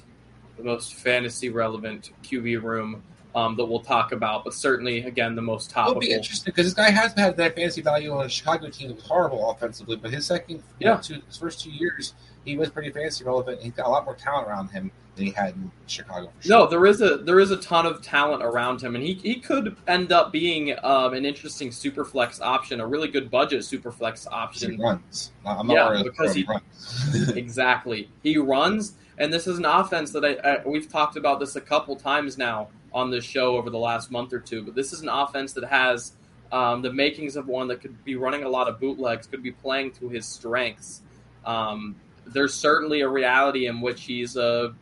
the 0.56 0.64
most 0.64 0.94
fantasy 0.94 1.48
relevant 1.48 2.10
QB 2.22 2.62
room 2.62 3.02
um, 3.34 3.56
that 3.56 3.64
we'll 3.64 3.80
talk 3.80 4.12
about, 4.12 4.44
but 4.44 4.54
certainly, 4.54 5.04
again, 5.04 5.34
the 5.34 5.42
most 5.42 5.70
It'll 5.76 5.94
be 5.94 6.12
interesting 6.12 6.52
because 6.52 6.66
this 6.66 6.74
guy 6.74 6.90
has 6.90 7.12
had 7.14 7.36
that 7.38 7.54
fantasy 7.56 7.80
value 7.80 8.12
on 8.12 8.26
a 8.26 8.28
Chicago 8.28 8.68
team 8.68 8.88
that 8.88 8.96
was 8.96 9.04
horrible 9.06 9.50
offensively, 9.50 9.96
but 9.96 10.10
his 10.12 10.26
second, 10.26 10.62
you 10.78 10.86
know, 10.86 10.92
Yeah. 10.94 11.00
two, 11.00 11.20
his 11.26 11.36
first 11.38 11.60
two 11.60 11.70
years, 11.70 12.14
he 12.44 12.56
was 12.56 12.68
pretty 12.70 12.90
fantasy 12.90 13.24
relevant. 13.24 13.62
He's 13.62 13.72
got 13.72 13.86
a 13.86 13.90
lot 13.90 14.04
more 14.04 14.14
talent 14.16 14.48
around 14.48 14.68
him 14.68 14.90
than 15.14 15.26
he 15.26 15.30
had 15.32 15.54
in 15.54 15.70
Chicago. 15.86 16.30
For 16.38 16.42
sure. 16.48 16.58
No, 16.58 16.66
there 16.66 16.84
is 16.86 17.00
a 17.02 17.18
there 17.18 17.38
is 17.38 17.50
a 17.50 17.56
ton 17.58 17.84
of 17.86 18.02
talent 18.02 18.42
around 18.42 18.82
him, 18.82 18.94
and 18.94 19.04
he, 19.04 19.12
he 19.14 19.36
could 19.36 19.76
end 19.86 20.10
up 20.10 20.32
being 20.32 20.74
um, 20.82 21.12
an 21.12 21.24
interesting 21.26 21.70
super 21.70 22.04
flex 22.04 22.40
option, 22.40 22.80
a 22.80 22.86
really 22.86 23.08
good 23.08 23.30
budget 23.30 23.64
super 23.64 23.92
flex 23.92 24.24
he 24.24 24.30
option. 24.30 24.78
runs. 24.80 25.32
I'm 25.46 25.66
not 25.66 25.96
Yeah, 25.96 26.02
because 26.02 26.34
he- 26.34 26.44
runs. 26.44 27.28
exactly. 27.36 28.08
He 28.22 28.38
runs, 28.38 28.94
and 29.18 29.32
this 29.32 29.46
is 29.46 29.58
an 29.58 29.64
offense 29.66 30.10
that 30.12 30.24
I, 30.24 30.32
I 30.50 30.62
we've 30.66 30.90
talked 30.90 31.16
about 31.16 31.40
this 31.40 31.56
a 31.56 31.60
couple 31.60 31.94
times 31.96 32.36
now 32.38 32.68
on 32.94 33.10
this 33.10 33.24
show 33.24 33.56
over 33.56 33.70
the 33.70 33.78
last 33.78 34.10
month 34.10 34.32
or 34.32 34.40
two. 34.40 34.62
But 34.62 34.74
this 34.74 34.92
is 34.92 35.00
an 35.00 35.08
offense 35.08 35.52
that 35.54 35.64
has 35.64 36.12
um, 36.50 36.82
the 36.82 36.92
makings 36.92 37.36
of 37.36 37.46
one 37.46 37.68
that 37.68 37.80
could 37.80 38.04
be 38.04 38.16
running 38.16 38.44
a 38.44 38.48
lot 38.48 38.68
of 38.68 38.78
bootlegs, 38.78 39.26
could 39.26 39.42
be 39.42 39.52
playing 39.52 39.92
to 39.92 40.08
his 40.08 40.26
strengths. 40.26 41.02
Um, 41.44 41.96
there's 42.26 42.54
certainly 42.54 43.00
a 43.00 43.08
reality 43.08 43.66
in 43.66 43.80
which 43.80 44.04
he's 44.04 44.36
a 44.36 44.74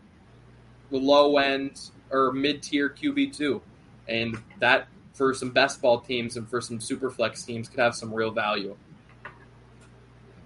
low 0.90 1.38
end 1.38 1.90
or 2.11 2.32
mid 2.32 2.62
tier 2.62 2.90
QB 2.90 3.36
two, 3.36 3.62
and 4.08 4.36
that 4.58 4.88
for 5.14 5.32
some 5.34 5.50
best 5.50 5.80
ball 5.80 6.00
teams 6.00 6.36
and 6.36 6.48
for 6.48 6.61
some 6.61 6.80
super 6.80 7.11
flex 7.11 7.44
teams 7.44 7.68
could 7.68 7.78
have 7.80 7.94
some 7.94 8.12
real 8.12 8.30
value. 8.30 8.76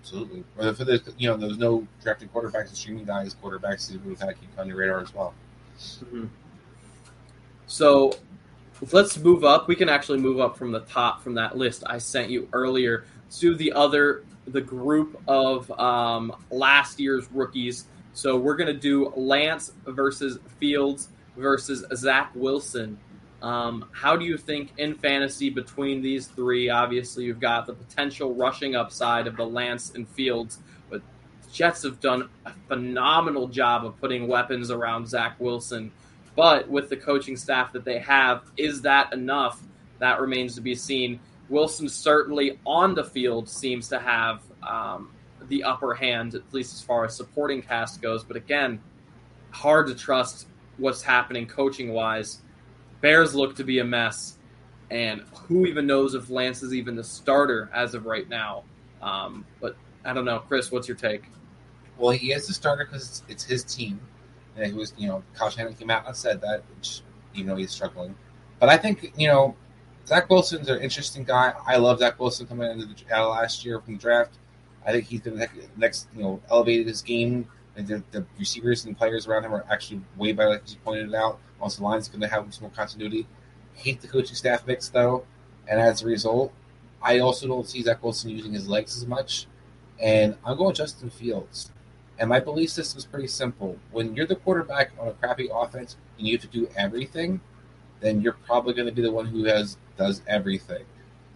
Absolutely. 0.01 0.45
Or 0.59 0.69
if 0.69 0.79
there's, 0.79 1.01
you 1.17 1.29
know, 1.31 1.37
there's 1.39 1.57
no 1.57 1.87
drafted 2.03 2.31
quarterbacks 2.33 2.69
and 2.69 2.77
streaming 2.77 3.07
guys, 3.07 3.35
quarterbacks 3.43 3.91
you 3.91 3.99
would 4.01 4.19
kind 4.19 4.31
of 4.31 4.39
keep 4.39 4.51
on 4.59 4.69
your 4.69 4.77
radar 4.77 5.01
as 5.01 5.15
well. 5.15 5.33
Mhm. 5.79 6.29
So 7.67 8.13
let's 8.93 9.17
move 9.19 9.45
up. 9.45 9.69
We 9.69 9.77
can 9.77 9.89
actually 9.89 10.19
move 10.19 10.41
up 10.41 10.57
from 10.57 10.73
the 10.73 10.81
top 10.81 11.23
from 11.23 11.35
that 11.35 11.57
list 11.57 11.85
I 11.87 11.99
sent 11.99 12.31
you 12.31 12.49
earlier 12.53 13.05
to 13.39 13.55
the 13.55 13.73
other 13.73 14.25
the 14.47 14.61
group 14.61 15.21
of 15.27 15.71
um, 15.81 16.35
last 16.51 17.01
year's 17.01 17.27
rookies 17.33 17.87
So 18.15 18.37
we're 18.37 18.57
to 18.69 18.79
do 18.79 19.13
Lance 19.17 19.73
versus 19.87 20.39
Fields 20.61 21.09
versus 21.37 21.85
Zach 21.97 22.31
Wilson. 22.35 22.99
Um, 23.43 23.87
how 23.93 24.17
do 24.17 24.25
you 24.25 24.39
think 24.39 24.73
in 24.79 24.95
fantasy 24.95 25.51
between 25.51 26.01
these 26.01 26.29
three? 26.29 26.71
Obviously, 26.71 27.25
you've 27.25 27.41
got 27.41 27.67
the 27.67 27.75
potential 27.75 28.33
rushing 28.35 28.77
upside 28.77 29.27
of 29.27 29.37
the 29.37 29.45
Lance 29.45 29.93
and 29.95 30.09
Fields, 30.09 30.61
but 30.89 31.03
Jets 31.53 31.83
have 31.83 32.01
done 32.01 32.29
a 32.47 32.53
phenomenal 32.69 33.49
job 33.49 33.85
of 33.85 34.01
putting 34.01 34.29
weapons 34.29 34.71
around 34.71 35.09
Zach 35.09 35.39
Wilson. 35.41 35.91
But 36.37 36.69
with 36.69 36.89
the 36.89 36.97
coaching 36.97 37.37
staff 37.37 37.73
that 37.73 37.85
they 37.85 37.99
have, 38.01 38.43
is 38.57 38.83
that 38.83 39.13
enough? 39.13 39.63
That 39.99 40.21
remains 40.21 40.55
to 40.57 40.61
be 40.61 40.75
seen. 40.75 41.21
Wilson 41.49 41.89
certainly 41.89 42.59
on 42.67 42.95
the 42.95 43.05
field 43.05 43.49
seems 43.49 43.89
to 43.89 43.99
have 43.99 44.43
um, 44.63 45.15
the 45.49 45.63
upper 45.63 45.95
hand, 45.95 46.35
at 46.35 46.43
least 46.53 46.75
as 46.75 46.81
far 46.81 47.05
as 47.05 47.15
supporting 47.15 47.63
cast 47.63 48.03
goes. 48.03 48.25
But 48.25 48.37
again, 48.37 48.81
hard 49.51 49.87
to 49.89 49.95
trust 49.95 50.49
what's 50.79 51.03
happening 51.03 51.47
coaching 51.47 51.93
wise. 51.93 52.43
Bears 53.01 53.35
look 53.35 53.55
to 53.57 53.65
be 53.65 53.79
a 53.79 53.85
mess, 53.85 54.39
and 54.91 55.23
who 55.47 55.67
even 55.67 55.87
knows 55.87 56.15
if 56.15 56.31
Lance 56.31 56.63
is 56.63 56.75
even 56.75 56.97
the 56.97 57.05
starter 57.05 57.71
as 57.73 57.95
of 57.95 58.07
right 58.07 58.29
now. 58.29 58.65
Um, 59.03 59.45
but 59.61 59.77
I 60.05 60.13
don't 60.13 60.25
know, 60.25 60.41
Chris. 60.41 60.73
What's 60.73 60.89
your 60.89 60.97
take? 60.97 61.25
Well, 61.99 62.11
he 62.11 62.33
is 62.33 62.47
the 62.47 62.55
starter 62.55 62.85
because 62.85 63.09
it's, 63.09 63.23
it's, 63.29 63.45
his 63.45 63.65
team, 63.65 64.01
and 64.57 64.67
he 64.67 64.73
was, 64.73 64.95
you 64.97 65.09
know, 65.09 65.23
Kyle 65.35 65.51
Shanahan 65.51 65.77
came 65.77 65.91
out 65.91 66.07
and 66.07 66.17
said 66.17 66.41
that, 66.41 66.63
which 66.77 67.03
even 67.35 67.49
though 67.49 67.57
he's 67.57 67.71
struggling. 67.71 68.15
But 68.61 68.69
I 68.69 68.77
think 68.77 69.13
you 69.17 69.29
know, 69.29 69.57
Zach 70.07 70.29
Wilson's 70.29 70.69
an 70.69 70.81
interesting 70.81 71.25
guy. 71.25 71.53
I 71.67 71.77
love 71.77 71.99
Zach 71.99 72.19
Wilson 72.21 72.47
coming 72.47 72.71
into 72.71 72.87
the 72.87 73.15
out 73.15 73.31
last 73.31 73.65
year 73.65 73.81
from 73.81 73.95
the 73.95 74.01
draft. 74.01 74.39
I 74.87 74.93
think 74.93 75.07
he's 75.07 75.23
been 75.23 75.43
next, 75.77 76.09
you 76.15 76.23
know, 76.23 76.41
elevated 76.51 76.87
his 76.87 77.03
game. 77.03 77.49
And 77.77 77.89
the, 77.89 78.03
the 78.13 78.25
receivers 78.39 78.85
and 78.85 78.97
players 78.97 79.27
around 79.27 79.45
him 79.45 79.55
are 79.55 79.65
actually 79.71 80.01
way 80.17 80.33
better, 80.33 80.51
like 80.51 80.71
you 80.71 80.77
pointed 80.85 81.13
out. 81.15 81.41
Also, 81.61 81.79
the 81.79 81.85
line's 81.85 82.09
going 82.09 82.21
to 82.21 82.29
have 82.29 82.53
some 82.55 82.63
more 82.63 82.71
continuity. 82.71 83.27
Hate 83.73 84.01
the 84.01 84.07
coaching 84.07 84.37
staff 84.37 84.67
mix, 84.67 84.89
though. 84.89 85.25
And 85.67 85.81
as 85.81 86.03
a 86.03 86.07
result, 86.07 86.53
I 87.03 87.19
also 87.19 87.49
don't 87.49 87.69
see 87.69 87.83
Zach 87.83 88.03
Wilson 88.03 88.31
using 88.31 88.53
his 88.53 88.69
legs 88.69 88.97
as 88.97 89.07
much. 89.07 89.47
And 90.01 90.37
I'm 90.45 90.57
going 90.57 90.75
Justin 90.75 91.11
Fields. 91.11 91.73
And 92.19 92.29
my 92.29 92.41
belief 92.41 92.71
system 92.71 92.99
is 92.99 93.07
pretty 93.07 93.27
simple. 93.27 93.77
When 93.91 94.15
you're 94.15 94.27
the 94.27 94.37
quarterback 94.37 94.93
on 95.01 95.09
a 95.09 95.13
crappy 95.13 95.49
offense 95.53 95.97
and 96.19 96.27
you 96.27 96.37
have 96.37 96.43
to 96.43 96.49
do 96.49 96.69
everything, 96.77 97.41
then 98.01 98.21
you're 98.21 98.37
probably 98.47 98.75
going 98.75 98.87
to 98.87 98.93
be 98.93 99.03
the 99.03 99.11
one 99.11 99.27
who 99.27 99.45
has 99.45 99.77
does 99.97 100.23
everything. 100.27 100.85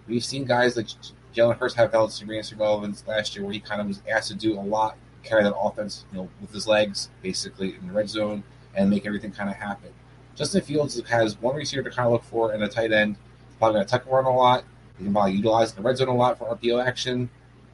We've 0.07 0.25
seen 0.25 0.45
guys 0.45 0.77
like 0.77 0.87
Jalen 1.35 1.59
Hurts 1.59 1.75
have 1.75 1.93
held 1.93 2.13
some 2.13 2.29
relevance 2.29 3.05
last 3.07 3.35
year, 3.35 3.45
where 3.45 3.53
he 3.53 3.61
kind 3.61 3.81
of 3.81 3.87
was 3.87 4.03
asked 4.09 4.29
to 4.29 4.35
do 4.35 4.59
a 4.59 4.63
lot, 4.63 4.97
carry 5.23 5.43
that 5.43 5.57
offense, 5.57 6.05
you 6.11 6.19
know, 6.19 6.29
with 6.41 6.53
his 6.53 6.67
legs, 6.67 7.11
basically 7.23 7.75
in 7.75 7.89
the 7.89 7.93
red 7.93 8.09
zone, 8.09 8.43
and 8.75 8.91
make 8.91 9.07
everything 9.07 9.33
kind 9.33 9.51
of 9.51 9.57
happen. 9.57 9.91
Justin 10.35 10.63
Fields 10.63 11.01
has 11.09 11.41
one 11.41 11.57
receiver 11.57 11.83
to 11.83 11.91
kind 11.91 12.07
of 12.07 12.13
look 12.13 12.25
for 12.25 12.53
and 12.53 12.63
a 12.63 12.69
tight 12.69 12.93
end. 12.93 13.17
He's 13.47 13.57
probably 13.59 13.75
going 13.77 13.87
to 13.87 13.91
tuck 13.91 14.07
run 14.07 14.25
a 14.25 14.35
lot. 14.35 14.65
He 14.97 15.05
can 15.05 15.13
probably 15.13 15.33
utilize 15.33 15.73
the 15.73 15.83
red 15.83 15.97
zone 15.97 16.09
a 16.09 16.15
lot 16.15 16.39
for 16.39 16.55
RPO 16.55 16.85
action. 16.85 17.29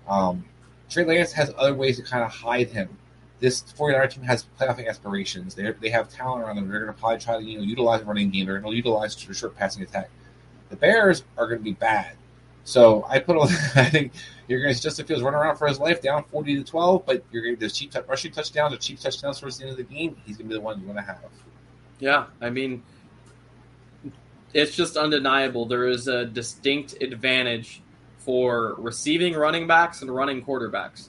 Um, 0.08 0.44
Trey 0.94 1.04
Lance 1.04 1.32
has 1.32 1.52
other 1.58 1.74
ways 1.74 1.96
to 1.96 2.04
kind 2.04 2.22
of 2.22 2.30
hide 2.30 2.68
him. 2.68 2.88
This 3.40 3.62
49er 3.62 4.10
team 4.10 4.22
has 4.22 4.46
playoff 4.58 4.86
aspirations. 4.86 5.56
They 5.56 5.72
they 5.72 5.90
have 5.90 6.08
talent 6.08 6.44
around 6.44 6.56
them. 6.56 6.68
They're 6.68 6.80
going 6.80 6.94
to 6.94 6.98
probably 6.98 7.18
try 7.18 7.36
to 7.36 7.42
you 7.42 7.58
know 7.58 7.64
utilize 7.64 8.00
the 8.00 8.06
running 8.06 8.30
game. 8.30 8.46
They're 8.46 8.60
going 8.60 8.72
to 8.72 8.76
utilize 8.76 9.16
the 9.16 9.34
short 9.34 9.56
passing 9.56 9.82
attack. 9.82 10.08
The 10.68 10.76
Bears 10.76 11.24
are 11.36 11.46
going 11.48 11.58
to 11.58 11.64
be 11.64 11.72
bad. 11.72 12.12
So 12.62 13.04
I 13.08 13.18
put, 13.18 13.36
I 13.76 13.90
think 13.90 14.12
you're 14.46 14.62
going 14.62 14.72
to 14.72 14.80
Justin 14.80 15.04
Fields 15.04 15.22
run 15.22 15.34
around 15.34 15.56
for 15.56 15.66
his 15.66 15.80
life, 15.80 16.00
down 16.00 16.22
forty 16.24 16.54
to 16.54 16.62
twelve, 16.62 17.04
but 17.04 17.24
you're 17.32 17.42
going 17.42 17.56
to 17.56 17.68
cheap 17.68 17.92
t- 17.92 17.98
rushing 18.06 18.30
touchdowns 18.30 18.72
or 18.72 18.76
cheap 18.76 19.00
touchdowns 19.00 19.40
towards 19.40 19.58
the 19.58 19.64
end 19.64 19.72
of 19.72 19.76
the 19.76 19.82
game. 19.82 20.16
He's 20.24 20.36
going 20.36 20.48
to 20.48 20.54
be 20.54 20.54
the 20.54 20.60
one 20.60 20.78
you're 20.78 20.92
going 20.92 21.04
to 21.04 21.12
have. 21.12 21.24
Yeah, 21.98 22.26
I 22.40 22.50
mean, 22.50 22.84
it's 24.52 24.76
just 24.76 24.96
undeniable. 24.96 25.66
There 25.66 25.88
is 25.88 26.06
a 26.06 26.24
distinct 26.24 27.02
advantage 27.02 27.82
for 28.24 28.74
receiving 28.78 29.34
running 29.34 29.66
backs 29.66 30.02
and 30.02 30.14
running 30.14 30.42
quarterbacks. 30.42 31.08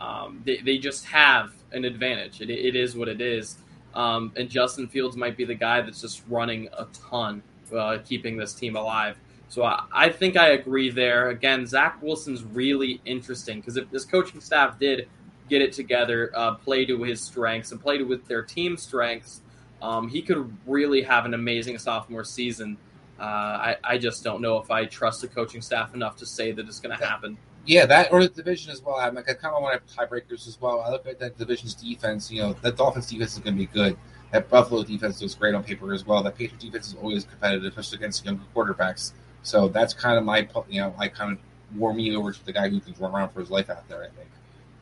Um, 0.00 0.42
they, 0.44 0.58
they 0.58 0.78
just 0.78 1.04
have 1.06 1.52
an 1.72 1.84
advantage. 1.84 2.40
It, 2.40 2.50
it 2.50 2.76
is 2.76 2.96
what 2.96 3.08
it 3.08 3.20
is. 3.20 3.56
Um, 3.94 4.32
and 4.36 4.48
Justin 4.48 4.86
Fields 4.88 5.16
might 5.16 5.36
be 5.36 5.44
the 5.44 5.54
guy 5.54 5.80
that's 5.80 6.00
just 6.00 6.22
running 6.28 6.68
a 6.76 6.86
ton, 7.10 7.42
uh, 7.76 7.98
keeping 8.04 8.36
this 8.36 8.54
team 8.54 8.76
alive. 8.76 9.16
So 9.48 9.62
I, 9.64 9.84
I 9.92 10.08
think 10.08 10.36
I 10.36 10.50
agree 10.50 10.90
there. 10.90 11.30
Again, 11.30 11.66
Zach 11.66 12.00
Wilson's 12.02 12.44
really 12.44 13.00
interesting 13.04 13.60
because 13.60 13.76
if 13.76 13.90
this 13.90 14.04
coaching 14.04 14.40
staff 14.40 14.78
did 14.78 15.08
get 15.48 15.62
it 15.62 15.72
together, 15.72 16.32
uh, 16.34 16.54
play 16.54 16.84
to 16.86 17.02
his 17.02 17.20
strengths, 17.20 17.72
and 17.72 17.80
play 17.80 17.98
to 17.98 18.04
with 18.04 18.26
their 18.26 18.42
team 18.42 18.76
strengths, 18.76 19.42
um, 19.82 20.08
he 20.08 20.22
could 20.22 20.56
really 20.66 21.02
have 21.02 21.24
an 21.24 21.34
amazing 21.34 21.78
sophomore 21.78 22.24
season. 22.24 22.76
Uh, 23.18 23.22
I, 23.22 23.76
I 23.84 23.98
just 23.98 24.24
don't 24.24 24.40
know 24.40 24.58
if 24.58 24.70
I 24.70 24.86
trust 24.86 25.20
the 25.20 25.28
coaching 25.28 25.62
staff 25.62 25.94
enough 25.94 26.16
to 26.16 26.26
say 26.26 26.52
that 26.52 26.66
it's 26.66 26.80
going 26.80 26.96
to 26.96 27.04
happen. 27.04 27.38
Yeah, 27.66 27.86
that 27.86 28.12
or 28.12 28.22
the 28.22 28.28
division 28.28 28.72
as 28.72 28.82
well. 28.82 28.96
I'm 28.96 29.14
like, 29.14 29.30
I 29.30 29.34
kind 29.34 29.54
of 29.54 29.62
want 29.62 29.80
to 29.86 29.96
have 29.96 30.10
tiebreakers 30.10 30.46
as 30.46 30.60
well. 30.60 30.80
I 30.80 30.90
look 30.90 31.06
at 31.06 31.18
that 31.20 31.38
division's 31.38 31.74
defense. 31.74 32.30
You 32.30 32.42
know, 32.42 32.52
that 32.62 32.76
Dolphins 32.76 33.08
defense 33.08 33.34
is 33.34 33.38
going 33.38 33.54
to 33.54 33.58
be 33.58 33.66
good. 33.66 33.96
That 34.32 34.50
Buffalo 34.50 34.82
defense 34.82 35.22
looks 35.22 35.34
great 35.34 35.54
on 35.54 35.62
paper 35.62 35.92
as 35.94 36.04
well. 36.04 36.22
That 36.22 36.36
Patriot 36.36 36.60
defense 36.60 36.88
is 36.88 36.96
always 36.96 37.24
competitive, 37.24 37.64
especially 37.64 37.98
against 37.98 38.24
younger 38.24 38.42
quarterbacks. 38.54 39.12
So 39.42 39.68
that's 39.68 39.94
kind 39.94 40.18
of 40.18 40.24
my, 40.24 40.48
you 40.68 40.80
know, 40.80 40.94
I 40.98 41.08
kind 41.08 41.32
of 41.32 41.78
warm 41.78 41.96
me 41.96 42.14
over 42.16 42.32
to 42.32 42.44
the 42.44 42.52
guy 42.52 42.68
who 42.68 42.80
can 42.80 42.94
run 42.98 43.14
around 43.14 43.30
for 43.30 43.40
his 43.40 43.50
life 43.50 43.70
out 43.70 43.88
there. 43.88 44.02
I 44.02 44.08
think. 44.08 44.28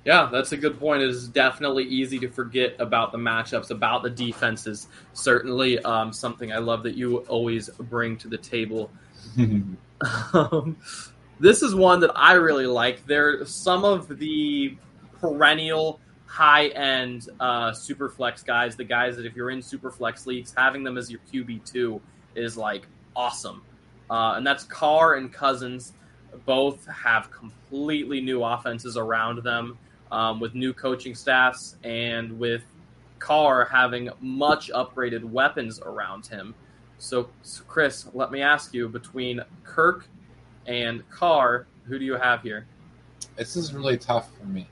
Yeah, 0.05 0.29
that's 0.33 0.53
a 0.53 0.57
good 0.57 0.81
point. 0.81 1.03
It 1.03 1.11
is 1.11 1.29
definitely 1.29 1.85
easy 1.85 2.19
to 2.21 2.29
forget 2.29 2.75
about 2.81 3.13
the 3.13 3.19
matchups, 3.19 3.71
about 3.71 4.03
the 4.03 4.11
defenses. 4.11 4.89
Certainly, 5.13 5.79
um, 5.85 6.13
something 6.13 6.53
I 6.53 6.59
love 6.59 6.83
that 6.83 6.97
you 6.97 7.19
always 7.29 7.69
bring 7.71 8.17
to 8.19 8.29
the 8.29 8.39
table. 8.39 8.91
um, 9.39 10.77
this 11.39 11.63
is 11.63 11.75
one 11.75 12.01
that 12.01 12.11
I 12.17 12.33
really 12.35 12.67
like. 12.67 13.07
There, 13.07 13.45
some 13.47 13.85
of 13.85 14.19
the 14.19 14.77
perennial 15.21 16.01
high 16.27 16.69
end 16.69 17.29
uh, 17.39 17.73
super 17.73 18.09
flex 18.09 18.43
guys, 18.43 18.75
the 18.75 18.85
guys 18.85 19.17
that 19.17 19.27
if 19.27 19.37
you're 19.37 19.51
in 19.51 19.63
super 19.63 19.91
flex 19.91 20.27
leagues, 20.27 20.53
having 20.57 20.83
them 20.83 20.99
as 20.99 21.11
your 21.11 21.21
QB 21.33 21.71
two 21.71 22.01
is 22.35 22.57
like 22.57 22.89
awesome 23.15 23.63
uh, 24.13 24.35
and 24.37 24.47
that's 24.47 24.65
Carr 24.65 25.15
and 25.15 25.33
Cousins. 25.33 25.95
Both 26.45 26.87
have 26.87 27.31
completely 27.31 28.21
new 28.21 28.45
offenses 28.45 28.99
around 28.99 29.43
them 29.43 29.79
um, 30.13 30.39
with 30.39 30.55
new 30.55 30.73
coaching 30.73 31.15
staffs 31.15 31.77
and 31.83 32.39
with 32.39 32.63
Carr 33.19 33.65
having 33.65 34.11
much 34.21 34.71
upgraded 34.73 35.25
weapons 35.25 35.81
around 35.81 36.27
him. 36.27 36.55
So, 36.99 37.31
so, 37.43 37.65
Chris, 37.67 38.07
let 38.13 38.31
me 38.31 38.43
ask 38.43 38.75
you 38.75 38.89
between 38.89 39.41
Kirk 39.65 40.07
and 40.67 41.09
Carr, 41.11 41.67
who 41.85 41.99
do 41.99 42.05
you 42.05 42.15
have 42.15 42.43
here? 42.43 42.67
This 43.37 43.57
is 43.57 43.73
really 43.73 43.97
tough 43.97 44.31
for 44.37 44.45
me. 44.45 44.69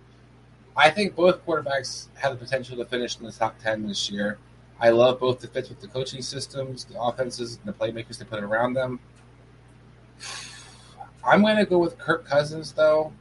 I 0.76 0.91
think 0.91 1.16
both 1.16 1.45
quarterbacks 1.45 2.09
have 2.14 2.38
the 2.38 2.45
potential 2.45 2.76
to 2.76 2.84
finish 2.84 3.18
in 3.18 3.24
the 3.24 3.32
top 3.32 3.59
10 3.61 3.88
this 3.88 4.11
year. 4.11 4.38
I 4.78 4.91
love 4.91 5.18
both 5.18 5.41
the 5.41 5.49
fits 5.49 5.68
with 5.68 5.80
the 5.80 5.88
coaching 5.88 6.22
systems, 6.22 6.84
the 6.84 7.01
offenses, 7.01 7.59
and 7.59 7.66
the 7.66 7.72
playmakers 7.72 8.18
they 8.18 8.24
put 8.24 8.43
around 8.43 8.74
them. 8.74 9.01
I'm 11.24 11.43
going 11.43 11.57
to 11.57 11.66
go 11.66 11.78
with 11.78 11.99
Kirk 11.99 12.24
Cousins, 12.24 12.72
though. 12.72 13.12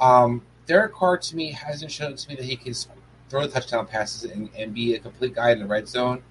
Um, 0.00 0.42
Derek 0.66 0.94
Carr, 0.94 1.18
to 1.18 1.36
me, 1.36 1.52
hasn't 1.52 1.92
shown 1.92 2.16
to 2.16 2.28
me 2.28 2.36
that 2.36 2.44
he 2.44 2.56
can 2.56 2.74
throw 3.28 3.46
touchdown 3.46 3.86
passes 3.86 4.30
and, 4.30 4.48
and 4.56 4.74
be 4.74 4.94
a 4.94 4.98
complete 4.98 5.34
guy 5.34 5.50
in 5.50 5.58
the 5.58 5.66
red 5.66 5.88
zone. 5.88 6.22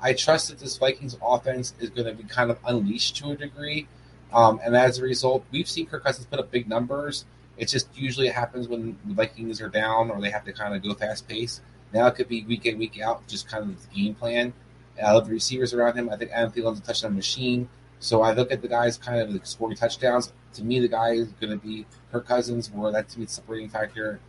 I 0.00 0.12
trust 0.12 0.48
that 0.48 0.58
this 0.58 0.76
Vikings 0.76 1.16
offense 1.22 1.74
is 1.80 1.90
going 1.90 2.06
to 2.06 2.14
be 2.14 2.28
kind 2.28 2.50
of 2.50 2.58
unleashed 2.64 3.16
to 3.16 3.30
a 3.30 3.36
degree. 3.36 3.88
Um, 4.32 4.60
and 4.62 4.76
as 4.76 4.98
a 4.98 5.02
result, 5.02 5.44
we've 5.50 5.68
seen 5.68 5.86
Kirk 5.86 6.04
Cousins 6.04 6.26
put 6.26 6.38
up 6.38 6.50
big 6.50 6.68
numbers. 6.68 7.24
It 7.56 7.68
just 7.68 7.88
usually 7.96 8.28
happens 8.28 8.68
when 8.68 8.96
the 9.04 9.14
Vikings 9.14 9.60
are 9.60 9.68
down 9.68 10.10
or 10.10 10.20
they 10.20 10.30
have 10.30 10.44
to 10.44 10.52
kind 10.52 10.74
of 10.74 10.82
go 10.82 10.94
fast 10.94 11.26
pace. 11.26 11.60
Now 11.92 12.06
it 12.06 12.14
could 12.14 12.28
be 12.28 12.44
week 12.44 12.66
in, 12.66 12.78
week 12.78 13.00
out, 13.00 13.26
just 13.26 13.48
kind 13.48 13.64
of 13.64 13.88
the 13.88 13.94
game 13.94 14.14
plan. 14.14 14.52
I 15.02 15.12
love 15.12 15.26
the 15.26 15.32
receivers 15.32 15.72
around 15.72 15.96
him. 15.96 16.10
I 16.10 16.16
think 16.16 16.30
Adam 16.32 16.52
Thielen's 16.52 16.80
a 16.80 16.82
touchdown 16.82 17.14
machine. 17.14 17.68
So 18.00 18.22
I 18.22 18.32
look 18.32 18.52
at 18.52 18.62
the 18.62 18.68
guys 18.68 18.96
kind 18.96 19.20
of 19.20 19.30
like 19.30 19.46
scoring 19.46 19.76
touchdowns. 19.76 20.32
To 20.54 20.64
me, 20.64 20.80
the 20.80 20.88
guy 20.88 21.10
is 21.10 21.28
going 21.40 21.50
to 21.50 21.56
be 21.56 21.86
Kirk 22.12 22.26
Cousins, 22.26 22.70
where 22.70 22.92
that 22.92 23.08
to 23.10 23.18
me 23.18 23.26
the 23.26 23.32
separating 23.32 23.68
factor. 23.68 24.20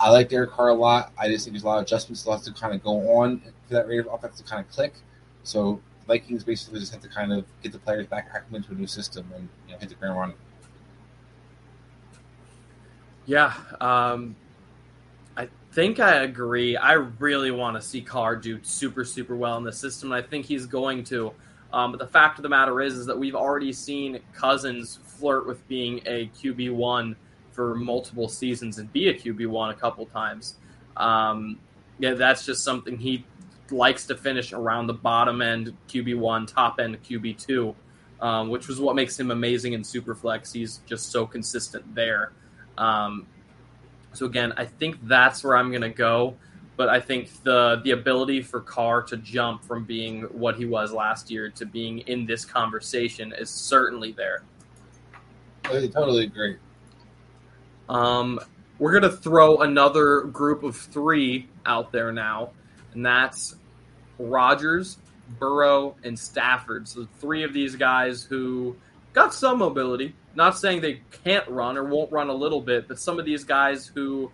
I 0.00 0.10
like 0.10 0.28
Derek 0.28 0.50
Carr 0.50 0.68
a 0.68 0.74
lot. 0.74 1.12
I 1.18 1.28
just 1.28 1.44
think 1.44 1.54
there's 1.54 1.64
a 1.64 1.66
lot 1.66 1.78
of 1.78 1.82
adjustments 1.82 2.24
have 2.24 2.42
to 2.42 2.52
kind 2.52 2.74
of 2.74 2.82
go 2.82 3.18
on 3.18 3.40
for 3.66 3.74
that 3.74 3.88
Raiders 3.88 4.06
offense 4.10 4.38
to 4.38 4.44
kind 4.44 4.64
of 4.64 4.70
click. 4.70 4.94
So 5.42 5.80
Vikings 6.06 6.44
basically 6.44 6.80
just 6.80 6.92
have 6.92 7.02
to 7.02 7.08
kind 7.08 7.32
of 7.32 7.44
get 7.62 7.72
the 7.72 7.78
players 7.78 8.06
back 8.06 8.28
acclimated 8.32 8.68
to 8.68 8.74
a 8.74 8.78
new 8.78 8.86
system 8.86 9.30
and 9.34 9.48
you 9.66 9.72
know, 9.72 9.78
hit 9.78 9.88
the 9.88 9.94
ground 9.94 10.18
running. 10.18 10.36
Yeah, 13.26 13.52
um, 13.80 14.36
I 15.36 15.48
think 15.72 16.00
I 16.00 16.22
agree. 16.22 16.76
I 16.76 16.92
really 16.94 17.50
want 17.50 17.76
to 17.76 17.82
see 17.82 18.00
Carr 18.00 18.36
do 18.36 18.58
super, 18.62 19.04
super 19.04 19.36
well 19.36 19.58
in 19.58 19.64
the 19.64 19.72
system. 19.72 20.12
I 20.12 20.22
think 20.22 20.46
he's 20.46 20.66
going 20.66 21.04
to. 21.04 21.32
Um, 21.72 21.92
but 21.92 21.98
the 21.98 22.06
fact 22.06 22.38
of 22.38 22.42
the 22.42 22.48
matter 22.48 22.80
is, 22.80 22.94
is 22.94 23.06
that 23.06 23.18
we've 23.18 23.34
already 23.34 23.72
seen 23.72 24.20
Cousins 24.32 24.98
flirt 25.04 25.46
with 25.46 25.66
being 25.68 26.00
a 26.06 26.30
QB 26.40 26.74
one 26.74 27.16
for 27.52 27.74
multiple 27.74 28.28
seasons 28.28 28.78
and 28.78 28.90
be 28.92 29.08
a 29.08 29.14
QB 29.14 29.48
one 29.48 29.70
a 29.70 29.74
couple 29.74 30.06
times. 30.06 30.56
Um, 30.96 31.58
yeah, 31.98 32.14
that's 32.14 32.46
just 32.46 32.64
something 32.64 32.96
he 32.96 33.24
likes 33.70 34.06
to 34.06 34.16
finish 34.16 34.52
around 34.52 34.86
the 34.86 34.94
bottom 34.94 35.42
end 35.42 35.76
QB 35.88 36.18
one, 36.18 36.46
top 36.46 36.80
end 36.80 37.02
QB 37.02 37.38
two, 37.38 37.74
um, 38.20 38.48
which 38.48 38.68
was 38.68 38.80
what 38.80 38.96
makes 38.96 39.18
him 39.18 39.30
amazing 39.30 39.74
in 39.74 39.82
Superflex. 39.82 40.52
He's 40.52 40.80
just 40.86 41.10
so 41.10 41.26
consistent 41.26 41.94
there. 41.94 42.32
Um, 42.78 43.26
so 44.12 44.26
again, 44.26 44.52
I 44.56 44.64
think 44.64 44.96
that's 45.06 45.44
where 45.44 45.56
I'm 45.56 45.70
going 45.70 45.82
to 45.82 45.90
go. 45.90 46.36
But 46.78 46.88
I 46.88 47.00
think 47.00 47.42
the 47.42 47.82
the 47.84 47.90
ability 47.90 48.40
for 48.40 48.60
Carr 48.60 49.02
to 49.02 49.16
jump 49.16 49.64
from 49.64 49.84
being 49.84 50.22
what 50.22 50.56
he 50.56 50.64
was 50.64 50.92
last 50.92 51.28
year 51.28 51.50
to 51.50 51.66
being 51.66 51.98
in 51.98 52.24
this 52.24 52.44
conversation 52.44 53.34
is 53.36 53.50
certainly 53.50 54.12
there. 54.12 54.44
I 55.64 55.88
totally 55.88 56.24
agree. 56.24 56.56
Um, 57.88 58.38
we're 58.78 58.92
going 58.92 59.10
to 59.10 59.16
throw 59.16 59.58
another 59.58 60.20
group 60.20 60.62
of 60.62 60.76
three 60.76 61.48
out 61.66 61.90
there 61.90 62.12
now, 62.12 62.50
and 62.92 63.04
that's 63.04 63.56
Rodgers, 64.20 64.98
Burrow, 65.40 65.96
and 66.04 66.16
Stafford. 66.16 66.86
So 66.86 67.08
three 67.18 67.42
of 67.42 67.52
these 67.52 67.74
guys 67.74 68.22
who 68.22 68.76
got 69.12 69.34
some 69.34 69.58
mobility. 69.58 70.14
Not 70.36 70.56
saying 70.56 70.80
they 70.80 71.02
can't 71.24 71.46
run 71.48 71.76
or 71.76 71.82
won't 71.82 72.12
run 72.12 72.28
a 72.28 72.34
little 72.34 72.60
bit, 72.60 72.86
but 72.86 73.00
some 73.00 73.18
of 73.18 73.24
these 73.24 73.42
guys 73.42 73.84
who 73.86 74.30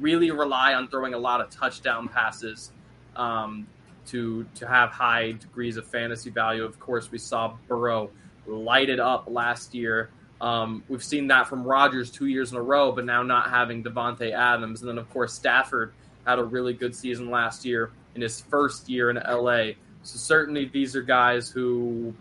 really 0.00 0.30
rely 0.30 0.74
on 0.74 0.88
throwing 0.88 1.14
a 1.14 1.18
lot 1.18 1.40
of 1.40 1.50
touchdown 1.50 2.08
passes 2.08 2.72
um, 3.16 3.66
to 4.06 4.46
to 4.54 4.66
have 4.66 4.90
high 4.90 5.32
degrees 5.32 5.76
of 5.76 5.86
fantasy 5.86 6.30
value. 6.30 6.64
Of 6.64 6.78
course, 6.80 7.10
we 7.10 7.18
saw 7.18 7.56
Burrow 7.66 8.10
light 8.46 8.88
it 8.88 9.00
up 9.00 9.28
last 9.28 9.74
year. 9.74 10.10
Um, 10.40 10.84
we've 10.88 11.02
seen 11.02 11.26
that 11.28 11.48
from 11.48 11.64
Rodgers 11.64 12.10
two 12.10 12.26
years 12.26 12.52
in 12.52 12.58
a 12.58 12.62
row, 12.62 12.92
but 12.92 13.04
now 13.04 13.22
not 13.22 13.50
having 13.50 13.82
Davante 13.82 14.32
Adams, 14.32 14.80
and 14.80 14.88
then 14.88 14.98
of 14.98 15.10
course 15.10 15.32
Stafford 15.32 15.92
had 16.26 16.38
a 16.38 16.44
really 16.44 16.72
good 16.72 16.94
season 16.94 17.30
last 17.30 17.64
year 17.64 17.90
in 18.14 18.20
his 18.20 18.40
first 18.40 18.88
year 18.88 19.10
in 19.10 19.16
LA. 19.16 19.72
So 20.02 20.16
certainly 20.16 20.66
these 20.66 20.94
are 20.94 21.02
guys 21.02 21.50
who 21.50 22.14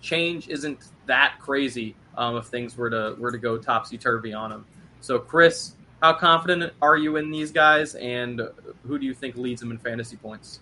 change 0.00 0.48
isn't 0.48 0.78
that 1.06 1.36
crazy 1.40 1.94
um, 2.16 2.36
if 2.36 2.46
things 2.46 2.76
were 2.76 2.90
to 2.90 3.16
were 3.18 3.32
to 3.32 3.38
go 3.38 3.56
topsy 3.56 3.96
turvy 3.96 4.32
on 4.32 4.50
them. 4.50 4.66
So 5.00 5.18
Chris, 5.18 5.74
how 6.04 6.12
confident 6.12 6.70
are 6.82 6.98
you 6.98 7.16
in 7.16 7.30
these 7.30 7.50
guys, 7.50 7.94
and 7.94 8.42
who 8.86 8.98
do 8.98 9.06
you 9.06 9.14
think 9.14 9.36
leads 9.36 9.62
them 9.62 9.70
in 9.70 9.78
fantasy 9.78 10.16
points? 10.16 10.60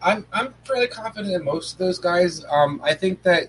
I'm 0.00 0.24
I'm 0.32 0.54
fairly 0.64 0.86
confident 0.86 1.34
in 1.34 1.44
most 1.44 1.72
of 1.72 1.78
those 1.78 1.98
guys. 1.98 2.44
Um, 2.48 2.80
I 2.84 2.94
think 2.94 3.20
that 3.24 3.48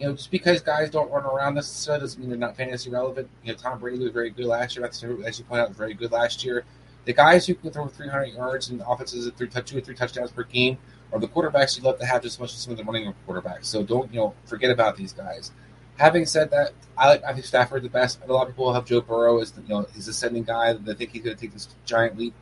you 0.00 0.06
know 0.06 0.14
just 0.14 0.32
because 0.32 0.60
guys 0.60 0.90
don't 0.90 1.08
run 1.08 1.24
around 1.24 1.54
necessarily 1.54 2.00
doesn't 2.00 2.20
mean 2.20 2.30
they're 2.30 2.36
not 2.36 2.56
fantasy 2.56 2.90
relevant. 2.90 3.28
You 3.44 3.52
know, 3.52 3.58
Tom 3.58 3.78
Brady 3.78 4.02
was 4.02 4.10
very 4.10 4.30
good 4.30 4.46
last 4.46 4.74
year. 4.74 4.84
As 4.84 5.00
you 5.38 5.44
point 5.44 5.60
out, 5.60 5.70
very 5.70 5.94
good 5.94 6.10
last 6.10 6.44
year. 6.44 6.64
The 7.04 7.12
guys 7.12 7.46
who 7.46 7.54
can 7.54 7.70
throw 7.70 7.86
300 7.86 8.34
yards 8.34 8.70
and 8.70 8.82
offenses 8.84 9.28
at 9.28 9.36
three, 9.36 9.48
two 9.48 9.78
or 9.78 9.80
three 9.80 9.94
touchdowns 9.94 10.32
per 10.32 10.42
game 10.42 10.78
are 11.12 11.20
the 11.20 11.28
quarterbacks 11.28 11.76
you'd 11.76 11.84
love 11.84 12.00
to 12.00 12.06
have 12.06 12.22
just 12.22 12.36
as 12.36 12.40
much 12.40 12.54
as 12.54 12.58
some 12.58 12.72
of 12.72 12.78
the 12.78 12.84
running 12.84 13.14
quarterbacks. 13.28 13.66
So 13.66 13.84
don't 13.84 14.12
you 14.12 14.18
know 14.18 14.34
forget 14.46 14.72
about 14.72 14.96
these 14.96 15.12
guys. 15.12 15.52
Having 16.02 16.26
said 16.26 16.50
that, 16.50 16.72
I 16.98 17.06
like 17.06 17.24
think 17.24 17.44
Stafford 17.44 17.84
the 17.84 17.88
best. 17.88 18.18
A 18.26 18.32
lot 18.32 18.48
of 18.48 18.48
people 18.48 18.72
have 18.72 18.84
Joe 18.84 19.00
Burrow 19.00 19.40
as 19.40 19.52
the, 19.52 19.62
you 19.62 19.68
know 19.68 19.86
his 19.94 20.08
ascending 20.08 20.42
guy. 20.42 20.72
They 20.72 20.94
think 20.94 21.12
he's 21.12 21.22
going 21.22 21.36
to 21.36 21.40
take 21.40 21.52
this 21.52 21.68
giant 21.84 22.18
leap. 22.18 22.34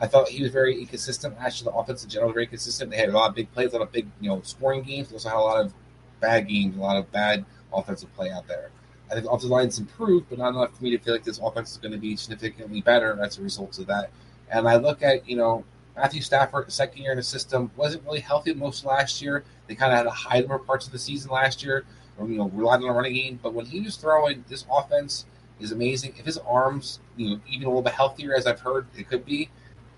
I 0.00 0.08
thought 0.08 0.28
he 0.28 0.42
was 0.42 0.50
very 0.50 0.80
inconsistent. 0.80 1.36
Actually, 1.38 1.70
the 1.70 1.78
offense 1.78 2.02
in 2.02 2.10
general 2.10 2.30
was 2.30 2.34
very 2.34 2.48
consistent. 2.48 2.90
They 2.90 2.96
had 2.96 3.10
a 3.10 3.12
lot 3.12 3.28
of 3.28 3.36
big 3.36 3.52
plays, 3.52 3.72
a 3.72 3.78
lot 3.78 3.84
of 3.84 3.92
big 3.92 4.08
you 4.20 4.30
know 4.30 4.40
scoring 4.42 4.82
games. 4.82 5.10
They 5.10 5.14
also 5.14 5.28
had 5.28 5.38
a 5.38 5.40
lot 5.40 5.64
of 5.64 5.72
bad 6.18 6.48
games, 6.48 6.76
a 6.76 6.80
lot 6.80 6.96
of 6.96 7.12
bad 7.12 7.44
offensive 7.72 8.12
play 8.16 8.32
out 8.32 8.48
there. 8.48 8.72
I 9.08 9.14
think 9.14 9.26
the 9.26 9.30
offensive 9.30 9.50
line's 9.50 9.78
improved, 9.78 10.26
but 10.28 10.38
not 10.38 10.48
enough 10.48 10.76
for 10.76 10.82
me 10.82 10.90
to 10.90 10.98
feel 10.98 11.14
like 11.14 11.22
this 11.22 11.38
offense 11.38 11.70
is 11.70 11.76
going 11.76 11.92
to 11.92 11.98
be 11.98 12.16
significantly 12.16 12.80
better 12.80 13.16
as 13.22 13.38
a 13.38 13.42
result 13.42 13.78
of 13.78 13.86
that. 13.86 14.10
And 14.50 14.66
I 14.66 14.74
look 14.74 15.04
at 15.04 15.28
you 15.28 15.36
know 15.36 15.64
Matthew 15.94 16.20
Stafford, 16.20 16.72
second 16.72 17.00
year 17.00 17.12
in 17.12 17.18
the 17.18 17.22
system, 17.22 17.70
wasn't 17.76 18.04
really 18.06 18.18
healthy 18.18 18.54
most 18.54 18.84
last 18.84 19.22
year. 19.22 19.44
They 19.68 19.76
kind 19.76 19.92
of 19.92 19.98
had 19.98 20.02
to 20.02 20.10
hide 20.10 20.46
him 20.46 20.64
parts 20.64 20.86
of 20.86 20.90
the 20.92 20.98
season 20.98 21.30
last 21.30 21.62
year 21.62 21.84
you 22.18 22.36
know, 22.36 22.48
relied 22.50 22.76
on 22.76 22.82
the 22.82 22.90
running 22.90 23.14
game. 23.14 23.40
But 23.42 23.54
when 23.54 23.66
he 23.66 23.80
was 23.80 23.96
throwing, 23.96 24.44
this 24.48 24.64
offense 24.70 25.26
is 25.60 25.72
amazing. 25.72 26.14
If 26.18 26.26
his 26.26 26.38
arms, 26.38 27.00
you 27.16 27.30
know, 27.30 27.40
even 27.48 27.66
a 27.66 27.68
little 27.68 27.82
bit 27.82 27.92
healthier, 27.92 28.34
as 28.34 28.46
I've 28.46 28.60
heard 28.60 28.86
it 28.96 29.08
could 29.08 29.24
be, 29.24 29.50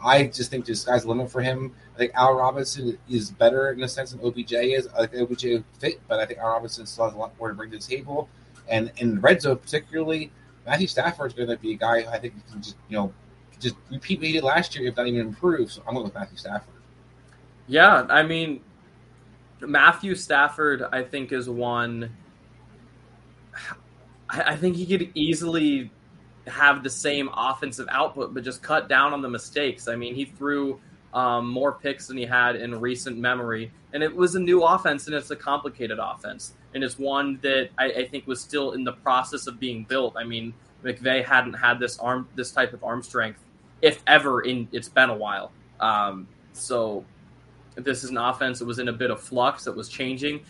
I 0.04 0.24
just 0.24 0.50
think 0.50 0.66
sky's 0.66 1.02
the 1.02 1.08
limit 1.08 1.30
for 1.30 1.40
him. 1.40 1.72
I 1.94 1.98
think 1.98 2.12
Al 2.14 2.34
Robinson 2.34 2.98
is 3.08 3.30
better 3.30 3.70
in 3.72 3.82
a 3.82 3.88
sense 3.88 4.12
than 4.12 4.20
OBJ 4.20 4.52
is. 4.52 4.88
I 4.88 5.06
think 5.06 5.30
OBJ 5.30 5.64
fit, 5.78 6.00
but 6.08 6.20
I 6.20 6.26
think 6.26 6.38
Al 6.38 6.48
Robinson 6.48 6.86
still 6.86 7.06
has 7.06 7.14
a 7.14 7.16
lot 7.16 7.32
more 7.38 7.48
to 7.48 7.54
bring 7.54 7.70
to 7.70 7.78
the 7.78 7.82
table. 7.82 8.28
And 8.68 8.92
in 8.98 9.14
the 9.16 9.20
red 9.20 9.40
zone, 9.40 9.56
particularly, 9.56 10.30
Matthew 10.66 10.86
Stafford 10.86 11.28
is 11.28 11.34
going 11.34 11.48
to 11.48 11.56
be 11.56 11.72
a 11.72 11.76
guy 11.76 12.04
I 12.10 12.18
think 12.18 12.34
can 12.50 12.62
just, 12.62 12.76
you 12.88 12.96
know, 12.96 13.12
just 13.58 13.76
repeat 13.90 14.18
what 14.18 14.26
he 14.26 14.32
did 14.32 14.44
last 14.44 14.76
year, 14.76 14.86
if 14.88 14.96
not 14.96 15.06
even 15.06 15.20
improve. 15.20 15.72
So 15.72 15.82
I'm 15.86 15.94
going 15.94 16.04
with 16.04 16.14
Matthew 16.14 16.36
Stafford. 16.36 16.74
Yeah, 17.68 18.06
I 18.10 18.22
mean, 18.22 18.60
Matthew 19.61 20.14
Stafford, 20.14 20.82
I 20.92 21.02
think, 21.02 21.32
is 21.32 21.48
one. 21.48 22.11
I 24.28 24.57
think 24.57 24.76
he 24.76 24.86
could 24.86 25.11
easily 25.14 25.90
have 26.46 26.82
the 26.82 26.90
same 26.90 27.28
offensive 27.34 27.86
output, 27.90 28.34
but 28.34 28.44
just 28.44 28.62
cut 28.62 28.88
down 28.88 29.12
on 29.12 29.22
the 29.22 29.28
mistakes. 29.28 29.88
I 29.88 29.96
mean, 29.96 30.14
he 30.14 30.24
threw 30.24 30.80
um, 31.14 31.48
more 31.48 31.72
picks 31.72 32.09
than 32.09 32.16
he 32.16 32.24
had 32.24 32.57
in 32.57 32.78
recent 32.78 33.18
memory, 33.18 33.72
and 33.92 34.02
it 34.02 34.14
was 34.14 34.34
a 34.34 34.40
new 34.40 34.62
offense, 34.62 35.07
and 35.07 35.14
it's 35.14 35.30
a 35.30 35.36
complicated 35.36 35.98
offense, 36.00 36.54
and 36.74 36.84
it's 36.84 36.98
one 36.98 37.38
that 37.42 37.70
I, 37.78 37.86
I 37.86 38.09
think 38.09 38.26
was 38.26 38.40
still 38.40 38.72
in 38.72 38.84
the 38.84 38.92
process 38.92 39.46
of 39.46 39.59
being 39.59 39.84
built. 39.84 40.16
I 40.16 40.24
mean, 40.24 40.52
McVay 40.84 41.24
hadn't 41.24 41.54
had 41.54 41.78
this 41.78 41.98
arm, 41.98 42.28
this 42.34 42.50
type 42.52 42.72
of 42.72 42.84
arm 42.84 43.02
strength, 43.02 43.42
if 43.80 44.02
ever. 44.07 44.42
In 44.42 44.68
it's 44.72 44.88
been 44.88 45.11
a 45.11 45.16
while. 45.16 45.52
Um, 45.80 46.28
so 46.52 47.04
this 47.76 48.04
is 48.04 48.10
an 48.10 48.16
offense 48.16 48.58
that 48.58 48.64
was 48.64 48.78
in 48.78 48.88
a 48.88 48.92
bit 48.92 49.10
of 49.10 49.20
flux, 49.20 49.64
that 49.64 49.76
was 49.76 49.88
changing. 49.88 50.40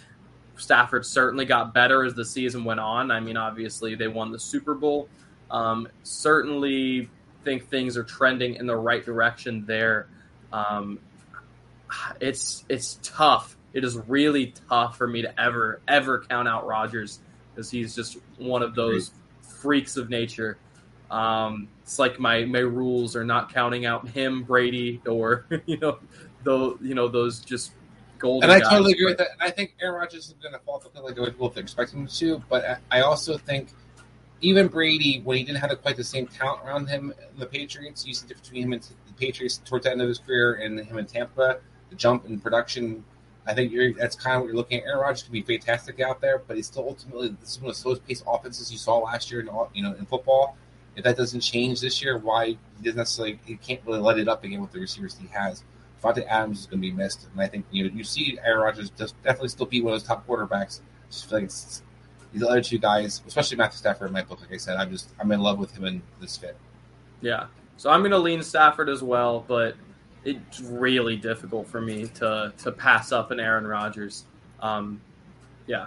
Stafford 0.57 1.05
certainly 1.05 1.45
got 1.45 1.75
better 1.75 2.05
as 2.05 2.15
the 2.15 2.25
season 2.25 2.65
went 2.65 2.81
on. 2.81 3.11
I 3.11 3.21
mean, 3.21 3.37
obviously, 3.37 3.95
they 3.95 4.09
won 4.09 4.33
the 4.33 4.39
Super 4.39 4.75
Bowl. 4.75 5.09
Um, 5.51 5.89
certainly 6.03 7.11
think 7.45 7.69
things 7.69 7.97
are 7.97 8.05
trending 8.05 8.57
in 8.57 8.67
the 8.67 8.77
right 8.77 9.05
direction 9.05 9.65
there. 9.67 10.09
Um, 10.53 10.99
it's 12.21 12.65
it's 12.69 12.99
tough. 13.03 13.57
It 13.73 13.85
is 13.85 13.97
really 14.09 14.55
tough 14.69 14.97
for 14.97 15.07
me 15.07 15.23
to 15.23 15.41
ever 15.41 15.81
ever 15.87 16.25
count 16.29 16.49
out 16.49 16.67
Rodgers 16.67 17.21
because 17.55 17.71
he's 17.71 17.95
just 17.95 18.19
one 18.39 18.63
of 18.63 18.75
those 18.75 19.13
freaks 19.61 19.97
of 19.97 20.11
nature. 20.11 20.59
Um, 21.11 21.69
it's 21.83 21.99
like 21.99 22.19
my 22.19 22.45
my 22.45 22.61
rules 22.61 23.15
are 23.15 23.25
not 23.25 23.53
counting 23.53 23.87
out 23.87 24.09
him, 24.09 24.43
Brady, 24.43 25.01
or 25.07 25.47
you 25.67 25.77
know 25.79 25.99
those 26.47 26.79
you 26.81 26.95
know 26.95 27.09
those 27.09 27.41
just 27.41 27.73
golden. 28.19 28.51
And 28.51 28.65
I 28.65 28.69
totally 28.69 28.93
agree 28.93 29.07
with 29.07 29.19
that. 29.19 29.33
And 29.33 29.43
I 29.43 29.51
think 29.51 29.75
Aaron 29.81 29.97
Rodgers 29.97 30.29
is 30.29 30.35
going 30.41 30.55
to 30.55 30.61
fall 30.61 30.79
the 30.79 31.01
like 31.01 31.17
people 31.17 31.53
are 31.55 31.61
expecting 31.61 32.01
him 32.01 32.07
to. 32.07 32.43
But 32.49 32.81
I 32.91 33.01
also 33.01 33.37
think 33.37 33.69
even 34.41 34.69
Brady, 34.69 35.21
when 35.25 35.37
he 35.37 35.45
didn't 35.45 35.59
have 35.59 35.83
quite 35.83 35.97
the 35.97 36.05
same 36.05 36.27
talent 36.27 36.63
around 36.65 36.89
him 36.89 37.13
in 37.33 37.39
the 37.39 37.47
Patriots, 37.47 38.07
you 38.07 38.15
see 38.15 38.23
the 38.23 38.29
difference 38.29 38.49
between 38.49 38.65
him 38.65 38.73
and 38.73 38.83
the 38.83 39.13
Patriots 39.19 39.61
towards 39.65 39.85
the 39.85 39.93
end 39.93 40.03
of 40.03 40.09
his 40.09 40.19
career 40.19 40.55
and 40.55 40.79
him 40.79 40.99
in 40.99 41.07
Tampa, 41.07 41.59
the 41.91 41.97
jump 41.97 42.27
in 42.27 42.41
production. 42.41 43.05
I 43.47 43.55
think 43.55 43.73
that's 43.97 44.17
kind 44.17 44.37
of 44.37 44.43
what 44.43 44.49
you're 44.49 44.57
looking 44.57 44.81
at. 44.81 44.87
Aaron 44.87 45.01
Rodgers 45.01 45.23
can 45.23 45.33
be 45.33 45.43
fantastic 45.43 46.01
out 46.01 46.21
there, 46.21 46.39
but 46.47 46.57
he's 46.57 46.67
still 46.67 46.85
ultimately 46.89 47.29
this 47.41 47.53
is 47.53 47.61
one 47.61 47.71
of 47.71 47.77
the 47.77 47.81
slowest 47.81 48.07
paced 48.07 48.25
offenses 48.27 48.73
you 48.73 48.79
saw 48.79 48.99
last 48.99 49.31
year 49.31 49.41
in 49.41 49.49
you 49.73 49.83
know 49.83 49.95
in 49.95 50.07
football. 50.07 50.57
If 50.97 51.05
that 51.05 51.17
doesn't 51.17 51.41
change 51.41 51.81
this 51.81 52.03
year, 52.03 52.17
why 52.19 52.47
he 52.47 52.59
doesn't 52.83 52.97
necessarily 52.97 53.39
he 53.45 53.57
can't 53.57 53.81
really 53.87 54.01
let 54.01 54.19
it 54.19 54.29
up 54.29 54.43
again 54.45 54.61
with 54.61 54.73
the 54.73 54.81
receivers 54.81 55.17
he 55.17 55.29
has. 55.29 55.63
Davante 56.03 56.27
Adams 56.27 56.61
is 56.61 56.67
going 56.67 56.81
to 56.81 56.89
be 56.89 56.93
missed, 56.93 57.27
and 57.31 57.41
I 57.41 57.47
think 57.47 57.67
you 57.71 57.85
know 57.85 57.91
you 57.95 58.05
see 58.05 58.39
Aaron 58.45 58.61
Rodgers 58.61 58.91
just 58.91 59.21
definitely 59.23 59.49
still 59.49 59.67
be 59.67 59.81
one 59.81 59.95
of 59.95 60.01
those 60.01 60.07
top 60.07 60.27
quarterbacks. 60.27 60.81
Just 61.11 61.29
feel 61.29 61.39
like 61.39 61.45
it's, 61.45 61.83
these 62.33 62.43
other 62.43 62.61
two 62.61 62.79
guys, 62.79 63.23
especially 63.27 63.57
Matthew 63.57 63.79
Stafford 63.79 64.09
in 64.09 64.13
my 64.13 64.23
book. 64.23 64.41
Like 64.41 64.53
I 64.53 64.57
said, 64.57 64.77
I'm 64.77 64.91
just 64.91 65.11
I'm 65.19 65.31
in 65.33 65.41
love 65.41 65.59
with 65.59 65.77
him 65.77 65.85
in 65.85 66.03
this 66.21 66.37
fit. 66.37 66.57
Yeah, 67.21 67.47
so 67.77 67.91
I'm 67.91 68.01
going 68.01 68.13
to 68.13 68.19
lean 68.19 68.43
Stafford 68.43 68.89
as 68.89 69.03
well, 69.03 69.45
but 69.47 69.77
it's 70.25 70.61
really 70.61 71.17
difficult 71.17 71.67
for 71.69 71.81
me 71.81 72.07
to 72.07 72.53
to 72.59 72.73
pass 72.73 73.13
up 73.13 73.31
an 73.31 73.41
Aaron 73.41 73.67
Rodgers. 73.67 74.25
Um, 74.61 75.01
yeah, 75.67 75.87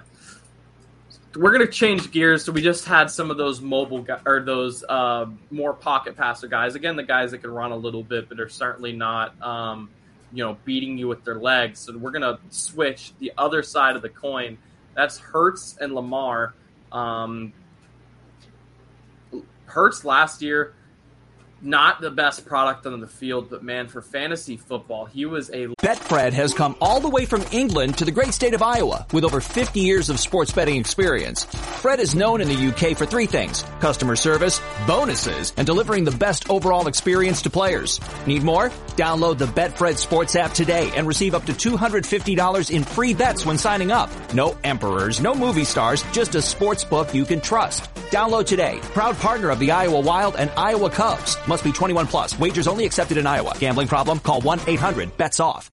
we're 1.36 1.52
going 1.52 1.66
to 1.66 1.72
change 1.72 2.12
gears. 2.12 2.44
So 2.46 2.52
we 2.52 2.62
just 2.62 2.86
had 2.86 3.12
some 3.12 3.30
of 3.30 3.38
those 3.38 3.62
mobile 3.62 4.02
guys, 4.02 4.22
or 4.26 4.42
those 4.42 4.84
uh, 4.88 5.28
more 5.52 5.74
pocket 5.74 6.16
passer 6.16 6.48
guys. 6.48 6.76
Again, 6.76 6.96
the 6.96 7.04
guys 7.04 7.32
that 7.32 7.40
can 7.40 7.52
run 7.52 7.72
a 7.72 7.78
little 7.78 8.04
bit, 8.04 8.30
but 8.30 8.40
are 8.40 8.50
certainly 8.50 8.94
not 8.94 9.40
um, 9.42 9.90
you 10.32 10.44
know, 10.44 10.58
beating 10.66 10.98
you 10.98 11.08
with 11.08 11.24
their 11.24 11.40
legs. 11.40 11.80
So 11.80 11.98
we're 11.98 12.12
to 12.22 12.40
switch 12.50 13.14
the 13.20 13.32
other 13.38 13.64
side 13.64 13.96
of 13.96 14.02
the 14.02 14.10
coin. 14.10 14.58
That's 14.96 15.18
Hurts 15.18 15.78
and 15.80 15.94
Lamar. 15.94 16.54
Um, 16.92 17.54
Hurts 19.66 20.04
last 20.04 20.42
year 20.42 20.74
not 21.62 22.02
the 22.02 22.12
best 22.12 22.46
product 22.46 22.86
on 22.86 23.00
the 23.00 23.08
field, 23.08 23.50
but 23.50 23.64
man, 23.64 23.88
for 23.88 24.02
fantasy 24.02 24.58
football, 24.58 25.06
he 25.06 25.26
was 25.26 25.50
a. 25.50 25.68
Betfred 25.82 26.34
has 26.34 26.54
come 26.54 26.76
all 26.82 27.00
the 27.00 27.10
way 27.10 27.26
from 27.26 27.44
England 27.52 27.98
to 27.98 28.06
the 28.06 28.12
great 28.12 28.34
state 28.34 28.54
of 28.54 28.62
Iowa 28.62 29.06
with 29.14 29.24
over 29.24 29.42
50 29.42 29.80
years 29.80 30.10
of 30.10 30.20
sports 30.20 30.52
betting 30.52 30.78
experience. 30.78 31.44
Fred 31.44 32.00
is 32.00 32.16
known 32.16 32.42
in 32.42 32.48
the 32.48 32.68
UK 32.68 32.98
for 32.98 33.06
three 33.06 33.26
things. 33.26 33.64
Customer 33.80 34.16
service, 34.16 34.62
bonuses, 34.86 35.54
and 35.58 35.66
delivering 35.66 36.04
the 36.04 36.12
best 36.12 36.50
overall 36.50 36.88
experience 36.88 37.42
to 37.44 37.50
players. 37.50 38.00
Need 38.26 38.44
more? 38.44 38.70
Download 38.96 39.38
the 39.38 39.46
Betfred 39.46 39.98
Sports 39.98 40.36
app 40.36 40.54
today 40.54 40.92
and 40.96 41.08
receive 41.08 41.34
up 41.34 41.46
to 41.46 41.54
$250 41.54 42.72
in 42.72 42.84
free 42.84 43.14
bets 43.14 43.46
when 43.46 43.58
signing 43.58 43.92
up. 43.92 44.10
No 44.34 44.58
emperors, 44.64 45.22
no 45.22 45.34
movie 45.34 45.64
stars, 45.64 46.04
just 46.12 46.36
a 46.36 46.42
sports 46.42 46.84
book 46.84 47.14
you 47.14 47.26
can 47.26 47.40
trust. 47.42 47.84
Download 48.12 48.46
today. 48.46 48.80
Proud 48.94 49.18
partner 49.18 49.50
of 49.52 49.60
the 49.60 49.72
Iowa 49.72 50.00
Wild 50.00 50.36
and 50.36 50.50
Iowa 50.58 50.90
Cubs. 50.90 51.38
Must 51.50 51.64
be 51.64 51.72
21 51.72 52.06
plus. 52.08 52.38
Wagers 52.38 52.68
only 52.68 52.86
accepted 52.86 53.18
in 53.18 53.26
Iowa. 53.26 53.56
Gambling 53.60 53.88
problem? 53.88 54.20
Call 54.20 54.40
1-800-BETS-OFF. 54.42 55.79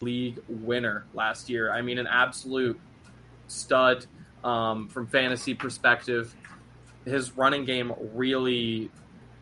League 0.00 0.38
winner 0.48 1.04
last 1.14 1.50
year. 1.50 1.72
I 1.72 1.82
mean, 1.82 1.98
an 1.98 2.06
absolute 2.06 2.80
stud 3.48 4.06
um, 4.44 4.88
from 4.88 5.06
fantasy 5.06 5.54
perspective. 5.54 6.34
His 7.04 7.36
running 7.36 7.64
game 7.64 7.92
really, 8.14 8.90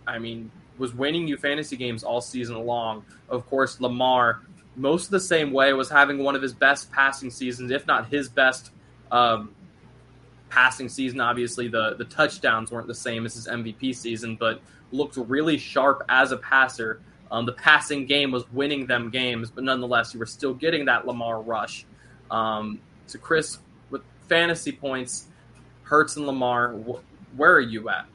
I 0.07 0.19
mean, 0.19 0.51
was 0.79 0.95
winning 0.95 1.29
you 1.29 1.37
fantasy 1.37 1.77
games 1.77 2.03
all 2.03 2.21
season 2.21 2.57
long. 2.65 3.05
Of 3.29 3.47
course, 3.47 3.81
Lamar, 3.81 4.43
most 4.77 5.07
of 5.07 5.11
the 5.11 5.21
same 5.21 5.53
way, 5.53 5.73
was 5.73 5.91
having 5.91 6.19
one 6.19 6.37
of 6.37 6.43
his 6.43 6.53
best 6.55 6.91
passing 6.93 7.31
seasons, 7.31 7.71
if 7.71 7.87
not 7.87 8.09
his 8.09 8.29
best 8.29 8.71
um, 9.11 9.55
passing 10.49 10.89
season. 10.89 11.21
Obviously, 11.21 11.69
the 11.69 11.95
the 11.97 12.05
touchdowns 12.05 12.71
weren't 12.71 12.87
the 12.87 12.95
same 12.95 13.27
as 13.27 13.35
his 13.35 13.49
MVP 13.49 13.95
season, 13.95 14.37
but 14.37 14.61
looked 14.93 15.17
really 15.17 15.59
sharp 15.59 16.03
as 16.09 16.33
a 16.33 16.37
passer. 16.37 17.01
Um, 17.31 17.47
the 17.47 17.53
passing 17.53 18.07
game 18.07 18.31
was 18.31 18.51
winning 18.53 18.87
them 18.87 19.11
games, 19.11 19.51
but 19.51 19.65
nonetheless, 19.65 20.15
you 20.15 20.21
were 20.21 20.27
still 20.27 20.55
getting 20.55 20.87
that 20.87 21.07
Lamar 21.07 21.41
rush. 21.43 21.85
Um, 22.31 22.81
so, 23.07 23.19
Chris, 23.19 23.59
with 23.91 24.03
fantasy 24.29 24.73
points, 24.73 25.29
Hurts 25.83 26.17
and 26.17 26.27
Lamar, 26.27 26.75
wh- 26.75 27.39
where 27.39 27.53
are 27.53 27.61
you 27.61 27.89
at? 27.89 28.07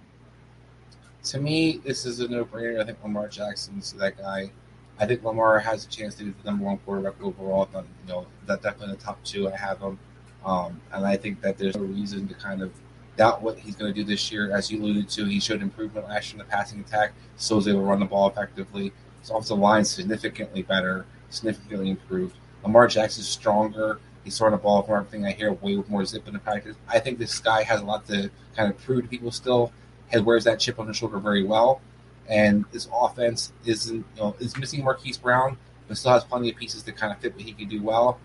To 1.25 1.39
me, 1.39 1.77
this 1.83 2.05
is 2.05 2.19
a 2.19 2.27
no-brainer. 2.27 2.81
I 2.81 2.83
think 2.83 3.01
Lamar 3.03 3.27
Jackson's 3.27 3.93
that 3.93 4.17
guy. 4.17 4.51
I 4.99 5.05
think 5.05 5.23
Lamar 5.23 5.59
has 5.59 5.85
a 5.85 5.87
chance 5.89 6.15
to 6.15 6.25
be 6.25 6.31
the 6.31 6.51
number 6.51 6.65
one 6.65 6.77
quarterback 6.79 7.21
overall. 7.21 7.67
You 7.73 7.83
know, 8.07 8.27
that 8.45 8.61
definitely 8.61 8.93
in 8.93 8.99
the 8.99 9.03
top 9.03 9.23
two. 9.23 9.51
I 9.51 9.55
have 9.55 9.79
him. 9.79 9.97
Um, 10.45 10.81
and 10.91 11.05
I 11.05 11.15
think 11.17 11.41
that 11.41 11.57
there's 11.57 11.75
no 11.75 11.83
reason 11.83 12.27
to 12.27 12.33
kind 12.33 12.61
of 12.61 12.71
doubt 13.15 13.41
what 13.41 13.57
he's 13.57 13.75
going 13.75 13.93
to 13.93 13.99
do 13.99 14.03
this 14.03 14.31
year. 14.31 14.55
As 14.55 14.69
you 14.69 14.81
alluded 14.81 15.09
to, 15.09 15.25
he 15.25 15.39
showed 15.39 15.61
improvement 15.61 16.07
last 16.07 16.33
year 16.33 16.41
in 16.41 16.47
the 16.47 16.51
passing 16.51 16.79
attack, 16.81 17.13
so 17.37 17.55
was 17.55 17.67
able 17.67 17.79
to 17.79 17.85
run 17.85 17.99
the 17.99 18.05
ball 18.05 18.29
effectively. 18.29 18.91
His 19.23 19.29
offensive 19.29 19.57
line 19.57 19.85
significantly 19.85 20.63
better, 20.63 21.05
significantly 21.29 21.89
improved. 21.89 22.35
Lamar 22.61 22.87
Jackson's 22.87 23.27
stronger. 23.27 23.99
He's 24.25 24.37
throwing 24.37 24.51
the 24.51 24.57
ball 24.57 24.83
from 24.83 24.97
everything 24.97 25.25
I 25.25 25.31
hear 25.31 25.53
way 25.53 25.77
with 25.77 25.89
more 25.89 26.03
zip 26.03 26.27
in 26.27 26.33
the 26.33 26.39
practice. 26.39 26.75
I 26.89 26.99
think 26.99 27.19
this 27.19 27.39
guy 27.39 27.63
has 27.63 27.79
a 27.79 27.85
lot 27.85 28.05
to 28.07 28.29
kind 28.53 28.69
of 28.69 28.77
prove 28.79 29.03
to 29.03 29.07
people 29.07 29.31
still. 29.31 29.71
He 30.11 30.19
wears 30.19 30.43
that 30.43 30.59
chip 30.59 30.77
on 30.77 30.87
his 30.87 30.97
shoulder 30.97 31.19
very 31.19 31.43
well. 31.43 31.79
And 32.27 32.65
his 32.73 32.89
offense 32.93 33.53
isn't, 33.65 34.05
you 34.15 34.21
know, 34.21 34.35
is 34.39 34.57
missing 34.57 34.83
Marquise 34.83 35.17
Brown, 35.17 35.57
but 35.87 35.97
still 35.97 36.11
has 36.11 36.25
plenty 36.25 36.49
of 36.51 36.57
pieces 36.57 36.83
to 36.83 36.91
kind 36.91 37.13
of 37.13 37.19
fit 37.19 37.33
what 37.33 37.43
he 37.43 37.53
can 37.53 37.69
do 37.69 37.81
well. 37.81 38.19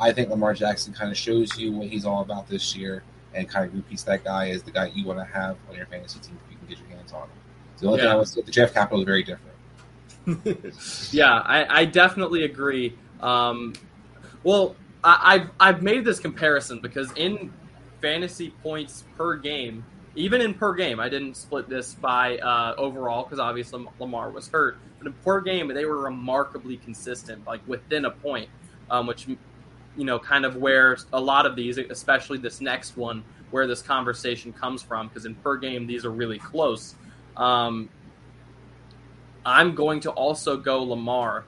I 0.00 0.12
think 0.12 0.30
Lamar 0.30 0.54
Jackson 0.54 0.92
kind 0.92 1.10
of 1.10 1.16
shows 1.16 1.58
you 1.58 1.72
what 1.72 1.88
he's 1.88 2.04
all 2.04 2.22
about 2.22 2.48
this 2.48 2.76
year 2.76 3.02
and 3.34 3.48
kind 3.48 3.66
of 3.66 3.74
repeats 3.74 4.04
that 4.04 4.22
guy 4.22 4.50
as 4.50 4.62
the 4.62 4.70
guy 4.70 4.86
you 4.94 5.04
want 5.04 5.18
to 5.18 5.24
have 5.24 5.56
on 5.68 5.76
your 5.76 5.86
fantasy 5.86 6.20
team 6.20 6.38
if 6.46 6.52
you 6.52 6.58
can 6.58 6.68
get 6.68 6.78
your 6.78 6.96
hands 6.96 7.12
on 7.12 7.22
him. 7.22 7.28
The 7.78 7.86
only 7.86 7.98
yeah. 7.98 8.04
thing 8.04 8.12
I 8.12 8.16
would 8.16 8.28
say, 8.28 8.40
the 8.40 8.52
draft 8.52 8.74
capital 8.74 9.00
is 9.00 9.06
very 9.06 9.22
different. 9.22 9.54
yeah, 11.10 11.32
I, 11.32 11.80
I, 11.80 11.84
definitely 11.84 12.44
agree. 12.44 12.96
Um, 13.20 13.72
well, 14.42 14.76
I, 15.02 15.38
have 15.38 15.50
I've 15.58 15.82
made 15.82 16.04
this 16.04 16.20
comparison 16.20 16.80
because 16.80 17.10
in 17.12 17.52
fantasy 18.00 18.50
points 18.62 19.04
per 19.16 19.36
game, 19.36 19.84
even 20.14 20.40
in 20.40 20.54
per 20.54 20.74
game, 20.74 21.00
I 21.00 21.08
didn't 21.08 21.36
split 21.36 21.68
this 21.68 21.94
by 21.94 22.38
uh, 22.38 22.74
overall 22.76 23.22
because 23.22 23.38
obviously 23.38 23.86
Lamar 23.98 24.30
was 24.30 24.48
hurt. 24.48 24.78
But 24.98 25.06
in 25.06 25.12
per 25.24 25.40
game, 25.40 25.68
they 25.68 25.84
were 25.84 26.02
remarkably 26.02 26.76
consistent, 26.76 27.46
like 27.46 27.66
within 27.68 28.04
a 28.04 28.10
point, 28.10 28.48
um, 28.90 29.06
which 29.06 29.26
you 29.28 30.04
know, 30.04 30.18
kind 30.18 30.44
of 30.44 30.56
where 30.56 30.98
a 31.12 31.20
lot 31.20 31.46
of 31.46 31.56
these, 31.56 31.78
especially 31.78 32.38
this 32.38 32.60
next 32.60 32.96
one, 32.96 33.24
where 33.50 33.66
this 33.66 33.80
conversation 33.80 34.52
comes 34.52 34.82
from, 34.82 35.08
because 35.08 35.24
in 35.24 35.34
per 35.36 35.56
game 35.56 35.86
these 35.86 36.04
are 36.04 36.10
really 36.10 36.38
close. 36.38 36.94
Um, 37.36 37.88
I'm 39.44 39.74
going 39.74 40.00
to 40.00 40.10
also 40.10 40.56
go 40.56 40.82
Lamar, 40.82 41.44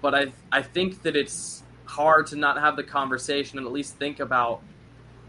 but 0.00 0.14
I 0.14 0.32
I 0.50 0.62
think 0.62 1.02
that 1.02 1.16
it's 1.16 1.62
hard 1.84 2.26
to 2.28 2.36
not 2.36 2.58
have 2.58 2.76
the 2.76 2.82
conversation 2.82 3.58
and 3.58 3.66
at 3.66 3.72
least 3.72 3.96
think 3.96 4.20
about 4.20 4.62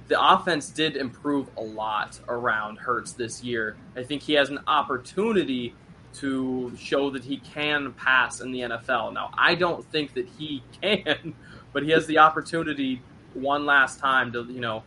the 0.08 0.22
offense 0.22 0.70
did 0.70 0.98
improve 0.98 1.50
a 1.56 1.62
lot 1.62 2.20
around 2.28 2.78
Hurts 2.78 3.14
this 3.14 3.44
year. 3.44 3.78
I 3.96 4.04
think 4.04 4.24
he 4.24 4.34
has 4.34 4.50
an 4.50 4.60
opportunity 4.68 5.76
to 6.16 6.76
show 6.76 7.12
that 7.12 7.24
he 7.24 7.38
can 7.38 7.94
pass 7.94 8.42
in 8.42 8.52
the 8.52 8.62
NFL. 8.62 9.14
Now, 9.14 9.30
I 9.38 9.54
don't 9.54 9.86
think 9.92 10.16
that 10.16 10.28
he 10.28 10.64
can 10.82 11.36
but 11.74 11.84
he 11.84 11.92
has 11.92 12.08
the 12.08 12.18
opportunity 12.18 13.02
one 13.34 13.66
last 13.66 14.00
time 14.00 14.32
to 14.34 14.44
you 14.44 14.60
know 14.60 14.84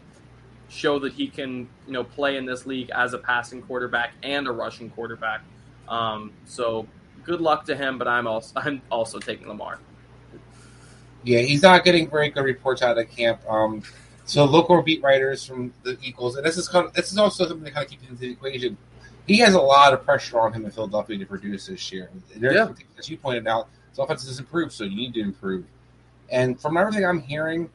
show 0.69 0.99
that 0.99 1.13
he 1.13 1.29
can 1.29 1.69
you 1.87 1.93
know 1.93 2.05
play 2.05 2.37
in 2.37 2.47
this 2.47 2.67
league 2.67 2.91
as 2.91 3.15
a 3.15 3.19
passing 3.19 3.63
quarterback 3.63 4.13
and 4.23 4.47
a 4.47 4.53
rushing 4.53 4.91
quarterback. 4.91 5.43
Um, 5.89 6.33
so 6.45 6.87
good 7.25 7.41
luck 7.41 7.65
to 7.67 7.77
him, 7.77 7.99
but 7.99 8.09
I'm 8.09 8.27
also 8.27 8.53
I'm 8.61 8.83
also 8.91 9.19
taking 9.19 9.49
Lamar. 9.49 9.79
Yeah, 11.25 11.41
he's 11.41 11.63
not 11.63 11.85
getting 11.85 12.11
very 12.11 12.31
good 12.31 12.45
reports 12.45 12.83
out 12.83 12.99
of 12.99 13.09
camp. 13.11 13.41
Um, 13.49 13.83
so 14.25 14.45
local 14.45 14.81
beat 14.83 15.03
writers 15.03 15.45
from 15.45 15.73
the 15.83 15.97
Eagles, 16.03 16.37
and 16.37 16.45
this 16.45 16.57
is 16.57 16.69
kind 16.69 16.87
of, 16.87 16.93
this 16.95 17.13
is 17.13 17.19
also 17.19 17.47
something 17.47 17.65
that 17.65 17.75
kind 17.75 17.85
of 17.85 17.91
keeps 17.91 18.09
into 18.09 18.21
the 18.21 18.31
equation. 18.31 18.77
He 19.27 19.37
has 19.39 19.55
a 19.55 19.61
lot 19.61 19.93
of 19.93 20.05
pressure 20.05 20.41
on 20.41 20.53
him 20.53 20.65
in 20.65 20.73
Philadelphia 20.73 21.19
to 21.19 21.27
produce 21.27 21.67
this 21.67 21.93
year. 21.93 22.11
yeah. 22.41 22.69
As 22.99 23.09
you 23.09 23.17
pointed 23.17 23.47
out, 23.47 23.69
his 23.91 24.01
offense 24.01 24.27
has 24.27 24.41
improved, 24.41 24.73
so 24.73 24.83
you 24.83 24.97
need 24.97 25.15
to 25.15 25.21
improve. 25.21 25.65
And 26.29 26.61
from 26.61 26.77
everything 26.77 27.05
I'm 27.05 27.21
hearing, 27.21 27.71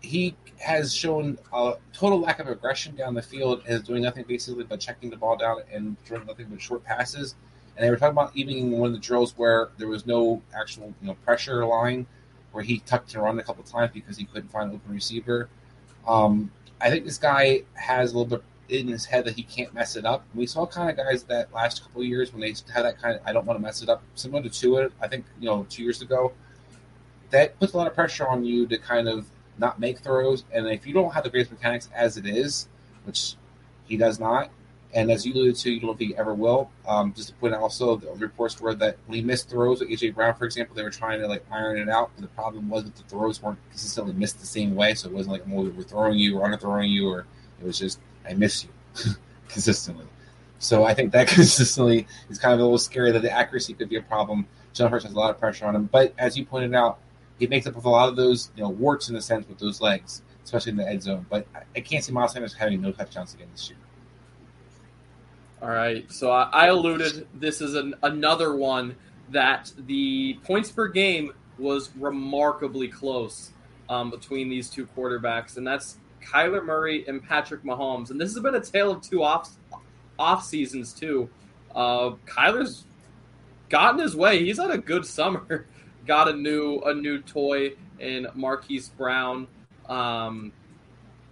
he 0.00 0.36
has 0.58 0.94
shown 0.94 1.38
a 1.52 1.74
total 1.92 2.20
lack 2.20 2.38
of 2.38 2.48
aggression 2.48 2.94
down 2.96 3.14
the 3.14 3.22
field 3.22 3.62
and 3.66 3.74
is 3.74 3.82
doing 3.82 4.02
nothing 4.02 4.24
basically 4.26 4.64
but 4.64 4.80
checking 4.80 5.10
the 5.10 5.16
ball 5.16 5.36
down 5.36 5.60
and 5.72 5.96
throwing 6.04 6.26
nothing 6.26 6.46
but 6.50 6.60
short 6.60 6.84
passes. 6.84 7.34
And 7.76 7.84
they 7.84 7.90
were 7.90 7.96
talking 7.96 8.12
about 8.12 8.32
even 8.34 8.70
one 8.72 8.88
of 8.88 8.92
the 8.92 9.00
drills 9.00 9.34
where 9.36 9.70
there 9.78 9.88
was 9.88 10.06
no 10.06 10.42
actual 10.54 10.94
you 11.00 11.08
know 11.08 11.14
pressure 11.24 11.64
line, 11.64 12.06
where 12.52 12.62
he 12.62 12.78
tucked 12.78 13.14
and 13.14 13.22
run 13.22 13.38
a 13.38 13.42
couple 13.42 13.64
times 13.64 13.90
because 13.92 14.16
he 14.16 14.24
couldn't 14.24 14.50
find 14.50 14.70
an 14.70 14.76
open 14.76 14.94
receiver. 14.94 15.48
Um, 16.06 16.50
I 16.80 16.90
think 16.90 17.04
this 17.04 17.18
guy 17.18 17.62
has 17.74 18.12
a 18.12 18.18
little 18.18 18.38
bit 18.38 18.44
in 18.68 18.88
his 18.88 19.04
head 19.04 19.24
that 19.26 19.34
he 19.34 19.42
can't 19.42 19.74
mess 19.74 19.96
it 19.96 20.04
up. 20.04 20.24
We 20.34 20.46
saw 20.46 20.66
kind 20.66 20.88
of 20.88 20.96
guys 20.96 21.24
that 21.24 21.52
last 21.52 21.82
couple 21.82 22.02
years 22.02 22.32
when 22.32 22.40
they 22.40 22.54
had 22.72 22.84
that 22.84 23.00
kind 23.00 23.16
of 23.16 23.22
I 23.26 23.32
don't 23.32 23.46
want 23.46 23.58
to 23.58 23.62
mess 23.62 23.82
it 23.82 23.88
up, 23.88 24.02
similar 24.14 24.42
to 24.42 24.50
Tua. 24.50 24.90
I 25.00 25.08
think 25.08 25.26
you 25.40 25.46
know 25.46 25.66
two 25.68 25.82
years 25.82 26.00
ago 26.02 26.32
that 27.30 27.58
puts 27.58 27.72
a 27.72 27.76
lot 27.76 27.88
of 27.88 27.94
pressure 27.94 28.28
on 28.28 28.44
you 28.44 28.66
to 28.68 28.78
kind 28.78 29.08
of 29.08 29.26
not 29.58 29.80
make 29.80 29.98
throws. 29.98 30.44
And 30.52 30.68
if 30.68 30.86
you 30.86 30.94
don't 30.94 31.12
have 31.12 31.24
the 31.24 31.30
greatest 31.30 31.50
mechanics 31.50 31.88
as 31.94 32.16
it 32.16 32.26
is, 32.26 32.68
which 33.04 33.34
he 33.86 33.96
does 33.96 34.20
not, 34.20 34.50
and 34.94 35.10
as 35.10 35.26
you 35.26 35.34
alluded 35.34 35.56
to, 35.56 35.72
you 35.72 35.80
don't 35.80 35.98
think 35.98 36.12
he 36.12 36.16
ever 36.16 36.34
will. 36.34 36.70
Um, 36.86 37.12
just 37.12 37.28
to 37.28 37.34
point 37.34 37.52
out 37.52 37.60
also, 37.60 37.96
the 37.96 38.12
reports 38.12 38.60
were 38.60 38.74
that 38.76 38.96
when 39.06 39.16
he 39.16 39.24
missed 39.24 39.50
throws 39.50 39.80
with 39.80 39.90
AJ 39.90 40.14
Brown, 40.14 40.34
for 40.34 40.44
example, 40.44 40.76
they 40.76 40.84
were 40.84 40.90
trying 40.90 41.20
to 41.20 41.26
like 41.26 41.44
iron 41.50 41.78
it 41.78 41.88
out. 41.88 42.12
But 42.14 42.22
the 42.22 42.28
problem 42.28 42.68
was 42.68 42.84
that 42.84 42.94
the 42.94 43.02
throws 43.04 43.42
weren't 43.42 43.58
consistently 43.70 44.12
missed 44.14 44.38
the 44.38 44.46
same 44.46 44.74
way. 44.74 44.94
So 44.94 45.08
it 45.08 45.14
wasn't 45.14 45.32
like 45.32 45.42
oh, 45.50 45.72
we're 45.76 45.82
throwing 45.82 46.16
you 46.16 46.38
or 46.38 46.48
underthrowing 46.48 46.90
you, 46.90 47.08
or 47.08 47.26
it 47.60 47.66
was 47.66 47.78
just 47.78 47.98
I 48.28 48.34
miss 48.34 48.64
you 48.64 48.70
consistently. 49.48 50.06
So 50.60 50.84
I 50.84 50.94
think 50.94 51.12
that 51.12 51.26
consistently 51.28 52.06
is 52.30 52.38
kind 52.38 52.54
of 52.54 52.60
a 52.60 52.62
little 52.62 52.78
scary 52.78 53.10
that 53.10 53.22
the 53.22 53.30
accuracy 53.30 53.74
could 53.74 53.88
be 53.88 53.96
a 53.96 54.02
problem. 54.02 54.46
Jalen 54.74 54.90
Hurts 54.90 55.04
has 55.04 55.12
a 55.12 55.18
lot 55.18 55.30
of 55.30 55.38
pressure 55.38 55.66
on 55.66 55.74
him. 55.74 55.88
But 55.90 56.14
as 56.18 56.36
you 56.36 56.44
pointed 56.44 56.74
out, 56.74 56.98
he 57.38 57.48
makes 57.48 57.66
up 57.66 57.74
with 57.74 57.84
a 57.84 57.90
lot 57.90 58.08
of 58.08 58.16
those, 58.16 58.52
you 58.56 58.62
know, 58.62 58.68
warts 58.68 59.08
in 59.08 59.16
a 59.16 59.20
sense 59.20 59.48
with 59.48 59.58
those 59.58 59.80
legs, 59.80 60.22
especially 60.44 60.70
in 60.70 60.76
the 60.76 60.88
end 60.88 61.02
zone. 61.02 61.26
But 61.28 61.46
I 61.74 61.80
can't 61.80 62.04
see 62.04 62.12
Miles 62.12 62.32
Sanders 62.32 62.54
having 62.54 62.80
no 62.80 62.92
touchdowns 62.92 63.34
again 63.34 63.48
this 63.52 63.68
year. 63.68 63.78
All 65.62 65.68
right. 65.68 66.10
So 66.12 66.30
I, 66.30 66.48
I 66.52 66.66
alluded 66.66 67.26
this 67.34 67.60
is 67.60 67.74
an, 67.74 67.94
another 68.02 68.54
one 68.54 68.96
that 69.30 69.72
the 69.78 70.38
points 70.44 70.70
per 70.70 70.88
game 70.88 71.32
was 71.58 71.90
remarkably 71.96 72.88
close 72.88 73.50
um, 73.88 74.10
between 74.10 74.48
these 74.48 74.68
two 74.68 74.86
quarterbacks, 74.96 75.56
and 75.56 75.66
that's 75.66 75.98
Kyler 76.22 76.64
Murray 76.64 77.04
and 77.06 77.22
Patrick 77.22 77.62
Mahomes. 77.62 78.10
And 78.10 78.20
this 78.20 78.32
has 78.34 78.42
been 78.42 78.54
a 78.54 78.60
tale 78.60 78.90
of 78.90 79.02
two 79.02 79.22
off 79.22 79.50
off 80.18 80.44
seasons 80.44 80.92
too. 80.92 81.28
Uh, 81.74 82.12
Kyler's 82.26 82.84
gotten 83.68 84.00
his 84.00 84.14
way. 84.14 84.44
He's 84.44 84.58
had 84.58 84.70
a 84.70 84.78
good 84.78 85.04
summer. 85.04 85.66
Got 86.06 86.28
a 86.28 86.34
new 86.34 86.80
a 86.80 86.92
new 86.92 87.20
toy 87.20 87.72
in 87.98 88.26
Marquise 88.34 88.90
Brown. 88.90 89.46
Um, 89.88 90.52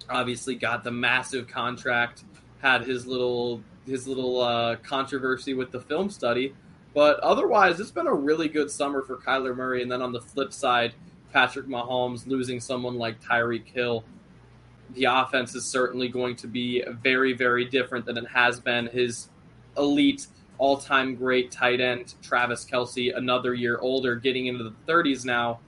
obviously, 0.09 0.55
got 0.55 0.83
the 0.83 0.91
massive 0.91 1.47
contract. 1.47 2.25
Had 2.63 2.87
his 2.87 3.07
little 3.07 3.63
his 3.87 4.07
little 4.07 4.41
uh, 4.41 4.77
controversy 4.77 5.55
with 5.55 5.71
the 5.71 5.81
film 5.81 6.11
study, 6.11 6.55
but 6.95 7.19
otherwise, 7.21 7.81
it's 7.81 7.91
been 7.91 8.07
a 8.07 8.15
really 8.15 8.49
good 8.49 8.71
summer 8.71 9.03
for 9.03 9.17
Kyler 9.17 9.57
Murray. 9.57 9.83
And 9.83 9.91
then 9.91 10.03
on 10.03 10.13
the 10.13 10.21
flip 10.21 10.53
side, 10.53 10.95
Patrick 11.33 11.67
Mahomes 11.67 12.27
losing 12.27 12.61
someone 12.61 12.97
like 12.97 13.23
Tyreek 13.23 13.67
Hill. 13.67 14.05
The 14.95 15.05
offense 15.05 15.55
is 15.55 15.65
certainly 15.65 16.09
going 16.09 16.37
to 16.37 16.47
be 16.47 16.85
very, 17.03 17.33
very 17.33 17.65
different 17.65 18.05
than 18.05 18.19
it 18.19 18.27
has 18.27 18.61
been. 18.61 18.87
His 18.89 19.31
elite, 19.79 20.27
all 20.59 20.77
time 20.77 21.15
great 21.15 21.51
tight 21.51 21.81
end, 21.81 22.15
Travis 22.23 22.67
Kelce, 22.67 23.17
another 23.17 23.55
year 23.55 23.79
older, 23.79 24.17
getting 24.17 24.47
into 24.47 24.65
the 24.65 24.75
30s 24.87 25.25
now. 25.25 25.61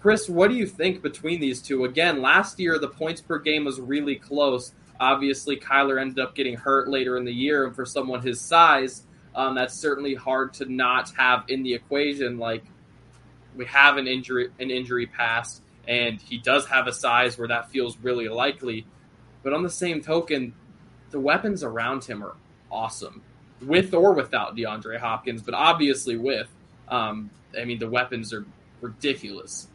Chris, 0.00 0.28
what 0.28 0.50
do 0.50 0.56
you 0.56 0.66
think 0.66 1.02
between 1.02 1.40
these 1.40 1.60
two? 1.60 1.84
Again, 1.84 2.22
last 2.22 2.60
year 2.60 2.78
the 2.78 2.88
points 2.88 3.20
per 3.20 3.38
game 3.38 3.64
was 3.64 3.80
really 3.80 4.16
close. 4.16 4.72
Obviously, 5.00 5.56
Kyler 5.56 6.00
ended 6.00 6.20
up 6.20 6.34
getting 6.34 6.56
hurt 6.56 6.88
later 6.88 7.16
in 7.16 7.24
the 7.24 7.32
year, 7.32 7.66
and 7.66 7.74
for 7.74 7.84
someone 7.84 8.22
his 8.22 8.40
size, 8.40 9.02
um, 9.34 9.54
that's 9.56 9.74
certainly 9.74 10.14
hard 10.14 10.54
to 10.54 10.72
not 10.72 11.10
have 11.16 11.44
in 11.48 11.62
the 11.62 11.74
equation. 11.74 12.38
Like 12.38 12.64
we 13.56 13.66
have 13.66 13.96
an 13.96 14.06
injury, 14.06 14.50
an 14.58 14.70
injury 14.70 15.06
past, 15.06 15.62
and 15.88 16.20
he 16.20 16.38
does 16.38 16.66
have 16.66 16.86
a 16.86 16.92
size 16.92 17.36
where 17.36 17.48
that 17.48 17.70
feels 17.70 17.98
really 17.98 18.28
likely. 18.28 18.86
But 19.42 19.52
on 19.52 19.62
the 19.62 19.70
same 19.70 20.00
token, 20.00 20.54
the 21.10 21.20
weapons 21.20 21.62
around 21.62 22.04
him 22.04 22.24
are 22.24 22.34
awesome, 22.70 23.22
with 23.60 23.94
or 23.94 24.12
without 24.12 24.56
DeAndre 24.56 24.98
Hopkins, 24.98 25.42
but 25.42 25.54
obviously 25.54 26.16
with. 26.16 26.48
Um, 26.88 27.30
I 27.58 27.64
mean, 27.64 27.78
the 27.78 27.88
weapons 27.88 28.32
are 28.32 28.44
ridiculous. 28.80 29.68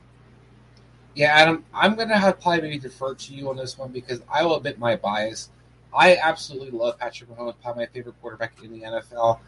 Yeah, 1.20 1.34
Adam, 1.34 1.66
I'm 1.74 1.98
to 1.98 2.18
have 2.18 2.40
probably 2.40 2.62
maybe 2.62 2.80
defer 2.80 3.14
to 3.14 3.34
you 3.34 3.50
on 3.50 3.58
this 3.58 3.78
one 3.78 3.92
because 3.92 4.22
I 4.32 4.46
will 4.46 4.56
admit 4.56 4.80
my 4.80 4.96
bias. 4.96 5.50
I 5.94 6.16
absolutely 6.16 6.72
love 6.72 6.98
Patrick 6.98 7.30
Mahomes, 7.30 7.56
probably 7.62 7.84
my 7.84 7.92
favorite 7.92 8.16
quarterback 8.22 8.54
in 8.64 8.72
the 8.72 8.84
NFL. 8.84 9.42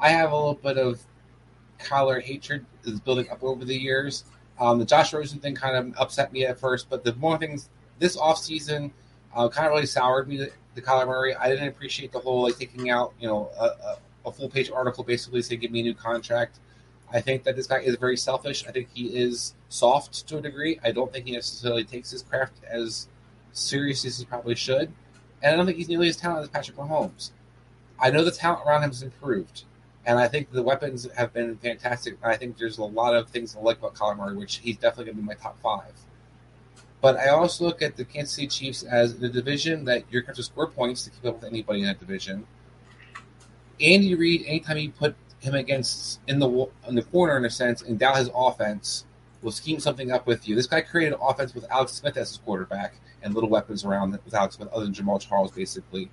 I 0.00 0.10
have 0.10 0.30
a 0.30 0.36
little 0.36 0.54
bit 0.54 0.78
of 0.78 1.00
Kyler 1.80 2.22
hatred 2.22 2.64
is 2.84 3.00
building 3.00 3.28
up 3.30 3.42
over 3.42 3.64
the 3.64 3.74
years. 3.76 4.26
Um, 4.60 4.78
the 4.78 4.84
Josh 4.84 5.12
Rosen 5.12 5.40
thing 5.40 5.56
kind 5.56 5.74
of 5.74 5.92
upset 5.98 6.32
me 6.32 6.46
at 6.46 6.60
first, 6.60 6.88
but 6.88 7.02
the 7.02 7.12
more 7.16 7.36
things 7.36 7.68
this 7.98 8.16
offseason 8.16 8.92
uh, 9.34 9.48
kind 9.48 9.66
of 9.66 9.72
really 9.72 9.86
soured 9.86 10.28
me 10.28 10.36
to 10.36 10.80
Kyler 10.80 11.08
Murray. 11.08 11.34
I 11.34 11.48
didn't 11.48 11.66
appreciate 11.66 12.12
the 12.12 12.20
whole 12.20 12.44
like 12.44 12.58
taking 12.58 12.90
out, 12.90 13.12
you 13.18 13.26
know, 13.26 13.50
a, 13.58 13.64
a, 13.64 13.98
a 14.26 14.30
full 14.30 14.48
page 14.48 14.70
article 14.70 15.02
basically 15.02 15.42
saying 15.42 15.62
give 15.62 15.72
me 15.72 15.80
a 15.80 15.82
new 15.82 15.94
contract. 15.94 16.60
I 17.12 17.20
think 17.20 17.42
that 17.42 17.56
this 17.56 17.66
guy 17.66 17.80
is 17.80 17.96
very 17.96 18.16
selfish. 18.16 18.64
I 18.68 18.70
think 18.70 18.90
he 18.94 19.06
is 19.08 19.54
soft 19.68 20.26
to 20.28 20.38
a 20.38 20.40
degree. 20.40 20.78
I 20.82 20.92
don't 20.92 21.12
think 21.12 21.26
he 21.26 21.32
necessarily 21.32 21.84
takes 21.84 22.10
his 22.10 22.22
craft 22.22 22.62
as 22.64 23.08
seriously 23.52 24.08
as 24.08 24.18
he 24.18 24.24
probably 24.24 24.54
should. 24.54 24.92
And 25.42 25.52
I 25.52 25.56
don't 25.56 25.66
think 25.66 25.78
he's 25.78 25.88
nearly 25.88 26.08
as 26.08 26.16
talented 26.16 26.44
as 26.44 26.50
Patrick 26.50 26.76
Mahomes. 26.76 27.30
I 28.00 28.10
know 28.10 28.24
the 28.24 28.30
talent 28.30 28.66
around 28.66 28.84
him 28.84 28.90
has 28.90 29.02
improved. 29.02 29.64
And 30.06 30.18
I 30.18 30.26
think 30.26 30.50
the 30.50 30.62
weapons 30.62 31.06
have 31.16 31.32
been 31.32 31.56
fantastic. 31.58 32.16
And 32.22 32.32
I 32.32 32.36
think 32.36 32.56
there's 32.56 32.78
a 32.78 32.84
lot 32.84 33.14
of 33.14 33.28
things 33.28 33.54
I 33.54 33.60
like 33.60 33.78
about 33.78 33.94
Kyler 33.94 34.16
Murray, 34.16 34.36
which 34.36 34.56
he's 34.56 34.76
definitely 34.76 35.06
going 35.06 35.16
to 35.16 35.22
be 35.22 35.26
my 35.26 35.34
top 35.34 35.60
five. 35.60 35.92
But 37.00 37.16
I 37.16 37.28
also 37.28 37.64
look 37.64 37.82
at 37.82 37.96
the 37.96 38.04
Kansas 38.04 38.34
City 38.34 38.48
Chiefs 38.48 38.82
as 38.82 39.18
the 39.18 39.28
division 39.28 39.84
that 39.84 40.04
you're 40.10 40.22
going 40.22 40.34
to 40.34 40.42
score 40.42 40.66
points 40.66 41.04
to 41.04 41.10
keep 41.10 41.24
up 41.26 41.36
with 41.36 41.44
anybody 41.44 41.80
in 41.80 41.86
that 41.86 42.00
division. 42.00 42.46
Andy 43.80 44.14
Reid, 44.14 44.44
anytime 44.46 44.78
you 44.78 44.90
put 44.90 45.14
him 45.40 45.54
against 45.54 46.20
in 46.26 46.40
the 46.40 46.68
in 46.88 46.96
the 46.96 47.02
corner 47.02 47.36
in 47.36 47.44
a 47.44 47.50
sense 47.50 47.82
and 47.82 48.00
his 48.00 48.30
offense 48.34 49.04
will 49.42 49.52
scheme 49.52 49.80
something 49.80 50.10
up 50.10 50.26
with 50.26 50.48
you. 50.48 50.54
This 50.54 50.66
guy 50.66 50.80
created 50.80 51.14
an 51.14 51.20
offense 51.22 51.54
with 51.54 51.70
Alex 51.70 51.92
Smith 51.92 52.16
as 52.16 52.28
his 52.30 52.38
quarterback 52.38 52.94
and 53.22 53.34
little 53.34 53.50
weapons 53.50 53.84
around 53.84 54.18
with 54.24 54.34
Alex 54.34 54.56
Smith 54.56 54.68
other 54.72 54.84
than 54.84 54.94
Jamaal 54.94 55.20
Charles, 55.20 55.52
basically. 55.52 56.10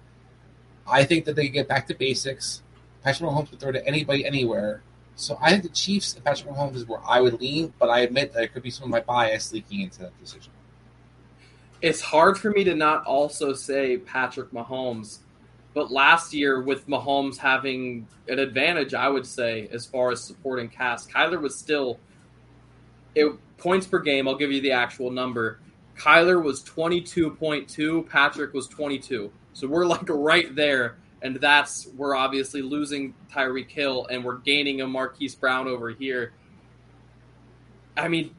I 0.88 1.04
think 1.04 1.26
that 1.26 1.36
they 1.36 1.48
get 1.48 1.68
back 1.68 1.88
to 1.88 1.96
basics. 1.96 2.62
Patrick 3.04 3.30
Mahomes 3.30 3.52
would 3.52 3.60
throw 3.60 3.72
to 3.72 3.86
anybody 3.88 4.26
anywhere. 4.26 4.82
So 5.16 5.38
I 5.42 5.52
think 5.52 5.64
the 5.64 5.70
Chiefs 5.70 6.14
and 6.14 6.24
Patrick 6.24 6.54
Mahomes 6.54 6.76
is 6.76 6.86
where 6.86 7.00
I 7.08 7.22
would 7.22 7.40
lean, 7.40 7.74
but 7.80 7.90
I 7.90 8.02
admit 8.02 8.34
that 8.34 8.44
it 8.44 8.54
could 8.54 8.64
be 8.64 8.70
some 8.70 8.84
of 8.84 8.90
my 8.90 9.00
bias 9.00 9.54
leaking 9.54 9.82
into 9.82 10.00
that 10.00 10.20
decision. 10.20 10.52
It's 11.82 12.02
hard 12.02 12.38
for 12.38 12.52
me 12.52 12.64
to 12.64 12.76
not 12.76 13.06
also 13.06 13.54
say 13.54 13.98
Patrick 13.98 14.52
Mahomes 14.52 15.20
but 15.76 15.92
last 15.92 16.34
year, 16.34 16.62
with 16.62 16.88
Mahomes 16.88 17.36
having 17.36 18.08
an 18.30 18.40
advantage, 18.40 18.94
I 18.94 19.10
would 19.10 19.26
say, 19.26 19.68
as 19.74 19.86
far 19.86 20.10
as 20.10 20.24
supporting 20.24 20.70
cast, 20.70 21.12
Kyler 21.12 21.40
was 21.42 21.54
still 21.54 22.00
it, 23.16 23.34
points 23.58 23.88
per 23.88 24.00
game. 24.00 24.28
I'll 24.28 24.36
give 24.36 24.52
you 24.52 24.62
the 24.62 24.72
actual 24.72 25.12
number. 25.12 25.60
Kyler 25.98 26.44
was 26.44 26.62
22.2, 26.64 28.10
Patrick 28.10 28.54
was 28.54 28.68
22. 28.68 29.32
So 29.54 29.68
we're 29.68 29.86
like 29.86 30.10
right 30.10 30.54
there. 30.56 30.98
And 31.22 31.38
that's, 31.38 31.88
we're 31.96 32.16
obviously 32.16 32.62
losing 32.62 33.16
Tyreek 33.34 33.72
Hill 33.72 34.06
and 34.12 34.24
we're 34.24 34.38
gaining 34.38 34.82
a 34.82 34.88
Marquise 34.88 35.34
Brown 35.34 35.68
over 35.68 35.90
here. 35.90 36.34
I 37.98 38.10
mean, 38.10 38.36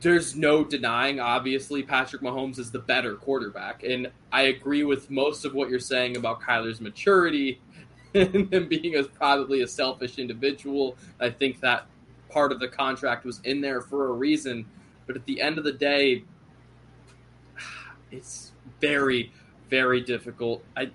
there's 0.00 0.34
no 0.34 0.64
denying, 0.64 1.20
obviously, 1.20 1.82
Patrick 1.82 2.22
Mahomes 2.22 2.58
is 2.58 2.70
the 2.70 2.78
better 2.78 3.16
quarterback. 3.16 3.82
And 3.82 4.10
I 4.32 4.42
agree 4.42 4.84
with 4.84 5.10
most 5.10 5.44
of 5.44 5.52
what 5.52 5.68
you're 5.68 5.78
saying 5.78 6.16
about 6.16 6.40
Kyler's 6.40 6.80
maturity 6.80 7.60
and 8.14 8.50
him 8.52 8.68
being 8.68 8.94
as 8.94 9.08
probably 9.08 9.60
a 9.60 9.66
selfish 9.66 10.18
individual. 10.18 10.96
I 11.18 11.30
think 11.30 11.60
that 11.60 11.86
part 12.30 12.52
of 12.52 12.60
the 12.60 12.68
contract 12.68 13.24
was 13.24 13.40
in 13.44 13.60
there 13.60 13.80
for 13.80 14.08
a 14.08 14.12
reason. 14.12 14.66
But 15.06 15.16
at 15.16 15.24
the 15.26 15.40
end 15.40 15.58
of 15.58 15.64
the 15.64 15.72
day, 15.72 16.24
it's 18.10 18.52
very, 18.80 19.32
very 19.68 20.00
difficult. 20.00 20.64
I 20.76 20.90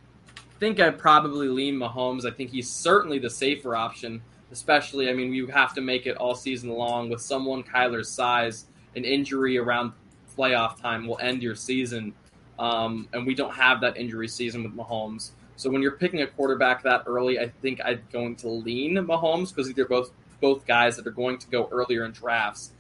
think 0.60 0.80
I 0.80 0.90
probably 0.90 1.48
lean 1.48 1.76
Mahomes. 1.76 2.26
I 2.26 2.32
think 2.32 2.52
he's 2.52 2.70
certainly 2.70 3.20
the 3.20 3.30
safer 3.30 3.76
option, 3.76 4.22
especially, 4.52 5.10
I 5.10 5.14
mean, 5.14 5.34
you 5.34 5.48
have 5.48 5.74
to 5.76 5.82
make 5.82 6.06
it 6.06 6.18
all 6.18 6.36
season 6.36 6.70
long 6.70 7.10
with 7.10 7.22
someone 7.22 7.64
Kyler's 7.64 8.10
size 8.10 8.66
an 8.96 9.04
injury 9.04 9.58
around 9.58 9.92
playoff 10.38 10.80
time 10.82 11.08
will 11.08 11.20
end 11.20 11.44
your 11.44 11.56
season. 11.56 12.14
Um, 12.58 13.08
and 13.14 13.26
we 13.26 13.36
don't 13.36 13.54
have 13.54 13.82
that 13.82 13.98
injury 13.98 14.28
season 14.28 14.64
with 14.64 14.76
Mahomes. 14.76 15.32
So 15.58 15.70
when 15.70 15.82
you're 15.82 15.98
picking 15.98 16.22
a 16.22 16.28
quarterback 16.28 16.84
that 16.84 17.04
early, 17.06 17.40
I 17.40 17.50
think 17.62 17.82
I'm 17.84 18.02
going 18.12 18.36
to 18.38 18.50
lean 18.50 18.96
Mahomes 18.96 19.54
because 19.54 19.72
they're 19.74 19.86
both 19.88 20.12
both 20.40 20.66
guys 20.66 20.96
that 20.98 21.08
are 21.08 21.12
going 21.12 21.38
to 21.40 21.48
go 21.48 21.68
earlier 21.72 22.06
in 22.06 22.12
drafts. 22.12 22.72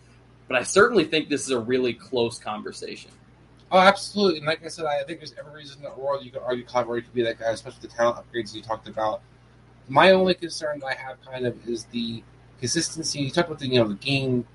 But 0.47 0.57
I 0.57 0.63
certainly 0.63 1.05
think 1.05 1.29
this 1.29 1.43
is 1.43 1.51
a 1.51 1.59
really 1.59 1.93
close 1.93 2.37
conversation. 2.37 3.11
Oh, 3.71 3.79
absolutely. 3.79 4.37
And 4.37 4.47
like 4.47 4.63
I 4.63 4.67
said, 4.67 4.85
I 4.85 5.03
think 5.03 5.19
there's 5.19 5.33
every 5.39 5.53
reason 5.53 5.83
in 5.83 5.83
the 5.83 5.99
world 5.99 6.23
you 6.23 6.31
could 6.31 6.43
argue 6.43 6.65
Kyler 6.65 7.03
could 7.03 7.13
be 7.13 7.23
that 7.23 7.39
guy, 7.39 7.49
especially 7.49 7.79
the 7.81 7.87
talent 7.87 8.17
upgrades 8.17 8.53
you 8.53 8.61
talked 8.61 8.87
about. 8.87 9.21
My 9.87 10.11
only 10.11 10.33
concern 10.33 10.79
that 10.79 10.85
I 10.85 10.93
have 10.93 11.17
kind 11.25 11.45
of 11.45 11.67
is 11.67 11.85
the 11.85 12.23
consistency. 12.59 13.19
You 13.19 13.31
talked 13.31 13.49
about 13.49 13.59
the 13.59 13.67
you 13.67 13.79
know 13.79 13.87
the 13.87 13.95
game 13.95 14.45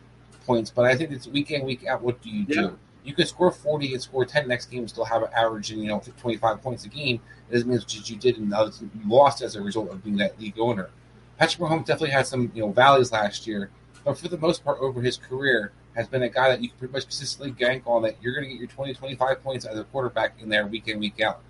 points, 0.46 0.70
but 0.70 0.84
I 0.84 0.96
think 0.96 1.10
it's 1.10 1.26
week 1.26 1.50
in, 1.50 1.64
week 1.64 1.86
out. 1.86 2.02
What 2.02 2.22
do 2.22 2.30
you 2.30 2.44
do? 2.44 2.78
You 3.04 3.14
can 3.14 3.26
score 3.26 3.50
40 3.50 3.94
and 3.94 4.02
score 4.02 4.24
10 4.24 4.46
next 4.46 4.66
game, 4.66 4.80
and 4.80 4.90
still 4.90 5.04
have 5.04 5.22
an 5.22 5.30
average, 5.34 5.70
and 5.70 5.82
you 5.82 5.88
know, 5.88 6.02
25 6.20 6.62
points 6.62 6.84
a 6.84 6.88
game. 6.88 7.20
It 7.48 7.54
doesn't 7.54 7.68
mean 7.68 7.80
you 7.88 8.16
did 8.16 8.38
and 8.38 8.50
you 8.50 8.90
lost 9.08 9.42
as 9.42 9.56
a 9.56 9.62
result 9.62 9.90
of 9.90 10.04
being 10.04 10.16
that 10.18 10.38
league 10.40 10.58
owner. 10.58 10.90
Patrick 11.40 11.66
Mahomes 11.66 11.86
definitely 11.86 12.10
had 12.10 12.26
some 12.26 12.52
you 12.54 12.60
know 12.60 12.70
valleys 12.70 13.12
last 13.12 13.46
year, 13.46 13.70
but 14.04 14.18
for 14.18 14.28
the 14.28 14.36
most 14.36 14.62
part 14.62 14.78
over 14.78 15.00
his 15.00 15.16
career 15.16 15.72
has 15.96 16.06
been 16.06 16.22
a 16.22 16.28
guy 16.28 16.50
that 16.50 16.60
you 16.60 16.68
can 16.68 16.78
pretty 16.78 16.92
much 16.92 17.04
consistently 17.04 17.50
gank 17.50 17.82
on 17.86 18.02
that 18.02 18.14
you're 18.20 18.34
going 18.34 18.44
to 18.44 18.50
get 18.50 18.58
your 18.58 18.68
20, 18.68 18.92
25 18.92 19.42
points 19.42 19.64
as 19.64 19.78
a 19.78 19.84
quarterback 19.84 20.34
in 20.38 20.50
there 20.50 20.66
week 20.66 20.86
in, 20.86 20.98
week 20.98 21.18
out. 21.22 21.40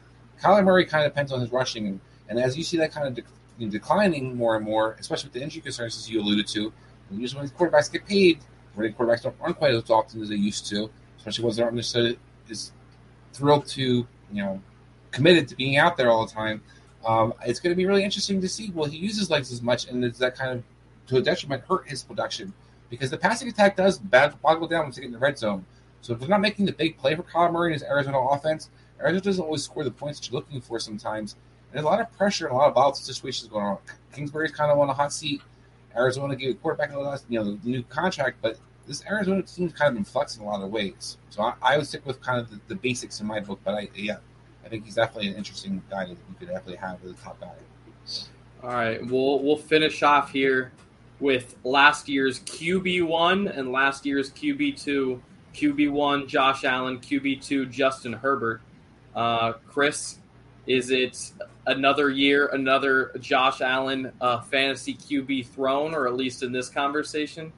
Kyler 0.40 0.64
Murray 0.64 0.86
kind 0.86 1.04
of 1.04 1.10
depends 1.10 1.32
on 1.32 1.40
his 1.40 1.50
rushing, 1.50 1.88
and, 1.88 2.00
and 2.28 2.38
as 2.38 2.56
you 2.56 2.62
see 2.62 2.76
that 2.76 2.92
kind 2.92 3.08
of 3.08 3.24
de- 3.58 3.66
declining 3.66 4.36
more 4.36 4.54
and 4.54 4.64
more, 4.64 4.96
especially 5.00 5.26
with 5.26 5.34
the 5.34 5.42
injury 5.42 5.60
concerns 5.60 5.96
as 5.96 6.08
you 6.08 6.20
alluded 6.20 6.46
to, 6.46 6.72
usually 7.10 7.40
when 7.40 7.48
these 7.48 7.58
quarterbacks 7.58 7.90
get 7.90 8.06
paid, 8.06 8.38
running 8.76 8.94
quarterbacks 8.94 9.22
don't 9.24 9.34
run 9.40 9.54
quite 9.54 9.74
as 9.74 9.90
often 9.90 10.22
as 10.22 10.28
they 10.28 10.36
used 10.36 10.68
to, 10.68 10.88
especially 11.18 11.44
ones 11.44 11.56
that 11.56 11.64
aren't 11.64 11.74
necessarily 11.74 12.16
as 12.48 12.70
thrilled 13.32 13.66
to, 13.66 13.82
you 13.82 14.06
know, 14.42 14.62
committed 15.10 15.48
to 15.48 15.56
being 15.56 15.78
out 15.78 15.96
there 15.96 16.10
all 16.10 16.24
the 16.24 16.32
time. 16.32 16.62
Um, 17.04 17.32
it's 17.46 17.60
going 17.60 17.72
to 17.72 17.76
be 17.76 17.86
really 17.86 18.04
interesting 18.04 18.40
to 18.40 18.48
see. 18.48 18.70
Will 18.70 18.86
he 18.86 18.98
use 18.98 19.18
his 19.18 19.30
legs 19.30 19.52
as 19.52 19.62
much, 19.62 19.88
and 19.88 20.02
does 20.02 20.18
that 20.18 20.36
kind 20.36 20.58
of, 20.58 20.64
to 21.08 21.16
a 21.16 21.22
detriment, 21.22 21.64
hurt 21.68 21.88
his 21.88 22.02
production? 22.02 22.52
Because 22.90 23.10
the 23.10 23.16
passing 23.16 23.48
attack 23.48 23.76
does 23.76 23.98
boggle 23.98 24.68
down 24.68 24.84
once 24.84 24.96
they 24.96 25.02
get 25.02 25.06
in 25.06 25.12
the 25.12 25.18
red 25.18 25.38
zone. 25.38 25.64
So 26.02 26.12
if 26.12 26.20
they're 26.20 26.28
not 26.28 26.40
making 26.40 26.66
the 26.66 26.72
big 26.72 26.98
play 26.98 27.14
for 27.14 27.22
Kyler 27.22 27.52
Murray 27.52 27.72
and 27.72 27.80
his 27.80 27.88
Arizona 27.88 28.18
offense, 28.18 28.70
Arizona 29.00 29.20
doesn't 29.20 29.44
always 29.44 29.64
score 29.64 29.84
the 29.84 29.90
points 29.90 30.18
that 30.18 30.30
you're 30.30 30.40
looking 30.40 30.60
for 30.60 30.78
sometimes. 30.78 31.36
There's 31.72 31.84
a 31.84 31.86
lot 31.86 32.00
of 32.00 32.12
pressure 32.16 32.46
and 32.46 32.54
a 32.54 32.58
lot 32.58 32.68
of 32.68 32.74
volatile 32.74 33.00
situations 33.00 33.48
going 33.48 33.64
on. 33.64 33.78
Kingsbury's 34.12 34.50
kind 34.50 34.72
of 34.72 34.78
on 34.78 34.88
a 34.88 34.94
hot 34.94 35.12
seat. 35.12 35.40
Arizona 35.96 36.36
gave 36.36 36.50
a 36.50 36.54
quarterback 36.54 36.92
a 36.92 37.20
you 37.28 37.42
know, 37.42 37.58
new 37.62 37.82
contract, 37.84 38.38
but 38.40 38.58
this 38.86 39.04
Arizona 39.06 39.42
team's 39.42 39.72
kind 39.72 39.88
of 39.88 39.94
been 39.94 40.04
flexing 40.04 40.42
in 40.42 40.48
a 40.48 40.50
lot 40.50 40.62
of 40.62 40.70
ways. 40.70 41.16
So 41.30 41.42
I, 41.42 41.54
I 41.62 41.76
would 41.78 41.86
stick 41.86 42.04
with 42.04 42.20
kind 42.20 42.40
of 42.40 42.50
the, 42.50 42.60
the, 42.68 42.74
basics 42.74 43.20
in 43.20 43.26
my 43.26 43.40
book, 43.40 43.60
but 43.62 43.74
I 43.74 43.88
yeah, 43.94 44.18
I 44.64 44.68
think 44.68 44.84
he's 44.84 44.94
definitely 44.94 45.30
an 45.30 45.36
interesting 45.36 45.82
guy 45.90 46.04
that 46.04 46.10
you 46.10 46.34
could 46.38 46.48
definitely 46.48 46.76
have 46.76 47.02
as 47.04 47.12
a 47.12 47.14
top 47.14 47.40
guy. 47.40 47.52
All 48.62 48.70
right, 48.70 49.04
we'll 49.06 49.42
we'll 49.42 49.56
finish 49.56 50.02
off 50.02 50.32
here 50.32 50.72
with 51.18 51.56
last 51.64 52.08
year's 52.08 52.40
QB 52.40 53.06
one 53.06 53.48
and 53.48 53.72
last 53.72 54.04
year's 54.04 54.30
QB 54.30 54.82
two. 54.82 55.22
QB 55.54 55.90
one 55.90 56.28
Josh 56.28 56.64
Allen, 56.64 56.98
QB 56.98 57.42
two 57.42 57.66
Justin 57.66 58.12
Herbert. 58.12 58.60
Uh, 59.14 59.54
Chris, 59.66 60.18
is 60.66 60.90
it 60.90 61.32
another 61.66 62.10
year, 62.10 62.46
another 62.48 63.12
Josh 63.20 63.60
Allen 63.60 64.12
uh, 64.20 64.40
fantasy 64.42 64.94
QB 64.94 65.48
throne, 65.48 65.94
or 65.94 66.06
at 66.06 66.14
least 66.14 66.42
in 66.42 66.52
this 66.52 66.68
conversation? 66.68 67.52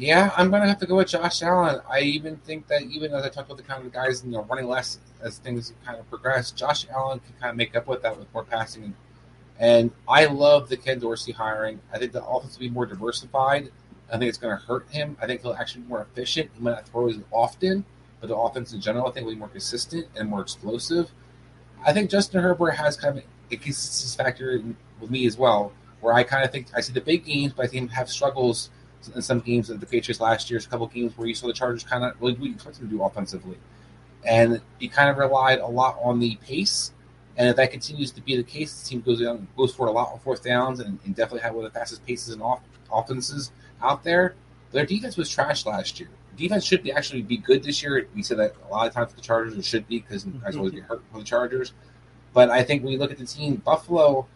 Yeah, 0.00 0.32
I'm 0.34 0.50
gonna 0.50 0.66
have 0.66 0.78
to 0.78 0.86
go 0.86 0.96
with 0.96 1.08
Josh 1.08 1.42
Allen. 1.42 1.82
I 1.86 2.00
even 2.00 2.38
think 2.38 2.68
that 2.68 2.84
even 2.84 3.12
as 3.12 3.22
I 3.22 3.28
talk 3.28 3.44
about 3.44 3.58
the 3.58 3.62
kind 3.62 3.84
of 3.84 3.92
guys 3.92 4.24
you 4.24 4.30
know 4.30 4.44
running 4.44 4.66
less 4.66 4.98
as 5.20 5.36
things 5.36 5.74
kind 5.84 5.98
of 5.98 6.08
progress, 6.08 6.52
Josh 6.52 6.86
Allen 6.88 7.20
can 7.20 7.34
kind 7.38 7.50
of 7.50 7.56
make 7.56 7.76
up 7.76 7.86
with 7.86 8.00
that 8.00 8.18
with 8.18 8.32
more 8.32 8.44
passing. 8.44 8.94
And 9.58 9.90
I 10.08 10.24
love 10.24 10.70
the 10.70 10.78
Ken 10.78 11.00
Dorsey 11.00 11.32
hiring. 11.32 11.80
I 11.92 11.98
think 11.98 12.12
the 12.12 12.24
offense 12.24 12.56
will 12.56 12.60
be 12.60 12.70
more 12.70 12.86
diversified. 12.86 13.70
I 14.10 14.16
think 14.16 14.30
it's 14.30 14.38
going 14.38 14.58
to 14.58 14.64
hurt 14.64 14.88
him. 14.90 15.18
I 15.20 15.26
think 15.26 15.42
he'll 15.42 15.52
actually 15.52 15.82
be 15.82 15.88
more 15.88 16.00
efficient. 16.00 16.50
He 16.54 16.62
might 16.62 16.70
not 16.70 16.88
throw 16.88 17.10
as 17.10 17.18
often, 17.30 17.84
but 18.22 18.28
the 18.28 18.36
offense 18.36 18.72
in 18.72 18.80
general, 18.80 19.06
I 19.06 19.10
think, 19.10 19.26
will 19.26 19.34
be 19.34 19.38
more 19.38 19.48
consistent 19.48 20.06
and 20.16 20.30
more 20.30 20.40
explosive. 20.40 21.10
I 21.86 21.92
think 21.92 22.08
Justin 22.08 22.42
Herbert 22.42 22.70
has 22.70 22.96
kind 22.96 23.18
of 23.18 23.24
a 23.50 23.56
consistency 23.56 24.16
factor 24.16 24.62
with 24.98 25.10
me 25.10 25.26
as 25.26 25.36
well, 25.36 25.72
where 26.00 26.14
I 26.14 26.22
kind 26.22 26.42
of 26.42 26.50
think 26.50 26.68
I 26.74 26.80
see 26.80 26.94
the 26.94 27.02
big 27.02 27.26
games, 27.26 27.52
but 27.52 27.66
I 27.66 27.68
think 27.68 27.90
have 27.90 28.08
struggles 28.08 28.70
in 29.08 29.22
some 29.22 29.40
games 29.40 29.70
of 29.70 29.80
the 29.80 29.86
Patriots 29.86 30.20
last 30.20 30.50
year. 30.50 30.58
A 30.58 30.62
couple 30.62 30.86
games 30.86 31.16
where 31.16 31.26
you 31.26 31.34
saw 31.34 31.46
the 31.46 31.52
Chargers 31.52 31.84
kind 31.84 32.04
of 32.04 32.20
really 32.20 32.34
we 32.34 32.50
expect 32.50 32.78
them 32.78 32.88
to 32.88 32.96
do 32.96 33.02
offensively, 33.02 33.56
and 34.24 34.60
he 34.78 34.88
kind 34.88 35.10
of 35.10 35.18
relied 35.18 35.58
a 35.58 35.66
lot 35.66 35.98
on 36.02 36.20
the 36.20 36.36
pace. 36.36 36.92
And 37.36 37.48
if 37.48 37.56
that 37.56 37.70
continues 37.70 38.10
to 38.12 38.20
be 38.20 38.36
the 38.36 38.42
case, 38.42 38.82
the 38.82 38.88
team 38.88 39.00
goes 39.00 39.20
down, 39.20 39.48
goes 39.56 39.74
for 39.74 39.86
a 39.86 39.90
lot 39.90 40.12
on 40.12 40.18
fourth 40.18 40.44
downs, 40.44 40.80
and, 40.80 40.98
and 41.04 41.14
definitely 41.14 41.40
have 41.40 41.54
one 41.54 41.64
of 41.64 41.72
the 41.72 41.78
fastest 41.78 42.04
paces 42.04 42.34
and 42.34 42.42
off, 42.42 42.60
offenses 42.92 43.50
out 43.82 44.04
there. 44.04 44.34
Their 44.72 44.84
defense 44.84 45.16
was 45.16 45.30
trash 45.30 45.64
last 45.64 45.98
year. 45.98 46.10
Defense 46.36 46.64
should 46.64 46.82
be 46.82 46.92
actually 46.92 47.22
be 47.22 47.38
good 47.38 47.62
this 47.62 47.82
year. 47.82 48.06
We 48.14 48.22
said 48.22 48.38
that 48.38 48.54
a 48.66 48.70
lot 48.70 48.86
of 48.86 48.92
times 48.92 49.10
for 49.10 49.16
the 49.16 49.22
Chargers, 49.22 49.56
it 49.56 49.64
should 49.64 49.88
be 49.88 50.00
because 50.00 50.24
guys 50.24 50.56
always 50.56 50.72
mm-hmm. 50.72 50.80
get 50.80 50.88
hurt 50.88 51.02
for 51.12 51.18
the 51.18 51.24
Chargers. 51.24 51.72
But 52.32 52.50
I 52.50 52.62
think 52.62 52.82
when 52.82 52.92
you 52.92 52.98
look 52.98 53.10
at 53.10 53.18
the 53.18 53.26
team, 53.26 53.56
Buffalo 53.56 54.26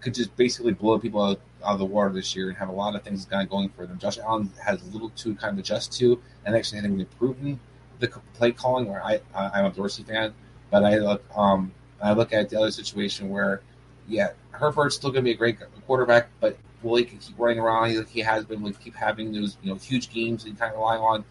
could 0.00 0.14
just 0.14 0.34
basically 0.36 0.72
blow 0.72 0.98
people 0.98 1.22
out, 1.22 1.40
out 1.64 1.74
of 1.74 1.78
the 1.78 1.84
water 1.84 2.10
this 2.10 2.34
year 2.34 2.48
and 2.48 2.56
have 2.56 2.68
a 2.68 2.72
lot 2.72 2.94
of 2.94 3.02
things 3.02 3.24
kind 3.24 3.42
of 3.42 3.50
going 3.50 3.68
for 3.70 3.86
them. 3.86 3.98
Josh 3.98 4.18
Allen 4.18 4.50
has 4.62 4.82
little 4.92 5.10
to 5.10 5.34
kind 5.34 5.52
of 5.52 5.58
adjust 5.58 5.92
to, 5.98 6.20
and 6.44 6.54
actually 6.54 6.80
having 6.80 6.98
improved 6.98 7.58
the 7.98 8.08
play 8.34 8.52
calling. 8.52 8.86
Where 8.86 9.02
I, 9.02 9.20
I 9.34 9.60
am 9.60 9.66
a 9.66 9.70
Dorsey 9.70 10.02
fan, 10.02 10.34
but 10.70 10.84
I 10.84 10.98
look 10.98 11.24
um 11.36 11.72
I 12.02 12.12
look 12.12 12.32
at 12.32 12.50
the 12.50 12.58
other 12.58 12.70
situation 12.70 13.30
where, 13.30 13.62
yeah, 14.08 14.32
Herbert's 14.50 14.96
still 14.96 15.10
going 15.10 15.24
to 15.24 15.28
be 15.28 15.32
a 15.32 15.36
great 15.36 15.58
quarterback, 15.86 16.28
but 16.40 16.58
will 16.82 16.96
he 16.96 17.04
keep 17.04 17.20
running 17.38 17.58
around 17.58 17.96
like 17.96 18.08
he 18.08 18.20
has 18.20 18.44
been? 18.44 18.62
Will 18.62 18.72
keep 18.72 18.94
having 18.94 19.32
those 19.32 19.56
you 19.62 19.70
know 19.70 19.76
huge 19.76 20.10
games 20.10 20.44
that 20.44 20.50
and 20.50 20.58
kind 20.58 20.72
of 20.72 20.78
relying 20.78 21.02
on? 21.02 21.24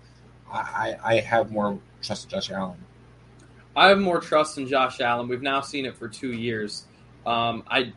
I, 0.51 0.97
I 1.03 1.15
have 1.19 1.51
more 1.51 1.79
trust 2.01 2.25
in 2.25 2.29
Josh 2.29 2.51
Allen. 2.51 2.77
I 3.75 3.87
have 3.89 3.99
more 3.99 4.19
trust 4.19 4.57
in 4.57 4.67
Josh 4.67 4.99
Allen. 4.99 5.27
We've 5.27 5.41
now 5.41 5.61
seen 5.61 5.85
it 5.85 5.95
for 5.95 6.07
two 6.07 6.31
years. 6.31 6.85
Um, 7.25 7.63
I 7.67 7.93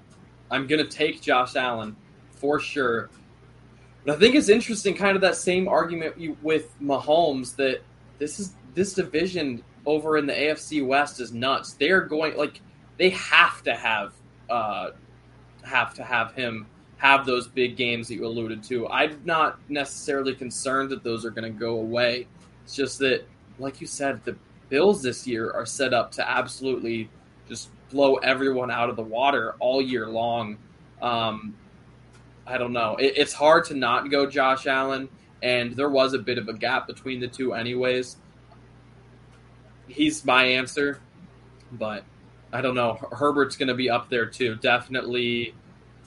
I'm 0.51 0.67
going 0.67 0.85
to 0.85 0.91
take 0.91 1.21
Josh 1.21 1.57
Allen 1.57 1.97
for 2.31 2.61
sure. 2.61 3.11
But 4.05 4.17
I 4.17 4.19
think 4.19 4.35
it's 4.35 4.49
interesting, 4.49 4.95
kind 4.95 5.17
of 5.17 5.23
that 5.23 5.37
same 5.37 5.67
argument 5.69 6.43
with 6.43 6.79
Mahomes 6.81 7.57
that 7.57 7.83
this 8.19 8.39
is 8.39 8.55
this 8.75 8.93
division 8.93 9.63
over 9.85 10.17
in 10.17 10.27
the 10.27 10.33
AFC 10.33 10.87
West 10.87 11.21
is 11.21 11.33
nuts. 11.33 11.73
They 11.73 11.91
are 11.91 12.03
going 12.03 12.37
like 12.37 12.61
they 12.99 13.11
have 13.11 13.63
to 13.65 13.75
have 13.75 14.13
uh, 14.49 14.91
have 15.65 15.95
to 15.95 16.05
have 16.05 16.33
him 16.35 16.67
have 16.99 17.27
those 17.27 17.47
big 17.47 17.77
games 17.77 18.09
that 18.09 18.15
you 18.15 18.27
alluded 18.27 18.63
to. 18.65 18.89
I'm 18.89 19.21
not 19.25 19.59
necessarily 19.69 20.35
concerned 20.35 20.91
that 20.91 21.03
those 21.03 21.25
are 21.25 21.31
going 21.31 21.53
to 21.53 21.59
go 21.59 21.79
away. 21.79 22.27
It's 22.65 22.75
just 22.75 22.99
that, 23.01 23.27
like 23.59 23.81
you 23.81 23.87
said, 23.87 24.25
the 24.25 24.37
Bills 24.69 25.03
this 25.03 25.27
year 25.27 25.51
are 25.51 25.67
set 25.67 25.93
up 25.93 26.11
to 26.13 26.29
absolutely 26.29 27.09
blow 27.91 28.17
everyone 28.17 28.71
out 28.71 28.91
of 28.91 28.97
the 28.97 29.03
water 29.03 29.55
all 29.59 29.81
year 29.81 30.07
long. 30.07 30.59
Um, 31.01 31.57
I 32.47 32.59
don't 32.59 32.73
know. 32.73 32.97
It, 32.97 33.15
it's 33.17 33.33
hard 33.33 33.65
to 33.67 33.75
not 33.75 34.11
go 34.11 34.27
Josh 34.27 34.67
Allen, 34.67 35.09
and 35.43 35.75
there 35.77 35.91
was 35.91 36.15
a 36.15 36.19
bit 36.19 36.39
of 36.39 36.49
a 36.49 36.53
gap 36.53 36.87
between 36.87 37.21
the 37.21 37.29
two, 37.29 37.55
anyways. 37.55 38.17
He's 39.89 40.25
my 40.25 40.45
answer, 40.45 41.01
but 41.73 42.05
I 42.53 42.61
don't 42.61 42.75
know. 42.75 42.99
Herbert's 43.13 43.57
going 43.57 43.69
to 43.69 43.75
be 43.75 43.91
up 43.91 44.09
there 44.09 44.27
too. 44.27 44.57
Definitely 44.57 45.55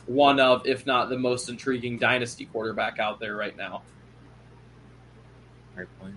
one 0.06 0.40
of, 0.40 0.66
if 0.66 0.86
not 0.86 1.10
the 1.10 1.18
most 1.18 1.50
intriguing 1.50 1.98
dynasty 1.98 2.46
quarterback 2.46 3.00
out 3.00 3.20
there 3.20 3.36
right 3.36 3.56
now. 3.56 3.84
Great 5.76 5.88
point. 6.00 6.16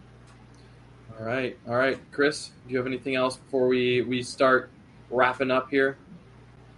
All 1.19 1.27
right, 1.27 1.57
all 1.69 1.77
right, 1.77 1.99
Chris. 2.11 2.51
Do 2.67 2.73
you 2.73 2.79
have 2.79 2.87
anything 2.87 3.15
else 3.15 3.37
before 3.37 3.69
we 3.69 4.01
we 4.03 4.23
start 4.23 4.71
wrapping 5.13 5.51
up 5.51 5.71
here? 5.71 5.97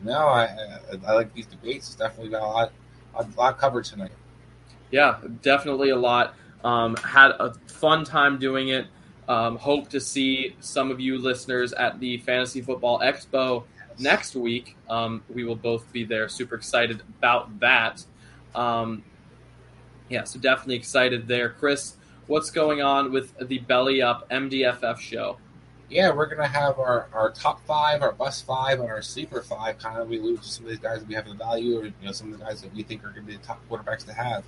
No, 0.02 0.19
I 0.19 0.44
I, 0.44 0.78
I 1.06 1.12
like 1.15 1.32
these 1.35 1.47
debates. 1.47 1.89
It's 1.89 1.97
definitely 1.97 2.31
got 2.31 2.43
a 2.43 2.47
lot 2.47 2.73
a 3.16 3.27
lot 3.36 3.59
covered 3.59 3.85
tonight. 3.85 4.12
Yeah, 4.90 5.19
definitely 5.43 5.90
a 5.90 5.97
lot. 5.97 6.35
Um, 6.62 6.97
had 6.97 7.31
a 7.32 7.55
fun 7.66 8.05
time 8.05 8.39
doing 8.39 8.69
it. 8.69 8.86
Um, 9.28 9.56
hope 9.56 9.89
to 9.90 10.01
see 10.01 10.55
some 10.61 10.90
of 10.90 11.01
you 11.01 11.19
listeners 11.19 11.73
at 11.73 11.98
the 11.98 12.19
Fantasy 12.19 12.61
Football 12.61 13.01
Expo 13.01 13.65
yes. 13.90 14.01
next 14.01 14.36
week. 14.36 14.77
Um, 14.89 15.23
we 15.32 15.44
will 15.44 15.56
both 15.56 15.90
be 15.93 16.05
there. 16.05 16.28
Super 16.28 16.56
excited 16.56 17.01
about 17.19 17.61
that. 17.61 18.05
Um, 18.55 19.02
yeah, 20.09 20.24
so 20.24 20.39
definitely 20.39 20.77
excited 20.77 21.27
there. 21.27 21.51
Chris, 21.51 21.97
what's 22.27 22.51
going 22.51 22.82
on 22.82 23.12
with 23.12 23.35
the 23.39 23.59
Belly 23.59 24.02
Up 24.02 24.28
MDFF 24.31 24.98
show? 24.98 25.39
Yeah, 25.95 26.11
we're 26.11 26.27
gonna 26.27 26.49
have 26.49 26.81
our, 26.81 27.09
our 27.12 27.31
top 27.31 27.65
five, 27.66 28.03
our 28.03 28.11
bust 28.11 28.45
five, 28.47 28.81
and 28.81 28.91
our 28.91 29.01
sleeper 29.01 29.43
five. 29.43 29.79
Kind 29.79 29.97
of, 29.97 30.09
we 30.09 30.19
lose 30.19 30.45
some 30.45 30.65
of 30.65 30.71
these 30.71 30.81
guys 30.81 30.99
that 30.99 31.09
we 31.09 31.15
have 31.15 31.29
the 31.29 31.35
value, 31.35 31.79
or 31.79 31.85
you 31.85 31.93
know, 32.03 32.11
some 32.11 32.33
of 32.33 32.39
the 32.41 32.45
guys 32.45 32.62
that 32.62 32.75
we 32.75 32.83
think 32.83 33.05
are 33.05 33.12
to 33.12 33.23
be 33.23 33.37
the 33.37 33.43
top 33.45 33.61
quarterbacks 33.71 34.05
to 34.07 34.12
have. 34.12 34.43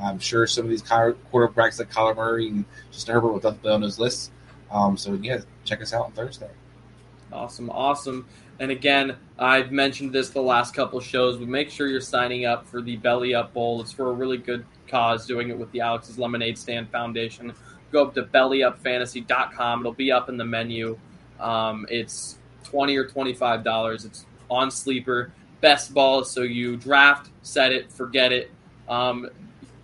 I'm 0.00 0.18
sure 0.18 0.46
some 0.46 0.64
of 0.64 0.70
these 0.70 0.82
quarterbacks 0.82 1.78
like 1.78 1.92
Kyler 1.92 2.16
Murray 2.16 2.48
and 2.48 2.64
Justin 2.92 3.12
Herbert 3.12 3.28
will 3.28 3.40
definitely 3.40 3.72
on 3.72 3.82
those 3.82 3.98
lists. 3.98 4.30
Um, 4.70 4.96
so 4.96 5.12
yeah, 5.12 5.40
check 5.66 5.82
us 5.82 5.92
out 5.92 6.06
on 6.06 6.12
Thursday. 6.12 6.48
Awesome, 7.30 7.68
awesome. 7.68 8.26
And 8.58 8.70
again, 8.70 9.16
I've 9.38 9.72
mentioned 9.72 10.14
this 10.14 10.30
the 10.30 10.40
last 10.40 10.74
couple 10.74 10.98
shows, 11.00 11.36
but 11.36 11.46
make 11.46 11.68
sure 11.68 11.88
you're 11.88 12.00
signing 12.00 12.46
up 12.46 12.66
for 12.66 12.80
the 12.80 12.96
Belly 12.96 13.34
Up 13.34 13.52
Bowl. 13.52 13.82
It's 13.82 13.92
for 13.92 14.08
a 14.08 14.12
really 14.12 14.38
good 14.38 14.64
cause, 14.88 15.26
doing 15.26 15.50
it 15.50 15.58
with 15.58 15.70
the 15.72 15.80
Alex's 15.80 16.18
Lemonade 16.18 16.56
Stand 16.56 16.88
Foundation. 16.88 17.52
Go 17.92 18.04
up 18.04 18.14
to 18.14 18.22
bellyupfantasy.com. 18.22 19.80
It'll 19.80 19.92
be 19.92 20.12
up 20.12 20.28
in 20.28 20.36
the 20.36 20.44
menu. 20.44 20.98
Um, 21.40 21.86
it's 21.88 22.38
20 22.64 22.96
or 22.96 23.08
$25. 23.08 24.04
It's 24.04 24.26
on 24.50 24.70
Sleeper. 24.70 25.32
Best 25.60 25.94
ball, 25.94 26.24
so 26.24 26.42
you 26.42 26.76
draft, 26.76 27.30
set 27.42 27.72
it, 27.72 27.90
forget 27.90 28.32
it. 28.32 28.50
Um, 28.88 29.28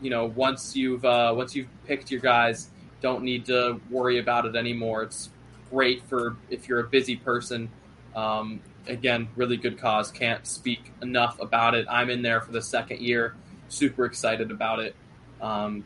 you 0.00 0.10
know, 0.10 0.26
once 0.26 0.76
you've 0.76 1.04
uh, 1.04 1.32
once 1.34 1.56
you've 1.56 1.68
picked 1.86 2.10
your 2.10 2.20
guys, 2.20 2.68
don't 3.00 3.22
need 3.22 3.46
to 3.46 3.80
worry 3.90 4.18
about 4.18 4.46
it 4.46 4.54
anymore. 4.54 5.02
It's 5.02 5.30
great 5.70 6.02
for 6.08 6.36
if 6.50 6.68
you're 6.68 6.80
a 6.80 6.88
busy 6.88 7.16
person. 7.16 7.70
Um, 8.14 8.60
again, 8.86 9.28
really 9.36 9.56
good 9.56 9.78
cause. 9.78 10.10
Can't 10.10 10.46
speak 10.46 10.92
enough 11.02 11.40
about 11.40 11.74
it. 11.74 11.86
I'm 11.88 12.10
in 12.10 12.22
there 12.22 12.40
for 12.40 12.52
the 12.52 12.62
second 12.62 13.00
year. 13.00 13.34
Super 13.68 14.04
excited 14.04 14.50
about 14.50 14.80
it. 14.80 14.94
Um, 15.40 15.84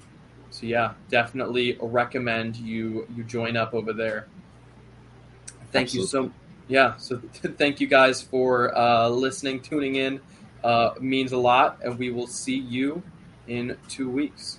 so 0.56 0.64
yeah, 0.64 0.94
definitely 1.10 1.76
recommend 1.82 2.56
you 2.56 3.06
you 3.14 3.24
join 3.24 3.58
up 3.58 3.74
over 3.74 3.92
there. 3.92 4.26
Thank 5.70 5.88
Absolutely. 5.88 6.00
you 6.00 6.06
so 6.06 6.32
yeah. 6.66 6.96
So 6.96 7.18
thank 7.58 7.78
you 7.78 7.86
guys 7.86 8.22
for 8.22 8.76
uh, 8.76 9.10
listening, 9.10 9.60
tuning 9.60 9.96
in. 9.96 10.18
Uh, 10.64 10.94
means 10.98 11.32
a 11.32 11.36
lot, 11.36 11.78
and 11.84 11.98
we 11.98 12.08
will 12.10 12.26
see 12.26 12.56
you 12.56 13.02
in 13.46 13.76
two 13.88 14.08
weeks. 14.08 14.58